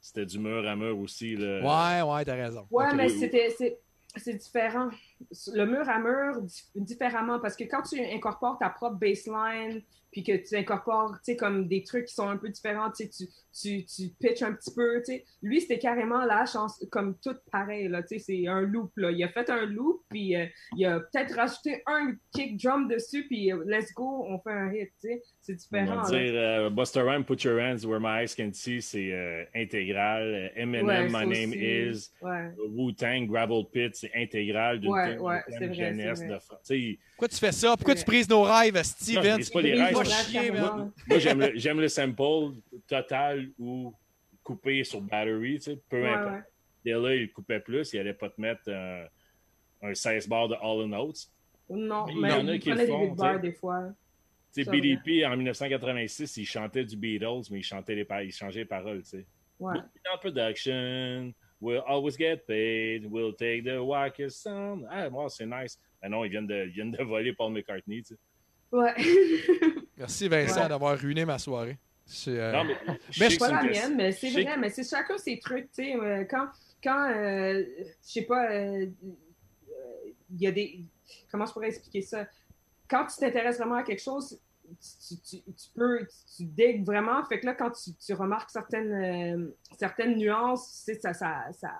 c'était 0.00 0.24
du 0.24 0.38
mur 0.38 0.66
à 0.66 0.76
mur 0.76 0.96
aussi. 0.98 1.34
Là. 1.36 2.02
Ouais, 2.04 2.14
ouais, 2.14 2.24
t'as 2.24 2.34
raison. 2.36 2.66
Ouais, 2.70 2.94
mais 2.94 3.08
c'était 3.08 3.50
c'est 3.50 3.78
c'est 4.16 4.34
différent. 4.34 4.88
Le 5.54 5.64
mur 5.66 5.88
à 5.88 5.98
mur, 5.98 6.40
dif- 6.42 6.66
différemment, 6.74 7.38
parce 7.40 7.54
que 7.56 7.64
quand 7.64 7.82
tu 7.82 8.00
incorpores 8.00 8.58
ta 8.58 8.68
propre 8.70 8.96
baseline, 8.96 9.82
puis 10.10 10.22
que 10.24 10.36
tu 10.36 10.56
incorpores, 10.56 11.12
tu 11.24 11.32
sais, 11.32 11.36
comme 11.36 11.68
des 11.68 11.82
trucs 11.82 12.06
qui 12.06 12.14
sont 12.14 12.28
un 12.28 12.36
peu 12.36 12.48
différents, 12.48 12.90
tu 12.90 13.08
sais, 13.10 13.28
tu, 13.52 13.84
tu, 13.84 14.08
pitches 14.18 14.42
un 14.42 14.52
petit 14.52 14.72
peu, 14.74 14.98
tu 14.98 15.12
sais. 15.12 15.24
Lui, 15.42 15.60
c'était 15.60 15.78
carrément 15.78 16.24
la 16.24 16.46
chance, 16.46 16.84
comme 16.90 17.16
tout 17.18 17.36
pareil, 17.52 17.88
là, 17.88 18.02
tu 18.02 18.18
sais, 18.18 18.24
c'est 18.24 18.46
un 18.48 18.62
loop, 18.62 18.92
là. 18.96 19.10
Il 19.10 19.22
a 19.22 19.28
fait 19.28 19.48
un 19.50 19.66
loop, 19.66 20.02
puis 20.08 20.36
euh, 20.36 20.46
il 20.76 20.84
a 20.86 21.00
peut-être 21.00 21.34
rajouté 21.34 21.82
un 21.86 22.14
kick 22.32 22.60
drum 22.60 22.88
dessus, 22.88 23.26
puis 23.26 23.52
euh, 23.52 23.62
let's 23.66 23.92
go, 23.94 24.24
on 24.28 24.38
fait 24.40 24.52
un 24.52 24.72
hit, 24.72 24.90
tu 25.00 25.08
sais. 25.08 25.22
C'est 25.58 25.68
On 25.72 25.84
va 25.84 26.02
différent, 26.02 26.08
dire 26.10 26.32
euh, 26.34 26.70
Buster 26.70 27.00
Rhymes, 27.02 27.24
Put 27.24 27.42
Your 27.44 27.58
Hands 27.60 27.84
Where 27.84 28.00
My 28.00 28.22
Eyes 28.22 28.34
Can 28.36 28.50
See, 28.52 28.80
c'est 28.82 29.12
euh, 29.12 29.44
intégral. 29.54 30.22
Euh, 30.22 30.48
Eminem, 30.60 30.86
Ouais, 30.86 31.04
My 31.06 31.26
Name 31.26 31.50
aussi. 31.50 31.58
Is. 31.58 32.10
Ouais. 32.22 32.50
Wu-Tang, 32.68 33.26
Gravel 33.26 33.64
Pit, 33.72 33.94
c'est 33.94 34.10
intégral 34.14 34.80
d'une 34.80 34.90
Ouais, 34.92 35.18
ouais, 35.18 35.42
thème 35.48 35.58
c'est 35.58 35.66
vrai, 35.66 35.74
jeunesse 35.74 36.20
de 36.26 36.38
France. 36.38 36.72
Pourquoi 37.12 37.28
tu 37.28 37.36
fais 37.36 37.52
ça? 37.52 37.76
Pourquoi 37.76 37.94
tu 37.94 38.04
brises 38.04 38.28
nos 38.28 38.42
rêves, 38.42 38.74
Non, 38.74 38.80
je 38.82 38.86
Steven? 38.88 39.34
brise 39.34 39.50
pas 39.50 39.60
les 39.62 39.74
rêves. 39.74 39.96
rêve, 39.96 40.06
chier, 40.06 40.50
man. 40.50 40.90
Moi, 41.08 41.18
j'aime 41.18 41.40
le, 41.40 41.52
j'aime 41.54 41.80
le 41.80 41.88
sample 41.88 42.54
total 42.88 43.48
ou 43.58 43.92
coupé 44.42 44.82
sur 44.84 45.00
battery, 45.00 45.54
tu 45.58 45.60
sais, 45.72 45.78
peu 45.88 46.02
Ouais, 46.02 46.08
importe. 46.08 46.32
ouais. 46.34 46.40
Dès 46.84 46.92
là, 46.92 47.14
il 47.14 47.30
coupait 47.30 47.60
plus, 47.60 47.92
il 47.92 48.00
allait 48.00 48.14
pas 48.14 48.30
te 48.30 48.40
mettre 48.40 48.62
euh, 48.68 49.04
un 49.82 49.94
16 49.94 50.26
bars 50.28 50.48
de 50.48 50.54
All 50.54 50.84
in 50.84 50.88
Notes. 50.88 51.28
Non, 51.68 52.06
Mais 52.06 52.30
il 52.30 52.36
y 52.36 52.40
en 52.40 52.48
a 52.48 52.58
qui 52.58 52.70
le 52.70 52.76
des 52.76 52.86
font, 52.86 53.16
sais. 53.16 53.38
des 53.38 53.52
fois. 53.52 53.84
Sais, 54.52 54.64
BDP, 54.64 55.24
en 55.24 55.36
1986, 55.36 56.36
il 56.38 56.44
chantait 56.44 56.84
du 56.84 56.96
Beatles, 56.96 57.42
mais 57.50 57.58
il 57.60 57.62
chantait 57.62 57.94
les 57.94 58.04
pa- 58.04 58.24
il 58.24 58.32
changeait 58.32 58.60
les 58.60 58.64
paroles, 58.66 59.02
tu 59.02 59.10
sais. 59.10 59.26
Ouais. 59.60 59.76
In 59.78 60.16
production, 60.18 61.32
we'll 61.60 61.82
always 61.86 62.16
get 62.18 62.38
paid, 62.46 63.04
we'll 63.06 63.34
take 63.36 63.62
the 63.62 63.78
wackest 63.78 64.42
sound. 64.42 64.86
Ah, 64.90 65.08
moi, 65.10 65.28
c'est 65.28 65.46
nice. 65.46 65.78
Mais 66.02 66.08
non, 66.08 66.24
ils 66.24 66.30
viennent 66.30 66.46
de, 66.46 66.64
ils 66.66 66.70
viennent 66.72 66.90
de 66.92 67.02
voler 67.04 67.32
Paul 67.32 67.52
McCartney, 67.52 68.02
tu 68.02 68.14
sais. 68.14 68.20
Ouais. 68.72 68.94
Merci, 69.96 70.28
Vincent, 70.28 70.62
Ouais. 70.62 70.68
d'avoir 70.68 70.98
ruiné 70.98 71.24
ma 71.24 71.38
soirée. 71.38 71.78
C'est, 72.06 72.38
euh, 72.40 72.52
Non, 72.52 72.64
mais, 72.64 72.76
C'est 73.12 73.38
pas 73.38 73.48
la 73.52 73.62
mienne, 73.62 73.72
question- 73.72 73.96
mais 73.96 74.12
c'est 74.12 74.30
vrai, 74.30 74.56
mais 74.56 74.70
c'est 74.70 74.88
chacun 74.88 75.16
ses 75.18 75.38
trucs, 75.38 75.70
tu 75.72 75.84
sais. 75.84 75.94
euh, 75.94 76.24
quand, 76.24 76.48
quand 76.82 77.10
euh, 77.14 77.62
je 77.82 77.84
sais 78.00 78.22
pas, 78.22 78.50
euh, 78.50 78.86
il 80.30 80.40
y 80.40 80.46
a 80.46 80.52
des. 80.52 80.80
Comment 81.30 81.46
je 81.46 81.52
pourrais 81.52 81.68
expliquer 81.68 82.02
ça? 82.02 82.26
Quand 82.90 83.06
tu 83.06 83.16
t'intéresses 83.18 83.58
vraiment 83.58 83.76
à 83.76 83.82
quelque 83.82 84.02
chose, 84.02 84.38
tu, 85.08 85.16
tu- 85.20 85.42
tu 85.42 85.68
peux, 85.74 86.06
tu 86.36 86.44
digues 86.44 86.84
vraiment. 86.84 87.24
Fait 87.24 87.40
que 87.40 87.46
là, 87.46 87.54
quand 87.54 87.70
tu, 87.70 87.92
tu 87.94 88.12
remarques 88.14 88.50
certaines, 88.50 88.92
euh, 88.92 89.56
certaines 89.78 90.16
nuances, 90.16 90.84
tu 90.84 90.94
sais, 90.94 91.00
ça, 91.00 91.12
ça, 91.12 91.44
ça, 91.52 91.70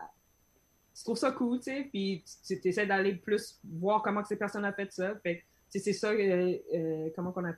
tu 0.96 1.04
trouves 1.04 1.16
ça 1.16 1.32
cool, 1.32 1.58
tu 1.58 1.64
sais, 1.64 1.88
puis 1.90 2.24
tu 2.46 2.60
essaies 2.68 2.86
d'aller 2.86 3.14
plus 3.14 3.58
voir 3.64 4.02
comment 4.02 4.22
que 4.22 4.28
ces 4.28 4.36
personnes 4.36 4.64
ont 4.64 4.72
fait 4.72 4.92
ça. 4.92 5.14
Fait 5.22 5.38
que, 5.38 5.40
tu 5.72 5.78
sais, 5.78 5.78
c'est 5.78 5.92
ça, 5.92 6.10
euh, 6.10 6.56
euh, 6.74 7.08
comment 7.14 7.32
qu'on 7.32 7.44
a, 7.44 7.52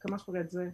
comment 0.00 0.16
je 0.18 0.24
pourrais 0.24 0.44
dire? 0.44 0.72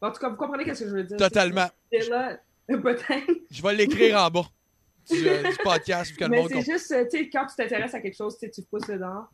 En 0.00 0.10
tout 0.12 0.20
cas, 0.20 0.28
vous 0.28 0.36
comprenez 0.36 0.64
ce 0.74 0.84
que 0.84 0.90
je 0.90 0.94
veux 0.94 1.04
dire? 1.04 1.16
Totalement. 1.16 1.66
C'est 1.90 2.08
là, 2.08 2.38
peut-être. 2.68 3.30
Je 3.50 3.62
vais 3.62 3.74
l'écrire 3.74 4.18
en 4.20 4.30
bas 4.30 4.44
du, 5.08 5.16
du 5.22 5.56
podcast. 5.62 6.16
que 6.16 6.24
le 6.24 6.30
Mais 6.30 6.46
c'est 6.48 6.62
juste, 6.62 6.94
tu 7.10 7.18
sais, 7.18 7.28
quand 7.30 7.46
tu 7.46 7.56
t'intéresses 7.56 7.94
à 7.94 8.00
quelque 8.00 8.16
chose, 8.16 8.38
tu 8.38 8.62
pousses 8.62 8.86
dedans 8.86 9.26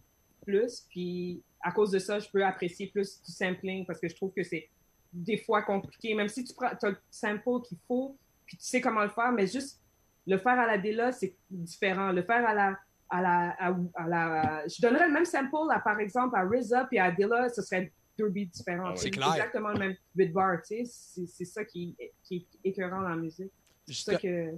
plus. 0.44 0.86
Puis 0.90 1.42
à 1.62 1.72
cause 1.72 1.90
de 1.90 1.98
ça, 1.98 2.18
je 2.18 2.28
peux 2.30 2.44
apprécier 2.44 2.86
plus 2.88 3.20
du 3.22 3.32
sampling 3.32 3.84
parce 3.86 4.00
que 4.00 4.08
je 4.08 4.14
trouve 4.14 4.32
que 4.32 4.42
c'est 4.42 4.68
des 5.12 5.36
fois 5.38 5.62
compliqué. 5.62 6.14
Même 6.14 6.28
si 6.28 6.44
tu 6.44 6.54
prends 6.54 6.68
as 6.68 6.88
le 6.88 6.96
sample 7.10 7.62
qu'il 7.66 7.78
faut, 7.86 8.16
puis 8.46 8.56
tu 8.56 8.64
sais 8.64 8.80
comment 8.80 9.02
le 9.02 9.10
faire, 9.10 9.32
mais 9.32 9.46
juste 9.46 9.80
le 10.26 10.38
faire 10.38 10.58
à 10.58 10.66
la 10.66 10.78
Della, 10.78 11.12
c'est 11.12 11.34
différent. 11.50 12.12
Le 12.12 12.22
faire 12.22 12.46
à 12.46 12.54
la. 12.54 12.78
À 13.12 13.20
la, 13.20 13.50
à, 13.58 13.76
à 13.94 14.06
la, 14.06 14.68
je 14.68 14.80
donnerais 14.80 15.08
le 15.08 15.12
même 15.12 15.24
sample, 15.24 15.56
à, 15.72 15.80
par 15.80 15.98
exemple, 15.98 16.36
à 16.36 16.44
RZA 16.44 16.84
puis 16.84 16.96
à 17.00 17.10
Dilla, 17.10 17.48
ce 17.48 17.60
serait 17.60 17.90
deux 18.16 18.28
beats 18.28 18.44
différents. 18.44 18.90
Ah. 18.90 18.94
C'est 18.94 19.08
exactement 19.08 19.70
le 19.70 19.78
même 19.80 19.96
beat 20.14 20.32
bar, 20.32 20.58
tu 20.62 20.86
sais. 20.86 21.26
C'est- 21.26 21.44
ça 21.44 21.64
qui, 21.64 21.96
qui 22.22 22.36
est 22.36 22.68
écœurant 22.68 23.02
dans 23.02 23.08
la 23.08 23.16
musique. 23.16 23.50
C'est 23.84 24.12
ça 24.12 24.14
que 24.16 24.54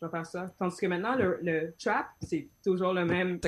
je 0.00 0.06
préfère 0.06 0.26
ça. 0.26 0.50
Tandis 0.58 0.76
que 0.76 0.86
maintenant, 0.86 1.14
le, 1.16 1.38
le 1.42 1.74
trap, 1.82 2.06
c'est 2.22 2.46
toujours 2.62 2.92
le 2.92 3.04
même. 3.04 3.38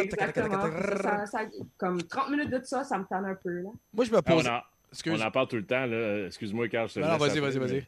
Exactement. 0.00 0.60
Ça, 1.02 1.26
ça- 1.26 1.26
ça- 1.26 1.44
comme 1.78 2.02
30 2.02 2.30
minutes 2.30 2.50
de 2.50 2.60
ça, 2.64 2.84
ça 2.84 2.98
me 2.98 3.04
tanne 3.04 3.24
un 3.26 3.34
peu. 3.34 3.50
Là. 3.50 3.70
Moi, 3.92 4.04
je 4.04 4.10
me 4.10 4.16
Ah, 4.18 4.20
on, 4.26 4.36
pose. 4.36 4.46
en, 4.48 4.60
on 5.06 5.20
en 5.20 5.30
parle 5.30 5.48
tout 5.48 5.56
le 5.56 5.66
temps, 5.66 5.86
là. 5.86 6.26
Excuse-moi, 6.26 6.68
Carl, 6.68 6.88
je 6.88 6.94
te 6.94 7.00
Non, 7.00 7.16
vas-y, 7.16 7.38
vas-y, 7.40 7.58
vas-y. 7.58 7.86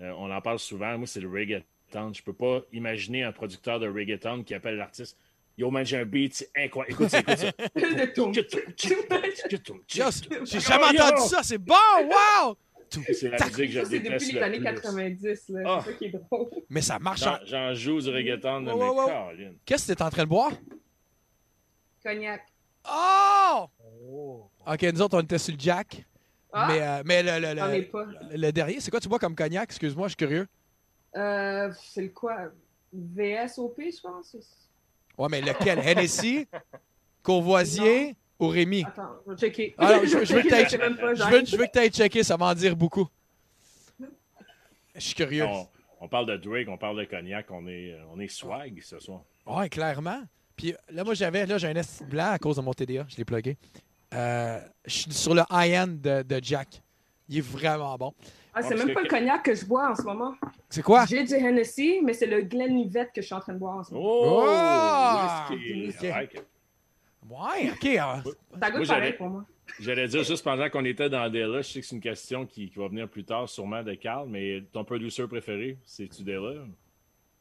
euh, 0.00 0.12
on 0.18 0.30
en 0.30 0.40
parle 0.40 0.58
souvent. 0.58 0.96
Moi, 0.98 1.06
c'est 1.06 1.20
le 1.20 1.28
reggaeton. 1.28 2.12
Je 2.14 2.22
peux 2.22 2.32
pas 2.32 2.60
imaginer 2.72 3.22
un 3.24 3.32
producteur 3.32 3.78
de 3.78 3.86
reggaeton 3.88 4.42
qui 4.42 4.54
appelle 4.54 4.76
l'artiste 4.76 5.16
Yo, 5.58 5.70
man, 5.70 5.84
j'ai 5.84 5.98
un 5.98 6.06
beat, 6.06 6.34
c'est 6.34 6.50
incroyable. 6.56 6.94
Écoute 6.94 7.10
ça, 7.10 7.18
écoute 7.20 7.36
ça. 7.36 7.50
J'ai 9.86 10.60
jamais 10.60 10.84
entendu 10.98 11.28
ça. 11.28 11.42
C'est 11.42 11.58
bon, 11.58 11.74
wow! 12.06 12.56
C'est 13.12 13.28
la 13.30 13.38
musique 13.46 13.56
que 13.56 13.66
je 13.68 13.78
Ça, 13.80 13.84
c'est 13.90 13.98
déteste 14.00 14.12
depuis 14.26 14.32
le 14.34 14.38
les 14.40 14.44
années 14.44 14.58
plus. 14.58 14.64
90. 14.80 15.48
Là. 15.48 15.60
Ah. 15.66 15.80
C'est 15.84 15.90
ça 15.92 15.96
qui 15.98 16.04
est 16.06 16.10
drôle. 16.10 16.48
Mais 16.68 16.80
ça 16.82 16.98
marche. 16.98 17.22
en- 17.22 17.36
J'en- 17.44 17.46
J'en 17.46 17.74
joue 17.74 18.00
du 18.00 18.10
reggaeton, 18.10 18.58
Wow, 18.58 18.60
mais 18.64 18.72
wow, 18.72 18.94
wow. 18.94 19.30
Qu'est-ce 19.64 19.88
que 19.88 19.92
t'es 19.92 20.02
en 20.02 20.10
train 20.10 20.24
de 20.24 20.28
boire? 20.28 20.52
Cognac. 22.04 22.42
Oh! 22.88 23.66
Oh. 24.04 24.50
Ok, 24.66 24.82
nous 24.82 25.02
autres, 25.02 25.16
on 25.18 25.22
était 25.22 25.38
sur 25.38 25.54
le 25.54 25.60
Jack. 25.60 26.04
Ah, 26.52 26.66
Mais, 26.68 26.82
euh, 26.82 27.02
mais 27.06 27.22
le, 27.22 27.54
le, 27.54 27.58
j'en 27.58 27.70
ai 27.70 27.78
le, 27.80 27.88
pas. 27.88 28.06
le 28.30 28.50
dernier, 28.52 28.80
c'est 28.80 28.90
quoi 28.90 29.00
tu 29.00 29.08
bois 29.08 29.18
comme 29.18 29.34
cognac? 29.34 29.64
Excuse-moi, 29.70 30.08
je 30.08 30.10
suis 30.10 30.16
curieux. 30.16 30.46
Euh, 31.16 31.72
c'est 31.80 32.02
le 32.02 32.08
quoi? 32.10 32.36
VSOP, 32.92 33.80
je 33.80 34.00
pense? 34.02 34.36
Ouais, 35.16 35.28
mais 35.30 35.40
lequel? 35.40 35.78
Hennessy, 35.78 36.46
Courvoisier? 37.22 38.16
Ou 38.42 38.48
Rémi? 38.48 38.84
Attends, 38.86 39.10
je 39.26 39.30
vais 39.32 39.36
checker. 39.38 39.74
Ah 39.78 40.00
je, 40.02 40.24
je 40.24 40.34
veux 40.34 40.42
que 40.42 40.48
t'ailles- 40.48 40.68
Je 40.68 40.76
veux, 41.30 41.44
je 41.46 41.56
veux 41.56 41.66
que 41.66 41.70
t'ailles 41.70 41.90
checker, 41.90 42.22
ça 42.22 42.36
va 42.36 42.46
en 42.46 42.54
dire 42.54 42.76
beaucoup. 42.76 43.08
Je 44.94 45.00
suis 45.00 45.14
curieux. 45.14 45.44
On, 45.46 45.66
on 46.00 46.08
parle 46.08 46.26
de 46.26 46.36
Drake, 46.36 46.68
on 46.68 46.76
parle 46.76 46.98
de 46.98 47.04
cognac, 47.04 47.46
on 47.50 47.66
est, 47.66 47.96
on 48.14 48.20
est 48.20 48.28
swag 48.28 48.80
ce 48.82 48.98
soir. 48.98 49.22
Ouais, 49.46 49.68
clairement. 49.68 50.22
Puis 50.56 50.74
là, 50.90 51.02
moi, 51.04 51.14
j'avais, 51.14 51.46
là, 51.46 51.56
j'ai 51.58 51.68
un 51.68 51.74
esti 51.76 52.04
blanc 52.04 52.30
à 52.32 52.38
cause 52.38 52.56
de 52.56 52.60
mon 52.62 52.72
TDA. 52.74 53.06
Je 53.08 53.16
l'ai 53.16 53.24
plugué. 53.24 53.56
Euh, 54.14 54.60
je 54.84 54.90
suis 54.92 55.12
sur 55.12 55.34
le 55.34 55.42
high-end 55.50 55.86
de, 55.88 56.22
de 56.22 56.40
Jack. 56.42 56.82
Il 57.28 57.38
est 57.38 57.40
vraiment 57.40 57.96
bon. 57.96 58.12
Ah, 58.54 58.62
c'est 58.62 58.74
Ouais, 58.74 58.84
même 58.84 58.92
pas 58.94 59.00
que- 59.00 59.04
le 59.04 59.08
cognac 59.10 59.42
que 59.42 59.54
je 59.54 59.64
bois 59.64 59.90
en 59.90 59.94
ce 59.96 60.02
moment. 60.02 60.34
C'est 60.68 60.82
quoi? 60.82 61.06
J'ai 61.06 61.24
du 61.24 61.32
Hennessy, 61.34 62.00
mais 62.04 62.12
c'est 62.12 62.26
le 62.26 62.42
Glenlivet 62.42 63.06
que 63.14 63.22
je 63.22 63.26
suis 63.26 63.34
en 63.34 63.40
train 63.40 63.54
de 63.54 63.58
boire 63.58 63.78
en 63.78 63.82
ce 63.84 63.94
moment. 63.94 64.04
Oh! 64.06 64.44
Oh! 64.46 65.54
whisky. 65.54 66.38
Ouais, 67.32 67.70
OK. 67.70 67.96
ah, 68.00 68.22
Ça 68.24 68.30
goûte 68.30 68.34
Moi, 68.60 68.70
pareil 68.70 68.84
j'allais- 68.86 69.12
pour 69.14 69.28
moi. 69.28 69.44
J'allais 69.80 70.08
dire 70.08 70.22
juste 70.24 70.44
pendant 70.44 70.68
qu'on 70.68 70.84
était 70.84 71.08
dans 71.08 71.30
Della, 71.30 71.62
je 71.62 71.68
sais 71.72 71.80
que 71.80 71.86
c'est 71.86 71.96
une 71.96 72.02
question 72.02 72.44
qui, 72.46 72.68
qui 72.68 72.78
va 72.78 72.88
venir 72.88 73.08
plus 73.08 73.24
tard, 73.24 73.48
sûrement 73.48 73.82
de 73.82 73.94
Carl, 73.94 74.28
mais 74.28 74.62
ton 74.72 74.84
producer 74.84 75.26
préféré, 75.26 75.78
c'est-tu 75.84 76.22
Della? 76.24 76.64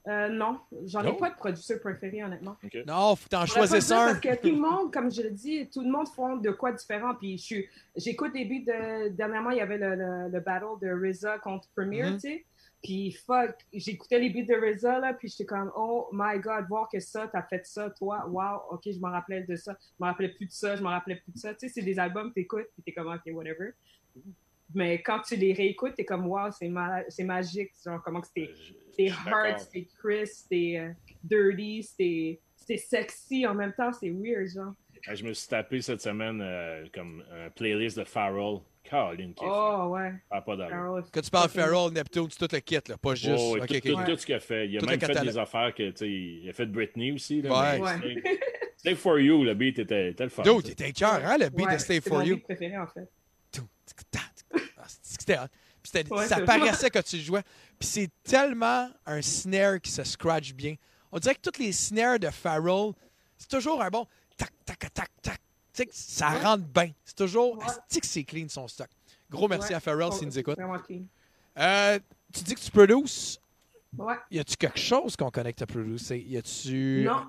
Euh, 0.08 0.30
non, 0.30 0.58
j'en 0.86 1.04
ai 1.04 1.16
pas 1.16 1.30
de 1.30 1.36
producteur 1.36 1.80
préféré, 1.80 2.24
honnêtement. 2.24 2.56
Non, 2.88 3.16
faut 3.16 3.28
t'en 3.30 3.44
dire 3.44 3.54
un. 3.58 3.60
Parce 3.68 4.20
que 4.20 4.42
tout 4.42 4.48
le 4.56 4.60
monde, 4.60 4.92
comme 4.92 5.12
je 5.12 5.22
le 5.22 5.30
dis, 5.32 5.70
tout 5.70 5.82
le 5.84 5.92
monde 5.92 6.08
font 6.08 6.38
de 6.38 6.50
quoi 6.52 6.72
différent. 6.72 7.14
Puis 7.14 7.38
je 7.38 7.44
suis, 7.44 7.66
j'écoute 7.96 8.34
des 8.34 8.46
beats 8.46 8.72
de. 8.72 9.10
Dernièrement, 9.10 9.52
il 9.52 9.58
y 9.58 9.62
avait 9.62 9.78
le, 9.78 9.94
le, 9.96 10.30
le 10.32 10.40
battle 10.40 10.80
de 10.82 10.90
RZA 10.92 11.38
contre 11.40 11.68
Premier, 11.76 12.04
Mhm. 12.04 12.14
tu 12.14 12.20
sais. 12.22 12.46
Puis 12.84 13.12
fuck, 13.12 13.56
j'écoutais 13.72 14.20
les 14.20 14.30
beats 14.32 14.46
de 14.46 14.56
RZA, 14.56 15.00
là, 15.00 15.14
puis 15.14 15.28
j'étais 15.28 15.46
comme, 15.46 15.72
oh 15.76 16.10
my 16.12 16.40
god, 16.40 16.66
voir 16.68 16.90
que 16.92 17.00
ça, 17.00 17.28
t'as 17.28 17.44
fait 17.44 17.66
ça, 17.66 17.92
toi, 17.92 18.26
wow, 18.28 18.74
ok, 18.76 18.82
je 18.86 19.00
m'en 19.00 19.12
rappelais 19.12 19.44
de 19.44 19.56
ça. 19.56 19.78
Je 19.80 20.04
m'en 20.04 20.08
rappelais 20.08 20.30
plus 20.30 20.48
de 20.48 20.52
ça, 20.52 20.76
je 20.76 20.82
m'en 20.82 20.90
rappelais 20.90 21.18
plus 21.18 21.32
de 21.32 21.38
ça. 21.38 21.54
Tu 21.54 21.68
sais, 21.68 21.74
c'est 21.74 21.84
des 21.84 22.00
albums 22.00 22.30
que 22.30 22.36
t'écoutes, 22.36 22.68
puis 22.74 22.84
t'es 22.84 22.92
comme, 22.92 23.08
ok, 23.08 23.22
whatever. 23.34 23.72
Mais 24.74 25.02
quand 25.02 25.20
tu 25.22 25.36
les 25.36 25.54
réécoutes, 25.54 25.96
t'es 25.96 26.06
comme, 26.06 26.26
wow, 26.28 26.50
c'est 26.52 26.70
ma- 26.70 27.04
c'est 27.10 27.24
magique. 27.24 27.72
Genre, 27.84 28.02
comment 28.02 28.22
que 28.22 28.28
c'était 28.28 28.54
suis 28.94 29.10
hard, 29.10 29.60
c'était 29.60 29.88
crisp, 30.00 30.44
c'était 30.44 30.78
euh, 30.80 30.94
dirty, 31.24 31.84
c'était 31.84 32.78
sexy 32.78 33.46
en 33.46 33.54
même 33.54 33.74
temps, 33.74 33.92
c'est 33.94 34.10
weird, 34.10 34.48
genre. 34.48 34.74
Ah, 35.08 35.16
Je 35.16 35.24
me 35.24 35.34
suis 35.34 35.48
tapé 35.48 35.82
cette 35.82 36.02
semaine 36.02 36.42
euh, 36.42 36.86
comme 36.94 37.24
un 37.32 37.50
playlist 37.50 37.98
de 37.98 38.04
Farrell. 38.04 38.60
Caroline, 38.84 39.34
qui 39.36 39.44
est 39.44 39.48
Oh, 39.48 39.90
ouais. 39.92 40.12
pas 40.30 40.56
d'allure. 40.56 40.70
Carol, 40.70 41.04
Quand 41.14 41.22
tu 41.22 41.30
parles 41.30 41.50
Farrell, 41.50 41.94
Neptune, 41.94 42.28
c'est 42.32 42.40
tout 42.48 42.54
le 42.56 42.60
kit, 42.62 42.80
là, 42.90 42.98
pas 42.98 43.14
juste. 43.14 43.36
Oh, 43.38 43.54
ouais, 43.54 43.62
ok, 43.62 43.68
tout, 43.68 43.76
ok. 43.76 43.82
tout- 43.84 43.96
Ouais. 43.96 44.06
tout 44.06 44.18
ce 44.18 44.26
qu'il 44.26 44.36
a 44.36 44.40
fait. 44.40 44.68
Il 44.68 44.78
a 44.78 44.80
Tout 44.80 44.86
même 44.88 45.00
fait 45.00 45.22
des 45.22 45.38
affaires 45.38 45.74
que, 45.76 45.92
tu 45.92 45.98
sais, 45.98 46.10
il 46.10 46.50
a 46.50 46.54
fait 46.54 46.66
Britney 46.66 47.12
aussi. 47.12 47.44
Là, 47.44 47.52
Ouais. 47.78 47.80
Ouais. 47.80 47.98
Slave- 48.00 48.38
Slave 48.78 48.96
for 48.98 49.20
You, 49.20 49.44
le 49.44 49.54
beat 49.54 49.78
était, 49.78 50.10
était 50.10 50.24
le 50.24 50.30
fun. 50.32 50.42
Dude, 50.42 50.64
t'étais 50.64 50.92
cœur, 50.94 51.22
hein, 51.24 51.38
le 51.40 51.50
beat 51.50 51.68
Ouais, 51.68 51.74
de 51.76 51.80
Stay 51.80 52.02
c'est 52.02 52.10
For 52.10 52.18
mon 52.18 52.24
You. 52.26 52.36
beat 52.38 52.44
préféré, 52.46 52.78
en 52.80 52.88
fait. 52.88 53.08
Ah, 54.78 54.84
C'était 55.02 55.38
hot. 55.38 55.48
Puis 55.84 55.92
c'était- 55.94 56.12
Ouais, 56.14 56.26
ça 56.28 56.38
c'est- 56.38 56.46
paraissait 56.46 56.90
quand 56.90 57.04
tu 57.04 57.18
jouais. 57.20 57.44
Puis 57.80 57.88
c'est 57.88 58.10
tellement 58.24 58.90
un 59.06 59.22
snare 59.22 59.80
qui 59.80 59.92
se 59.92 60.04
scratch 60.04 60.54
bien. 60.54 60.76
On 61.12 61.20
dirait 61.20 61.36
que 61.36 61.42
toutes 61.42 61.60
les 61.60 61.72
snares 61.72 62.18
de 62.20 62.30
Farrell, 62.30 62.94
c'est 63.38 63.50
toujours 63.50 63.82
un 63.82 63.90
bon 63.90 64.08
tac, 64.46 64.80
tac, 64.80 64.94
tac, 64.94 65.10
tac. 65.22 65.38
Tu 65.38 65.42
sais, 65.74 65.86
que 65.86 65.92
ça 65.94 66.32
Ouais. 66.32 66.40
rentre 66.44 66.64
bien. 66.66 66.92
C'est 67.06 67.16
toujours. 67.16 67.58
Ouais. 67.58 67.66
Asti 67.66 68.02
que 68.02 68.08
c'est 68.08 68.24
clean 68.24 68.48
son 68.50 68.68
stock? 68.68 68.90
Gros 69.30 69.48
merci 69.48 69.74
à 69.74 69.80
Farrell 69.80 70.10
Oh, 70.12 70.16
s'il 70.16 70.28
nous 70.28 70.38
écoute. 70.40 70.58
Euh, 71.58 72.00
tu 72.34 72.44
dis 72.44 72.56
que 72.56 72.60
tu 72.60 72.72
produces. 72.72 73.40
Ouais. 73.98 74.16
Y 74.30 74.40
a-tu 74.40 74.56
quelque 74.58 74.80
chose 74.80 75.16
qu'on 75.16 75.32
connecte 75.32 75.62
à 75.62 75.66
producer? 75.66 76.18
Y 76.20 76.38
a-tu. 76.38 77.04
Non. 77.06 77.26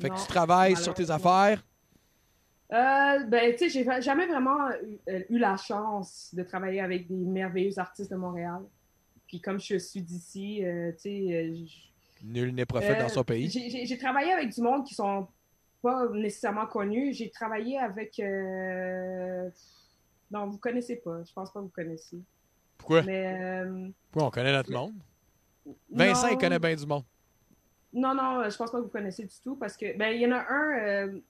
Fait 0.00 0.10
que 0.10 0.20
tu 0.20 0.26
travailles 0.26 0.76
sur 0.76 0.92
tes 0.94 1.10
affaires? 1.10 1.62
Euh, 2.72 3.24
ben, 3.24 3.52
tu 3.52 3.58
sais, 3.58 3.68
j'ai 3.70 4.02
jamais 4.02 4.26
vraiment 4.26 4.70
eu, 4.82 4.98
euh, 5.08 5.22
eu 5.30 5.38
la 5.38 5.56
chance 5.56 6.30
de 6.34 6.42
travailler 6.42 6.80
avec 6.80 7.06
des 7.06 7.14
merveilleux 7.14 7.78
artistes 7.78 8.10
de 8.10 8.16
Montréal. 8.16 8.60
Puis 9.28 9.40
comme 9.40 9.60
je 9.60 9.78
suis 9.78 10.02
d'ici, 10.02 10.64
euh, 10.64 10.90
tu 10.92 10.98
sais, 10.98 11.52
Nul 12.24 12.54
n'est 12.54 12.66
prophète 12.66 12.98
Euh, 12.98 13.02
dans 13.02 13.08
son 13.08 13.22
pays. 13.24 13.48
J'ai 13.50 13.98
travaillé 13.98 14.32
avec 14.32 14.52
du 14.52 14.60
monde 14.62 14.84
qui 14.84 14.94
sont 14.94 15.28
pas 15.86 16.08
nécessairement 16.10 16.66
connus. 16.66 17.12
J'ai 17.14 17.30
travaillé 17.30 17.78
avec. 17.78 18.18
euh, 18.20 19.48
Non, 20.30 20.46
vous 20.48 20.58
connaissez 20.58 20.96
pas. 20.96 21.22
Je 21.24 21.32
pense 21.32 21.52
pas 21.52 21.60
que 21.60 21.64
vous 21.64 21.70
connaissez. 21.70 22.18
Pourquoi? 22.78 23.02
Mais. 23.02 23.38
euh, 23.40 23.88
Pourquoi 24.10 24.28
on 24.28 24.30
connaît 24.30 24.52
notre 24.52 24.72
monde? 24.72 24.94
Vincent, 25.90 26.26
non, 26.28 26.32
il 26.34 26.38
connaît 26.38 26.58
bien 26.58 26.74
du 26.76 26.86
monde. 26.86 27.04
Non, 27.92 28.14
non, 28.14 28.48
je 28.48 28.56
pense 28.56 28.70
pas 28.70 28.78
que 28.78 28.82
vous 28.84 28.88
connaissez 28.90 29.24
du 29.24 29.34
tout 29.42 29.56
parce 29.56 29.76
que. 29.76 29.96
Ben, 29.96 30.10
il 30.14 30.20
y 30.20 30.26
en 30.26 30.32
a 30.32 30.44
un. 30.48 30.78
euh, 30.78 31.20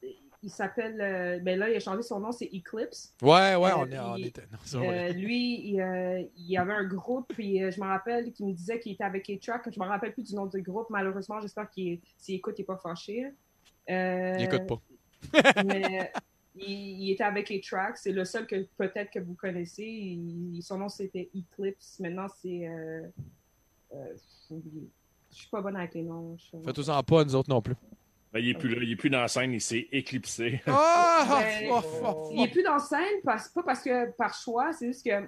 il 0.43 0.51
s'appelle. 0.51 1.01
euh, 1.01 1.39
ben 1.41 1.59
là, 1.59 1.71
il 1.71 1.77
a 1.77 1.81
changé 1.81 2.03
son 2.03 2.21
nom, 2.21 2.33
c'est 2.33 2.47
Eclipse. 2.53 3.15
Ouais, 3.23 3.55
ouais, 3.57 3.71
Euh, 3.71 3.77
on, 3.77 3.87
est, 3.91 3.99
on 3.99 4.17
était. 4.17 4.43
non. 4.75 4.83
Euh, 4.83 5.09
lui, 5.13 5.69
il, 5.71 5.81
euh, 5.81 6.23
il 6.37 6.57
avait 6.59 6.73
un 6.75 6.85
groupe, 6.85 7.33
puis 7.35 7.63
euh, 7.63 7.71
je 7.71 7.81
me 7.81 7.87
rappelle 7.87 8.33
qu'il 8.33 8.47
me 8.47 8.53
disait 8.53 8.79
qu'il 8.79 8.93
était 8.93 9.05
avec 9.05 9.29
A-Track. 9.31 9.69
Je 9.73 9.81
me 9.81 9.87
rappelle 9.87 10.13
plus 10.13 10.23
du 10.25 10.35
nom 10.35 10.47
du 10.47 10.61
groupe, 10.63 10.89
malheureusement. 10.91 11.41
J'espère 11.41 11.71
qu'il 11.71 12.01
s'il 12.19 12.35
écoute, 12.37 12.55
il 12.59 12.63
n'est 12.63 12.67
pas 12.67 12.77
fâché. 12.79 13.33
Euh, 13.91 14.37
il 14.39 14.45
écoute 14.45 14.67
pas. 14.67 14.81
mais 15.65 16.13
il, 16.55 17.03
il 17.03 17.11
était 17.13 17.25
avec 17.25 17.51
A-Track. 17.51 17.99
C'est 17.99 18.13
le 18.13 18.25
seul 18.25 18.47
que 18.47 18.67
peut-être 18.77 19.11
que 19.11 19.19
vous 19.21 19.35
connaissez. 19.35 19.85
Il- 19.85 20.61
son 20.63 20.79
nom, 20.79 20.89
c'était 20.89 21.31
Eclipse. 21.35 22.01
Maintenant, 22.01 22.27
c'est... 22.41 22.67
Euh, 22.69 23.03
euh, 23.95 24.15
je 24.51 25.37
suis 25.37 25.49
pas 25.49 25.61
bonne 25.61 25.77
avec 25.77 25.95
les 25.95 26.03
noms. 26.03 26.37
Je- 26.39 26.59
Faites-en 26.65 27.03
pas, 27.03 27.25
nous 27.25 27.35
autres 27.35 27.51
non 27.51 27.61
plus. 27.63 27.75
Ben, 28.33 28.41
il 28.41 28.49
est 28.51 28.55
plus 28.55 28.75
là, 28.75 28.83
il 28.83 28.93
est 28.93 28.97
plus 28.97 29.09
dans 29.09 29.21
la 29.21 29.29
scène, 29.29 29.53
il 29.53 29.61
s'est 29.61 29.89
éclipsé. 29.93 30.61
Ah! 30.67 31.03
Ben, 31.43 31.69
oh, 31.71 31.81
oh, 32.05 32.31
Il 32.35 32.43
est 32.45 32.49
plus 32.51 32.63
dans 32.63 32.79
scène, 32.79 33.21
parce, 33.25 33.49
pas 33.49 33.63
parce 33.63 33.83
que 33.83 34.11
par 34.13 34.35
choix, 34.35 34.73
c'est 34.73 34.87
juste 34.89 35.05
que 35.07 35.27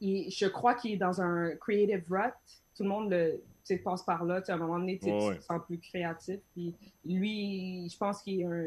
il- 0.00 0.30
je 0.30 0.46
crois 0.46 0.74
qu'il 0.74 0.92
est 0.92 0.96
dans 0.96 1.20
un 1.20 1.54
creative 1.56 2.04
rut. 2.10 2.32
Tout 2.76 2.82
le 2.82 2.88
monde 2.88 3.10
le, 3.10 3.42
tu 3.64 3.74
sais, 3.76 3.78
passe 3.78 4.02
par 4.02 4.24
là. 4.24 4.40
Tu 4.40 4.46
sais, 4.46 4.52
À 4.52 4.54
un 4.56 4.58
moment 4.58 4.78
donné, 4.78 4.98
tu 4.98 5.06
sais, 5.06 5.12
Ouais, 5.12 5.18
tu 5.20 5.24
ouais. 5.28 5.38
te 5.38 5.44
sens 5.44 5.60
plus 5.66 5.78
créatif. 5.78 6.40
Puis 6.54 6.74
lui, 7.04 7.88
je 7.88 7.96
pense 7.96 8.22
qu'il 8.22 8.40
est 8.40 8.44
un, 8.44 8.66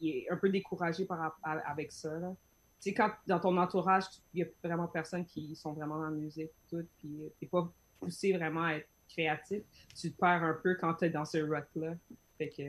il 0.00 0.08
est 0.08 0.30
un 0.30 0.36
peu 0.36 0.48
découragé 0.48 1.04
par, 1.04 1.36
à- 1.42 1.52
avec 1.70 1.92
ça. 1.92 2.10
là. 2.18 2.34
Tu 2.82 2.88
sais, 2.90 2.94
quand 2.94 3.10
dans 3.26 3.38
ton 3.40 3.56
entourage, 3.58 4.04
il 4.32 4.42
n'y 4.42 4.42
a 4.42 4.52
vraiment 4.64 4.86
personne 4.88 5.24
qui 5.26 5.54
sont 5.54 5.72
vraiment 5.72 5.98
dans 5.98 6.04
la 6.04 6.10
musique, 6.10 6.50
tout, 6.70 6.86
puis 6.98 7.18
t'es 7.38 7.46
pas 7.46 7.70
poussé 8.00 8.32
vraiment 8.32 8.64
à 8.64 8.74
être 8.74 8.88
créatif. 9.08 9.62
Tu 10.00 10.10
te 10.12 10.16
perds 10.18 10.42
un 10.44 10.54
peu 10.62 10.74
quand 10.76 10.94
tu 10.94 11.04
es 11.04 11.10
dans 11.10 11.24
ce 11.26 11.38
rut-là. 11.38 11.94
Fait 12.38 12.48
que, 12.48 12.62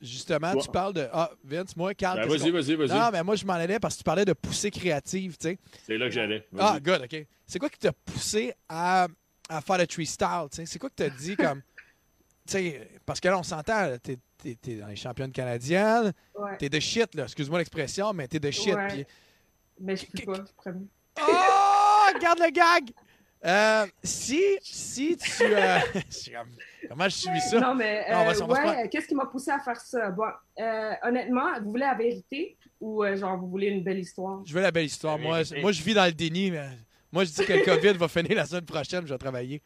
Justement, 0.00 0.54
tu 0.56 0.68
parles 0.68 0.92
de. 0.92 1.08
Ah, 1.12 1.30
Vince, 1.42 1.74
moi, 1.74 1.94
Carl. 1.94 2.20
Ben, 2.20 2.28
vas-y, 2.28 2.50
vas-y, 2.50 2.74
vas-y. 2.74 2.88
Non, 2.98 3.08
mais 3.10 3.22
moi, 3.22 3.34
je 3.34 3.46
m'en 3.46 3.54
allais 3.54 3.78
parce 3.78 3.94
que 3.94 3.98
tu 4.00 4.04
parlais 4.04 4.26
de 4.26 4.34
poussée 4.34 4.70
créative, 4.70 5.38
tu 5.38 5.48
sais. 5.48 5.58
C'est 5.84 5.96
là 5.96 6.06
que 6.08 6.12
j'allais. 6.12 6.46
Ah, 6.58 6.78
good, 6.82 7.02
OK. 7.04 7.26
C'est 7.46 7.58
quoi 7.58 7.70
qui 7.70 7.78
t'a 7.78 7.92
poussé 7.92 8.52
à, 8.68 9.06
à 9.48 9.60
faire 9.60 9.78
le 9.78 9.86
tree 9.86 10.06
style, 10.06 10.28
tu 10.50 10.56
sais? 10.56 10.66
C'est 10.66 10.78
quoi 10.78 10.90
que 10.90 10.94
t'as 10.96 11.10
dit 11.10 11.36
comme. 11.36 11.62
Tu 12.48 12.52
sais, 12.52 12.88
parce 13.04 13.18
que 13.18 13.26
là, 13.26 13.40
on 13.40 13.42
s'entend, 13.42 13.98
t'es, 14.00 14.18
t'es- 14.40 14.54
t'es 14.54 14.76
dans 14.76 14.86
les 14.86 14.94
championnes 14.94 15.32
canadiennes, 15.32 16.12
ouais. 16.38 16.56
t'es 16.58 16.68
de 16.68 16.78
shit, 16.78 17.12
là. 17.16 17.24
Excuse-moi 17.24 17.58
l'expression, 17.58 18.12
mais 18.12 18.28
t'es 18.28 18.38
de 18.38 18.52
shit. 18.52 18.72
Ouais. 18.72 18.86
puis- 18.86 19.06
Mais 19.80 19.96
je 19.96 20.06
peux 20.06 20.32
pas, 20.32 20.44
je 20.46 20.52
promis. 20.56 20.88
Oh! 21.20 21.22
Regarde 22.14 22.38
le 22.38 22.50
gag! 22.52 22.92
Euh, 23.44 23.84
si, 24.04 24.40
si 24.62 25.16
tu. 25.16 25.42
euh, 25.42 25.78
je 26.08 26.14
suis 26.16 26.30
comme, 26.30 26.50
Comment 26.88 27.04
je 27.08 27.16
suis 27.16 27.40
ça? 27.50 27.58
Non, 27.58 27.74
mais 27.74 28.04
euh, 28.08 28.28
ouais, 28.28 28.34
prendre- 28.34 28.88
qu'est-ce 28.90 29.08
qui 29.08 29.16
m'a 29.16 29.26
poussé 29.26 29.50
à 29.50 29.58
faire 29.58 29.80
ça? 29.80 30.10
Bon, 30.12 30.28
euh, 30.60 30.92
honnêtement, 31.02 31.58
vous 31.64 31.70
voulez 31.70 31.80
la 31.84 31.94
vérité 31.94 32.56
ou 32.80 33.02
euh, 33.02 33.16
genre 33.16 33.36
vous 33.38 33.48
voulez 33.48 33.66
une 33.70 33.82
belle 33.82 33.98
histoire? 33.98 34.40
Je 34.46 34.54
veux 34.54 34.62
la 34.62 34.70
belle 34.70 34.86
histoire. 34.86 35.18
La 35.18 35.24
Moi, 35.24 35.38
moi, 35.60 35.72
je 35.72 35.82
vis 35.82 35.94
dans 35.94 36.04
le 36.06 36.12
déni, 36.12 36.52
mais 36.52 36.68
moi, 37.12 37.24
je 37.24 37.30
dis 37.32 37.44
que 37.44 37.52
le 37.52 37.64
COVID 37.64 37.92
va 37.98 38.08
finir 38.08 38.36
la 38.36 38.44
semaine 38.46 38.64
prochaine, 38.64 39.06
je 39.06 39.12
vais 39.12 39.18
travailler. 39.18 39.62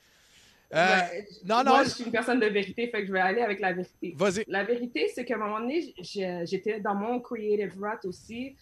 Euh, 0.72 0.76
Ouais, 0.86 1.26
non, 1.44 1.64
non, 1.64 1.70
Moi, 1.72 1.84
je- 1.84 1.88
suis 1.90 2.04
une 2.04 2.12
personne 2.12 2.38
de 2.38 2.46
vérité, 2.46 2.86
fait 2.88 3.00
que 3.00 3.06
je 3.08 3.12
vais 3.12 3.20
aller 3.20 3.40
avec 3.40 3.58
la 3.58 3.72
vérité. 3.72 4.14
Vas-y. 4.16 4.44
La 4.46 4.62
vérité, 4.62 5.08
c'est 5.12 5.24
qu'à 5.24 5.34
un 5.34 5.38
moment 5.38 5.58
donné, 5.60 5.92
j'étais 5.98 6.78
dans 6.80 6.94
mon 6.94 7.18
creative 7.20 7.76
rut 7.80 8.04
aussi. 8.04 8.56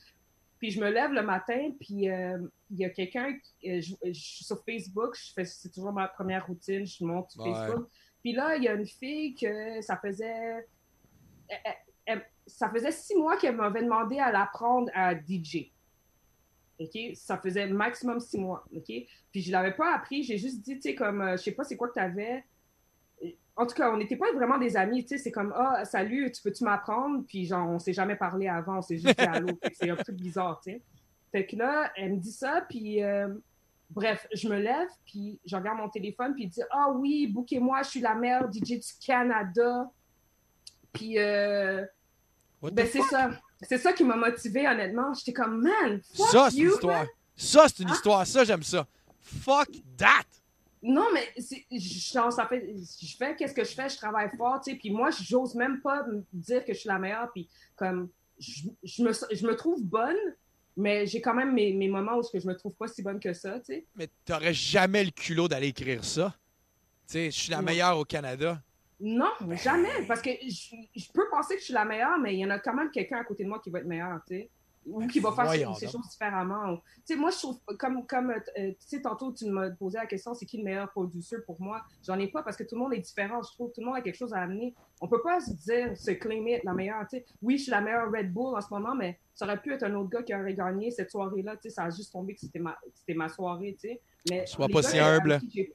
Puis 0.58 0.70
je 0.72 0.80
me 0.80 0.90
lève 0.90 1.12
le 1.12 1.22
matin, 1.22 1.70
puis 1.78 2.08
euh, 2.10 2.38
il 2.70 2.78
y 2.78 2.84
a 2.84 2.90
quelqu'un, 2.90 3.28
euh, 3.66 3.80
je, 3.80 3.94
je 4.04 4.12
suis 4.12 4.44
sur 4.44 4.60
Facebook, 4.64 5.14
c'est 5.16 5.70
toujours 5.72 5.92
ma 5.92 6.08
première 6.08 6.46
routine, 6.46 6.84
je 6.86 7.04
monte 7.04 7.30
sur 7.30 7.42
Ouais. 7.42 7.52
Facebook. 7.52 7.86
Puis 8.22 8.32
là, 8.32 8.56
il 8.56 8.64
y 8.64 8.68
a 8.68 8.72
une 8.72 8.86
fille 8.86 9.34
que 9.36 9.80
ça 9.82 9.96
faisait, 9.98 10.26
elle- 11.48 11.58
elle- 11.64 11.76
elle- 12.06 12.26
ça 12.46 12.68
faisait 12.70 12.90
six 12.90 13.14
mois 13.14 13.36
qu'elle 13.36 13.54
m'avait 13.54 13.82
demandé 13.82 14.18
à 14.18 14.32
l'apprendre 14.32 14.90
à 14.94 15.14
DJ. 15.14 15.70
OK? 16.80 16.98
Ça 17.14 17.38
faisait 17.38 17.66
maximum 17.66 18.20
six 18.20 18.38
mois. 18.38 18.64
OK? 18.74 18.86
Puis 18.86 19.42
je 19.42 19.52
l'avais 19.52 19.72
pas 19.72 19.94
appris, 19.94 20.22
j'ai 20.22 20.38
juste 20.38 20.60
dit, 20.60 20.76
tu 20.76 20.82
sais, 20.82 20.94
comme, 20.94 21.20
euh, 21.20 21.36
je 21.36 21.42
sais 21.42 21.52
pas 21.52 21.64
c'est 21.64 21.76
quoi 21.76 21.88
que 21.88 21.94
tu 21.94 22.00
avais. 22.00 22.44
En 23.56 23.66
tout 23.66 23.74
cas, 23.74 23.90
on 23.92 23.96
n'était 23.96 24.16
pas 24.16 24.30
vraiment 24.32 24.58
des 24.58 24.76
amis, 24.76 25.02
tu 25.02 25.08
sais, 25.08 25.18
c'est 25.18 25.32
comme, 25.32 25.52
ah, 25.56 25.84
salut, 25.84 26.30
tu 26.30 26.40
peux-tu 26.42 26.62
m'apprendre? 26.62 27.24
Puis 27.26 27.46
genre, 27.46 27.68
on 27.68 27.78
s'est 27.80 27.92
jamais 27.92 28.14
parlé 28.14 28.46
avant, 28.46 28.78
on 28.78 28.82
s'est 28.82 28.98
juste 28.98 29.18
dit 29.18 29.24
allô. 29.26 29.58
C'est 29.72 29.90
un 29.90 29.96
peu 29.96 30.12
bizarre, 30.12 30.60
tu 30.62 30.72
sais. 30.72 30.82
Fait 31.32 31.46
que 31.46 31.56
là, 31.56 31.92
elle 31.96 32.12
me 32.12 32.16
dit 32.16 32.32
ça, 32.32 32.64
puis 32.68 33.02
euh, 33.02 33.28
bref, 33.90 34.26
je 34.32 34.48
me 34.48 34.58
lève, 34.58 34.88
puis 35.04 35.40
je 35.44 35.56
regarde 35.56 35.78
mon 35.78 35.88
téléphone, 35.88 36.34
puis 36.34 36.44
il 36.44 36.48
dit, 36.48 36.62
ah 36.70 36.90
oui, 36.94 37.26
bouquez-moi, 37.26 37.82
je 37.82 37.90
suis 37.90 38.00
la 38.00 38.14
meilleure 38.14 38.50
DJ 38.50 38.78
du 38.78 38.92
Canada. 39.04 39.90
Puis, 40.92 41.18
euh, 41.18 41.84
ben 42.62 42.86
c'est 42.86 43.02
ça. 43.02 43.30
C'est 43.62 43.78
ça 43.78 43.92
qui 43.92 44.04
m'a 44.04 44.16
motivé 44.16 44.66
honnêtement. 44.68 45.12
J'étais 45.14 45.32
comme, 45.32 45.62
man, 45.62 46.00
fuck 46.14 46.28
Ça, 46.28 46.48
c'est 46.50 46.58
une 46.58 46.68
histoire. 46.70 46.98
man. 46.98 47.08
Ça, 47.36 47.66
c'est 47.68 47.82
une 47.82 47.90
Ah. 47.90 47.94
histoire. 47.94 48.26
Ça, 48.26 48.44
j'aime 48.44 48.62
ça. 48.62 48.86
Fuck 49.20 49.68
that! 49.96 50.24
Non, 50.82 51.06
mais 51.12 51.28
c'est- 51.40 51.66
genre, 52.12 52.32
ça 52.32 52.46
fait, 52.46 52.72
je 53.02 53.16
fais 53.16 53.34
qu'est-ce 53.34 53.52
que 53.52 53.64
je 53.64 53.72
fais, 53.72 53.88
je 53.88 53.96
travaille 53.96 54.30
fort, 54.36 54.60
tu 54.64 54.70
sais, 54.70 54.76
puis 54.78 54.90
moi, 54.90 55.10
j'ose 55.10 55.54
même 55.56 55.80
pas 55.80 56.04
me 56.06 56.22
dire 56.32 56.64
que 56.64 56.72
je 56.72 56.78
suis 56.78 56.88
la 56.88 56.98
meilleure, 57.00 57.30
puis 57.32 57.48
comme, 57.74 58.08
je, 58.38 58.68
je 58.84 59.02
me, 59.02 59.10
je 59.12 59.44
me 59.46 59.56
trouve 59.56 59.82
bonne, 59.82 60.16
mais 60.76 61.04
j'ai 61.06 61.20
quand 61.20 61.34
même 61.34 61.52
mes, 61.52 61.72
mes 61.72 61.88
moments 61.88 62.16
où 62.18 62.22
je 62.32 62.46
me 62.46 62.54
trouve 62.54 62.74
pas 62.76 62.86
si 62.86 63.02
bonne 63.02 63.18
que 63.18 63.32
ça, 63.32 63.58
tu 63.58 63.64
sais. 63.66 63.86
Mais 63.96 64.08
t'aurais 64.24 64.54
jamais 64.54 65.02
le 65.02 65.10
culot 65.10 65.48
d'aller 65.48 65.66
écrire 65.68 66.04
ça. 66.04 66.32
Tu 67.08 67.12
sais, 67.14 67.30
je 67.32 67.36
suis 67.36 67.50
la 67.50 67.60
meilleure 67.60 67.98
au 67.98 68.04
Canada. 68.04 68.62
Non, 69.00 69.30
jamais, 69.62 70.04
parce 70.08 70.20
que 70.20 70.30
je, 70.30 70.74
je 70.96 71.12
peux 71.12 71.28
penser 71.30 71.54
que 71.54 71.60
je 71.60 71.66
suis 71.66 71.74
la 71.74 71.84
meilleure, 71.84 72.18
mais 72.18 72.34
il 72.34 72.40
y 72.40 72.44
en 72.44 72.50
a 72.50 72.58
quand 72.58 72.74
même 72.74 72.90
quelqu'un 72.90 73.18
à 73.18 73.24
côté 73.24 73.44
de 73.44 73.48
moi 73.48 73.60
qui 73.60 73.70
va 73.70 73.78
être 73.78 73.86
meilleur, 73.86 74.20
tu 74.26 74.34
sais. 74.34 74.50
ou 74.86 75.06
qui 75.06 75.20
va 75.20 75.32
faire 75.32 75.76
ces 75.76 75.86
choses 75.86 76.08
différemment. 76.10 76.76
Tu 76.76 76.82
sais, 77.04 77.16
moi, 77.16 77.30
je 77.30 77.36
trouve, 77.36 77.58
comme, 77.78 78.06
comme 78.06 78.30
euh, 78.30 78.40
tu 78.70 78.76
sais, 78.80 79.00
tantôt, 79.02 79.32
tu 79.32 79.46
m'as 79.46 79.70
posé 79.70 79.98
la 79.98 80.06
question, 80.06 80.34
c'est 80.34 80.46
qui 80.46 80.56
le 80.58 80.64
meilleur 80.64 80.90
producer 80.90 81.36
pour 81.46 81.60
moi? 81.60 81.82
J'en 82.06 82.18
ai 82.18 82.28
pas 82.28 82.42
parce 82.42 82.56
que 82.56 82.64
tout 82.64 82.74
le 82.74 82.80
monde 82.80 82.94
est 82.94 83.00
différent, 83.00 83.40
je 83.42 83.52
trouve. 83.52 83.70
Tout 83.72 83.80
le 83.82 83.86
monde 83.86 83.96
a 83.96 84.00
quelque 84.00 84.16
chose 84.16 84.32
à 84.34 84.38
amener. 84.40 84.74
On 85.00 85.06
peut 85.08 85.22
pas 85.22 85.40
se 85.40 85.52
dire, 85.52 85.96
se 85.96 86.10
claimer 86.12 86.54
être 86.54 86.64
la 86.64 86.72
meilleure, 86.74 87.06
tu 87.08 87.18
sais. 87.18 87.24
Oui, 87.42 87.58
je 87.58 87.64
suis 87.64 87.70
la 87.70 87.80
meilleure 87.80 88.10
Red 88.10 88.32
Bull 88.32 88.56
en 88.56 88.60
ce 88.60 88.68
moment, 88.70 88.94
mais 88.94 89.18
ça 89.34 89.44
aurait 89.44 89.60
pu 89.60 89.72
être 89.72 89.84
un 89.84 89.94
autre 89.94 90.10
gars 90.10 90.22
qui 90.22 90.34
aurait 90.34 90.54
gagné 90.54 90.90
cette 90.90 91.10
soirée-là, 91.10 91.56
tu 91.56 91.68
sais. 91.68 91.70
Ça 91.70 91.84
a 91.84 91.90
juste 91.90 92.12
tombé 92.12 92.34
que 92.34 92.40
c'était 92.40 92.58
ma, 92.58 92.76
c'était 92.94 93.14
ma 93.14 93.28
soirée, 93.28 93.76
tu 93.80 93.88
sais. 93.88 94.00
Mais 94.30 94.46
Sois 94.46 94.68
pas 94.68 94.82
si 94.82 94.98
humble. 94.98 95.38
qui 95.52 95.68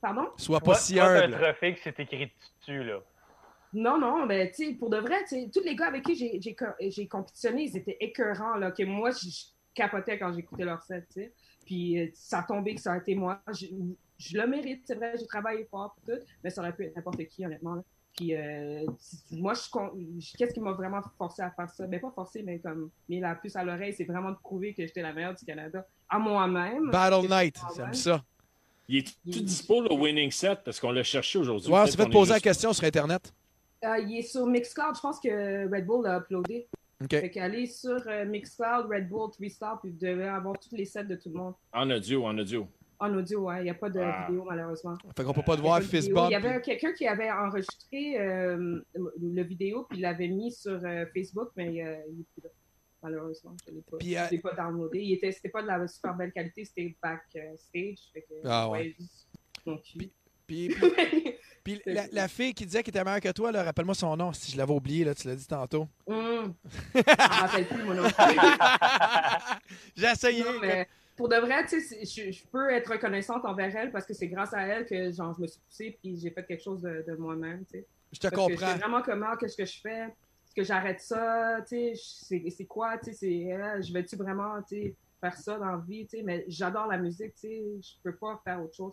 Pardon? 0.00 0.28
Sois 0.36 0.60
pas 0.60 0.74
si 0.74 0.94
t'as 0.94 1.06
un 1.06 1.22
humble. 1.24 1.34
trophée 1.34 1.74
que 1.74 1.80
c'est 1.82 1.98
écrit 2.00 2.32
dessus, 2.60 2.84
là. 2.84 3.00
Non, 3.74 3.98
non, 3.98 4.24
mais 4.26 4.50
tu 4.50 4.64
sais, 4.68 4.74
pour 4.74 4.88
de 4.88 4.96
vrai, 4.98 5.16
tu 5.28 5.28
sais, 5.42 5.50
tous 5.52 5.62
les 5.62 5.74
gars 5.76 5.88
avec 5.88 6.02
qui 6.04 6.14
j'ai- 6.14 6.40
j'ai 6.40 6.54
co- 6.54 6.64
j'ai 6.80 7.06
compétitionné, 7.06 7.64
ils 7.64 7.76
étaient 7.76 7.98
écœurants, 8.00 8.56
là, 8.56 8.70
que 8.70 8.82
moi, 8.84 9.10
je 9.10 9.28
capotais 9.74 10.18
quand 10.18 10.32
j'écoutais 10.32 10.64
leur 10.64 10.82
set, 10.82 11.06
tu 11.08 11.20
sais. 11.20 11.32
Puis 11.66 12.00
euh, 12.00 12.06
ça 12.14 12.38
a 12.38 12.42
tombé 12.44 12.74
que 12.74 12.80
ça 12.80 12.92
a 12.94 12.96
été 12.96 13.14
moi. 13.14 13.40
Je, 13.52 13.66
je 14.16 14.38
le 14.38 14.46
mérite, 14.46 14.84
c'est 14.86 14.94
vrai, 14.94 15.14
j'ai 15.18 15.26
travaillé 15.26 15.66
fort 15.70 15.94
pour 15.94 16.14
tout, 16.14 16.20
mais 16.42 16.48
ça 16.50 16.62
aurait 16.62 16.72
pu 16.74 16.84
être 16.84 16.96
n'importe 16.96 17.22
qui, 17.26 17.44
honnêtement. 17.44 17.74
là. 17.74 17.82
Puis 18.16 18.34
euh, 18.34 18.86
moi, 19.32 19.52
je, 19.54 20.36
qu'est-ce 20.36 20.54
qui 20.54 20.60
m'a 20.60 20.72
vraiment 20.72 21.02
forcé 21.18 21.42
à 21.42 21.50
faire 21.50 21.68
ça? 21.70 21.86
Ben, 21.86 22.00
pas 22.00 22.10
forcé, 22.10 22.42
mais 22.42 22.58
comme 22.58 22.90
mis 23.08 23.20
la 23.20 23.34
puce 23.34 23.54
à 23.54 23.62
l'oreille, 23.62 23.92
c'est 23.92 24.04
vraiment 24.04 24.30
de 24.30 24.36
prouver 24.38 24.72
que 24.74 24.84
j'étais 24.86 25.02
la 25.02 25.12
meilleure 25.12 25.34
du 25.34 25.44
Canada 25.44 25.86
à 26.08 26.18
moi-même. 26.18 26.90
Battle 26.90 27.28
Night, 27.28 27.60
j'aime 27.76 27.92
ça. 27.94 28.24
Il 28.88 28.96
est 28.98 29.16
tout 29.30 29.40
dispo, 29.40 29.82
le 29.82 29.92
winning 29.92 30.30
set, 30.30 30.60
parce 30.64 30.80
qu'on 30.80 30.92
l'a 30.92 31.02
cherché 31.02 31.38
aujourd'hui. 31.38 31.70
Ouais, 31.70 31.80
on 31.80 31.86
s'est 31.86 31.96
fait 31.96 32.08
poser 32.10 32.32
la 32.32 32.40
question 32.40 32.72
sur 32.72 32.84
Internet. 32.84 33.32
Euh, 33.84 33.98
il 33.98 34.18
est 34.18 34.22
sur 34.22 34.46
Mixcloud, 34.46 34.96
je 34.96 35.00
pense 35.00 35.20
que 35.20 35.70
Red 35.72 35.86
Bull 35.86 36.04
l'a 36.04 36.18
uploadé. 36.18 36.66
OK. 37.04 37.10
Fait 37.10 37.30
qu'allez 37.30 37.66
sur 37.66 38.02
euh, 38.08 38.24
Mixcloud, 38.24 38.86
Red 38.90 39.08
Bull, 39.08 39.30
3 39.30 39.48
Star, 39.50 39.80
puis 39.80 39.90
vous 39.90 39.98
devez 39.98 40.24
avoir 40.24 40.58
tous 40.58 40.74
les 40.74 40.84
sets 40.84 41.04
de 41.04 41.14
tout 41.14 41.28
le 41.28 41.36
monde. 41.36 41.54
En 41.72 41.88
audio, 41.90 42.26
en 42.26 42.36
audio. 42.38 42.66
En 43.00 43.14
audio, 43.14 43.42
ouais. 43.42 43.60
Il 43.60 43.64
n'y 43.64 43.70
a 43.70 43.74
pas 43.74 43.90
de 43.90 44.00
Ah. 44.00 44.26
vidéo, 44.26 44.44
malheureusement. 44.48 44.94
Fait 45.16 45.22
qu'on 45.22 45.32
peut 45.32 45.42
pas 45.42 45.56
te 45.56 45.60
voir 45.60 45.80
bump. 45.80 45.92
Il 45.92 46.32
y 46.32 46.34
avait 46.34 46.60
quelqu'un 46.60 46.92
qui 46.92 47.06
avait 47.06 47.30
enregistré 47.30 48.18
euh, 48.18 48.80
le 49.20 49.42
vidéo, 49.42 49.86
puis 49.88 49.98
il 49.98 50.02
l'avait 50.02 50.26
mis 50.26 50.50
sur 50.50 50.80
euh, 50.84 51.04
Facebook, 51.14 51.50
mais 51.56 51.68
euh, 51.68 51.96
il 52.08 52.16
n'est 52.18 52.24
plus 52.34 52.42
là. 52.42 52.50
Malheureusement, 53.02 53.54
je 53.64 53.70
ne 53.70 53.76
l'ai 53.76 53.82
pas, 53.82 53.96
Puis, 53.98 54.12
je 54.14 54.18
euh, 54.18 54.26
l'ai 54.30 54.38
pas 54.38 54.54
downloadé. 54.54 54.98
Il 55.00 55.12
était, 55.14 55.30
c'était 55.30 55.48
pas 55.50 55.62
de 55.62 55.68
la 55.68 55.86
super 55.86 56.14
belle 56.14 56.32
qualité, 56.32 56.64
c'était 56.64 56.96
backstage. 57.02 57.98
Que, 58.14 58.20
Ah 58.44 58.68
ouais. 58.70 58.96
Puis, 59.64 60.12
puis- 60.46 60.74
puis 61.64 61.80
la, 61.86 62.06
la 62.10 62.26
fille 62.28 62.54
qui 62.54 62.64
disait 62.66 62.82
qu'elle 62.82 62.94
était 62.96 63.04
meilleure 63.04 63.20
que 63.20 63.30
toi, 63.32 63.52
là, 63.52 63.62
rappelle-moi 63.62 63.94
son 63.94 64.16
nom, 64.16 64.32
si 64.32 64.50
je 64.50 64.56
l'avais 64.56 64.72
oublié, 64.72 65.04
là, 65.04 65.14
tu 65.14 65.28
l'as 65.28 65.36
dit 65.36 65.46
tantôt. 65.46 65.86
Hum. 66.06 66.54
Je 66.94 66.98
me 66.98 67.40
rappelle 67.40 67.68
plus, 67.68 67.82
mon 67.84 67.94
nom. 67.94 68.08
J'ai 69.96 70.06
essayé. 70.06 70.42
Non, 70.44 70.58
mais 70.60 70.88
pour 71.16 71.28
de 71.28 71.36
vrai, 71.36 71.64
tu 71.66 71.80
sais, 71.80 72.04
c'est- 72.04 72.04
je, 72.26 72.32
je 72.32 72.46
peux 72.46 72.70
être 72.70 72.90
reconnaissante 72.92 73.44
envers 73.44 73.74
elle 73.76 73.90
parce 73.92 74.06
que 74.06 74.14
c'est 74.14 74.28
grâce 74.28 74.54
à 74.54 74.62
elle 74.62 74.86
que 74.86 75.10
genre, 75.12 75.34
je 75.36 75.42
me 75.42 75.46
suis 75.46 75.60
poussée 75.60 75.98
puis 76.00 76.16
j'ai 76.18 76.30
fait 76.30 76.44
quelque 76.46 76.62
chose 76.62 76.80
de, 76.82 77.04
de 77.06 77.14
moi-même. 77.16 77.64
tu 77.66 77.78
sais. 77.78 77.86
Je 78.12 78.18
te 78.20 78.28
Parce 78.28 78.46
que 78.46 78.52
comprends. 78.52 78.66
j'étais 78.68 78.78
vraiment 78.80 79.02
comment, 79.02 79.36
qu'est-ce 79.36 79.56
que 79.56 79.66
je 79.66 79.80
fais? 79.80 80.06
Est-ce 80.48 80.54
que 80.54 80.64
j'arrête 80.64 81.00
ça? 81.00 81.58
Tu 81.68 81.94
sais, 81.94 82.42
c'est 82.50 82.64
quoi? 82.64 82.96
Tu 82.98 83.10
sais, 83.10 83.12
c'est, 83.12 83.52
euh, 83.52 83.82
je 83.82 83.92
vais-tu 83.92 84.16
vraiment 84.16 84.62
tu 84.62 84.76
sais, 84.82 84.96
faire 85.20 85.36
ça 85.36 85.58
dans 85.58 85.66
la 85.66 85.76
vie? 85.86 86.06
Tu 86.06 86.16
sais, 86.16 86.22
mais 86.22 86.44
j'adore 86.48 86.86
la 86.86 86.96
musique, 86.96 87.34
tu 87.34 87.40
sais, 87.48 87.62
je 87.82 87.90
peux 88.02 88.16
pas 88.16 88.40
faire 88.42 88.62
autre 88.62 88.74
chose. 88.74 88.92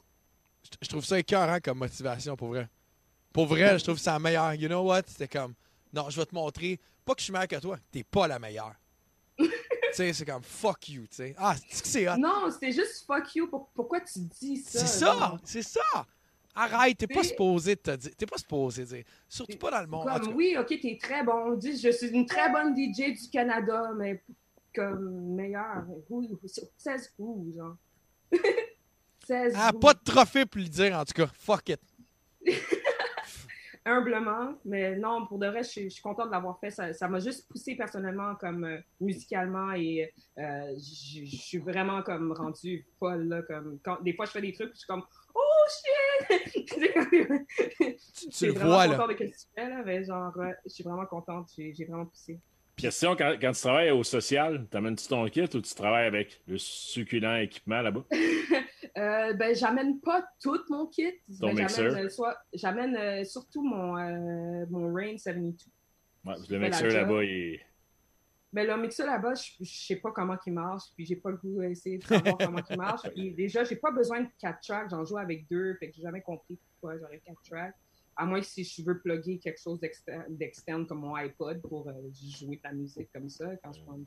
Je, 0.63 0.69
je 0.81 0.89
trouve 0.89 1.05
ça 1.05 1.17
écœurant 1.17 1.59
comme 1.63 1.77
motivation, 1.77 2.35
pour 2.35 2.49
vrai. 2.49 2.67
Pour 3.31 3.45
vrai, 3.45 3.79
je 3.79 3.83
trouve 3.85 3.97
ça 3.97 4.13
la 4.13 4.19
meilleure. 4.19 4.53
You 4.55 4.67
know 4.67 4.81
what? 4.83 5.03
C'était 5.07 5.27
comme, 5.29 5.53
non, 5.93 6.09
je 6.09 6.19
vais 6.19 6.25
te 6.25 6.35
montrer, 6.35 6.79
pas 7.05 7.13
que 7.13 7.21
je 7.21 7.25
suis 7.25 7.33
meilleur 7.33 7.47
que 7.47 7.55
toi, 7.59 7.77
t'es 7.89 8.03
pas 8.03 8.27
la 8.27 8.37
meilleure. 8.37 8.75
tu 9.37 9.47
sais, 9.93 10.11
c'est 10.11 10.25
comme, 10.25 10.43
fuck 10.43 10.89
you, 10.89 11.03
tu 11.07 11.15
sais. 11.15 11.35
Ah, 11.37 11.55
c'est 11.69 11.81
que 11.81 11.87
c'est 11.87 12.09
hot? 12.09 12.17
Non, 12.17 12.49
c'était 12.51 12.73
juste 12.73 13.05
fuck 13.05 13.33
you. 13.33 13.47
Pour- 13.47 13.69
pourquoi 13.69 14.01
tu 14.01 14.19
dis 14.19 14.57
ça? 14.57 14.79
C'est 14.79 14.99
ça, 14.99 15.37
c'est 15.45 15.63
ça. 15.63 16.05
Arrête, 16.55 16.97
t'es 16.97 17.07
pas 17.07 17.23
supposé 17.23 17.75
te 17.75 17.91
dire. 17.95 18.11
T'es 18.17 18.25
pas 18.25 18.37
supposé 18.37 18.85
dire. 18.85 19.03
Surtout 19.27 19.57
pas 19.57 19.71
dans 19.71 19.81
le 19.81 19.87
monde. 19.87 20.07
Comme, 20.07 20.35
oui, 20.35 20.55
ok, 20.57 20.67
t'es 20.81 20.97
très 21.01 21.23
bon. 21.23 21.55
Dis, 21.55 21.77
je 21.77 21.89
suis 21.89 22.07
une 22.07 22.25
très 22.25 22.49
bonne 22.49 22.73
DJ 22.75 23.13
du 23.21 23.29
Canada, 23.29 23.91
mais 23.97 24.23
comme 24.73 25.35
meilleure. 25.35 25.85
Oui, 26.09 26.29
16 26.77 27.13
où, 27.19 27.51
genre? 27.55 27.75
16 29.27 29.53
Ah, 29.57 29.73
pas 29.73 29.93
de 29.93 29.99
trophée 30.03 30.45
pour 30.45 30.61
le 30.61 30.67
dire, 30.67 30.97
en 30.97 31.03
tout 31.03 31.13
cas. 31.13 31.27
Fuck 31.33 31.69
it. 31.69 31.81
Humblement, 33.87 34.55
mais 34.65 34.95
non, 34.95 35.27
pour 35.27 35.37
de 35.37 35.45
vrai, 35.45 35.61
je 35.61 35.69
suis, 35.69 35.83
je 35.83 35.89
suis 35.89 36.01
contente 36.01 36.27
de 36.27 36.31
l'avoir 36.31 36.59
fait. 36.59 36.71
Ça 36.71 37.07
m'a 37.07 37.19
juste 37.19 37.47
poussé 37.47 37.75
personnellement, 37.75 38.33
comme 38.35 38.63
euh, 38.63 38.79
musicalement, 38.99 39.73
et 39.73 40.11
euh, 40.39 40.73
je 40.75 41.23
je 41.23 41.35
suis 41.35 41.59
vraiment 41.59 42.01
comme 42.01 42.31
rendue 42.31 42.83
folle. 42.97 43.27
Là, 43.27 43.43
comme, 43.43 43.77
quand, 43.83 44.01
des 44.01 44.13
fois, 44.13 44.25
je 44.25 44.31
fais 44.31 44.41
des 44.41 44.53
trucs, 44.53 44.71
je 44.73 44.79
suis 44.79 44.87
comme 44.87 45.03
Oh 45.35 45.44
shit! 45.69 46.65
Tu 46.67 46.79
sais, 46.81 46.93
comme- 46.93 47.45
Tu, 47.47 47.95
Je 48.31 48.35
suis 48.35 48.45
le 48.47 48.51
vraiment 48.53 48.69
vois, 48.71 48.87
là. 48.87 48.95
contente 48.95 49.09
de 49.09 49.13
ce 49.15 49.23
que 49.23 49.29
tu 49.29 49.45
fais, 49.55 49.69
là, 49.69 49.81
mais 49.85 50.03
genre, 50.03 50.33
je 50.65 50.69
suis 50.69 50.83
vraiment 50.83 51.05
contente. 51.05 51.49
J'ai 51.57 51.85
vraiment 51.85 52.05
poussé. 52.05 52.39
Question, 52.77 53.15
quand, 53.15 53.35
quand 53.39 53.51
tu 53.53 53.61
travailles 53.61 53.91
au 53.91 54.03
social, 54.03 54.67
t'amènes-tu 54.69 55.07
ton 55.07 55.25
kit 55.29 55.43
ou 55.43 55.61
tu 55.61 55.75
travailles 55.75 56.07
avec 56.07 56.41
le 56.47 56.57
succulent 56.57 57.37
équipement 57.37 57.81
là-bas? 57.81 58.03
Euh, 58.97 59.33
ben, 59.33 59.53
j'amène 59.53 59.99
pas 59.99 60.25
tout 60.41 60.57
mon 60.69 60.85
kit. 60.85 61.11
Ton 61.41 61.47
mais 61.53 61.63
mixeur? 61.63 61.93
j'amène, 62.53 62.95
euh, 62.95 63.23
surtout 63.25 63.61
mon, 63.61 63.97
euh, 63.97 64.65
mon 64.69 64.93
Rain 64.93 65.17
72. 65.17 65.67
Ouais, 66.23 66.33
le 66.49 66.59
mixeur 66.59 66.87
là-bas, 66.93 67.21
il 67.25 67.29
est... 67.55 67.64
Mais 68.55 68.65
le 68.65 68.77
mixeur 68.77 69.05
là-bas, 69.05 69.33
je, 69.35 69.51
je 69.65 69.69
sais 69.69 69.97
pas 69.97 70.11
comment 70.11 70.37
il 70.45 70.53
marche, 70.53 70.83
puis 70.95 71.05
j'ai 71.05 71.17
pas 71.17 71.29
le 71.29 71.35
goût 71.35 71.59
d'essayer 71.59 71.97
de 71.97 72.05
savoir 72.05 72.37
comment 72.37 72.61
il 72.69 72.77
marche. 72.77 73.01
Puis 73.13 73.33
déjà, 73.33 73.65
j'ai 73.65 73.75
pas 73.75 73.91
besoin 73.91 74.21
de 74.21 74.29
4 74.39 74.61
tracks, 74.61 74.89
j'en 74.89 75.03
joue 75.03 75.17
avec 75.17 75.45
deux, 75.49 75.73
fait 75.73 75.89
que 75.89 75.95
j'ai 75.97 76.03
jamais 76.03 76.21
compris 76.21 76.57
pourquoi 76.71 76.97
j'aurais 76.97 77.19
4 77.19 77.41
tracks. 77.41 77.75
À 78.15 78.25
moins 78.25 78.39
que 78.39 78.45
si 78.45 78.63
je 78.63 78.81
veux 78.81 78.97
plugger 78.97 79.39
quelque 79.39 79.59
chose 79.61 79.77
d'externe 80.29 80.87
comme 80.87 80.99
mon 80.99 81.15
iPod 81.15 81.61
pour 81.63 81.89
euh, 81.89 81.91
jouer 82.13 82.61
la 82.63 82.71
musique 82.71 83.09
comme 83.11 83.27
ça 83.27 83.45
quand 83.61 83.73
je 83.73 83.81
prends 83.81 83.95
une. 83.95 84.05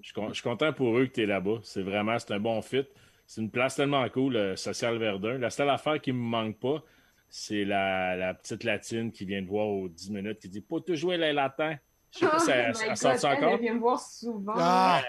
Je 0.00 0.12
je 0.28 0.32
suis 0.32 0.42
content 0.42 0.72
pour 0.72 0.96
eux 0.96 1.04
que 1.04 1.12
tu 1.12 1.24
es 1.24 1.26
là-bas. 1.26 1.60
C'est 1.62 1.82
vraiment, 1.82 2.16
un 2.30 2.40
bon 2.40 2.62
fit. 2.62 2.86
C'est 3.26 3.42
une 3.42 3.50
place 3.50 3.76
tellement 3.76 4.08
cool, 4.08 4.32
le 4.32 4.56
Social 4.56 4.96
Verdun. 4.96 5.36
La 5.36 5.50
seule 5.50 5.68
affaire 5.68 6.00
qui 6.00 6.12
me 6.12 6.18
manque 6.18 6.58
pas, 6.58 6.82
c'est 7.28 7.66
la, 7.66 8.16
la 8.16 8.32
petite 8.32 8.64
latine 8.64 9.12
qui 9.12 9.26
vient 9.26 9.42
de 9.42 9.48
voir 9.48 9.68
aux 9.68 9.90
10 9.90 10.12
minutes 10.12 10.38
qui 10.38 10.48
dit 10.48 10.62
Pas 10.62 10.80
tout 10.80 10.94
jouer 10.94 11.18
les 11.18 11.34
latins. 11.34 11.76
Je 12.12 12.18
sais 12.18 12.26
pas 12.26 12.38
si 12.38 12.50
elle, 12.50 12.72
Oh 12.74 12.80
elle 12.90 12.96
sort 12.96 13.16
ça 13.16 13.30
encore. 13.32 13.52
elle 13.54 13.60
vient 13.60 13.74
me 13.74 13.80
voir 13.80 13.98
souvent. 13.98 14.52
Ah! 14.56 15.00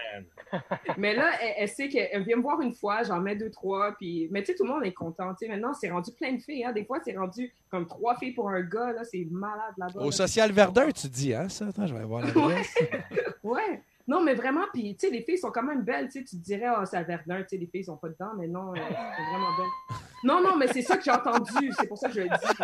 Mais 0.98 1.14
là, 1.14 1.32
elle, 1.42 1.54
elle 1.58 1.70
sait 1.70 1.90
qu'elle 1.90 2.24
vient 2.24 2.38
me 2.38 2.42
voir 2.42 2.62
une 2.62 2.74
fois, 2.74 3.04
j'en 3.04 3.20
mets 3.20 3.36
deux, 3.36 3.50
trois, 3.50 3.94
puis... 3.98 4.30
Mais 4.32 4.42
tu 4.42 4.52
sais, 4.52 4.56
tout 4.56 4.64
le 4.64 4.70
monde 4.70 4.86
est 4.86 4.94
content, 4.94 5.34
tu 5.34 5.46
sais. 5.46 5.52
Maintenant, 5.52 5.74
c'est 5.74 5.90
rendu 5.92 6.12
plein 6.12 6.34
de 6.34 6.42
filles, 6.42 6.64
hein. 6.64 6.72
Des 6.72 6.86
fois, 6.86 7.00
c'est 7.04 7.18
rendu 7.18 7.54
comme 7.70 7.88
trois 7.88 8.16
filles 8.16 8.32
pour 8.32 8.50
un 8.50 8.62
gars, 8.62 8.94
là. 8.94 9.04
C'est 9.04 9.28
malade, 9.30 9.74
là-bas. 9.78 10.00
Au 10.00 10.06
là. 10.06 10.12
Social 10.12 10.52
Verdun, 10.52 10.92
tu 10.92 11.08
dis, 11.08 11.34
hein, 11.34 11.50
ça? 11.50 11.68
Attends, 11.68 11.88
je 11.88 11.94
vais 11.94 12.06
voir 12.06 12.22
l'adresse. 12.22 12.74
Ouais. 13.44 13.82
Non, 14.08 14.22
mais 14.22 14.34
vraiment, 14.36 14.64
puis 14.74 14.96
tu 14.96 15.08
sais, 15.08 15.14
les 15.14 15.22
filles 15.22 15.38
sont 15.38 15.52
quand 15.52 15.64
même 15.64 15.82
belles, 15.82 16.08
tu 16.08 16.20
sais. 16.20 16.26
Tu 16.26 16.38
te 16.38 16.44
dirais, 16.44 16.68
oh, 16.78 16.84
c'est 16.86 16.98
à 16.98 17.04
Verdun, 17.04 17.42
tu 17.42 17.50
sais, 17.50 17.58
les 17.58 17.68
filles 17.68 17.86
sont 17.86 17.98
pas 17.98 18.10
dedans, 18.10 18.32
mais 18.38 18.48
non, 18.48 18.72
euh, 18.72 18.76
sont 18.76 19.32
vraiment 19.32 19.58
belles. 19.58 19.98
Non, 20.24 20.42
non, 20.42 20.58
mais 20.58 20.68
c'est 20.68 20.82
ça 20.82 20.98
que 20.98 21.04
j'ai 21.04 21.12
entendu, 21.12 21.72
c'est 21.78 21.88
pour 21.88 21.98
ça 21.98 22.08
que 22.08 22.16
je 22.16 22.22
le 22.22 22.28
dis. 22.28 22.64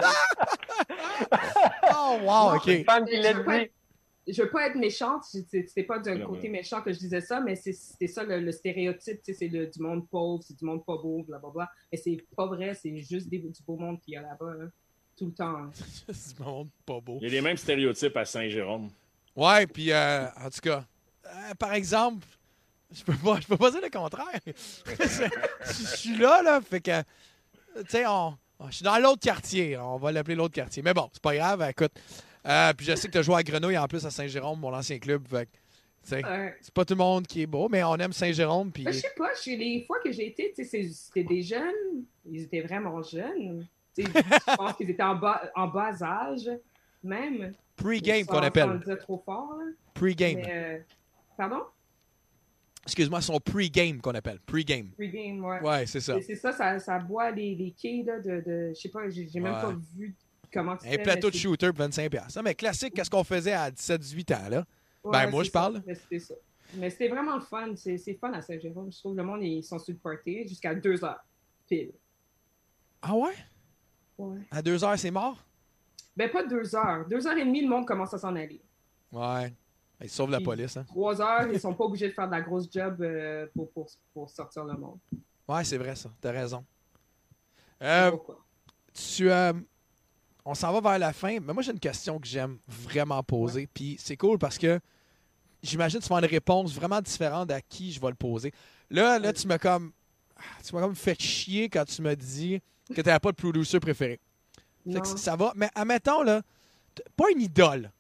oh, 1.94 2.18
wow, 2.24 2.56
OK. 2.56 2.86
Femme 2.86 3.06
qui 3.06 3.18
l'a 3.18 3.34
dit. 3.34 3.72
Je 4.32 4.42
veux 4.44 4.50
pas 4.50 4.68
être 4.68 4.76
méchante, 4.76 5.24
c'est 5.26 5.84
pas 5.84 6.00
d'un 6.00 6.16
Non, 6.16 6.28
côté 6.28 6.50
méchant 6.50 6.82
que 6.82 6.92
je 6.94 6.98
disais 7.00 7.22
ça, 7.22 7.40
mais 7.42 7.56
c'est 7.56 7.74
ça 8.08 8.24
le, 8.24 8.40
le 8.40 8.52
stéréotype, 8.52 9.22
tu 9.24 9.34
sais, 9.34 9.34
c'est 9.34 9.48
le- 9.48 9.68
du 9.68 9.80
monde 9.82 10.08
pauvre, 10.10 10.44
c'est 10.44 10.58
du 10.58 10.66
monde 10.66 10.86
pas 10.86 10.98
beau, 10.98 11.24
blablabla. 11.24 11.70
Mais 11.92 11.98
c'est 11.98 12.18
pas 12.36 12.46
vrai, 12.48 12.74
c'est 12.74 12.96
juste 12.98 13.28
des- 13.30 13.40
du 13.40 13.64
beau 13.66 13.78
monde 13.78 14.00
qu'il 14.02 14.14
y 14.14 14.18
a 14.18 14.22
là-bas, 14.22 14.54
là, 14.58 14.66
tout 15.18 15.26
le 15.28 15.34
temps. 15.34 15.56
hein. 15.58 15.72
C'est 16.14 16.38
du 16.38 16.44
monde 16.44 16.70
pas 16.86 17.00
beau. 17.02 17.18
Il 17.22 17.28
y 17.28 17.32
a 17.32 17.34
les 17.34 17.42
mêmes 17.42 17.58
stéréotypes 17.58 18.16
à 18.18 18.26
Saint-Jérôme. 18.26 18.90
Ouais, 19.36 19.68
puis 19.68 19.92
euh, 19.92 20.26
en 20.38 20.50
tout 20.50 20.62
cas, 20.62 20.86
euh, 21.26 21.54
par 21.58 21.74
exemple, 21.74 22.26
je 22.92 23.04
peux 23.04 23.14
pas, 23.16 23.40
je 23.42 23.48
peux 23.48 23.58
pas 23.58 23.70
dire 23.72 23.82
le 23.82 23.90
contraire. 23.90 24.40
je 24.46 24.54
je 25.66 25.96
suis 25.98 26.18
là, 26.18 26.42
là, 26.42 26.62
fait 26.62 26.82
que, 26.82 27.02
tu 27.02 27.86
sais, 27.90 28.06
on, 28.08 28.38
je 28.70 28.76
suis 28.76 28.84
dans 28.84 28.98
l'autre 28.98 29.22
quartier. 29.22 29.78
On 29.78 29.98
va 29.98 30.12
l'appeler 30.12 30.36
l'autre 30.36 30.54
quartier. 30.56 30.82
Mais 30.84 30.94
bon, 30.94 31.10
c'est 31.14 31.22
pas 31.22 31.36
grave, 31.36 31.66
écoute. 31.70 31.92
Euh, 32.50 32.74
puis 32.74 32.86
je 32.86 32.96
sais 32.96 33.08
que 33.08 33.12
tu 33.14 33.18
as 33.20 33.22
joué 33.22 33.36
à 33.36 33.44
Grenouille 33.44 33.78
en 33.78 33.88
plus 33.88 34.06
à 34.06 34.10
Saint-Jérôme, 34.10 34.60
mon 34.60 34.74
ancien 34.74 34.98
club. 35.00 35.24
Euh, 35.34 35.46
c'est 36.62 36.74
pas 36.74 36.86
tout 36.86 36.94
le 36.94 36.98
monde 36.98 37.28
qui 37.28 37.42
est 37.44 37.46
beau, 37.48 37.70
mais 37.70 37.84
on 37.84 37.96
aime 37.98 38.14
Saint-Jérôme. 38.14 38.72
Puis 38.72 38.84
ben, 38.86 38.92
je 38.94 39.00
sais 39.00 39.14
pas, 39.16 39.30
les 39.46 39.84
fois 39.86 39.98
que 40.04 40.12
j'ai 40.12 40.28
été, 40.28 40.54
c'était 40.56 41.24
des 41.24 41.42
jeunes, 41.44 42.04
ils 42.26 42.44
étaient 42.44 42.62
vraiment 42.62 43.02
jeunes. 43.04 43.68
Je 43.98 44.04
pense 44.58 44.74
qu'ils 44.78 44.90
étaient 44.90 45.04
en 45.04 45.16
bas, 45.16 45.52
en 45.56 45.68
bas 45.68 46.02
âge, 46.02 46.50
même. 47.04 47.54
pre-game 47.76 48.24
Sans- 48.26 48.32
qu'on 48.32 48.38
sans 48.40 48.44
appelle. 48.44 48.70
le 48.70 48.80
dire 48.80 48.98
trop 49.00 49.22
fort. 49.24 49.60
Pre-game. 49.94 50.42
Euh, 50.48 50.80
pardon? 51.38 51.62
Excuse-moi, 52.86 53.22
son 53.22 53.40
pre-game 53.40 54.00
qu'on 54.02 54.16
appelle. 54.16 54.40
Pre-game. 54.46 54.90
Pre-game, 54.98 55.44
ouais. 55.46 55.60
Ouais, 55.62 55.86
c'est 55.86 56.00
ça. 56.00 56.20
C'est 56.22 56.36
ça, 56.36 56.52
ça, 56.54 56.80
ça 56.80 56.98
boit 56.98 57.30
les, 57.32 57.54
les 57.56 57.72
quilles 57.72 58.04
là, 58.04 58.20
de, 58.20 58.42
de. 58.42 58.72
Je 58.74 58.80
sais 58.80 58.90
pas, 58.90 59.10
j'ai 59.10 59.28
j'ai 59.28 59.40
même 59.40 59.54
Ouais. 59.54 59.62
pas 59.62 59.76
vu 59.96 60.16
comment 60.52 60.74
Un 60.84 60.98
plateau 60.98 61.30
de 61.30 61.36
shooter 61.36 61.72
pour 61.74 61.86
25$. 61.86 62.30
Ça, 62.30 62.42
mais 62.42 62.56
classique, 62.56 62.94
qu'est-ce 62.94 63.10
qu'on 63.10 63.24
faisait 63.24 63.54
à 63.54 63.70
17-18 63.72 64.34
ans, 64.36 64.50
là? 64.50 64.66
Ouais, 65.04 65.12
Ben, 65.12 65.30
moi, 65.32 65.44
je 65.44 65.52
parle. 65.52 65.76
ça, 65.76 65.82
mais 65.86 65.96
C'était 65.96 66.20
ça. 66.20 66.34
Mais 66.76 66.90
c'était 66.90 67.08
vraiment 67.08 67.36
le 67.36 67.42
fun. 67.42 67.74
C'est 67.76 68.14
fun 68.20 68.32
à 68.34 68.42
Saint-Jérôme. 68.42 68.92
Je 68.92 69.00
trouve 69.00 69.16
le 69.16 69.24
monde, 69.24 69.42
ils 69.44 69.64
sont 69.64 69.80
sur 69.80 69.94
le 69.94 70.00
party 70.00 70.48
jusqu'à 70.48 70.76
2 70.76 71.04
heures. 71.04 71.24
Pile. 71.68 71.92
Ah 73.02 73.16
ouais? 73.16 73.34
Ouais. 74.18 74.40
À 74.52 74.62
deux 74.62 74.84
heures, 74.84 74.98
c'est 75.00 75.10
mort? 75.12 75.44
Ben, 76.16 76.30
pas 76.30 76.46
2 76.46 76.76
heures. 76.76 77.08
2 77.08 77.28
heures 77.28 77.38
et 77.38 77.46
demie, 77.46 77.62
le 77.62 77.70
monde 77.70 77.86
commence 77.88 78.14
à 78.14 78.18
s'en 78.18 78.36
aller. 78.36 78.62
Ouais. 79.12 79.54
Ils 80.02 80.10
sauvent 80.10 80.30
la 80.32 80.40
police, 80.42 80.78
hein? 80.78 80.84
3 80.84 81.22
heures, 81.22 81.48
ils 81.52 81.60
sont 81.60 81.74
pas 81.74 81.86
obligés 81.86 82.08
de 82.10 82.14
faire 82.14 82.28
de 82.28 82.32
la 82.32 82.42
grosse 82.42 82.72
job 82.72 83.02
euh, 83.02 83.48
pour, 83.56 83.72
pour, 83.72 83.90
pour 84.14 84.30
sortir 84.30 84.64
le 84.66 84.74
monde. 84.78 85.00
Ouais, 85.48 85.64
c'est 85.64 85.78
vrai, 85.78 85.96
ça. 85.96 86.10
T'as 86.22 86.32
raison. 86.32 86.64
Euh, 87.82 88.12
Pourquoi? 88.12 88.46
tu, 88.94 89.32
euh, 89.32 89.54
on 90.50 90.56
s'en 90.56 90.74
va 90.74 90.82
vers 90.82 90.98
la 91.00 91.14
fin, 91.14 91.40
mais 91.40 91.54
moi, 91.54 91.62
j'ai 91.62 91.72
une 91.72 91.80
question 91.80 92.20
que 92.20 92.26
j'aime 92.26 92.58
vraiment 92.68 93.22
poser. 93.22 93.68
Puis 93.72 93.98
c'est 94.00 94.18
cool 94.18 94.40
parce 94.40 94.58
que 94.58 94.80
j'imagine 95.62 96.00
que 96.00 96.04
tu 96.04 96.10
vas 96.10 96.18
avoir 96.18 96.28
une 96.28 96.36
réponse 96.36 96.74
vraiment 96.74 97.00
différente 97.02 97.52
à 97.52 97.62
qui 97.62 97.92
je 97.92 98.02
vais 98.02 98.10
le 98.10 98.16
poser. 98.16 98.52
Là, 98.90 99.20
là 99.20 99.32
tu 99.32 99.48
m'as 99.48 99.60
comme. 99.60 99.92
Tu 100.66 100.74
m'as 100.74 100.82
comme 100.82 100.96
fait 100.96 101.22
chier 101.22 101.70
quand 101.70 101.86
tu 101.86 102.02
m'as 102.02 102.16
dit 102.16 102.62
que 102.88 103.02
tu 103.02 103.08
n'avais 103.08 103.20
pas 103.20 103.32
de 103.32 103.36
producer 103.36 103.80
préféré. 103.80 104.20
Fait 104.92 105.02
que 105.02 105.08
ça 105.08 105.36
va. 105.36 105.54
Mais 105.56 105.70
admettons, 105.76 106.24
là, 106.24 106.42
pas 107.16 107.30
une 107.30 107.42
idole, 107.42 107.92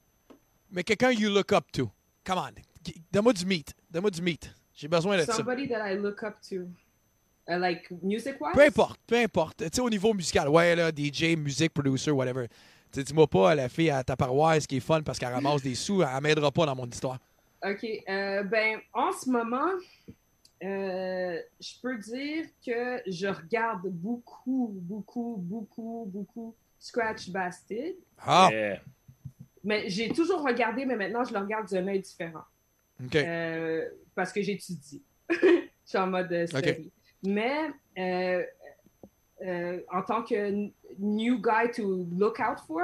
mais 0.71 0.83
quelqu'un 0.83 1.11
you 1.11 1.29
look 1.29 1.51
up 1.53 1.65
to. 1.71 1.91
Come 2.25 2.39
on. 2.39 2.91
Donne-moi 3.11 3.33
du 3.33 3.45
meat. 3.45 3.75
Donne-moi 3.91 4.09
du 4.09 4.23
meat. 4.23 4.51
J'ai 4.73 4.87
besoin 4.87 5.17
de 5.17 5.23
ça. 5.23 5.33
Somebody 5.33 5.67
that 5.67 5.87
I 5.87 5.97
look 5.97 6.23
up 6.23 6.37
to. 6.49 6.67
Uh, 7.49 7.57
like, 7.57 7.89
music-wise? 8.03 8.53
Peu 8.53 8.61
importe, 8.61 8.99
peu 9.07 9.15
importe. 9.15 9.57
Tu 9.57 9.69
sais, 9.73 9.81
au 9.81 9.89
niveau 9.89 10.13
musical, 10.13 10.47
ouais, 10.49 10.75
là, 10.75 10.91
DJ, 10.91 11.35
musique, 11.35 11.73
producer, 11.73 12.11
whatever. 12.11 12.47
Tu 12.91 13.03
dis-moi 13.03 13.27
pas 13.27 13.55
la 13.55 13.69
fille 13.69 13.89
à 13.89 14.03
ta 14.03 14.15
paroisse 14.15 14.67
qui 14.67 14.77
est 14.77 14.81
fun 14.81 15.01
parce 15.01 15.17
qu'elle 15.17 15.33
ramasse 15.33 15.61
des 15.61 15.75
sous, 15.75 16.01
elle 16.03 16.21
m'aidera 16.21 16.51
pas 16.51 16.65
dans 16.65 16.75
mon 16.75 16.87
histoire. 16.87 17.17
OK. 17.63 17.85
euh, 18.07 18.43
ben, 18.43 18.79
en 18.93 19.11
ce 19.11 19.29
moment, 19.29 19.71
euh, 20.63 21.39
je 21.59 21.81
peux 21.81 21.97
dire 21.97 22.45
que 22.65 23.01
je 23.07 23.27
regarde 23.27 23.87
beaucoup, 23.89 24.69
beaucoup, 24.73 25.35
beaucoup, 25.39 26.05
beaucoup 26.07 26.55
Scratch 26.79 27.29
Bastid. 27.29 27.95
Ah, 28.19 28.49
Yeah. 28.51 28.79
Mais 29.63 29.89
j'ai 29.89 30.09
toujours 30.09 30.41
regardé, 30.41 30.85
mais 30.85 30.95
maintenant, 30.95 31.23
je 31.25 31.33
le 31.33 31.39
regarde 31.39 31.67
d'un 31.69 31.85
œil 31.87 31.99
différent. 31.99 32.45
OK. 33.03 33.15
Euh, 33.15 33.89
parce 34.15 34.31
que 34.31 34.41
j'étudie. 34.41 35.01
je 35.29 35.67
suis 35.83 35.97
en 35.97 36.07
mode 36.07 36.47
study. 36.47 36.91
Mais 37.23 37.69
euh, 37.97 38.43
euh, 39.45 39.79
en 39.91 40.01
tant 40.03 40.23
que 40.23 40.69
new 40.97 41.41
guy 41.41 41.71
to 41.73 42.07
look 42.17 42.39
out 42.39 42.59
for, 42.65 42.83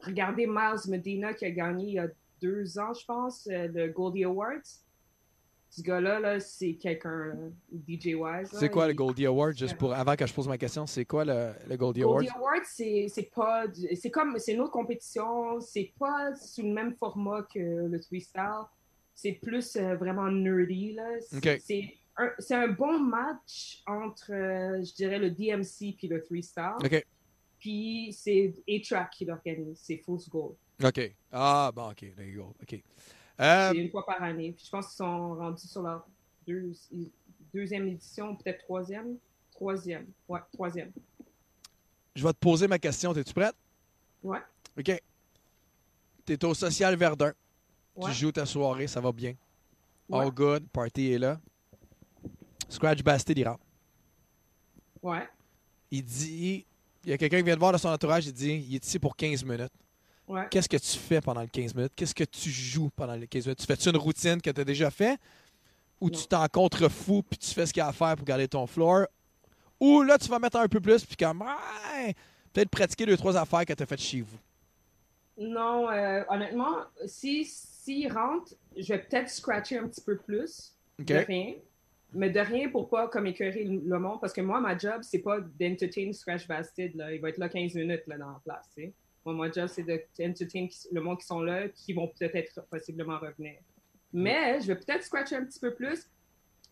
regardez 0.00 0.46
Miles 0.46 0.88
Medina 0.88 1.32
qui 1.34 1.44
a 1.44 1.50
gagné 1.50 1.84
il 1.86 1.94
y 1.94 1.98
a 1.98 2.08
deux 2.40 2.78
ans, 2.78 2.92
je 2.92 3.04
pense, 3.04 3.46
euh, 3.46 3.68
le 3.72 3.88
Goldie 3.88 4.24
Awards. 4.24 4.60
Ce 5.70 5.80
gars-là, 5.80 6.20
là, 6.20 6.38
c'est 6.38 6.74
quelqu'un, 6.74 7.32
DJ 7.88 8.08
Wise. 8.14 8.50
C'est 8.52 8.68
quoi 8.68 8.86
le 8.86 8.92
Goldie 8.92 9.24
Award, 9.24 9.56
juste 9.56 9.78
pour 9.78 9.94
avant 9.94 10.14
que 10.16 10.26
je 10.26 10.34
pose 10.34 10.46
ma 10.46 10.58
question, 10.58 10.86
c'est 10.86 11.06
quoi 11.06 11.24
le, 11.24 11.52
le 11.66 11.76
Goldie 11.78 12.02
Award? 12.02 12.24
Goldie 12.24 12.36
Awards, 12.36 12.66
c'est 12.66 13.30
pas. 13.34 13.64
comme. 14.12 14.38
C'est 14.38 14.52
une 14.52 14.60
autre 14.60 14.72
compétition. 14.72 15.60
C'est 15.60 15.90
pas 15.98 16.34
sous 16.34 16.60
le 16.60 16.74
même 16.74 16.94
format 16.96 17.42
que 17.44 17.58
le 17.58 17.98
freestyle. 18.00 18.66
C'est 19.14 19.32
plus 19.32 19.76
euh, 19.76 19.96
vraiment 19.96 20.30
nerdy, 20.30 20.92
là. 20.92 21.08
C'est 21.20 21.36
Ok. 21.38 21.62
C'est 22.38 22.54
un, 22.54 22.68
bon 22.68 22.98
match 22.98 23.82
entre, 23.86 24.32
euh, 24.32 24.82
je 24.84 24.94
dirais, 24.94 25.18
le 25.18 25.30
DMC 25.30 25.94
puis 25.96 26.08
le 26.08 26.20
freestyle. 26.20 26.74
OK. 26.82 27.06
Puis 27.58 28.12
c'est 28.12 28.54
A-Track 28.68 29.10
qui 29.10 29.24
l'organise. 29.24 29.78
C'est 29.82 29.96
Fool's 29.98 30.28
Gold. 30.28 30.54
OK. 30.82 31.14
Ah, 31.30 31.70
bon, 31.74 31.90
OK. 31.90 32.14
There 32.16 32.28
you 32.28 32.42
go. 32.42 32.54
OK. 32.60 32.82
Euh, 33.40 33.70
C'est 33.72 33.78
une 33.78 33.90
fois 33.90 34.04
par 34.04 34.22
année. 34.22 34.52
Puis 34.52 34.66
je 34.66 34.70
pense 34.70 34.88
qu'ils 34.88 34.96
sont 34.96 35.34
rendus 35.36 35.66
sur 35.66 35.82
leur 35.82 36.06
deux- 36.46 36.72
deuxième 37.54 37.86
édition, 37.88 38.36
peut-être 38.36 38.64
troisième. 38.64 39.16
Troisième. 39.52 40.06
Ouais, 40.28 40.40
troisième. 40.52 40.90
je 42.14 42.22
vais 42.22 42.32
te 42.32 42.38
poser 42.38 42.66
ma 42.66 42.78
question. 42.78 43.14
Es-tu 43.14 43.32
prête? 43.32 43.54
Ouais. 44.22 44.40
OK. 44.78 45.02
T'es 46.24 46.44
au 46.44 46.54
Social 46.54 46.96
Verdun. 46.96 47.32
Ouais. 47.96 48.10
Tu 48.10 48.16
joues 48.16 48.32
ta 48.32 48.46
soirée, 48.46 48.86
ça 48.86 49.00
va 49.00 49.12
bien? 49.12 49.34
Ouais. 50.08 50.24
All 50.24 50.30
good. 50.30 50.66
Party 50.72 51.12
est 51.12 51.18
là. 51.18 51.40
Scratch 52.72 53.02
Bastid, 53.02 53.38
il 53.38 53.46
rentre. 53.48 53.64
Ouais. 55.02 55.28
Il 55.90 56.02
dit... 56.04 56.64
Il 57.04 57.10
y 57.10 57.12
a 57.12 57.18
quelqu'un 57.18 57.38
qui 57.38 57.44
vient 57.44 57.54
de 57.54 57.58
voir 57.60 57.72
de 57.72 57.78
son 57.78 57.88
entourage, 57.88 58.26
il 58.26 58.32
dit 58.32 58.64
il 58.68 58.76
est 58.76 58.86
ici 58.86 58.98
pour 58.98 59.16
15 59.16 59.44
minutes. 59.44 59.72
Ouais. 60.28 60.46
Qu'est-ce 60.50 60.68
que 60.68 60.76
tu 60.76 60.96
fais 60.98 61.20
pendant 61.20 61.40
les 61.40 61.48
15 61.48 61.74
minutes? 61.74 61.92
Qu'est-ce 61.96 62.14
que 62.14 62.22
tu 62.24 62.48
joues 62.48 62.90
pendant 62.94 63.14
les 63.16 63.26
15 63.26 63.46
minutes? 63.46 63.58
Tu 63.58 63.66
fais-tu 63.66 63.88
une 63.88 63.96
routine 63.96 64.40
que 64.40 64.50
tu 64.50 64.60
as 64.60 64.64
déjà 64.64 64.88
fait? 64.90 65.18
Ou 66.00 66.08
Non. 66.08 66.16
tu 66.18 66.26
t'en 66.28 66.46
contrefous 66.46 67.22
puis 67.28 67.38
tu 67.38 67.50
fais 67.50 67.66
ce 67.66 67.72
qu'il 67.72 67.80
y 67.80 67.84
a 67.84 67.88
à 67.88 67.92
faire 67.92 68.14
pour 68.14 68.24
garder 68.24 68.46
ton 68.46 68.66
floor? 68.68 69.06
Ou 69.80 70.02
là, 70.02 70.16
tu 70.16 70.28
vas 70.28 70.38
mettre 70.38 70.58
un 70.58 70.68
peu 70.68 70.80
plus 70.80 71.04
puis 71.04 71.16
comme, 71.16 71.42
peut-être 72.52 72.70
pratiquer 72.70 73.04
deux, 73.04 73.16
trois 73.16 73.36
affaires 73.36 73.66
que 73.66 73.72
tu 73.72 73.82
as 73.82 73.86
faites 73.86 74.00
chez 74.00 74.20
vous. 74.20 74.38
Non, 75.38 75.90
euh, 75.90 76.22
honnêtement, 76.28 76.76
si 77.06 77.44
s'il 77.44 78.12
rentre, 78.12 78.54
je 78.76 78.94
vais 78.94 79.00
peut-être 79.02 79.28
scratcher 79.28 79.78
un 79.78 79.88
petit 79.88 80.02
peu 80.02 80.16
plus 80.18 80.72
OK? 81.00 81.06
de 81.06 81.14
rien. 81.16 81.54
Mais 82.14 82.30
de 82.30 82.40
rien 82.40 82.68
pour 82.68 82.88
pas 82.88 83.08
comme 83.08 83.26
écœurer 83.26 83.64
le 83.64 83.98
monde. 83.98 84.20
Parce 84.20 84.32
que 84.32 84.40
moi, 84.40 84.60
ma 84.60 84.76
job, 84.76 85.00
c'est 85.02 85.20
pas 85.20 85.40
d'entertain 85.40 86.12
Scratch 86.12 86.46
Bastid. 86.46 86.94
Là. 86.94 87.12
Il 87.12 87.20
va 87.20 87.30
être 87.30 87.38
là 87.38 87.48
15 87.48 87.74
minutes 87.74 88.06
là, 88.06 88.18
dans 88.18 88.32
la 88.32 88.40
place. 88.44 88.68
tu 88.74 88.82
sais. 88.82 88.94
Moi, 89.24 89.34
mon 89.34 89.52
job, 89.52 89.68
c'est 89.68 89.84
d'entertain 89.84 90.66
le 90.90 91.00
monde 91.00 91.18
qui 91.18 91.26
sont 91.26 91.40
là, 91.40 91.68
qui 91.68 91.92
vont 91.92 92.08
peut-être 92.08 92.62
possiblement 92.68 93.18
revenir. 93.18 93.54
Mais 94.12 94.60
je 94.60 94.66
vais 94.66 94.76
peut-être 94.76 95.04
scratcher 95.04 95.36
un 95.36 95.44
petit 95.44 95.60
peu 95.60 95.72
plus. 95.74 96.08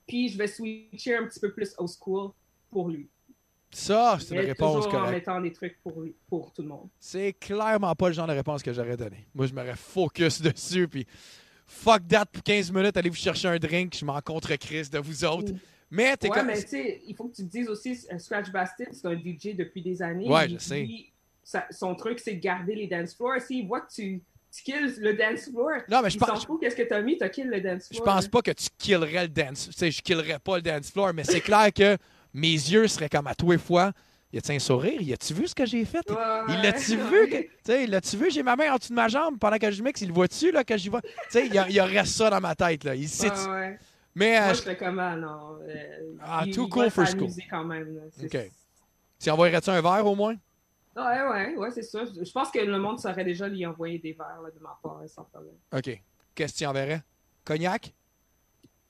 Puis 0.06 0.28
je 0.28 0.38
vais 0.38 0.48
switcher 0.48 1.16
un 1.16 1.26
petit 1.26 1.40
peu 1.40 1.52
plus 1.52 1.74
au 1.78 1.86
school 1.86 2.32
pour 2.70 2.88
lui. 2.88 3.08
Ça, 3.72 4.18
c'est 4.20 4.34
une 4.34 4.40
réponse 4.40 4.84
toujours 4.84 4.88
en 4.88 5.04
correcte. 5.04 5.28
mettant 5.28 5.40
des 5.40 5.52
trucs 5.52 5.80
pour 5.80 6.00
lui, 6.00 6.16
pour 6.28 6.52
tout 6.52 6.62
le 6.62 6.68
monde. 6.68 6.88
C'est 6.98 7.32
clairement 7.34 7.94
pas 7.94 8.08
le 8.08 8.14
genre 8.14 8.26
de 8.26 8.32
réponse 8.32 8.64
que 8.64 8.72
j'aurais 8.72 8.96
donné. 8.96 9.28
Moi, 9.32 9.46
je 9.46 9.54
m'aurais 9.54 9.76
focus 9.76 10.42
dessus 10.42 10.88
puis 10.88 11.06
fuck 11.70 12.06
that 12.08 12.26
pour 12.26 12.42
15 12.42 12.72
minutes, 12.72 12.96
allez 12.96 13.08
vous 13.10 13.16
chercher 13.16 13.48
un 13.48 13.58
drink, 13.58 13.96
je 13.98 14.04
m'en 14.04 14.20
contre 14.20 14.54
Chris 14.56 14.88
de 14.90 14.98
vous 14.98 15.24
autres. 15.24 15.52
Mm. 15.52 15.58
Mais 15.92 16.16
t'es 16.16 16.28
Ouais, 16.28 16.36
comme... 16.36 16.46
mais 16.48 16.62
tu 16.62 16.68
sais, 16.68 17.02
il 17.06 17.16
faut 17.16 17.24
que 17.24 17.34
tu 17.36 17.44
te 17.46 17.50
dises 17.50 17.68
aussi, 17.68 17.98
euh, 18.12 18.18
Scratch 18.18 18.50
Bastid, 18.52 18.88
c'est 18.92 19.06
un 19.06 19.14
DJ 19.14 19.56
depuis 19.56 19.82
des 19.82 20.00
années. 20.02 20.28
Ouais, 20.28 20.46
Il- 20.46 20.54
je 20.54 20.58
sais. 20.58 20.88
sa- 21.42 21.66
son 21.70 21.94
truc, 21.96 22.20
c'est 22.20 22.34
de 22.34 22.40
garder 22.40 22.74
les 22.76 22.86
dance 22.86 23.14
floors. 23.14 23.40
S'il 23.40 23.66
voit 23.66 23.80
que 23.80 23.92
tu, 23.92 24.22
tu 24.54 24.62
kills 24.62 24.94
le 24.98 25.14
dance 25.14 25.50
floor, 25.50 25.80
Non, 25.88 26.00
mais 26.02 26.10
je 26.10 26.18
pense... 26.18 26.46
qu'est-ce 26.60 26.76
que 26.76 26.82
t'as 26.82 27.00
mis, 27.02 27.18
t'as 27.18 27.28
kill 27.28 27.48
le 27.48 27.60
dance 27.60 27.88
Je 27.90 27.96
floor. 27.96 28.04
pense 28.04 28.24
là. 28.24 28.30
pas 28.30 28.42
que 28.42 28.50
tu 28.52 28.68
killerais 28.78 29.22
le 29.22 29.28
dance. 29.28 29.66
Tu 29.66 29.72
sais, 29.72 29.90
je 29.90 30.00
killerais 30.02 30.38
pas 30.38 30.56
le 30.56 30.62
dance 30.62 30.90
floor, 30.92 31.12
mais 31.14 31.24
c'est 31.24 31.40
clair 31.40 31.72
que 31.72 31.96
mes 32.34 32.52
yeux 32.52 32.86
seraient 32.86 33.08
comme 33.08 33.26
à 33.26 33.34
tous 33.34 33.50
les 33.50 33.58
fois. 33.58 33.92
Y 34.32 34.38
a-tu 34.38 34.52
un 34.52 34.58
sourire? 34.60 35.00
Y 35.02 35.12
a-tu 35.12 35.34
vu 35.34 35.48
ce 35.48 35.54
que 35.54 35.66
j'ai 35.66 35.84
fait? 35.84 36.08
Ouais, 36.08 36.16
Il 36.48 36.62
l'a-tu 36.62 36.96
vu? 36.96 37.28
que- 37.28 37.42
Tu 37.42 37.48
sais, 37.64 37.86
l'as-tu 37.86 38.16
vu? 38.16 38.30
J'ai 38.30 38.42
ma 38.44 38.54
main 38.54 38.72
en 38.72 38.76
dessous 38.76 38.90
de 38.90 38.94
ma 38.94 39.08
jambe 39.08 39.38
pendant 39.38 39.58
que 39.58 39.70
je 39.70 39.82
mixe. 39.82 40.00
Il 40.02 40.08
le 40.08 40.14
voit-tu, 40.14 40.52
là, 40.52 40.62
que 40.62 40.76
j'y 40.76 40.88
vois? 40.88 41.02
Tu 41.02 41.08
sais, 41.30 41.46
il 41.46 41.54
y, 41.54 41.58
a- 41.58 41.68
il 41.68 41.74
y 41.74 41.80
aurait 41.80 42.04
ça 42.04 42.30
dans 42.30 42.40
ma 42.40 42.54
tête, 42.54 42.84
là. 42.84 42.94
Il 42.94 43.08
sait. 43.08 43.28
Ouais, 43.30 43.48
ouais. 43.50 43.78
Mais 44.14 44.38
euh, 44.38 44.44
Moi, 44.44 44.52
je- 44.52 44.58
je 44.58 44.62
fais 44.62 44.76
comme, 44.76 44.98
ah 45.00 45.16
non. 45.16 45.58
euh, 45.62 46.14
Ah, 46.20 46.42
il- 46.46 46.54
too 46.54 46.64
il 46.66 46.68
cool 46.70 46.84
va 46.84 46.90
for 46.90 47.06
s'amuser 47.08 47.44
quand 47.50 47.64
même. 47.64 47.96
là. 47.96 48.02
OK. 48.24 48.50
tu 49.18 49.30
envoyerais-tu 49.30 49.70
un 49.70 49.80
verre 49.82 50.06
au 50.06 50.14
moins? 50.14 50.34
Ouais, 50.96 51.22
ouais, 51.30 51.56
ouais, 51.56 51.70
c'est 51.70 51.82
ça. 51.82 52.04
Je 52.04 52.24
je 52.24 52.32
pense 52.32 52.50
que 52.50 52.58
le 52.58 52.78
monde 52.78 52.98
saurait 52.98 53.24
déjà 53.24 53.48
lui 53.48 53.64
envoyer 53.66 53.98
des 53.98 54.12
verres 54.12 54.40
là, 54.42 54.50
de 54.50 54.58
ma 54.60 54.78
part, 54.82 55.00
sans 55.08 55.24
problème. 55.24 55.54
OK. 55.72 56.00
Qu'est-ce 56.34 56.52
que 56.54 56.58
tu 56.58 56.66
enverrais? 56.66 57.02
Cognac? 57.44 57.92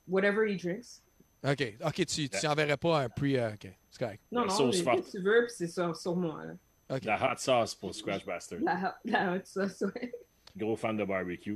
Whatever 0.07 0.45
he 0.47 0.55
drinks. 0.57 1.01
OK. 1.43 1.73
OK, 1.85 2.05
tu, 2.05 2.29
tu 2.29 2.47
enverrais 2.47 2.77
pas 2.77 3.01
un 3.03 3.09
pre... 3.09 3.23
euh, 3.35 3.53
OK, 3.53 3.67
c'est 3.89 3.99
correct. 3.99 4.21
Non, 4.31 4.41
La 4.41 4.47
non, 4.47 4.53
sauce 4.53 4.81
que 4.83 5.11
tu 5.11 5.19
veux, 5.21 5.45
puis 5.45 5.55
c'est 5.55 5.67
sur, 5.67 5.95
sur 5.95 6.15
moi. 6.15 6.43
Là. 6.45 6.53
OK. 6.95 7.03
La 7.05 7.31
hot 7.31 7.37
sauce 7.37 7.73
pour 7.75 7.95
Scratch 7.95 8.25
Bastard. 8.25 8.59
La, 8.61 8.97
la 9.05 9.33
hot 9.35 9.41
sauce, 9.45 9.81
ouais. 9.95 10.11
Gros 10.55 10.75
fan 10.75 10.97
de 10.97 11.03
barbecue. 11.05 11.53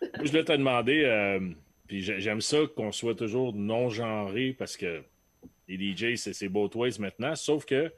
Moi, 0.00 0.10
je 0.24 0.30
voulais 0.30 0.44
te 0.44 0.52
demander, 0.52 1.04
euh, 1.04 1.50
puis 1.86 2.02
j'ai- 2.02 2.20
j'aime 2.20 2.40
ça 2.40 2.58
qu'on 2.74 2.90
soit 2.90 3.14
toujours 3.14 3.52
non-genré 3.54 4.54
parce 4.58 4.76
que 4.76 5.02
les 5.68 5.76
DJ, 5.94 6.16
c'est 6.16 6.32
c'est 6.32 6.48
both 6.48 6.74
ways 6.74 6.98
maintenant. 6.98 7.36
Sauf 7.36 7.64
que, 7.66 7.92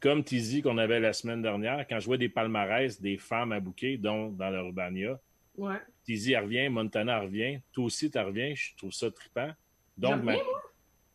comme 0.00 0.22
Tizi 0.24 0.62
qu'on 0.62 0.78
avait 0.78 1.00
la 1.00 1.12
semaine 1.12 1.42
dernière, 1.42 1.84
quand 1.88 1.98
je 2.00 2.06
vois 2.06 2.16
des 2.18 2.28
palmarès 2.28 3.00
des 3.00 3.16
femmes 3.18 3.52
à 3.52 3.60
bouquet, 3.60 3.96
dont 3.98 4.30
dans 4.30 4.50
le 4.50 4.58
Urbania, 4.58 5.20
Ouais. 5.56 5.76
Tizi 6.04 6.36
revient, 6.36 6.68
Montana 6.68 7.20
revient, 7.20 7.60
toi 7.72 7.84
aussi 7.84 8.10
tu 8.10 8.18
reviens, 8.18 8.54
je 8.56 8.74
trouve 8.76 8.92
ça 8.92 9.08
trippant. 9.10 9.50
Donc, 9.96 10.22
ma- 10.22 10.34
ouais, 10.34 10.42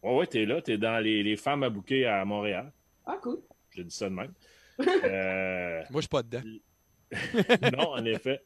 ouais, 0.03 0.27
t'es 0.27 0.45
là, 0.45 0.61
t'es 0.61 0.77
dans 0.77 0.99
les, 1.03 1.21
les 1.23 1.35
femmes 1.35 1.63
à 1.63 1.69
bouquet 1.69 2.05
à 2.05 2.23
Montréal. 2.25 2.71
Ah, 3.05 3.17
cool. 3.21 3.39
Je 3.71 3.81
dis 3.83 3.95
ça 3.95 4.09
de 4.09 4.15
même. 4.15 4.33
Euh, 5.03 5.81
Moi, 5.89 5.99
je 5.99 6.01
suis 6.01 6.07
pas 6.07 6.23
dedans. 6.23 6.41
non, 7.77 7.89
en 7.93 8.05
effet. 8.05 8.41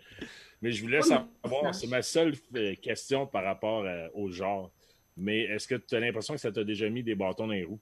Mais 0.61 0.71
je 0.71 0.81
voulais 0.81 1.01
savoir, 1.03 1.75
c'est 1.75 1.85
ma 1.87 2.01
seule 2.01 2.33
euh, 2.55 2.73
question 2.75 3.27
par 3.27 3.43
rapport 3.43 3.83
euh, 3.83 4.07
au 4.15 4.31
genre. 4.31 4.71
Mais 5.15 5.41
est-ce 5.41 5.67
que 5.67 5.75
tu 5.75 5.93
as 5.95 5.99
l'impression 5.99 6.33
que 6.33 6.39
ça 6.39 6.51
t'a 6.51 6.63
déjà 6.63 6.89
mis 6.89 7.03
des 7.03 7.13
bâtons 7.13 7.45
dans 7.45 7.53
les 7.53 7.65
roues? 7.65 7.79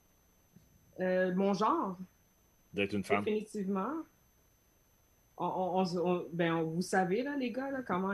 Euh, 1.00 1.34
mon 1.34 1.54
genre, 1.54 1.96
d'être 2.74 2.92
une 2.94 3.04
femme? 3.04 3.24
définitivement. 3.24 3.92
On, 5.38 5.46
on- 5.46 5.80
on- 5.82 6.06
on- 6.10 6.26
ben, 6.32 6.52
on- 6.52 6.64
vous 6.64 6.82
savez, 6.82 7.22
là, 7.22 7.36
les 7.36 7.50
gars, 7.52 7.70
là, 7.70 7.80
comment. 7.86 8.12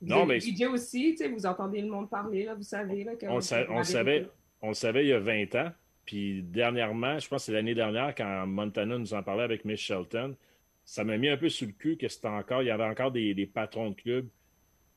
Non, 0.00 0.26
mais- 0.26 0.40
DJ 0.40 0.62
aussi, 0.66 1.10
tu 1.12 1.16
sais, 1.18 1.28
vous 1.28 1.44
entendez 1.46 1.80
le 1.80 1.88
monde 1.88 2.08
parler, 2.08 2.44
là, 2.44 2.54
vous 2.54 2.62
savez. 2.62 3.04
Là, 3.04 3.12
On, 3.28 3.40
sa- 3.40 3.66
savait, 3.84 4.26
on 4.62 4.72
il 5.02 5.08
y 5.08 5.12
a 5.12 5.18
20 5.18 5.54
ans. 5.56 5.70
Puis 6.04 6.42
dernièrement, 6.42 7.18
je 7.18 7.28
pense 7.28 7.42
que 7.42 7.46
c'est 7.46 7.52
l'année 7.52 7.74
dernière, 7.74 8.14
quand 8.14 8.46
Montana 8.46 8.96
nous 8.96 9.12
en 9.12 9.22
parlait 9.22 9.42
avec 9.42 9.64
Miss 9.64 9.80
Shelton, 9.80 10.36
ça 10.84 11.04
m'a 11.04 11.18
mis 11.18 11.28
un 11.28 11.36
peu 11.36 11.48
sur 11.50 11.66
le 11.66 11.72
cul 11.74 11.96
que 11.98 12.08
c'était 12.08 12.28
encore, 12.28 12.62
il 12.62 12.66
y 12.66 12.70
avait 12.70 12.84
encore 12.84 13.10
des, 13.12 13.34
des 13.34 13.44
patrons 13.46 13.90
de 13.90 13.94
club 13.94 14.26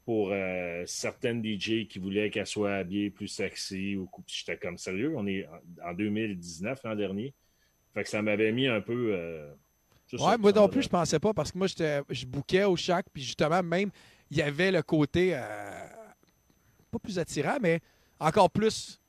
pour 0.05 0.29
euh, 0.31 0.83
certaines 0.85 1.43
DJ 1.43 1.85
qui 1.87 1.99
voulaient 1.99 2.29
qu'elles 2.29 2.47
soient 2.47 2.75
habillées 2.75 3.09
plus 3.09 3.27
sexy. 3.27 3.97
Ou, 3.97 4.09
j'étais 4.25 4.55
comme 4.57 4.77
sérieux, 4.77 5.13
on 5.17 5.27
est 5.27 5.45
en- 5.83 5.89
en 5.89 5.93
2019 5.93 6.79
l'an 6.85 6.95
dernier. 6.95 7.33
Fait 7.93 8.03
que 8.03 8.09
ça 8.09 8.21
m'avait 8.21 8.51
mis 8.53 8.67
un 8.67 8.79
peu. 8.81 9.13
euh, 9.13 9.51
Ouais, 10.13 10.37
moi 10.37 10.51
non 10.53 10.67
plus, 10.69 10.83
je 10.83 10.89
pensais 10.89 11.19
pas 11.19 11.33
parce 11.33 11.51
que 11.51 11.57
moi, 11.57 11.67
j'étais, 11.67 11.99
je 12.09 12.25
bouquais 12.25 12.63
au 12.65 12.75
chac, 12.75 13.05
puis 13.13 13.21
justement, 13.23 13.61
même, 13.63 13.89
il 14.31 14.37
y 14.37 14.41
avait 14.41 14.71
le 14.71 14.81
côté, 14.81 15.31
euh, 15.35 15.87
pas 16.89 16.99
plus 16.99 17.19
attirant, 17.19 17.57
mais 17.61 17.81
encore 18.19 18.49
plus 18.49 18.99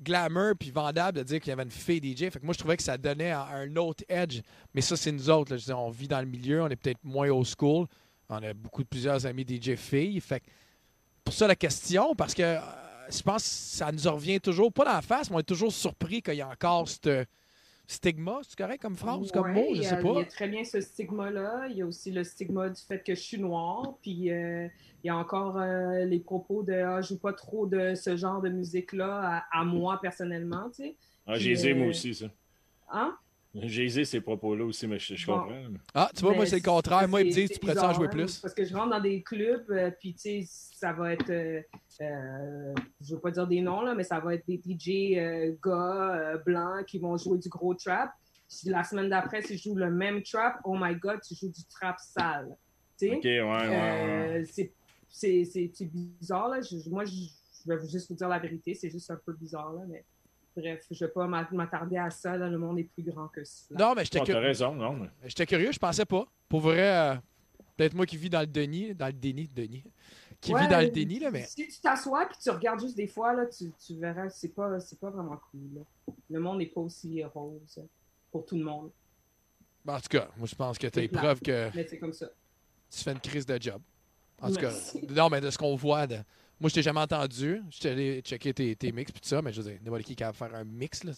glamour 0.00 0.54
puis 0.58 0.70
vendable 0.70 1.18
de 1.18 1.22
dire 1.24 1.40
qu'il 1.40 1.50
y 1.50 1.52
avait 1.52 1.64
une 1.64 1.70
fille 1.70 2.00
DJ. 2.00 2.30
Fait 2.30 2.38
que 2.38 2.44
moi, 2.44 2.54
je 2.54 2.58
trouvais 2.60 2.76
que 2.76 2.82
ça 2.82 2.96
donnait 2.96 3.32
un, 3.32 3.76
autre 3.76 4.04
edge. 4.08 4.40
Mais 4.72 4.80
ça, 4.80 4.96
c'est 4.96 5.12
nous 5.12 5.28
autres. 5.28 5.54
là. 5.54 5.76
On 5.76 5.90
vit 5.90 6.08
dans 6.08 6.20
le 6.20 6.26
milieu, 6.26 6.62
on 6.62 6.68
est 6.68 6.76
peut-être 6.76 7.02
moins 7.04 7.28
old 7.28 7.46
school. 7.46 7.86
On 8.28 8.36
a 8.36 8.54
beaucoup 8.54 8.84
de 8.84 8.88
plusieurs 8.88 9.26
amis 9.26 9.44
DJ 9.46 9.74
filles. 9.74 10.20
Fait 10.20 10.40
que 10.40 10.46
pour 11.24 11.34
ça, 11.34 11.48
la 11.48 11.56
question, 11.56 12.14
parce 12.14 12.32
que 12.32 12.42
euh, 12.42 12.60
je 13.10 13.22
pense 13.22 13.42
que 13.42 13.48
ça 13.48 13.90
nous 13.90 14.10
revient 14.10 14.40
toujours, 14.40 14.72
pas 14.72 14.84
dans 14.84 14.92
la 14.92 15.02
face, 15.02 15.28
mais 15.30 15.36
on 15.36 15.40
est 15.40 15.42
toujours 15.42 15.72
surpris 15.72 16.22
qu'il 16.22 16.34
y 16.34 16.42
a 16.42 16.48
encore 16.48 16.88
ce 16.88 17.26
stigma. 17.90 18.38
C'est 18.42 18.56
correct 18.56 18.80
comme 18.82 18.96
phrase, 18.96 19.30
comme 19.32 19.46
Ouais, 19.46 19.52
mot? 19.54 19.66
il 19.70 19.76
Je 19.76 19.82
y 19.82 19.86
a- 19.86 19.88
sais 19.90 19.96
Il 20.02 20.10
y 20.10 20.14
pas. 20.14 20.20
a 20.20 20.24
très 20.24 20.48
bien 20.48 20.64
ce 20.64 20.80
stigma-là. 20.80 21.66
Il 21.70 21.76
y 21.76 21.82
a 21.82 21.86
aussi 21.86 22.10
le 22.12 22.24
stigma 22.24 22.68
du 22.68 22.80
fait 22.80 23.02
que 23.04 23.14
je 23.14 23.20
suis 23.20 23.38
noire. 23.40 23.94
Puis 24.02 24.30
euh, 24.30 24.68
il 25.02 25.06
y 25.08 25.10
a 25.10 25.16
encore 25.16 25.58
euh, 25.58 26.04
les 26.04 26.20
propos 26.20 26.62
de 26.62 26.72
ah, 26.72 27.00
je 27.02 27.08
joue 27.08 27.18
pas 27.18 27.32
trop 27.32 27.66
de 27.66 27.94
ce 27.94 28.16
genre 28.16 28.40
de 28.40 28.48
musique-là 28.48 29.44
à, 29.52 29.60
à 29.60 29.64
moi 29.64 29.98
personnellement. 30.00 30.70
Tu 30.70 30.82
sais. 30.84 30.96
Ah, 31.26 31.34
j'ai 31.36 31.72
Euh, 31.72 31.74
moi 31.76 31.88
aussi, 31.88 32.14
ça. 32.14 32.26
Hein? 32.92 33.16
J'ai 33.52 33.82
les 33.82 33.98
ai, 34.00 34.04
ces 34.04 34.20
propos-là 34.20 34.64
aussi, 34.64 34.86
mais 34.86 34.98
je, 35.00 35.16
je 35.16 35.26
Bon. 35.26 35.40
comprends. 35.40 35.62
Ah, 35.92 36.08
tu 36.14 36.20
vois, 36.22 36.30
Mais 36.30 36.36
moi, 36.36 36.46
c'est 36.46 36.56
le 36.56 36.62
contraire. 36.62 37.08
Moi, 37.08 37.22
ils 37.22 37.26
me 37.26 37.32
disent, 37.32 37.50
tu 37.50 37.58
pourrais 37.58 37.72
en 37.72 37.74
bizarre, 37.74 37.94
jouer 37.94 38.08
plus? 38.08 38.38
Parce 38.38 38.54
que 38.54 38.64
je 38.64 38.74
rentre 38.76 38.90
dans 38.90 39.00
des 39.00 39.22
clubs, 39.22 39.68
euh, 39.70 39.90
puis 39.98 40.14
tu 40.14 40.20
sais, 40.20 40.44
ça 40.46 40.92
va 40.92 41.12
être, 41.14 41.30
euh, 41.30 41.60
euh, 42.00 42.74
je 43.00 43.14
veux 43.14 43.20
pas 43.20 43.32
dire 43.32 43.46
des 43.48 43.60
noms, 43.60 43.80
là, 43.80 43.94
mais 43.96 44.04
ça 44.04 44.20
va 44.20 44.34
être 44.36 44.46
des 44.46 44.60
DJ 44.64 45.16
euh, 45.18 45.52
gars 45.64 46.14
euh, 46.14 46.38
blancs 46.38 46.86
qui 46.86 46.98
vont 47.00 47.16
jouer 47.16 47.38
du 47.38 47.48
gros 47.48 47.74
trap. 47.74 48.12
La 48.66 48.84
semaine 48.84 49.08
d'après, 49.10 49.42
si 49.42 49.56
je 49.58 49.62
joue 49.64 49.74
le 49.74 49.90
même 49.90 50.22
trap, 50.22 50.60
oh 50.64 50.76
my 50.78 50.94
god, 50.94 51.18
tu 51.26 51.34
joues 51.34 51.50
du 51.50 51.64
trap 51.64 51.96
sale. 51.98 52.48
Tu 52.98 53.06
sais? 53.08 53.16
Ok, 53.16 53.24
ouais, 53.24 53.40
ouais, 53.42 53.68
ouais. 53.68 54.44
C'est- 54.46 54.72
c'est 55.08 55.44
c'est- 55.44 55.70
c'est 55.74 55.86
bizarre, 55.86 56.48
là. 56.50 56.60
Je- 56.60 56.88
moi, 56.88 57.04
je, 57.04 57.10
je 57.12 57.68
vais 57.72 57.78
juste 57.88 58.08
vous 58.10 58.14
dire 58.16 58.28
la 58.28 58.38
vérité, 58.38 58.74
c'est 58.74 58.90
juste 58.90 59.10
un 59.10 59.18
peu 59.24 59.32
bizarre, 59.32 59.72
là, 59.72 59.82
mais 59.88 60.04
bref, 60.56 60.84
je 60.90 61.04
vais 61.04 61.10
pas 61.10 61.26
m'a- 61.26 61.48
m'attarder 61.52 61.96
à 61.96 62.10
ça, 62.10 62.36
là, 62.36 62.48
le 62.48 62.58
monde 62.58 62.78
est 62.78 62.84
plus 62.84 63.02
grand 63.02 63.28
que 63.28 63.44
ça. 63.44 63.66
Non, 63.70 63.94
mais 63.94 64.04
j'étais 64.04 64.18
Bon, 64.20 64.24
cu- 64.26 64.32
T'as 64.32 64.40
raison, 64.40 64.74
non. 64.74 64.94
mais- 64.94 65.10
j'étais 65.24 65.46
curieux, 65.46 65.72
je 65.72 65.78
pensais 65.78 66.04
pas. 66.04 66.26
Pour 66.48 66.60
vrai, 66.60 66.80
euh, 66.96 67.14
peut-être 67.76 67.94
moi 67.94 68.06
qui 68.06 68.16
vis 68.16 68.30
dans 68.30 68.40
le 68.40 68.46
déni, 68.46 68.94
dans 68.94 69.06
le 69.06 69.12
déni, 69.12 69.48
déni, 69.48 69.84
qui 70.40 70.52
Ouais, 70.54 70.62
vit 70.62 70.68
dans 70.68 70.80
le 70.80 70.88
déni, 70.90 71.18
là, 71.18 71.30
mais 71.30 71.44
Si 71.44 71.66
tu 71.68 71.80
t'assois 71.80 72.24
et 72.24 72.28
tu 72.42 72.50
regardes 72.50 72.80
juste 72.80 72.96
des 72.96 73.06
fois, 73.06 73.32
là, 73.34 73.46
tu, 73.46 73.70
tu 73.86 73.94
verras, 73.96 74.28
c'est 74.30 74.48
pas, 74.54 74.80
c'est 74.80 74.98
pas 74.98 75.10
vraiment 75.10 75.40
cool. 75.50 75.60
là. 75.76 76.12
Le 76.30 76.40
monde 76.40 76.58
n'est 76.58 76.66
pas 76.66 76.80
aussi 76.80 77.22
rose 77.24 77.80
pour 78.32 78.44
tout 78.46 78.56
le 78.56 78.64
monde, 78.64 78.90
en 79.88 79.96
tout 79.98 80.08
cas, 80.08 80.28
moi, 80.36 80.46
je 80.46 80.54
pense 80.54 80.78
que 80.78 80.86
tu 80.86 81.00
as 81.00 81.08
preuve 81.08 81.40
que 81.40 81.70
mais 81.74 81.86
c'est 81.88 81.98
comme 81.98 82.12
ça. 82.12 82.28
tu 82.90 83.02
fais 83.02 83.12
une 83.12 83.20
crise 83.20 83.46
de 83.46 83.60
job. 83.60 83.80
En 84.42 84.48
tout 84.50 84.56
cas, 84.56 84.72
non, 85.10 85.28
mais 85.30 85.40
de 85.40 85.50
ce 85.50 85.58
qu'on 85.58 85.74
voit, 85.76 86.06
de... 86.06 86.16
moi, 86.60 86.68
je 86.68 86.74
t'ai 86.74 86.82
jamais 86.82 87.00
entendu. 87.00 87.62
Je 87.70 87.78
t'ai 87.78 87.90
allé 87.90 88.20
checker 88.20 88.52
tes, 88.52 88.76
tes 88.76 88.92
mix 88.92 89.10
puis 89.12 89.20
tout 89.20 89.28
ça, 89.28 89.40
mais 89.42 89.52
je 89.52 89.62
veux 89.62 89.70
dire, 89.70 89.80
n'importe 89.82 90.02
qui 90.02 90.14
qui 90.14 90.22
va 90.22 90.32
faire 90.32 90.54
un 90.54 90.64
mix, 90.64 91.02
là. 91.04 91.12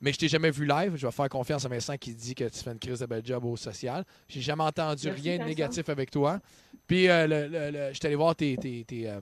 Mais 0.00 0.12
je 0.12 0.18
t'ai 0.18 0.28
jamais 0.28 0.50
vu 0.50 0.66
live. 0.66 0.94
Je 0.96 1.06
vais 1.06 1.12
faire 1.12 1.28
confiance 1.28 1.64
à 1.64 1.68
Vincent 1.68 1.96
qui 1.96 2.14
dit 2.14 2.34
que 2.34 2.44
tu 2.44 2.58
fais 2.62 2.70
une 2.70 2.78
crise 2.78 2.98
de 3.00 3.06
bel 3.06 3.24
job 3.24 3.44
au 3.46 3.56
social. 3.56 4.04
J'ai 4.28 4.42
jamais 4.42 4.62
entendu 4.62 5.06
Merci, 5.06 5.22
rien 5.22 5.38
de 5.38 5.44
négatif 5.44 5.88
avec 5.88 6.10
toi. 6.10 6.38
Puis, 6.86 7.08
euh, 7.08 7.26
le, 7.26 7.48
le- 7.48 7.70
le- 7.70 7.88
je 7.88 7.94
suis 7.94 8.06
allé 8.06 8.14
voir 8.14 8.36
tes, 8.36 8.56
tes, 8.58 8.84
tes, 8.84 9.08
euh, 9.08 9.20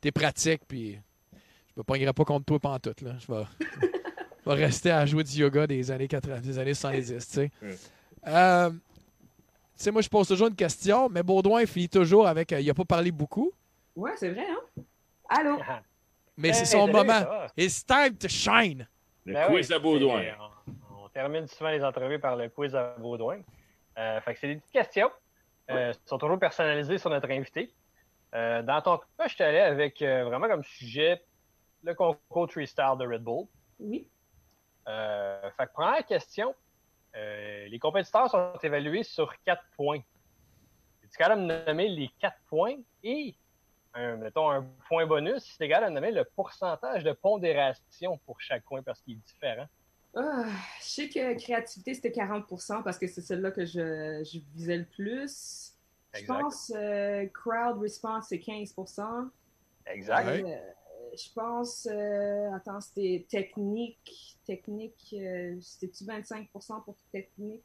tes 0.00 0.10
pratiques, 0.12 0.62
puis 0.66 0.98
je 1.32 1.72
me 1.76 1.82
pognerai 1.84 2.12
pas 2.12 2.24
contre 2.24 2.44
toi 2.46 2.58
pantoute, 2.58 3.00
là. 3.00 3.16
Je 3.18 3.32
vais, 3.32 3.44
je 4.44 4.50
vais 4.50 4.64
rester 4.66 4.90
à 4.90 5.06
jouer 5.06 5.22
du 5.24 5.32
yoga 5.38 5.66
des 5.68 5.88
années 5.90 6.08
80, 6.08 6.40
des 6.40 6.58
années 6.58 6.74
70, 6.74 7.06
tu 7.28 7.32
sais. 7.34 7.50
Euh, 8.26 8.70
tu 8.70 8.76
sais, 9.76 9.90
moi, 9.92 10.02
je 10.02 10.08
pose 10.08 10.26
toujours 10.28 10.48
une 10.48 10.54
question, 10.56 11.08
mais 11.08 11.22
Baudouin 11.22 11.64
finit 11.66 11.88
toujours 11.88 12.26
avec 12.26 12.52
euh, 12.52 12.60
il 12.60 12.68
a 12.68 12.74
pas 12.74 12.84
parlé 12.84 13.10
beaucoup, 13.12 13.52
Ouais, 13.96 14.12
c'est 14.16 14.30
vrai, 14.30 14.46
hein? 14.48 14.82
Allô? 15.28 15.58
mais 16.36 16.48
Hey, 16.48 16.54
c'est 16.54 16.64
son 16.64 16.88
moment. 16.88 17.48
It's 17.56 17.84
time 17.84 18.16
to 18.16 18.28
shine. 18.28 18.86
Le 19.24 19.34
Ben 19.34 19.46
quiz 19.46 19.70
oui, 19.70 19.74
à 19.74 19.78
Baudouin. 19.78 20.22
On, 20.68 21.04
on 21.04 21.08
termine 21.08 21.46
souvent 21.46 21.70
les 21.70 21.82
entrevues 21.84 22.18
par 22.18 22.36
le 22.36 22.48
quiz 22.48 22.74
à 22.74 22.96
Baudouin. 22.98 23.40
Euh, 23.98 24.20
fait 24.20 24.34
que 24.34 24.40
c'est 24.40 24.48
des 24.48 24.56
petites 24.56 24.72
questions. 24.72 25.10
Euh, 25.70 25.92
sont 26.04 26.18
toujours 26.18 26.38
personnalisées 26.38 26.98
sur 26.98 27.08
notre 27.08 27.30
invité. 27.30 27.72
Euh, 28.34 28.62
dans 28.62 28.82
ton 28.82 28.98
cas, 28.98 29.28
je 29.28 29.34
suis 29.34 29.44
allé 29.44 29.60
avec 29.60 30.02
euh, 30.02 30.24
vraiment 30.24 30.48
comme 30.48 30.64
sujet 30.64 31.22
le 31.82 31.94
concours 31.94 32.48
Tree 32.48 32.66
Star 32.66 32.96
de 32.96 33.06
Red 33.06 33.22
Bull. 33.22 33.46
Oui. 33.78 34.06
Euh, 34.88 35.50
fait 35.56 35.66
que 35.66 35.72
première 35.72 36.04
question, 36.04 36.54
euh, 37.16 37.66
les 37.68 37.78
compétiteurs 37.78 38.28
sont 38.28 38.52
évalués 38.62 39.04
sur 39.04 39.32
quatre 39.44 39.64
points. 39.76 40.00
Es-tu 41.02 41.16
capable 41.16 41.42
de 41.42 41.46
me 41.46 41.66
nommer 41.66 41.88
les 41.88 42.10
quatre 42.18 42.38
points 42.48 42.76
et, 43.02 43.34
un, 43.94 44.16
mettons, 44.16 44.50
un 44.50 44.66
point 44.88 45.06
bonus, 45.06 45.42
si 45.44 45.56
tu 45.56 45.64
es 45.64 45.68
capable 45.68 45.86
de 45.86 45.90
me 45.90 46.00
nommer 46.00 46.12
le 46.12 46.24
pourcentage 46.24 47.04
de 47.04 47.12
pondération 47.12 48.18
pour 48.26 48.40
chaque 48.40 48.64
coin 48.64 48.82
parce 48.82 49.00
qu'il 49.00 49.14
est 49.14 49.26
différent? 49.26 49.66
Ah, 50.16 50.44
je 50.80 50.84
sais 50.84 51.08
que 51.08 51.34
créativité, 51.34 51.94
c'était 51.94 52.10
40% 52.10 52.82
parce 52.82 52.98
que 52.98 53.06
c'est 53.06 53.20
celle-là 53.20 53.50
que 53.50 53.64
je, 53.64 54.22
je 54.24 54.38
visais 54.54 54.78
le 54.78 54.84
plus. 54.84 55.72
Je 56.14 56.24
pense 56.26 56.70
euh, 56.74 57.26
crowd 57.26 57.80
response, 57.80 58.26
c'est 58.28 58.36
15% 58.36 59.30
Exact. 59.86 60.26
Euh, 60.28 60.56
je 61.16 61.32
pense, 61.32 61.88
euh, 61.90 62.52
attends, 62.52 62.80
c'était 62.80 63.26
technique. 63.28 64.38
Technique, 64.46 65.14
euh, 65.18 65.56
c'était-tu 65.60 66.04
25% 66.04 66.84
pour 66.84 66.96
technique? 67.12 67.62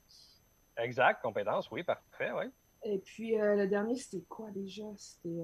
Exact. 0.77 1.21
Compétence, 1.21 1.69
oui, 1.71 1.83
parfait, 1.83 2.31
oui. 2.31 2.45
Et 2.83 2.99
puis 2.99 3.39
euh, 3.39 3.55
le 3.55 3.67
dernier, 3.67 3.95
c'était 3.95 4.23
quoi 4.27 4.49
déjà? 4.51 4.85
C'était. 4.97 5.43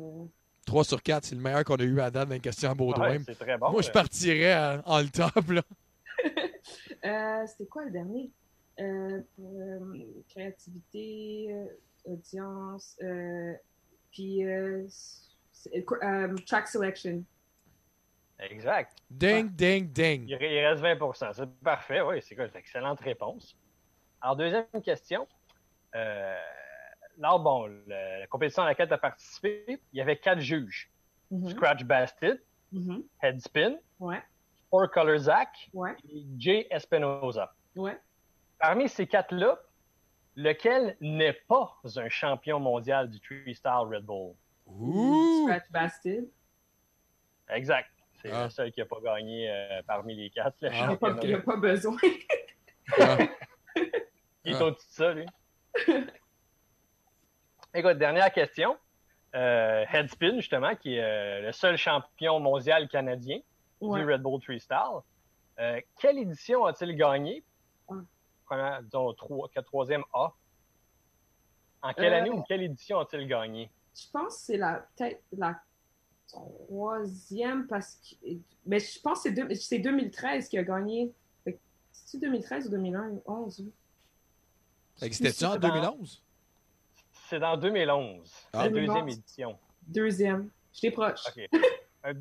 Euh, 0.66 0.72
3 0.72 0.84
sur 0.84 1.04
4, 1.04 1.26
c'est 1.26 1.36
le 1.36 1.42
meilleur 1.42 1.64
qu'on 1.64 1.76
a 1.76 1.84
eu 1.84 2.00
à 2.00 2.10
date 2.12 2.28
dans 2.28 2.34
les 2.36 2.40
questions 2.40 2.72
à 2.72 2.74
Baudouin. 2.74 3.10
Ouais, 3.10 3.22
c'est 3.26 3.38
très 3.38 3.58
bon. 3.58 3.72
Moi, 3.72 3.82
je 3.82 3.92
partirais 3.92 4.54
euh, 4.54 4.82
en 4.86 5.00
le 5.00 5.10
top, 5.10 5.50
là. 5.50 5.62
euh, 7.06 7.48
c'était 7.48 7.66
quoi 7.70 7.86
le 7.86 7.92
dernier? 7.92 8.32
Euh, 8.80 9.22
euh, 9.40 10.04
créativité, 10.30 11.48
euh, 11.50 12.12
audience, 12.12 12.98
euh, 13.02 13.54
puis 14.12 14.46
euh, 14.46 14.86
euh, 16.04 16.36
track 16.46 16.68
selection. 16.68 17.24
Exact. 18.40 18.98
Ding, 19.10 19.50
ding, 19.50 19.90
ding. 19.92 20.26
Il, 20.28 20.38
il 20.42 20.66
reste 20.66 20.84
20% 20.84 21.34
C'est 21.34 21.50
parfait, 21.64 22.02
oui, 22.02 22.22
c'est 22.22 22.36
quoi, 22.36 22.48
c'est 22.48 22.56
une 22.56 22.60
excellente 22.60 23.00
réponse. 23.00 23.56
Alors, 24.20 24.36
deuxième 24.36 24.66
question. 24.84 25.26
Euh, 25.96 26.36
là, 27.18 27.38
bon, 27.38 27.66
le- 27.68 27.84
la 27.88 28.28
compétition 28.28 28.64
à 28.64 28.68
laquelle 28.68 28.88
tu 28.88 28.94
as 28.94 28.98
participé, 28.98 29.66
il 29.94 29.98
y 29.98 30.02
avait 30.02 30.18
quatre 30.18 30.40
juges. 30.42 30.90
Mhm, 31.32 31.50
Scratch 31.50 31.84
Bastid, 31.84 32.42
mhm. 32.72 33.04
Headspin, 33.22 33.76
Ouais, 34.00 34.22
Four 34.70 34.90
Color 34.92 35.18
Zach 35.20 35.70
ouais, 35.74 35.96
et 36.10 36.24
Jay 36.38 36.68
Espinoza. 36.70 37.54
ouais. 37.76 37.98
Parmi 38.60 38.88
ces 38.90 39.08
quatre-là, 39.08 39.60
lequel 40.36 40.96
n'est 41.02 41.34
pas 41.48 41.78
un 41.96 42.10
champion 42.10 42.60
mondial 42.60 43.10
du 43.10 43.20
Freestyle 43.20 43.72
Red 43.90 44.04
Bull? 44.06 44.34
Ouh! 44.68 45.46
Scratch 45.48 45.70
Bastid. 45.72 46.30
Exact. 47.50 47.90
C'est 48.22 48.32
Ah. 48.32 48.46
le 48.46 48.50
seul 48.50 48.72
qui 48.72 48.80
n'a 48.80 48.86
pas 48.88 49.00
gagné 49.04 49.50
euh, 49.52 49.82
parmi 49.86 50.16
les 50.16 50.30
quatre. 50.32 50.56
Le 50.62 50.70
Ah. 50.70 50.74
Il 50.74 50.78
n'y 50.78 50.84
a, 50.84 50.88
championnat. 50.90 51.42
pas- 51.42 51.54
il 51.56 51.60
besoin. 51.62 51.98
Ah, 53.00 53.18
Il 54.46 54.52
est 54.54 54.56
Ah. 54.56 54.66
au-dessus 54.66 54.88
de 54.88 54.94
ça, 54.94 55.14
lui. 55.14 55.26
Écoute, 57.76 57.98
dernière 57.98 58.32
question. 58.32 58.78
Euh, 59.36 59.84
Headspin, 59.92 60.36
justement, 60.38 60.76
qui 60.76 60.96
est 60.96 61.04
euh, 61.04 61.42
le 61.48 61.52
seul 61.52 61.76
champion 61.78 62.40
mondial 62.40 62.88
canadien 62.88 63.40
Ouais. 63.82 64.00
du 64.00 64.10
Red 64.10 64.22
Bull 64.22 64.42
Freestyle. 64.42 65.02
Euh, 65.60 65.82
quelle 66.00 66.18
édition 66.20 66.64
a-t-il 66.66 66.96
gagné? 66.96 67.44
Première, 68.46 68.82
disons, 68.84 69.14
trois, 69.14 69.50
troisième 69.66 70.04
A. 70.14 70.32
En 71.82 71.94
quelle 71.94 72.14
Euh. 72.14 72.18
année 72.18 72.30
ou 72.30 72.42
quelle 72.44 72.64
édition 72.64 73.00
a-t-il 73.00 73.28
gagné? 73.28 73.70
Je 73.94 74.10
pense 74.12 74.38
que 74.38 74.42
c'est 74.46 74.58
la 74.58 74.86
peut-être 74.96 75.22
la 75.38 75.60
troisième 76.28 77.68
parce 77.68 77.96
que. 77.96 78.28
Mais 78.66 78.80
je 78.80 79.00
pense 79.02 79.24
que 79.24 79.30
c'est 79.30 79.36
deux- 79.36 79.54
c'est 79.56 79.80
2013 79.80 80.48
qui 80.48 80.58
a 80.58 80.64
gagné. 80.64 81.12
C'est-tu 81.92 82.20
2013 82.20 82.68
ou 82.68 82.72
2011? 82.72 83.66
Ça 84.96 85.06
existait-tu 85.06 85.44
en 85.46 85.54
C'est 85.54 85.60
dans- 85.60 85.68
2011? 85.70 86.24
C'est 87.36 87.42
dans 87.42 87.58
2011, 87.58 88.32
Ah. 88.54 88.64
la 88.64 88.70
deuxième 88.70 88.86
2011. 88.96 89.18
édition. 89.18 89.58
Deuxième. 89.90 90.50
J'étais 90.74 90.92
proche. 90.92 91.20
Un, 92.06 92.14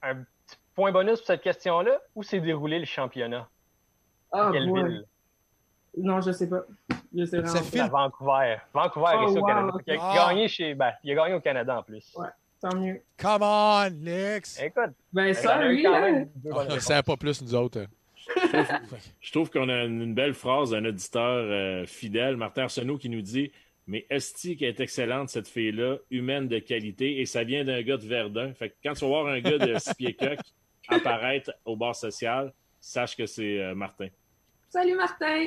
un 0.00 0.14
petit 0.14 0.56
point 0.74 0.90
bonus 0.90 1.18
pour 1.18 1.26
cette 1.26 1.42
question-là. 1.42 2.00
Où 2.14 2.22
s'est 2.22 2.40
déroulé 2.40 2.78
le 2.78 2.86
championnat? 2.86 3.46
Ah, 4.32 4.48
Quelle 4.50 4.66
boy. 4.66 4.82
ville? 4.82 5.04
Non, 5.98 6.22
je 6.22 6.32
sais 6.32 6.48
pas. 6.48 6.62
Je 7.14 7.24
sais 7.26 7.40
vraiment 7.40 7.54
Ça 7.54 7.60
pas. 7.78 7.84
À 7.84 7.88
Vancouver. 7.88 8.56
Vancouver, 8.72 9.06
Oh, 9.18 9.28
ici 9.28 9.38
au 9.38 9.44
Canada. 9.44 9.72
Il 9.86 9.92
a, 9.92 9.98
Ah. 10.00 10.28
gagné 10.30 10.48
chez, 10.48 10.74
ben, 10.74 10.92
il 11.04 11.12
a 11.12 11.14
gagné 11.16 11.34
au 11.34 11.40
Canada 11.40 11.78
en 11.78 11.82
plus. 11.82 12.10
Ouais. 12.16 12.28
Tant 12.62 12.74
mieux. 12.74 13.02
Come 13.18 13.42
on, 13.42 13.90
Lex! 14.00 14.58
Écoute, 14.62 14.92
Ben, 15.12 15.34
sorry, 15.34 15.82
quand 15.82 15.90
là. 15.98 16.06
on 16.06 16.64
ne 16.64 17.02
pas 17.02 17.16
plus, 17.18 17.42
nous 17.42 17.54
autres. 17.54 17.84
Je 19.20 19.32
trouve 19.32 19.50
qu'on 19.50 19.68
a 19.68 19.84
une 19.84 20.14
belle 20.14 20.32
phrase 20.32 20.70
d'un 20.70 20.84
auditeur 20.86 21.26
euh, 21.26 21.84
fidèle, 21.84 22.38
Martin 22.38 22.62
Arsenault, 22.62 22.96
qui 22.96 23.10
nous 23.10 23.20
dit 23.20 23.52
Mais 23.86 24.06
Esti 24.10 24.56
qui 24.56 24.64
est 24.64 24.78
excellente, 24.80 25.28
cette 25.28 25.48
fille-là, 25.48 25.98
humaine 26.10 26.46
de 26.48 26.58
qualité, 26.60 27.20
et 27.20 27.26
ça 27.26 27.42
vient 27.44 27.64
d'un 27.64 27.82
gars 27.82 27.96
de 27.96 28.06
Verdun. 28.06 28.54
Fait 28.54 28.70
que 28.70 28.74
quand 28.82 28.92
tu 28.94 29.00
vas 29.00 29.06
voir 29.08 29.26
un 29.26 29.40
gars 29.40 29.58
de 29.58 29.76
six 29.78 29.94
pieds 29.94 30.14
coq 30.14 30.38
apparaître 30.88 31.52
au 31.64 31.76
bar 31.76 31.94
social, 31.96 32.52
sache 32.80 33.16
que 33.16 33.26
c'est 33.26 33.58
euh, 33.60 33.74
Martin. 33.74 34.08
Salut, 34.68 34.94
Martin. 34.96 35.46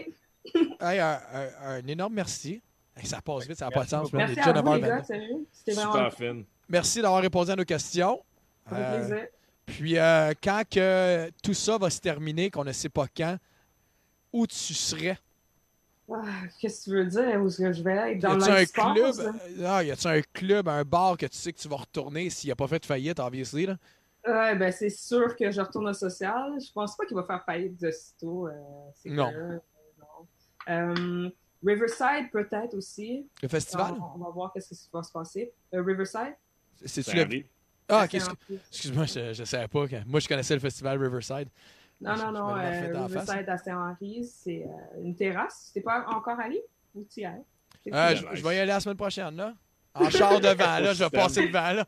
Hey, 0.80 1.00
un, 1.00 1.20
un- 1.34 1.50
un 1.80 1.88
énorme 1.88 2.14
merci. 2.14 2.62
Hey, 2.96 3.06
ça 3.08 3.20
passe 3.20 3.48
vite, 3.48 3.58
ça 3.58 3.66
n'a 3.66 3.72
pas 3.72 3.84
de 3.84 3.90
sens. 3.90 4.14
Merci 4.14 4.40
à 4.40 4.62
vous, 4.62 4.74
les 4.76 4.80
9h22. 4.82 4.88
gars, 4.88 5.04
sérieux. 5.04 5.48
C'était 5.52 5.72
vraiment 5.74 5.94
Super 5.94 6.14
fine. 6.14 6.46
Merci 6.70 7.02
d'avoir 7.02 7.22
répondu 7.22 7.50
à 7.52 7.56
nos 7.56 7.66
questions. 7.66 8.22
ça 8.70 8.76
fait 8.76 8.82
Euh, 8.84 8.98
plaisir. 9.08 9.28
puis, 9.66 9.98
euh, 9.98 10.34
quand 10.44 10.62
que 10.70 11.32
tout 11.44 11.54
ça 11.56 11.78
va 11.80 11.90
se 11.90 12.00
terminer, 12.00 12.52
qu'on 12.52 12.64
ne 12.64 12.72
sait 12.74 12.90
pas 12.90 13.08
quand, 13.08 13.38
où 14.34 14.46
tu 14.46 14.56
serais? 14.76 15.18
Ah, 16.12 16.22
Qu'est-ce 16.60 16.86
que 16.86 16.92
tu 16.92 16.96
veux 16.98 17.06
dire? 17.06 17.42
Où 17.42 17.48
est-ce 17.48 17.58
que 17.58 17.72
je 17.74 17.82
vais 17.84 17.94
être? 18.12 18.18
Y 18.18 18.20
Dans 18.20 18.44
un 18.50 18.60
le 18.60 18.66
sport, 18.66 18.94
club? 18.94 19.12
ça? 19.14 19.34
Ah, 19.66 19.84
y 19.84 19.92
a-tu 19.92 20.08
un 20.08 20.22
club, 20.34 20.68
un 20.68 20.84
bar 20.84 21.18
que 21.18 21.26
tu 21.26 21.38
sais 21.38 21.52
que 21.52 21.58
tu 21.60 21.68
vas 21.68 21.78
retourner 21.78 22.30
s'il 22.30 22.50
n'a 22.50 22.56
pas 22.56 22.68
fait 22.68 22.80
de 22.80 22.86
faillite, 22.86 23.20
obviously? 23.20 23.66
Là? 23.66 23.78
Ouais, 24.28 24.56
ben 24.56 24.72
c'est 24.72 24.90
sûr 24.90 25.36
que 25.36 25.52
je 25.52 25.62
retourne 25.62 25.88
au 25.88 25.94
social. 25.94 26.54
Je 26.60 26.72
pense 26.72 26.96
pas 26.96 27.06
qu'il 27.06 27.16
va 27.16 27.24
faire 27.24 27.44
faillite 27.46 27.80
de 27.80 27.92
sitôt. 27.92 28.48
Euh, 28.48 28.52
Non. 29.06 29.30
clair. 29.30 29.60
Euh, 30.70 30.94
non. 30.94 30.94
Euh, 31.26 31.30
Riverside, 31.64 32.30
peut-être 32.32 32.76
aussi. 32.76 33.28
Le 33.42 33.48
festival? 33.48 33.96
On, 34.00 34.20
on 34.22 34.24
va 34.26 34.30
voir 34.32 34.52
qu'est-ce 34.54 34.70
qui 34.70 34.90
va 34.94 35.02
se 35.04 35.12
passer. 35.12 35.52
Euh, 35.74 35.82
Riverside? 35.84 36.36
C'est-tu 36.86 37.16
le... 37.16 37.44
Ah, 37.88 38.08
qu'est-ce 38.08 38.30
que... 38.30 38.36
Excuse-moi, 38.72 39.06
je, 39.06 39.34
je 39.34 39.44
savais 39.44 39.68
pas. 39.68 39.86
Moi, 40.08 40.20
je 40.20 40.28
connaissais 40.28 40.54
le 40.56 40.60
festival 40.60 41.02
Riverside. 41.02 41.48
Non, 42.02 42.16
non, 42.16 42.28
je 42.28 42.32
non. 42.34 42.56
euh. 42.58 43.06
Riverside 43.06 43.50
à 43.50 43.58
Saint-Henri, 43.58 44.24
c'est 44.26 44.64
euh, 44.66 45.02
une 45.04 45.16
terrasse. 45.16 45.72
T'es 45.74 45.82
pas 45.82 46.06
encore 46.10 46.40
allé? 46.40 46.62
Ou 46.94 47.04
tu 47.04 47.22
y 47.22 47.24
es? 47.24 47.30
Euh, 47.94 48.16
je, 48.16 48.26
je 48.38 48.44
vais 48.44 48.56
y 48.56 48.60
aller 48.60 48.68
la 48.68 48.80
semaine 48.80 48.98
prochaine, 48.98 49.36
là. 49.36 49.54
En 49.94 50.10
char 50.10 50.40
devant, 50.42 50.80
là. 50.80 50.94
Je 50.94 51.04
vais 51.04 51.10
passer 51.10 51.48
devant, 51.48 51.72
là. 51.72 51.88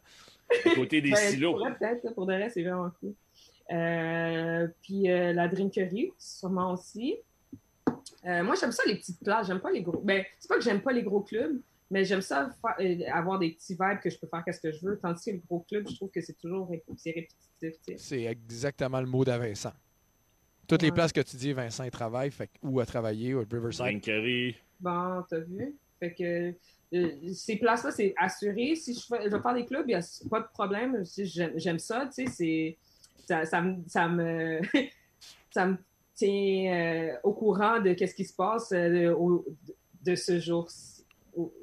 Côté 0.75 1.01
des 1.01 1.11
Ben, 1.11 1.17
silos. 1.31 1.57
peut-être, 1.77 2.03
là, 2.05 2.11
pour 2.11 2.25
de 2.25 2.33
vrai, 2.33 2.49
c'est 2.49 2.63
vraiment 2.63 2.89
cool. 3.01 3.13
Euh, 3.71 4.67
puis 4.81 5.11
euh, 5.11 5.33
la 5.33 5.47
drinkerie, 5.49 6.13
sûrement 6.17 6.71
aussi. 6.73 7.17
Euh, 8.25 8.43
moi, 8.43 8.55
j'aime 8.59 8.71
ça, 8.71 8.83
les 8.87 8.95
petites 8.95 9.19
places. 9.21 9.47
J'aime 9.47 9.59
pas 9.59 9.71
les 9.71 9.81
gros. 9.81 9.99
Ben, 9.99 10.23
c'est 10.39 10.47
pas 10.47 10.55
que 10.55 10.61
j'aime 10.61 10.81
pas 10.81 10.93
les 10.93 11.03
gros 11.03 11.19
clubs, 11.21 11.59
mais 11.91 12.05
j'aime 12.05 12.21
ça 12.21 12.49
faire- 12.61 13.15
avoir 13.15 13.39
des 13.39 13.51
petits 13.51 13.73
vibes 13.73 13.99
que 14.01 14.09
je 14.09 14.17
peux 14.17 14.27
faire 14.27 14.43
qu'est-ce 14.45 14.61
que 14.61 14.71
je 14.71 14.85
veux. 14.85 14.97
Tandis 14.97 15.25
que 15.25 15.31
les 15.31 15.41
gros 15.45 15.59
clubs, 15.67 15.87
je 15.89 15.95
trouve 15.95 16.09
que 16.09 16.21
c'est 16.21 16.37
toujours 16.39 16.69
répétitif. 16.69 17.25
C'est 17.97 18.23
exactement 18.23 19.01
le 19.01 19.07
mot 19.07 19.25
d'à 19.25 19.37
Toutes 20.67 20.81
les 20.81 20.91
places 20.91 21.11
que 21.13 21.21
tu 21.21 21.37
dis, 21.37 21.53
Vincent, 21.53 21.83
il 21.83 21.91
travaille, 21.91 22.29
fait, 22.31 22.49
ou 22.61 22.79
a 22.79 22.85
travaillé, 22.85 23.33
ou 23.33 23.39
à 23.39 23.43
Riverside. 23.49 23.85
Bon, 24.79 25.23
t'as 25.29 25.39
vu? 25.39 25.75
Fait 25.99 26.13
que 26.13 26.53
euh, 26.95 27.11
ces 27.33 27.55
places-là, 27.55 27.91
c'est 27.91 28.13
assuré. 28.17 28.75
Si 28.75 28.93
je, 28.93 28.99
fais, 29.07 29.23
je 29.25 29.29
vais 29.35 29.41
faire 29.41 29.53
des 29.53 29.65
clubs, 29.65 29.85
il 29.87 29.95
n'y 29.95 29.95
a 29.95 30.01
pas 30.29 30.41
de 30.41 30.47
problème. 30.53 31.03
Si 31.05 31.25
J'aime 31.25 31.79
ça, 31.79 32.05
tu 32.13 32.25
sais, 32.25 32.31
c'est. 32.31 32.77
Ça, 33.27 33.45
ça 33.45 33.61
me. 33.61 33.77
Ça 33.87 34.07
me, 34.07 34.59
ça 35.51 35.65
me 35.65 35.77
tient 36.13 36.73
euh, 36.73 37.13
au 37.23 37.33
courant 37.33 37.79
de 37.79 37.93
qu'est-ce 37.93 38.13
qui 38.15 38.25
se 38.25 38.33
passe 38.35 38.71
euh, 38.73 39.13
au- 39.13 39.45
de 40.03 40.15
ce 40.15 40.39
jour. 40.39 40.67
au- 41.35 41.53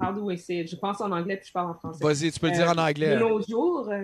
How 0.00 0.12
do 0.12 0.30
I 0.30 0.38
say 0.38 0.60
it? 0.60 0.70
Je 0.70 0.76
pense 0.76 1.00
en 1.00 1.10
anglais 1.12 1.36
puis 1.36 1.46
je 1.48 1.52
parle 1.52 1.70
en 1.70 1.74
français. 1.74 2.04
Vas-y, 2.04 2.32
tu 2.32 2.40
peux 2.40 2.46
le 2.48 2.52
dire 2.54 2.68
en 2.68 2.78
anglais. 2.78 3.14
De 3.16 3.20
nos 3.20 3.40
jours, 3.42 3.88
euh, 3.90 4.02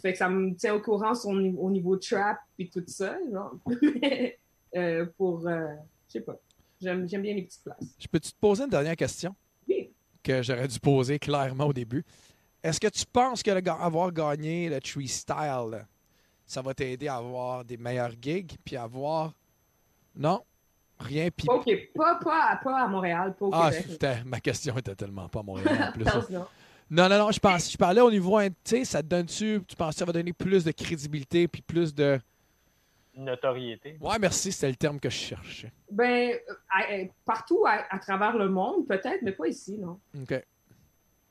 fait 0.00 0.12
que 0.12 0.18
ça 0.18 0.28
me 0.28 0.54
tient 0.54 0.74
au 0.74 0.80
courant 0.80 1.14
sur- 1.14 1.30
au 1.30 1.70
niveau 1.70 1.96
trap 1.96 2.38
puis 2.56 2.68
tout 2.70 2.84
ça. 2.86 3.16
Genre. 3.32 3.54
Euh, 4.76 5.06
pour. 5.16 5.46
euh, 5.46 5.68
je 6.08 6.14
sais 6.14 6.20
pas. 6.20 6.34
J'aime 6.82 7.08
j'aime 7.08 7.22
bien 7.22 7.32
les 7.34 7.42
petites 7.42 7.62
places. 7.62 7.94
Je 7.96 8.08
peux-tu 8.08 8.32
te 8.32 8.36
poser 8.40 8.64
une 8.64 8.70
dernière 8.70 8.96
question? 8.96 9.32
Oui. 9.68 9.92
que 10.20 10.42
j'aurais 10.42 10.66
dû 10.66 10.80
poser 10.80 11.16
clairement 11.20 11.66
au 11.66 11.72
début? 11.72 12.04
Est-ce 12.60 12.80
que 12.80 12.88
tu 12.88 13.04
penses 13.06 13.40
que 13.42 13.52
le 13.52 13.62
avoir 13.70 14.10
gagné 14.10 14.68
le 14.68 14.80
Tree 14.80 15.06
Style, 15.06 15.86
ça 16.44 16.60
va 16.60 16.74
t'aider 16.74 17.06
à 17.06 17.16
avoir 17.18 17.64
des 17.64 17.76
meilleurs 17.76 18.10
gigs, 18.20 18.56
puis 18.64 18.74
à 18.74 18.82
avoir... 18.82 19.32
Non? 20.16 20.42
Rien, 20.98 21.28
puis... 21.30 21.46
OK, 21.48 21.70
pas, 21.94 22.16
pas, 22.16 22.50
à- 22.52 22.56
pas 22.56 22.80
à 22.82 22.88
Montréal, 22.88 23.34
pas 23.38 23.46
au 23.46 23.50
Ah, 23.52 23.70
Québec. 23.70 24.24
ma 24.26 24.40
question 24.40 24.76
était 24.76 24.96
tellement 24.96 25.28
pas 25.28 25.38
à 25.38 25.42
Montréal 25.44 25.88
en 25.88 25.92
plus. 25.96 26.04
ça. 26.04 26.16
Attention. 26.18 26.46
Non, 26.94 27.08
non, 27.08 27.18
non, 27.18 27.32
je 27.32 27.40
pense, 27.40 27.72
je 27.72 27.76
parlais 27.76 28.00
au 28.00 28.10
niveau, 28.10 28.38
hein, 28.38 28.48
tu 28.50 28.54
sais, 28.64 28.84
ça 28.84 29.02
te 29.02 29.08
donne-tu, 29.08 29.60
tu 29.66 29.74
penses 29.74 29.94
que 29.94 29.98
ça 29.98 30.04
va 30.04 30.12
donner 30.12 30.32
plus 30.32 30.62
de 30.62 30.70
crédibilité 30.70 31.48
puis 31.48 31.60
plus 31.60 31.92
de... 31.92 32.20
Notoriété. 33.16 33.96
Ouais, 34.00 34.16
merci, 34.20 34.52
c'était 34.52 34.68
le 34.68 34.76
terme 34.76 35.00
que 35.00 35.10
je 35.10 35.16
cherchais. 35.16 35.72
Ben, 35.90 36.30
euh, 36.34 36.54
à- 36.70 36.82
à- 36.94 37.06
partout 37.24 37.64
à, 37.66 37.84
à 37.90 37.98
travers 37.98 38.36
le 38.36 38.48
monde, 38.48 38.86
peut-être, 38.86 39.22
mais 39.22 39.32
pas 39.32 39.48
ici, 39.48 39.76
non. 39.76 39.98
OK. 40.20 40.40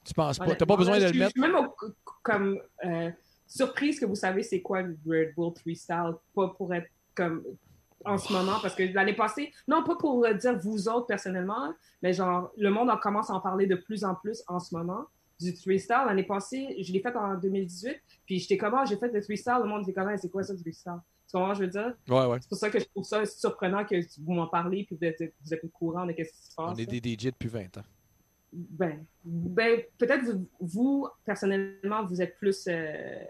Tu 0.04 0.14
penses 0.14 0.38
pas, 0.38 0.54
t'as 0.54 0.66
pas 0.66 0.76
besoin 0.76 1.00
de 1.00 1.06
le 1.06 1.14
mettre? 1.14 1.32
Je 1.36 1.42
suis 1.42 1.52
même 1.52 1.56
au- 1.56 1.76
comme 2.22 2.60
euh, 2.84 3.10
surprise 3.48 4.00
que 4.02 4.06
vous 4.06 4.16
savez 4.16 4.44
c'est 4.44 4.62
quoi 4.62 4.82
le 4.82 4.98
Red 5.08 5.34
Bull 5.36 5.54
Freestyle, 5.62 6.14
pas 6.36 6.50
pour 6.50 6.74
être 6.74 6.90
comme 7.16 7.42
en 8.04 8.18
ce 8.18 8.34
moment, 8.34 8.60
parce 8.62 8.76
que 8.76 8.84
l'année 8.84 9.14
passée, 9.16 9.54
non, 9.66 9.82
pas 9.86 9.96
pour 9.96 10.26
euh, 10.26 10.34
dire 10.34 10.60
vous 10.60 10.90
autres 10.90 11.08
personnellement, 11.08 11.74
mais 12.02 12.12
genre, 12.12 12.52
le 12.58 12.70
monde 12.70 12.90
en 12.90 12.98
commence 12.98 13.30
à 13.30 13.34
en 13.34 13.40
parler 13.40 13.66
de 13.66 13.76
plus 13.76 14.04
en 14.04 14.14
plus 14.16 14.44
en 14.50 14.60
ce 14.60 14.76
moment 14.76 15.06
du 15.40 15.56
freestyle. 15.56 16.04
L'année 16.06 16.24
passée, 16.24 16.76
je 16.82 16.92
l'ai 16.92 17.00
fait 17.00 17.16
en 17.16 17.36
2018, 17.36 18.02
puis 18.26 18.40
j'étais 18.40 18.58
comment, 18.58 18.86
j'ai 18.86 18.98
fait 18.98 19.12
le 19.12 19.22
freestyle, 19.22 19.60
le 19.62 19.68
monde 19.68 19.84
était 19.84 19.94
comment, 19.94 20.16
c'est 20.18 20.30
quoi 20.30 20.44
ça, 20.44 20.54
le 20.54 20.60
freestyle? 20.60 21.00
Tu 21.28 21.38
comprends 21.38 21.54
je 21.54 21.62
veux 21.62 21.68
dire? 21.68 21.94
Ouais, 22.08 22.26
ouais. 22.26 22.38
C'est 22.42 22.50
pour 22.50 22.58
ça 22.58 22.70
que 22.70 22.80
je 22.80 22.86
trouve 22.86 23.06
ça 23.06 23.26
surprenant 23.26 23.86
que 23.86 23.96
vous 24.22 24.34
m'en 24.34 24.48
parlez 24.48 24.84
puis 24.84 24.96
vous 24.96 25.06
êtes, 25.06 25.34
vous 25.44 25.54
êtes 25.54 25.64
au 25.64 25.70
courant 25.70 26.06
de 26.06 26.12
ce 26.12 26.16
qui 26.18 26.24
se 26.26 26.56
passe. 26.56 26.72
On 26.74 26.76
est 26.76 26.86
des 26.86 27.14
DJ 27.14 27.26
depuis 27.26 27.50
20 27.50 27.78
ans. 27.78 27.84
Ben, 28.52 29.04
ben 29.24 29.82
peut-être 29.98 30.26
vous, 30.26 30.48
vous, 30.60 31.08
personnellement, 31.26 32.06
vous 32.06 32.22
êtes 32.22 32.38
plus 32.38 32.66
euh, 32.68 33.24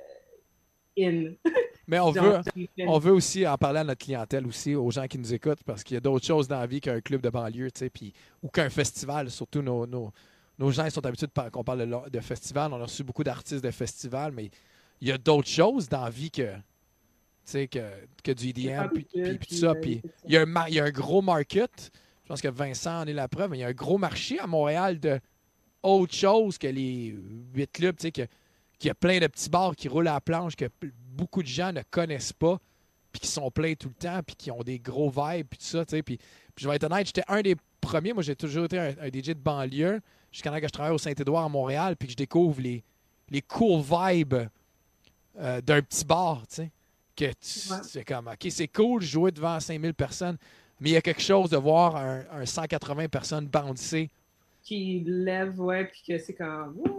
in. 1.00 1.34
Mais 1.88 2.00
on 2.00 2.12
veut, 2.12 2.40
on 2.88 2.98
veut 2.98 3.12
aussi 3.12 3.46
en 3.46 3.58
parler 3.58 3.80
à 3.80 3.84
notre 3.84 4.04
clientèle 4.04 4.48
aussi, 4.48 4.74
aux 4.74 4.90
gens 4.90 5.06
qui 5.06 5.18
nous 5.18 5.34
écoutent, 5.34 5.64
parce 5.64 5.84
qu'il 5.84 5.96
y 5.96 5.98
a 5.98 6.02
d'autres 6.02 6.26
choses 6.26 6.48
dans 6.48 6.60
la 6.60 6.66
vie 6.66 6.80
qu'un 6.80 7.02
club 7.02 7.22
de 7.22 7.30
banlieue, 7.30 7.72
tu 7.72 7.80
sais, 7.80 7.90
puis 7.90 8.14
ou 8.42 8.48
qu'un 8.48 8.70
festival. 8.70 9.30
Surtout 9.30 9.62
nos, 9.62 9.86
nos, 9.86 10.12
nos 10.60 10.72
gens 10.72 10.86
ils 10.86 10.92
sont 10.92 11.06
habitués 11.06 11.28
qu'on 11.52 11.64
parle 11.64 11.88
de, 11.88 12.10
de 12.10 12.20
festival. 12.20 12.72
On 12.74 12.80
a 12.80 12.84
reçu 12.84 13.04
beaucoup 13.04 13.24
d'artistes 13.24 13.64
de 13.64 13.72
festival, 13.72 14.32
mais 14.32 14.50
il 15.02 15.08
y 15.08 15.12
a 15.12 15.18
d'autres 15.18 15.48
choses 15.50 15.90
dans 15.90 16.04
la 16.04 16.10
vie 16.10 16.32
que, 16.32 16.54
que, 17.52 17.68
que 18.24 18.32
du 18.32 18.50
EDM, 18.50 18.90
puis, 18.94 19.06
puis- 19.06 19.38
puis 19.38 19.48
tout 19.50 19.56
ça. 19.56 19.76
Puis 19.76 20.02
il 20.26 20.32
y, 20.34 20.38
a 20.38 20.42
un 20.42 20.68
il 20.68 20.76
y 20.76 20.80
a 20.80 20.86
un 20.86 20.92
gros 20.92 21.22
market. 21.22 21.92
Je 22.24 22.28
pense 22.30 22.42
que 22.42 22.48
Vincent 22.48 23.02
en 23.02 23.06
est 23.08 23.14
la 23.14 23.28
preuve, 23.28 23.50
mais 23.52 23.58
il 23.58 23.62
y 23.62 23.66
a 23.66 23.68
un 23.68 23.74
gros 23.74 23.98
marché 23.98 24.40
à 24.40 24.48
Montréal 24.48 25.00
de 25.00 25.20
autre 25.82 26.14
chose 26.16 26.58
que 26.58 26.68
les 26.68 27.14
huit 27.54 27.70
clubs, 27.72 27.98
tu 27.98 28.04
sais, 28.04 28.12
qu'il 28.12 28.28
y 28.86 28.90
a 28.90 28.96
plein 28.96 29.20
de 29.20 29.28
petits 29.28 29.50
bars 29.50 29.76
qui 29.76 29.90
roulent 29.90 30.08
à 30.08 30.14
la 30.14 30.22
planche 30.22 30.56
que 30.56 30.70
beaucoup 31.12 31.44
de 31.44 31.48
gens 31.48 31.74
ne 31.74 31.82
connaissent 31.92 32.32
pas, 32.32 32.58
puis 33.12 33.20
qui 33.20 33.28
sont 33.28 33.52
pleins 33.52 33.74
tout 33.74 33.90
le 33.90 33.96
temps, 33.96 34.22
puis 34.26 34.38
qui 34.38 34.50
ont 34.52 34.64
des 34.64 34.80
gros 34.80 35.10
vibes, 35.10 35.48
puis 35.50 35.60
tout 35.60 35.66
ça, 35.66 35.84
tu 35.84 35.98
sais. 35.98 36.02
Puis, 36.04 36.18
puis 36.56 36.64
je 36.64 36.70
vais 36.70 36.78
être 36.78 36.86
honnête, 36.86 37.06
j'étais 37.08 37.24
un 37.28 37.42
des 37.42 37.58
premiers. 37.82 38.14
Moi, 38.14 38.24
j'ai 38.24 38.38
toujours 38.38 38.64
été 38.66 38.80
un, 38.80 38.94
un 39.02 39.08
DJ 39.08 39.30
de 39.30 39.34
banlieue 39.34 40.00
jusqu'à 40.34 40.50
temps 40.52 40.60
que 40.60 40.68
je 40.68 40.72
travaille 40.72 40.92
au 40.94 40.98
Saint-Édouard 40.98 41.46
à 41.46 41.50
Montréal, 41.50 41.96
puis 41.96 42.08
que 42.08 42.12
je 42.12 42.18
découvre 42.18 42.60
les, 42.60 42.84
les 43.30 43.42
cool 43.42 43.82
vibes 43.82 44.34
euh, 45.40 45.62
d'un 45.62 45.82
petit 45.82 46.04
bar, 46.04 46.42
tu 46.50 46.56
sais. 46.56 46.72
Que 47.16 47.26
tu- 47.26 47.72
Ouais. 47.72 47.78
c'est 47.84 48.04
comme, 48.04 48.28
OK, 48.28 48.48
c'est 48.50 48.68
cool 48.68 49.00
de 49.02 49.06
jouer 49.06 49.32
devant 49.32 49.60
5000 49.60 49.94
personnes, 49.94 50.36
mais 50.80 50.90
il 50.90 50.94
y 50.94 50.98
a 50.98 51.02
quelque 51.02 51.22
chose 51.22 51.50
de 51.52 51.58
voir 51.58 51.96
un, 51.96 52.24
un 52.32 52.46
180 52.46 53.08
personnes 53.08 53.46
bouncer. 53.48 54.10
Qui 54.64 55.04
lève, 55.06 55.60
ouais, 55.62 55.86
puis 55.86 56.02
que 56.08 56.18
c'est 56.18 56.34
comme. 56.34 56.78
ouais, 56.80 56.92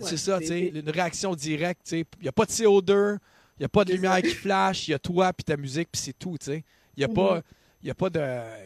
c'est 0.00 0.16
ça, 0.16 0.40
tu 0.40 0.46
sais, 0.46 0.60
une 0.74 0.90
réaction 0.90 1.34
directe, 1.36 1.82
tu 1.84 1.90
sais. 1.90 2.04
Il 2.18 2.22
n'y 2.22 2.28
a 2.28 2.32
pas 2.32 2.46
de 2.46 2.50
CO2, 2.50 3.18
il 3.58 3.60
n'y 3.60 3.66
a 3.66 3.68
pas 3.68 3.84
de 3.84 3.92
lumière 3.92 4.20
qui 4.22 4.30
flash, 4.34 4.88
il 4.88 4.92
y 4.92 4.94
a 4.94 4.98
toi 4.98 5.32
puis 5.32 5.44
ta 5.44 5.56
musique, 5.56 5.88
puis 5.92 6.00
c'est 6.00 6.18
tout, 6.18 6.36
tu 6.38 6.46
sais. 6.46 6.64
Il 6.96 7.00
n'y 7.00 7.04
a 7.04 7.08
Mhm. 7.08 7.14
pas... 7.14 7.42
Il 7.82 7.86
n'y 7.86 7.90
a 7.90 7.94
pas 7.94 8.10
de, 8.10 8.20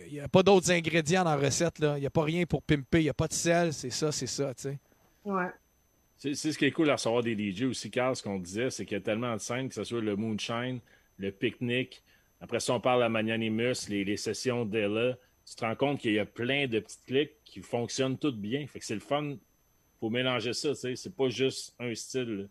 il 0.08 0.14
y 0.14 0.20
a 0.20 0.28
pas 0.28 0.42
d'autres 0.42 0.70
ingrédients 0.70 1.24
dans 1.24 1.36
la 1.36 1.46
recette. 1.46 1.78
là. 1.78 1.96
Il 1.96 2.00
n'y 2.00 2.06
a 2.06 2.10
pas 2.10 2.22
rien 2.24 2.44
pour 2.46 2.62
pimper. 2.62 3.00
Il 3.00 3.04
n'y 3.04 3.08
a 3.08 3.14
pas 3.14 3.28
de 3.28 3.32
sel. 3.32 3.72
C'est 3.72 3.90
ça, 3.90 4.10
c'est 4.12 4.26
ça. 4.26 4.52
tu 4.54 4.62
sais. 4.62 4.78
Ouais. 5.24 5.48
C'est 6.16 6.34
c'est 6.34 6.52
ce 6.52 6.58
qui 6.58 6.64
est 6.66 6.70
cool 6.72 6.90
à 6.90 6.94
recevoir 6.94 7.22
des 7.22 7.34
DJ 7.34 7.64
aussi, 7.64 7.90
Carl, 7.90 8.14
ce 8.16 8.22
qu'on 8.22 8.38
disait, 8.38 8.70
c'est 8.70 8.84
qu'il 8.86 8.96
y 8.96 9.00
a 9.00 9.02
tellement 9.02 9.34
de 9.34 9.40
scènes, 9.40 9.68
que 9.68 9.74
ce 9.74 9.84
soit 9.84 10.00
le 10.00 10.16
Moonshine, 10.16 10.80
le 11.18 11.30
pique-nique. 11.32 12.02
Après 12.40 12.60
ça, 12.60 12.74
on 12.74 12.80
parle 12.80 13.02
à 13.02 13.08
Magnanimus, 13.08 13.88
les, 13.88 14.04
les 14.04 14.16
sessions 14.16 14.64
d'Ella. 14.64 15.16
Tu 15.46 15.54
te 15.54 15.64
rends 15.64 15.76
compte 15.76 16.00
qu'il 16.00 16.12
y 16.12 16.18
a 16.18 16.26
plein 16.26 16.66
de 16.66 16.80
petites 16.80 17.04
clics 17.06 17.32
qui 17.44 17.60
fonctionnent 17.60 18.18
toutes 18.18 18.38
bien. 18.40 18.66
Fait 18.66 18.78
que 18.78 18.84
c'est 18.84 18.94
le 18.94 19.00
fun 19.00 19.36
faut 20.00 20.10
mélanger 20.10 20.52
ça, 20.52 20.70
tu 20.70 20.74
sais. 20.76 20.96
C'est 20.96 21.14
pas 21.14 21.28
juste 21.30 21.74
un 21.78 21.94
style. 21.94 22.36
là. 22.36 22.44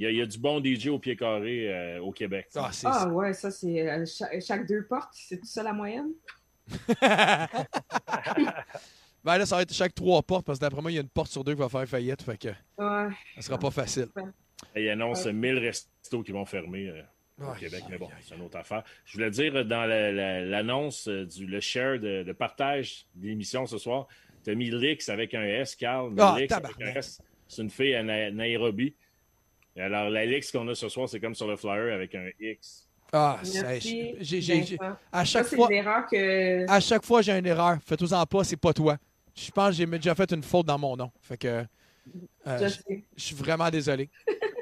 Il 0.00 0.04
y, 0.04 0.06
a, 0.06 0.10
il 0.12 0.16
y 0.16 0.22
a 0.22 0.26
du 0.26 0.38
bon 0.38 0.64
DJ 0.64 0.86
au 0.86 0.98
pied 0.98 1.14
carré 1.14 1.68
euh, 1.70 2.00
au 2.00 2.10
Québec. 2.10 2.48
Ah, 2.56 2.70
Ah 2.84 3.06
ouais, 3.08 3.34
ça 3.34 3.50
c'est 3.50 3.86
euh, 3.86 4.06
cha- 4.06 4.40
chaque, 4.40 4.66
deux 4.66 4.82
portes, 4.86 5.10
c'est 5.12 5.36
tout 5.36 5.44
ça 5.46 5.62
la 5.62 5.74
moyenne? 5.74 6.12
ben 9.22 9.36
là, 9.38 9.44
ça 9.44 9.56
va 9.56 9.62
être 9.62 9.74
chaque 9.74 9.94
trois 9.94 10.22
portes 10.22 10.46
parce 10.46 10.58
que 10.58 10.64
d'après 10.64 10.80
moi, 10.80 10.90
il 10.90 10.94
y 10.94 10.98
a 10.98 11.02
une 11.02 11.08
porte 11.10 11.30
sur 11.30 11.44
deux 11.44 11.52
qui 11.54 11.60
va 11.60 11.68
faire 11.68 11.86
faillite. 11.86 12.22
Fait 12.22 12.38
que 12.38 12.48
Ouais. 12.78 13.08
ça 13.36 13.42
sera 13.42 13.58
pas 13.58 13.70
facile. 13.70 14.06
Et 14.74 14.84
Ils 14.84 14.88
annoncent 14.88 15.30
1000 15.30 15.58
restos 15.58 16.22
qui 16.22 16.32
vont 16.32 16.46
fermer 16.46 16.88
euh, 16.88 17.02
au 17.50 17.52
Québec, 17.54 17.82
mais 17.90 17.98
bon, 17.98 18.08
c'est 18.22 18.34
une 18.34 18.40
autre 18.42 18.56
affaire. 18.56 18.82
Je 19.04 19.12
voulais 19.18 19.30
dire, 19.30 19.52
dans 19.66 19.84
la- 19.84 20.12
la- 20.12 20.44
l'annonce 20.46 21.08
du 21.08 21.46
le 21.46 21.60
share 21.60 21.98
de, 22.00 22.22
de 22.22 22.32
partage 22.32 23.04
de 23.16 23.26
l'émission 23.26 23.66
ce 23.66 23.76
soir, 23.76 24.06
tu 24.44 24.50
as 24.50 24.54
mis 24.54 24.70
Lix 24.70 25.10
avec 25.10 25.34
un 25.34 25.42
S, 25.44 25.76
Carl. 25.76 26.14
Ah, 26.18 26.36
Lix 26.38 26.54
avec 26.54 26.80
un 26.80 26.94
S. 26.94 27.20
C'est 27.48 27.60
une 27.60 27.68
fille 27.70 27.94
à 27.94 28.02
Na- 28.02 28.30
Nairobi. 28.30 28.94
Et 29.76 29.80
alors, 29.80 30.10
la 30.10 30.26
Lix 30.26 30.50
qu'on 30.50 30.66
a 30.68 30.74
ce 30.74 30.88
soir, 30.88 31.08
c'est 31.08 31.20
comme 31.20 31.34
sur 31.34 31.46
le 31.46 31.56
flyer 31.56 31.94
avec 31.94 32.14
un 32.14 32.28
X. 32.38 32.88
Ah, 33.12 33.38
Merci, 33.42 34.14
à 35.10 35.24
chaque 35.24 35.46
c'est 35.46 35.56
fois, 35.56 35.68
que. 35.68 36.70
à 36.70 36.80
chaque 36.80 37.04
fois, 37.04 37.22
j'ai 37.22 37.36
une 37.36 37.46
erreur. 37.46 37.78
Faites-en 37.84 38.24
pas, 38.24 38.44
c'est 38.44 38.56
pas 38.56 38.72
toi. 38.72 38.96
Je 39.34 39.50
pense 39.50 39.70
que 39.70 39.74
j'ai 39.76 39.86
déjà 39.86 40.14
fait 40.14 40.30
une 40.32 40.42
faute 40.42 40.66
dans 40.66 40.78
mon 40.78 40.96
nom. 40.96 41.10
Fait 41.20 41.36
que 41.36 41.48
euh, 41.48 41.64
Je 42.46 42.64
je 42.64 42.68
sais. 42.68 43.04
je 43.16 43.22
suis 43.22 43.34
vraiment 43.34 43.68
désolé. 43.70 44.08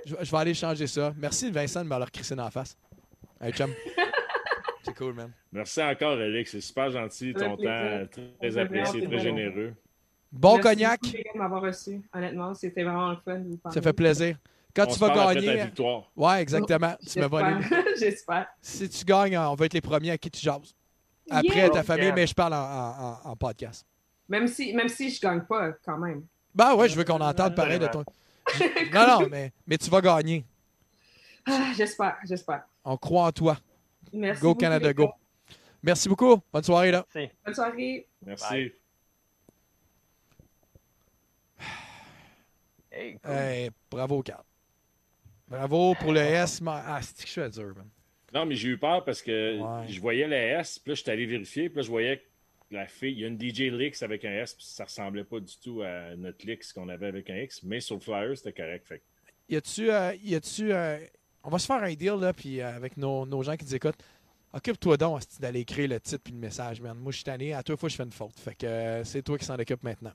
Je, 0.07 0.15
je 0.23 0.31
vais 0.31 0.37
aller 0.39 0.55
changer 0.55 0.87
ça. 0.87 1.13
Merci 1.19 1.51
Vincent 1.51 1.85
de 1.85 1.89
me 1.89 1.99
leur 1.99 2.11
crisser 2.11 2.35
dans 2.35 2.45
la 2.45 2.51
face. 2.51 2.77
Hey, 3.41 3.53
chum. 3.53 3.71
c'est 4.83 4.95
cool, 4.95 5.15
man. 5.15 5.31
Merci 5.53 5.83
encore, 5.83 6.13
Alex. 6.13 6.51
C'est 6.51 6.61
super 6.61 6.91
gentil. 6.91 7.35
Ton 7.35 7.51
temps 7.51 7.57
plaisir. 7.57 8.09
très, 8.41 8.59
apprécié, 8.59 9.07
très 9.07 9.19
généreux. 9.19 9.75
Bon 10.31 10.55
Merci 10.57 10.69
cognac, 10.69 11.01
gars, 11.03 11.19
de 11.35 11.39
m'avoir 11.39 11.63
reçu. 11.63 12.01
Honnêtement, 12.13 12.55
c'était 12.55 12.83
vraiment 12.83 13.11
le 13.11 13.17
fun 13.17 13.39
de 13.39 13.49
vous 13.49 13.57
parler. 13.57 13.75
ça 13.75 13.83
fait 13.83 13.93
plaisir. 13.93 14.37
Quand 14.79 14.87
On 14.89 14.93
tu 14.93 14.99
vas 15.01 15.35
gagner. 15.35 15.65
victoire. 15.65 16.03
Ouais, 16.15 16.41
exactement. 16.41 16.95
Tu 17.11 17.19
me 17.19 17.27
vas 17.27 17.59
J'espère. 17.61 17.85
J'espère. 17.99 18.47
Si 18.61 18.89
tu 18.89 19.05
gagnes, 19.05 19.37
on 19.37 19.55
va 19.57 19.67
être 19.67 19.75
les 19.75 19.81
premiers 19.81 20.13
à 20.13 20.19
qui 20.19 20.31
tu 20.31 20.41
jases. 20.41 20.73
Après 21.29 21.57
Yeah! 21.57 21.71
ta 21.71 21.83
famille, 21.83 22.13
mais 22.13 22.27
je 22.29 22.35
parle 22.35 22.55
en, 22.55 22.59
en- 22.59 23.03
en- 23.27 23.31
en 23.31 23.37
podcast. 23.37 23.85
Même 24.29 24.47
si, 24.47 24.73
même 24.73 24.89
si 24.89 25.11
je 25.11 25.21
gagne 25.21 25.41
pas, 25.41 25.73
quand 25.85 25.99
même. 25.99 26.25
Ben 26.55 26.75
ouais, 26.77 26.89
je 26.89 26.95
veux 26.95 27.03
qu'on 27.05 27.21
entende 27.21 27.57
pareil 27.57 27.79
de 27.81 27.87
ton. 27.89 28.05
Non, 28.95 29.07
non, 29.21 29.29
mais, 29.29 29.53
mais 29.67 29.77
tu 29.77 29.91
vas 29.91 30.01
gagner. 30.01 30.45
Ah, 31.45 31.73
j'espère, 31.77 32.17
j'espère. 32.25 32.63
On 32.85 32.97
croit 32.97 33.25
en 33.25 33.33
toi. 33.33 33.59
Merci. 34.13 34.41
Go 34.41 34.49
beaucoup, 34.51 34.61
Canada, 34.61 34.93
go. 34.93 35.11
Merci 35.83 36.09
beaucoup. 36.09 36.37
Bonne 36.53 36.63
soirée, 36.63 36.93
là. 36.93 37.05
Merci. 37.15 37.33
Bonne 37.45 37.55
soirée. 37.55 38.07
Merci. 38.25 38.45
Bye. 38.49 38.73
Hey, 42.91 43.19
cool. 43.23 43.33
Hey, 43.33 43.71
bravo, 43.91 44.23
Carl. 44.23 44.45
Bravo 45.49 45.95
pour 45.95 46.13
le 46.13 46.21
S. 46.21 46.61
Ah, 46.67 47.01
c'est 47.03 47.23
que 47.25 47.29
je 47.29 47.41
suis 47.49 47.51
dur, 47.63 47.75
man? 47.77 47.89
Non, 48.35 48.45
mais 48.45 48.55
j'ai 48.55 48.69
eu 48.69 48.79
peur 48.79 49.05
parce 49.05 49.23
que 49.23 49.59
Ouais. 49.59 49.89
je 49.89 50.01
voyais 50.01 50.27
la 50.29 50.61
S, 50.61 50.79
puis 50.79 50.91
là, 50.91 50.95
j'étais 50.95 51.13
allé 51.13 51.25
vérifier, 51.27 51.69
puis 51.71 51.77
là, 51.77 51.83
je 51.83 51.89
voyais 51.91 52.19
que 52.19 52.75
la 52.75 52.87
fille, 52.87 53.13
il 53.13 53.21
y 53.21 53.25
a 53.25 53.29
une 53.29 53.41
DJ 53.41 53.71
Lix 53.73 54.03
avec 54.03 54.25
un 54.27 54.33
S, 54.33 54.53
puis 54.55 54.65
ça 54.67 54.85
ressemblait 54.85 55.25
pas 55.25 55.41
du 55.41 55.57
tout 55.57 55.81
à 55.83 56.15
notre 56.17 56.47
Lix 56.47 56.73
qu'on 56.75 56.89
avait 56.91 57.07
avec 57.07 57.31
un 57.31 57.37
X, 57.39 57.63
mais 57.63 57.81
sur 57.81 57.95
le 57.95 58.01
flyer, 58.03 58.37
c'était 58.37 58.53
correct. 58.53 58.87
Fait 58.87 59.03
Y 59.49 59.57
a-tu. 59.57 59.91
euh, 59.91 60.15
y 60.23 60.35
a-tu. 60.35 60.73
euh, 60.73 60.99
on 61.43 61.49
va 61.49 61.59
se 61.59 61.67
faire 61.67 61.83
un 61.83 61.95
deal, 61.95 62.17
là, 62.21 62.35
puis 62.35 62.61
euh, 62.61 62.77
avec 62.77 62.99
nos, 62.99 63.25
nos 63.25 63.43
gens 63.43 63.57
qui 63.57 63.65
nous 63.65 63.75
écoutent. 63.75 64.03
Occupe-toi 64.53 64.97
donc 64.99 65.23
d'aller 65.41 65.61
écrire 65.61 65.89
le 65.89 66.01
titre 66.01 66.23
puis 66.25 66.33
le 66.35 66.39
message, 66.41 66.81
man. 66.83 66.97
Moi, 66.99 67.13
je 67.13 67.17
suis 67.19 67.25
tanné. 67.25 67.53
À 67.55 67.63
toi, 67.63 67.77
fois, 67.77 67.89
je 67.89 67.97
fais 67.97 68.03
une 68.03 68.13
faute. 68.13 68.39
Fait 68.39 68.55
que 68.55 69.03
c'est 69.05 69.23
toi 69.23 69.37
qui 69.39 69.45
s'en 69.47 69.55
occupe 69.59 69.83
maintenant. 69.83 70.13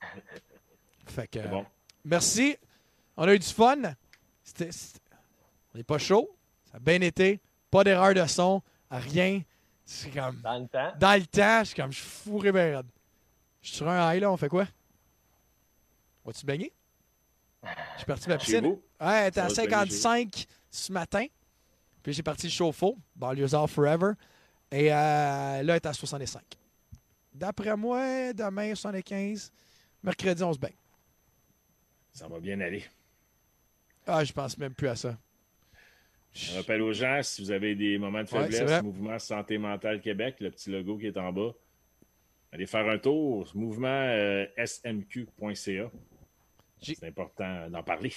Fait 1.06 1.28
que. 1.28 1.38
bon. 1.48 1.64
Merci. 2.04 2.56
On 3.16 3.24
a 3.28 3.34
eu 3.34 3.38
du 3.38 3.46
fun. 3.46 3.76
C'était- 4.44 4.70
c'était- 4.70 5.00
On 5.74 5.78
n'est 5.78 5.84
pas 5.84 5.98
chaud. 5.98 6.36
Ça 6.70 6.76
a 6.76 6.80
bien 6.80 7.00
été. 7.00 7.40
Pas 7.70 7.82
d'erreur 7.82 8.14
de 8.14 8.24
son. 8.26 8.62
Rien. 8.90 9.42
C'est 9.84 10.10
comme. 10.10 10.40
Dans 10.42 10.58
le 10.58 10.68
temps. 10.68 10.92
Dans 11.00 11.18
le 11.20 11.26
temps, 11.26 11.58
je 11.60 11.64
suis 11.64 11.74
comme. 11.74 11.90
Je 11.92 11.98
suis 11.98 12.08
fourré 12.08 12.52
ben 12.52 12.76
raide. 12.76 12.86
Je 13.60 13.68
suis 13.68 13.76
sur 13.78 13.88
un 13.88 14.14
high, 14.14 14.20
là. 14.20 14.30
On 14.30 14.36
fait 14.36 14.48
quoi? 14.48 14.66
Vas-tu 16.24 16.42
te 16.42 16.46
baigner? 16.46 16.72
Je 17.64 17.68
suis 17.98 18.06
parti 18.06 18.24
de 18.26 18.28
ma 18.30 18.38
Chez 18.38 18.44
piscine. 18.60 18.66
Ouais, 18.66 18.78
elle 19.00 19.28
était 19.28 19.40
à 19.40 19.48
va 19.48 19.48
te 19.48 19.54
baigner 19.56 19.90
chez 19.90 19.90
55 19.96 20.46
ce 20.70 20.92
matin. 20.92 21.26
Puis 22.02 22.12
j'ai 22.12 22.22
parti 22.22 22.46
le 22.46 22.52
chauffe-eau, 22.52 22.96
Banlieusard 23.16 23.68
Forever. 23.68 24.12
Et 24.70 24.92
euh, 24.92 24.94
là, 24.94 25.60
elle 25.62 25.70
est 25.70 25.86
à 25.86 25.92
65. 25.92 26.42
D'après 27.32 27.76
moi, 27.76 28.32
demain, 28.32 28.74
75. 28.74 29.50
Mercredi, 30.02 30.42
on 30.42 30.52
se 30.52 30.58
baigne. 30.58 30.76
Ça 32.12 32.28
va 32.28 32.38
bien 32.38 32.60
aller. 32.60 32.84
Ah, 34.06 34.24
je 34.24 34.32
pense 34.32 34.58
même 34.58 34.74
plus 34.74 34.88
à 34.88 34.96
ça. 34.96 35.18
Je 36.32 36.56
rappelle 36.56 36.82
aux 36.82 36.92
gens, 36.92 37.20
si 37.22 37.42
vous 37.42 37.50
avez 37.52 37.74
des 37.74 37.96
moments 37.96 38.22
de 38.22 38.28
faiblesse. 38.28 38.82
Mouvement 38.82 39.18
Santé 39.18 39.56
Mentale 39.56 40.00
Québec, 40.00 40.36
le 40.40 40.50
petit 40.50 40.70
logo 40.70 40.98
qui 40.98 41.06
est 41.06 41.16
en 41.16 41.32
bas, 41.32 41.52
allez 42.52 42.66
faire 42.66 42.88
un 42.88 42.98
tour, 42.98 43.48
mouvement 43.54 43.86
euh, 43.88 44.44
smq.ca. 44.56 45.90
C'est 46.80 47.06
important 47.06 47.70
d'en 47.70 47.82
parler. 47.82 48.12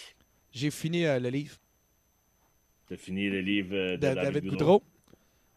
J'ai 0.51 0.71
fini 0.71 1.05
euh, 1.05 1.19
le 1.19 1.29
livre 1.29 1.55
Tu 2.87 2.95
as 2.95 2.97
fini 2.97 3.29
le 3.29 3.41
livre 3.41 3.75
euh, 3.75 3.91
de, 3.91 3.95
de 3.95 3.99
David, 3.99 4.23
David 4.23 4.43
Goudreau. 4.45 4.79
Goudreau. 4.79 4.83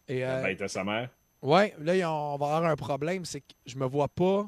Et 0.07 0.25
euh, 0.25 0.67
sa 0.67 0.83
mère. 0.83 1.09
ouais, 1.41 1.73
là, 1.79 2.11
on 2.11 2.37
va 2.37 2.45
avoir 2.55 2.65
un 2.65 2.75
problème, 2.75 3.25
c'est 3.25 3.41
que 3.41 3.53
je 3.65 3.77
me 3.77 3.85
vois 3.85 4.09
pas. 4.09 4.47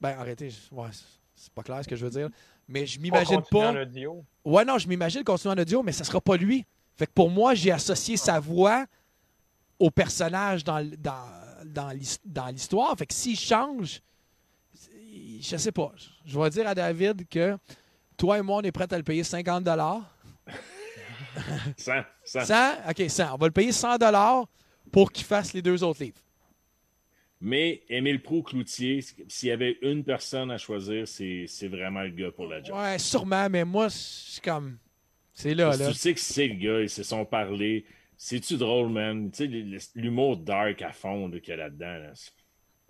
Ben, 0.00 0.10
arrêtez, 0.10 0.50
ouais, 0.70 0.88
c'est 1.34 1.52
pas 1.52 1.62
clair 1.62 1.82
ce 1.82 1.88
que 1.88 1.96
je 1.96 2.04
veux 2.04 2.10
dire. 2.10 2.30
Mais 2.68 2.86
je 2.86 2.96
Pas 2.98 3.02
m'imagine 3.02 3.42
pas. 3.50 3.70
en 3.72 3.76
audio. 3.76 4.24
Ouais, 4.44 4.64
non, 4.64 4.78
je 4.78 4.86
m'imagine 4.88 5.24
continuer 5.24 5.54
en 5.54 5.58
audio, 5.58 5.82
mais 5.82 5.92
ça 5.92 6.04
sera 6.04 6.20
pas 6.20 6.36
lui. 6.36 6.64
Fait 6.96 7.06
que 7.06 7.12
pour 7.12 7.30
moi, 7.30 7.54
j'ai 7.54 7.70
associé 7.70 8.16
sa 8.16 8.38
voix 8.40 8.84
au 9.78 9.90
personnage 9.90 10.64
dans, 10.64 10.84
dans, 10.98 11.24
dans 11.64 11.90
l'his- 11.90 12.18
dans 12.24 12.48
l'histoire. 12.48 12.94
Fait 12.98 13.06
que 13.06 13.14
s'il 13.14 13.38
change, 13.38 14.00
je 15.40 15.56
sais 15.56 15.72
pas. 15.72 15.92
Je 16.26 16.38
vais 16.38 16.50
dire 16.50 16.66
à 16.66 16.74
David 16.74 17.26
que 17.28 17.56
toi 18.16 18.38
et 18.38 18.42
moi, 18.42 18.56
on 18.58 18.62
est 18.62 18.72
prêts 18.72 18.92
à 18.92 18.96
le 18.96 19.02
payer 19.04 19.22
50 19.24 19.64
100, 21.76 21.92
100. 22.24 22.44
100 22.44 22.54
OK, 22.90 23.04
100. 23.08 23.34
On 23.34 23.36
va 23.36 23.46
le 23.46 23.52
payer 23.52 23.72
100 23.72 23.96
pour 24.90 25.12
qu'il 25.12 25.24
fasse 25.24 25.52
les 25.52 25.62
deux 25.62 25.82
autres 25.84 26.02
livres. 26.02 26.18
Mais 27.40 27.82
Émile 27.88 28.20
Prou 28.20 28.42
Cloutier, 28.42 29.00
s'il 29.28 29.48
y 29.48 29.52
avait 29.52 29.78
une 29.82 30.02
personne 30.02 30.50
à 30.50 30.58
choisir, 30.58 31.06
c'est 31.06 31.44
c'est 31.46 31.68
vraiment 31.68 32.02
le 32.02 32.10
gars 32.10 32.32
pour 32.32 32.46
la 32.46 32.62
job. 32.62 32.76
Ouais, 32.76 32.98
sûrement, 32.98 33.48
mais 33.48 33.64
moi, 33.64 33.88
c'est 33.90 34.42
comme. 34.42 34.78
C'est 35.32 35.54
là, 35.54 35.76
là. 35.76 35.88
Tu 35.88 35.94
sais 35.94 36.14
que 36.14 36.20
c'est 36.20 36.48
le 36.48 36.54
gars, 36.54 36.80
ils 36.80 36.90
se 36.90 37.04
sont 37.04 37.24
parlé. 37.24 37.84
C'est-tu 38.16 38.56
drôle, 38.56 38.88
man? 38.88 39.30
Tu 39.30 39.78
sais, 39.78 39.88
l'humour 39.94 40.36
dark 40.36 40.82
à 40.82 40.90
fond 40.90 41.30
qu'il 41.30 41.48
y 41.48 41.52
a 41.52 41.56
là-dedans. 41.56 41.98
là. 41.98 42.12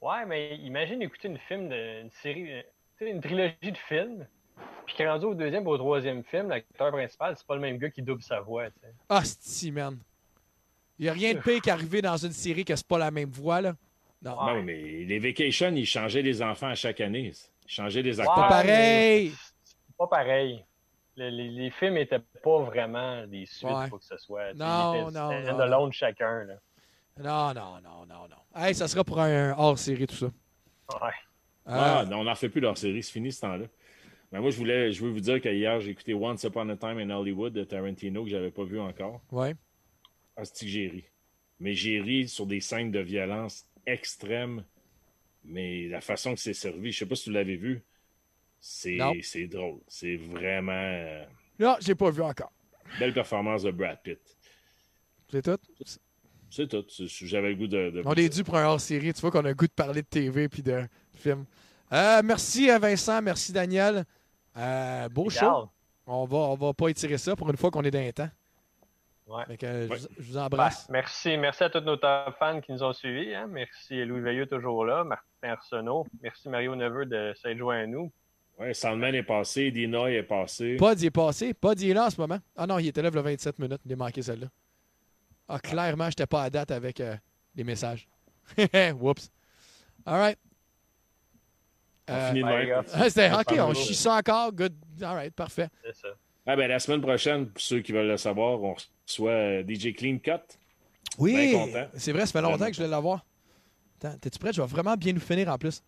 Ouais, 0.01 0.25
mais 0.27 0.57
imagine 0.57 1.03
écouter 1.03 1.29
une 1.29 1.39
film, 1.39 1.69
de, 1.69 2.03
une 2.03 2.11
série, 2.23 2.51
euh, 2.51 2.63
tu 2.97 3.05
sais, 3.05 3.11
une 3.11 3.21
trilogie 3.21 3.55
de 3.63 3.77
films, 3.89 4.27
puis 4.87 4.95
qu'il 4.95 5.05
est 5.05 5.11
rendu 5.11 5.27
au 5.27 5.35
deuxième 5.35 5.67
ou 5.67 5.71
au 5.71 5.77
troisième 5.77 6.25
film, 6.25 6.49
l'acteur 6.49 6.91
principal, 6.93 7.35
c'est 7.37 7.47
pas 7.47 7.57
le 7.57 7.61
même 7.61 7.77
gars 7.77 7.91
qui 7.91 8.01
double 8.01 8.23
sa 8.23 8.41
voix, 8.41 8.71
tu 8.71 8.81
sais. 8.81 8.95
Ah, 9.11 9.23
c'est 9.25 9.71
man. 9.71 9.99
Il 10.99 11.03
n'y 11.03 11.09
a 11.11 11.13
rien 11.13 11.35
de 11.35 11.41
pire 11.41 11.61
qu'arriver 11.61 12.01
dans 12.01 12.17
une 12.17 12.33
série 12.33 12.65
que 12.65 12.75
c'est 12.75 12.87
pas 12.87 12.99
la 12.99 13.11
même 13.11 13.31
voix, 13.31 13.61
là. 13.61 13.75
Non. 14.23 14.37
Ouais. 14.45 14.55
Non, 14.55 14.63
mais 14.63 14.77
les 15.05 15.19
vacations, 15.19 15.73
ils 15.75 15.87
changeaient 15.87 16.23
les 16.23 16.43
enfants 16.43 16.69
à 16.69 16.75
chaque 16.75 17.01
année. 17.01 17.33
Ils 17.67 17.71
changeaient 17.71 18.03
les 18.03 18.19
acteurs. 18.19 18.35
Pas 18.35 18.49
pareil. 18.49 19.33
Pas 19.97 20.07
pareil. 20.07 20.65
Le- 21.17 21.31
les, 21.31 21.49
les 21.49 21.71
films 21.71 21.97
étaient 21.97 22.21
pas 22.43 22.63
vraiment 22.63 23.27
des 23.27 23.47
suites, 23.47 23.71
Ouais. 23.71 23.89
quoi 23.89 23.99
que 23.99 24.05
ce 24.05 24.17
soit. 24.19 24.55
Non, 24.55 25.11
non, 25.11 25.31
non, 25.31 25.43
stand-alone 25.45 25.93
chacun, 25.93 26.45
là. 26.45 26.55
Non, 27.19 27.53
non, 27.61 27.81
non, 27.83 28.07
non, 28.07 28.29
non. 28.29 28.37
Hey, 28.63 28.75
ça 28.75 28.87
sera 28.87 29.03
pour 29.03 29.19
un 29.21 29.53
hors-série, 29.59 30.07
tout 30.07 30.15
ça. 30.15 30.27
Ouais. 30.27 31.11
Ah, 31.67 32.01
Euh, 32.03 32.05
non, 32.07 32.21
on 32.21 32.25
n'en 32.25 32.35
fait 32.37 32.49
plus 32.49 32.61
leur 32.61 32.79
série, 32.79 33.03
c'est 33.03 33.13
fini 33.13 33.33
ce 33.33 33.41
temps-là. 33.43 33.67
Mais 34.31 34.41
moi, 34.41 34.51
je 34.51 34.57
voulais, 34.57 34.93
je 34.93 35.03
veux 35.05 35.11
vous 35.11 35.21
dire 35.21 35.41
qu'hier, 35.41 35.81
j'ai 35.81 35.91
écouté 35.91 36.15
Once 36.15 36.43
Upon 36.45 36.69
a 36.69 36.77
Time 36.77 36.99
in 36.99 37.11
Hollywood 37.11 37.53
de 37.53 37.65
Tarantino 37.65 38.23
que 38.25 38.31
j'avais 38.31 38.51
pas 38.51 38.65
vu 38.65 38.79
encore. 38.81 39.21
ouais. 39.33 39.55
Ah, 40.37 40.45
c'est 40.45 40.65
que 40.67 40.71
j'ai 40.71 40.87
ri. 40.87 41.05
Mais 41.59 41.75
j'ai 41.75 42.01
ri 42.01 42.29
sur 42.29 42.47
des 42.47 42.61
scènes 42.61 42.93
de 42.93 43.01
violence 43.01 43.67
extrêmes. 43.89 44.65
Mais 45.45 45.89
la 45.89 46.01
façon 46.01 46.35
que 46.35 46.41
c'est 46.41 46.55
servi, 46.55 46.93
je 46.93 46.99
sais 46.99 47.07
pas 47.07 47.15
si 47.15 47.31
vous 47.31 47.35
l'avez 47.35 47.57
vu, 47.57 47.83
c'est 48.61 48.99
drôle. 49.51 49.81
C'est 49.89 50.17
vraiment 50.17 50.73
euh, 50.73 51.25
Non, 51.59 51.77
j'ai 51.81 51.95
pas 51.95 52.11
vu 52.11 52.23
encore. 52.23 52.53
belle 52.99 53.15
performance 53.15 53.63
de 53.63 53.71
Brad 53.71 54.01
Pitt. 54.03 54.21
C'est 55.31 55.43
tout? 55.43 55.59
C'est 56.51 56.67
tout. 56.69 56.85
J'avais 56.99 57.51
le 57.51 57.57
goût 57.57 57.67
de. 57.67 57.91
de 57.91 58.03
On 58.05 58.15
est 58.15 58.29
dû 58.29 58.43
pour 58.43 58.57
un 58.57 58.65
hors-série. 58.67 59.13
Tu 59.13 59.21
vois 59.21 59.31
qu'on 59.31 59.45
a 59.45 59.49
le 59.49 59.55
goût 59.55 59.67
de 59.67 59.73
parler 59.73 60.03
de 60.03 60.07
TV 60.07 60.49
puis 60.49 60.63
de 60.63 60.83
films. 61.15 61.45
Euh, 61.93 62.23
merci 62.25 62.71
à 62.71 62.79
Vincent, 62.79 63.21
merci 63.23 63.53
Daniel. 63.53 64.05
Euh, 64.57 65.09
beau 65.09 65.31
show. 65.31 65.71
On 66.07 66.25
va, 66.25 66.39
on 66.39 66.55
va 66.57 66.73
pas 66.73 66.89
étirer 66.89 67.19
ça 67.19 67.37
pour 67.37 67.51
une 67.51 67.57
fois 67.57 67.71
qu'on 67.71 67.83
est 67.83 67.91
dans 67.91 68.01
les 68.01 68.13
temps. 68.13 68.31
Ouais. 69.29 69.45
Euh, 69.63 69.87
je 69.87 69.93
Ouais. 69.93 69.99
vous- 69.99 70.07
je 70.19 70.23
vous 70.29 70.35
Ben, 70.35 70.45
embrasse. 70.45 70.89
merci, 70.89 71.37
merci 71.37 71.63
à 71.65 71.69
tous 71.71 71.81
nos 71.81 71.97
top 71.97 72.35
fans 72.39 72.61
qui 72.63 72.73
nous 72.73 72.83
ont 72.83 72.93
suivis. 72.95 73.35
hein. 73.35 73.47
Merci 73.47 74.05
Louis 74.07 74.21
Veilleux 74.23 74.47
toujours 74.47 74.85
là, 74.87 75.05
Martin 75.05 75.25
Arsenault. 75.51 76.07
Merci 76.23 76.49
Mario 76.49 76.75
Neveu 76.75 77.05
de 77.05 77.35
s'être 77.41 77.59
joint 77.59 77.81
à 77.83 77.87
nous. 77.87 78.11
Ouais, 78.59 78.73
Sandman 78.75 79.15
est 79.15 79.23
passé, 79.23 79.71
Dinoy 79.71 80.15
est 80.15 80.23
passé. 80.23 80.77
Pod, 80.77 81.01
est 81.03 81.11
passé. 81.11 81.53
Pod, 81.55 81.81
est 81.81 81.93
là 81.95 82.07
en 82.07 82.11
ce 82.11 82.21
moment. 82.21 82.39
Ah 82.57 82.67
non, 82.67 82.79
il 82.79 82.89
était 82.89 83.03
là 83.03 83.11
il 83.11 83.15
y 83.15 83.19
a 83.19 83.23
27 83.23 83.59
minutes. 83.59 83.81
Il 83.85 83.93
a 83.93 83.97
manqué 83.97 84.23
celle-là. 84.23 84.49
Ah, 85.47 85.59
clairement, 85.61 86.07
j'étais 86.09 86.27
pas 86.27 86.43
à 86.45 86.51
date 86.51 86.71
avec 86.71 86.99
euh, 87.01 87.15
les 87.55 87.65
messages. 87.65 88.09
Whoops. 88.99 89.31
All 90.07 90.19
right. 90.19 90.39
On 92.09 92.15
Euh, 92.15 92.29
finit 92.31 92.41
de 92.41 92.45
ouais, 92.47 92.57
même. 92.67 92.69
gars. 92.69 92.83
ah, 92.95 93.11
C'était 93.11 93.31
OK, 93.33 93.55
on 93.61 93.75
chie 93.75 93.95
ça 93.95 94.15
encore. 94.15 94.53
Good. 94.53 94.75
All 95.03 95.15
right, 95.15 95.35
parfait. 95.35 95.69
C'est 95.85 95.95
ça. 95.95 96.09
Ah 96.51 96.57
ben, 96.57 96.67
la 96.67 96.79
semaine 96.79 97.03
prochaine, 97.03 97.47
pour 97.47 97.61
ceux 97.61 97.81
qui 97.81 97.93
veulent 97.93 98.09
le 98.09 98.17
savoir, 98.17 98.63
on 98.63 98.75
reçoit 99.07 99.33
euh, 99.33 99.63
DJ 99.69 99.95
Clean 99.95 100.17
Cut. 100.17 100.41
Oui, 101.19 101.55
c'est 101.95 102.13
vrai, 102.13 102.25
ça 102.25 102.33
fait 102.33 102.41
longtemps 102.41 102.65
que 102.69 102.73
je 102.73 102.79
voulais 102.79 102.89
l'avoir. 102.89 103.27
T'es-tu 104.01 104.39
prêt? 104.39 104.55
Je 104.55 104.63
vais 104.63 104.67
vraiment 104.67 104.97
bien 104.97 105.13
nous 105.13 105.21
finir 105.21 105.51
en 105.51 105.59
plus. 105.59 105.83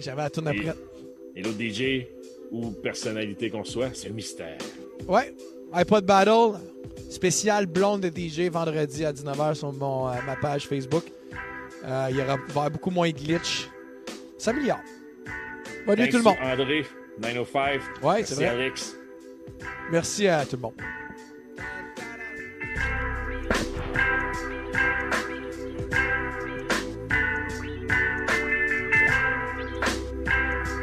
J'avais 0.00 0.22
la 0.22 0.30
tourne 0.30 0.48
après. 0.48 0.72
Et 1.36 1.42
l'autre 1.42 1.58
DJ 1.60 2.06
ou 2.50 2.70
personnalité 2.70 3.50
qu'on 3.50 3.62
soit, 3.64 3.90
c'est 3.92 4.08
un 4.08 4.12
mystère. 4.12 4.56
Ouais, 5.06 5.34
iPod 5.74 6.06
Battle, 6.06 6.58
spécial 7.10 7.66
blonde 7.66 8.00
de 8.00 8.08
DJ 8.08 8.48
vendredi 8.50 9.04
à 9.04 9.12
19h 9.12 9.54
sur 9.54 9.70
mon, 9.74 10.08
euh, 10.08 10.14
ma 10.24 10.36
page 10.36 10.66
Facebook. 10.66 11.04
Euh, 11.84 12.06
il 12.08 12.16
y 12.16 12.22
aura 12.22 12.36
va 12.36 12.42
y 12.42 12.48
avoir 12.48 12.70
beaucoup 12.70 12.90
moins 12.90 13.10
de 13.10 13.18
glitch. 13.18 13.68
Ça 14.38 14.54
milliards. 14.54 14.80
Bonne 15.86 15.98
nuit 15.98 16.08
tout 16.08 16.16
le 16.16 16.22
monde. 16.22 16.36
André, 16.40 16.86
905. 17.20 17.80
Ouais, 18.02 18.24
c'est 18.24 18.34
vrai. 18.34 18.46
Alex. 18.46 18.96
Merci 19.90 20.28
à 20.28 20.44
tout 20.44 20.56
le 20.56 20.62
monde. 20.62 20.74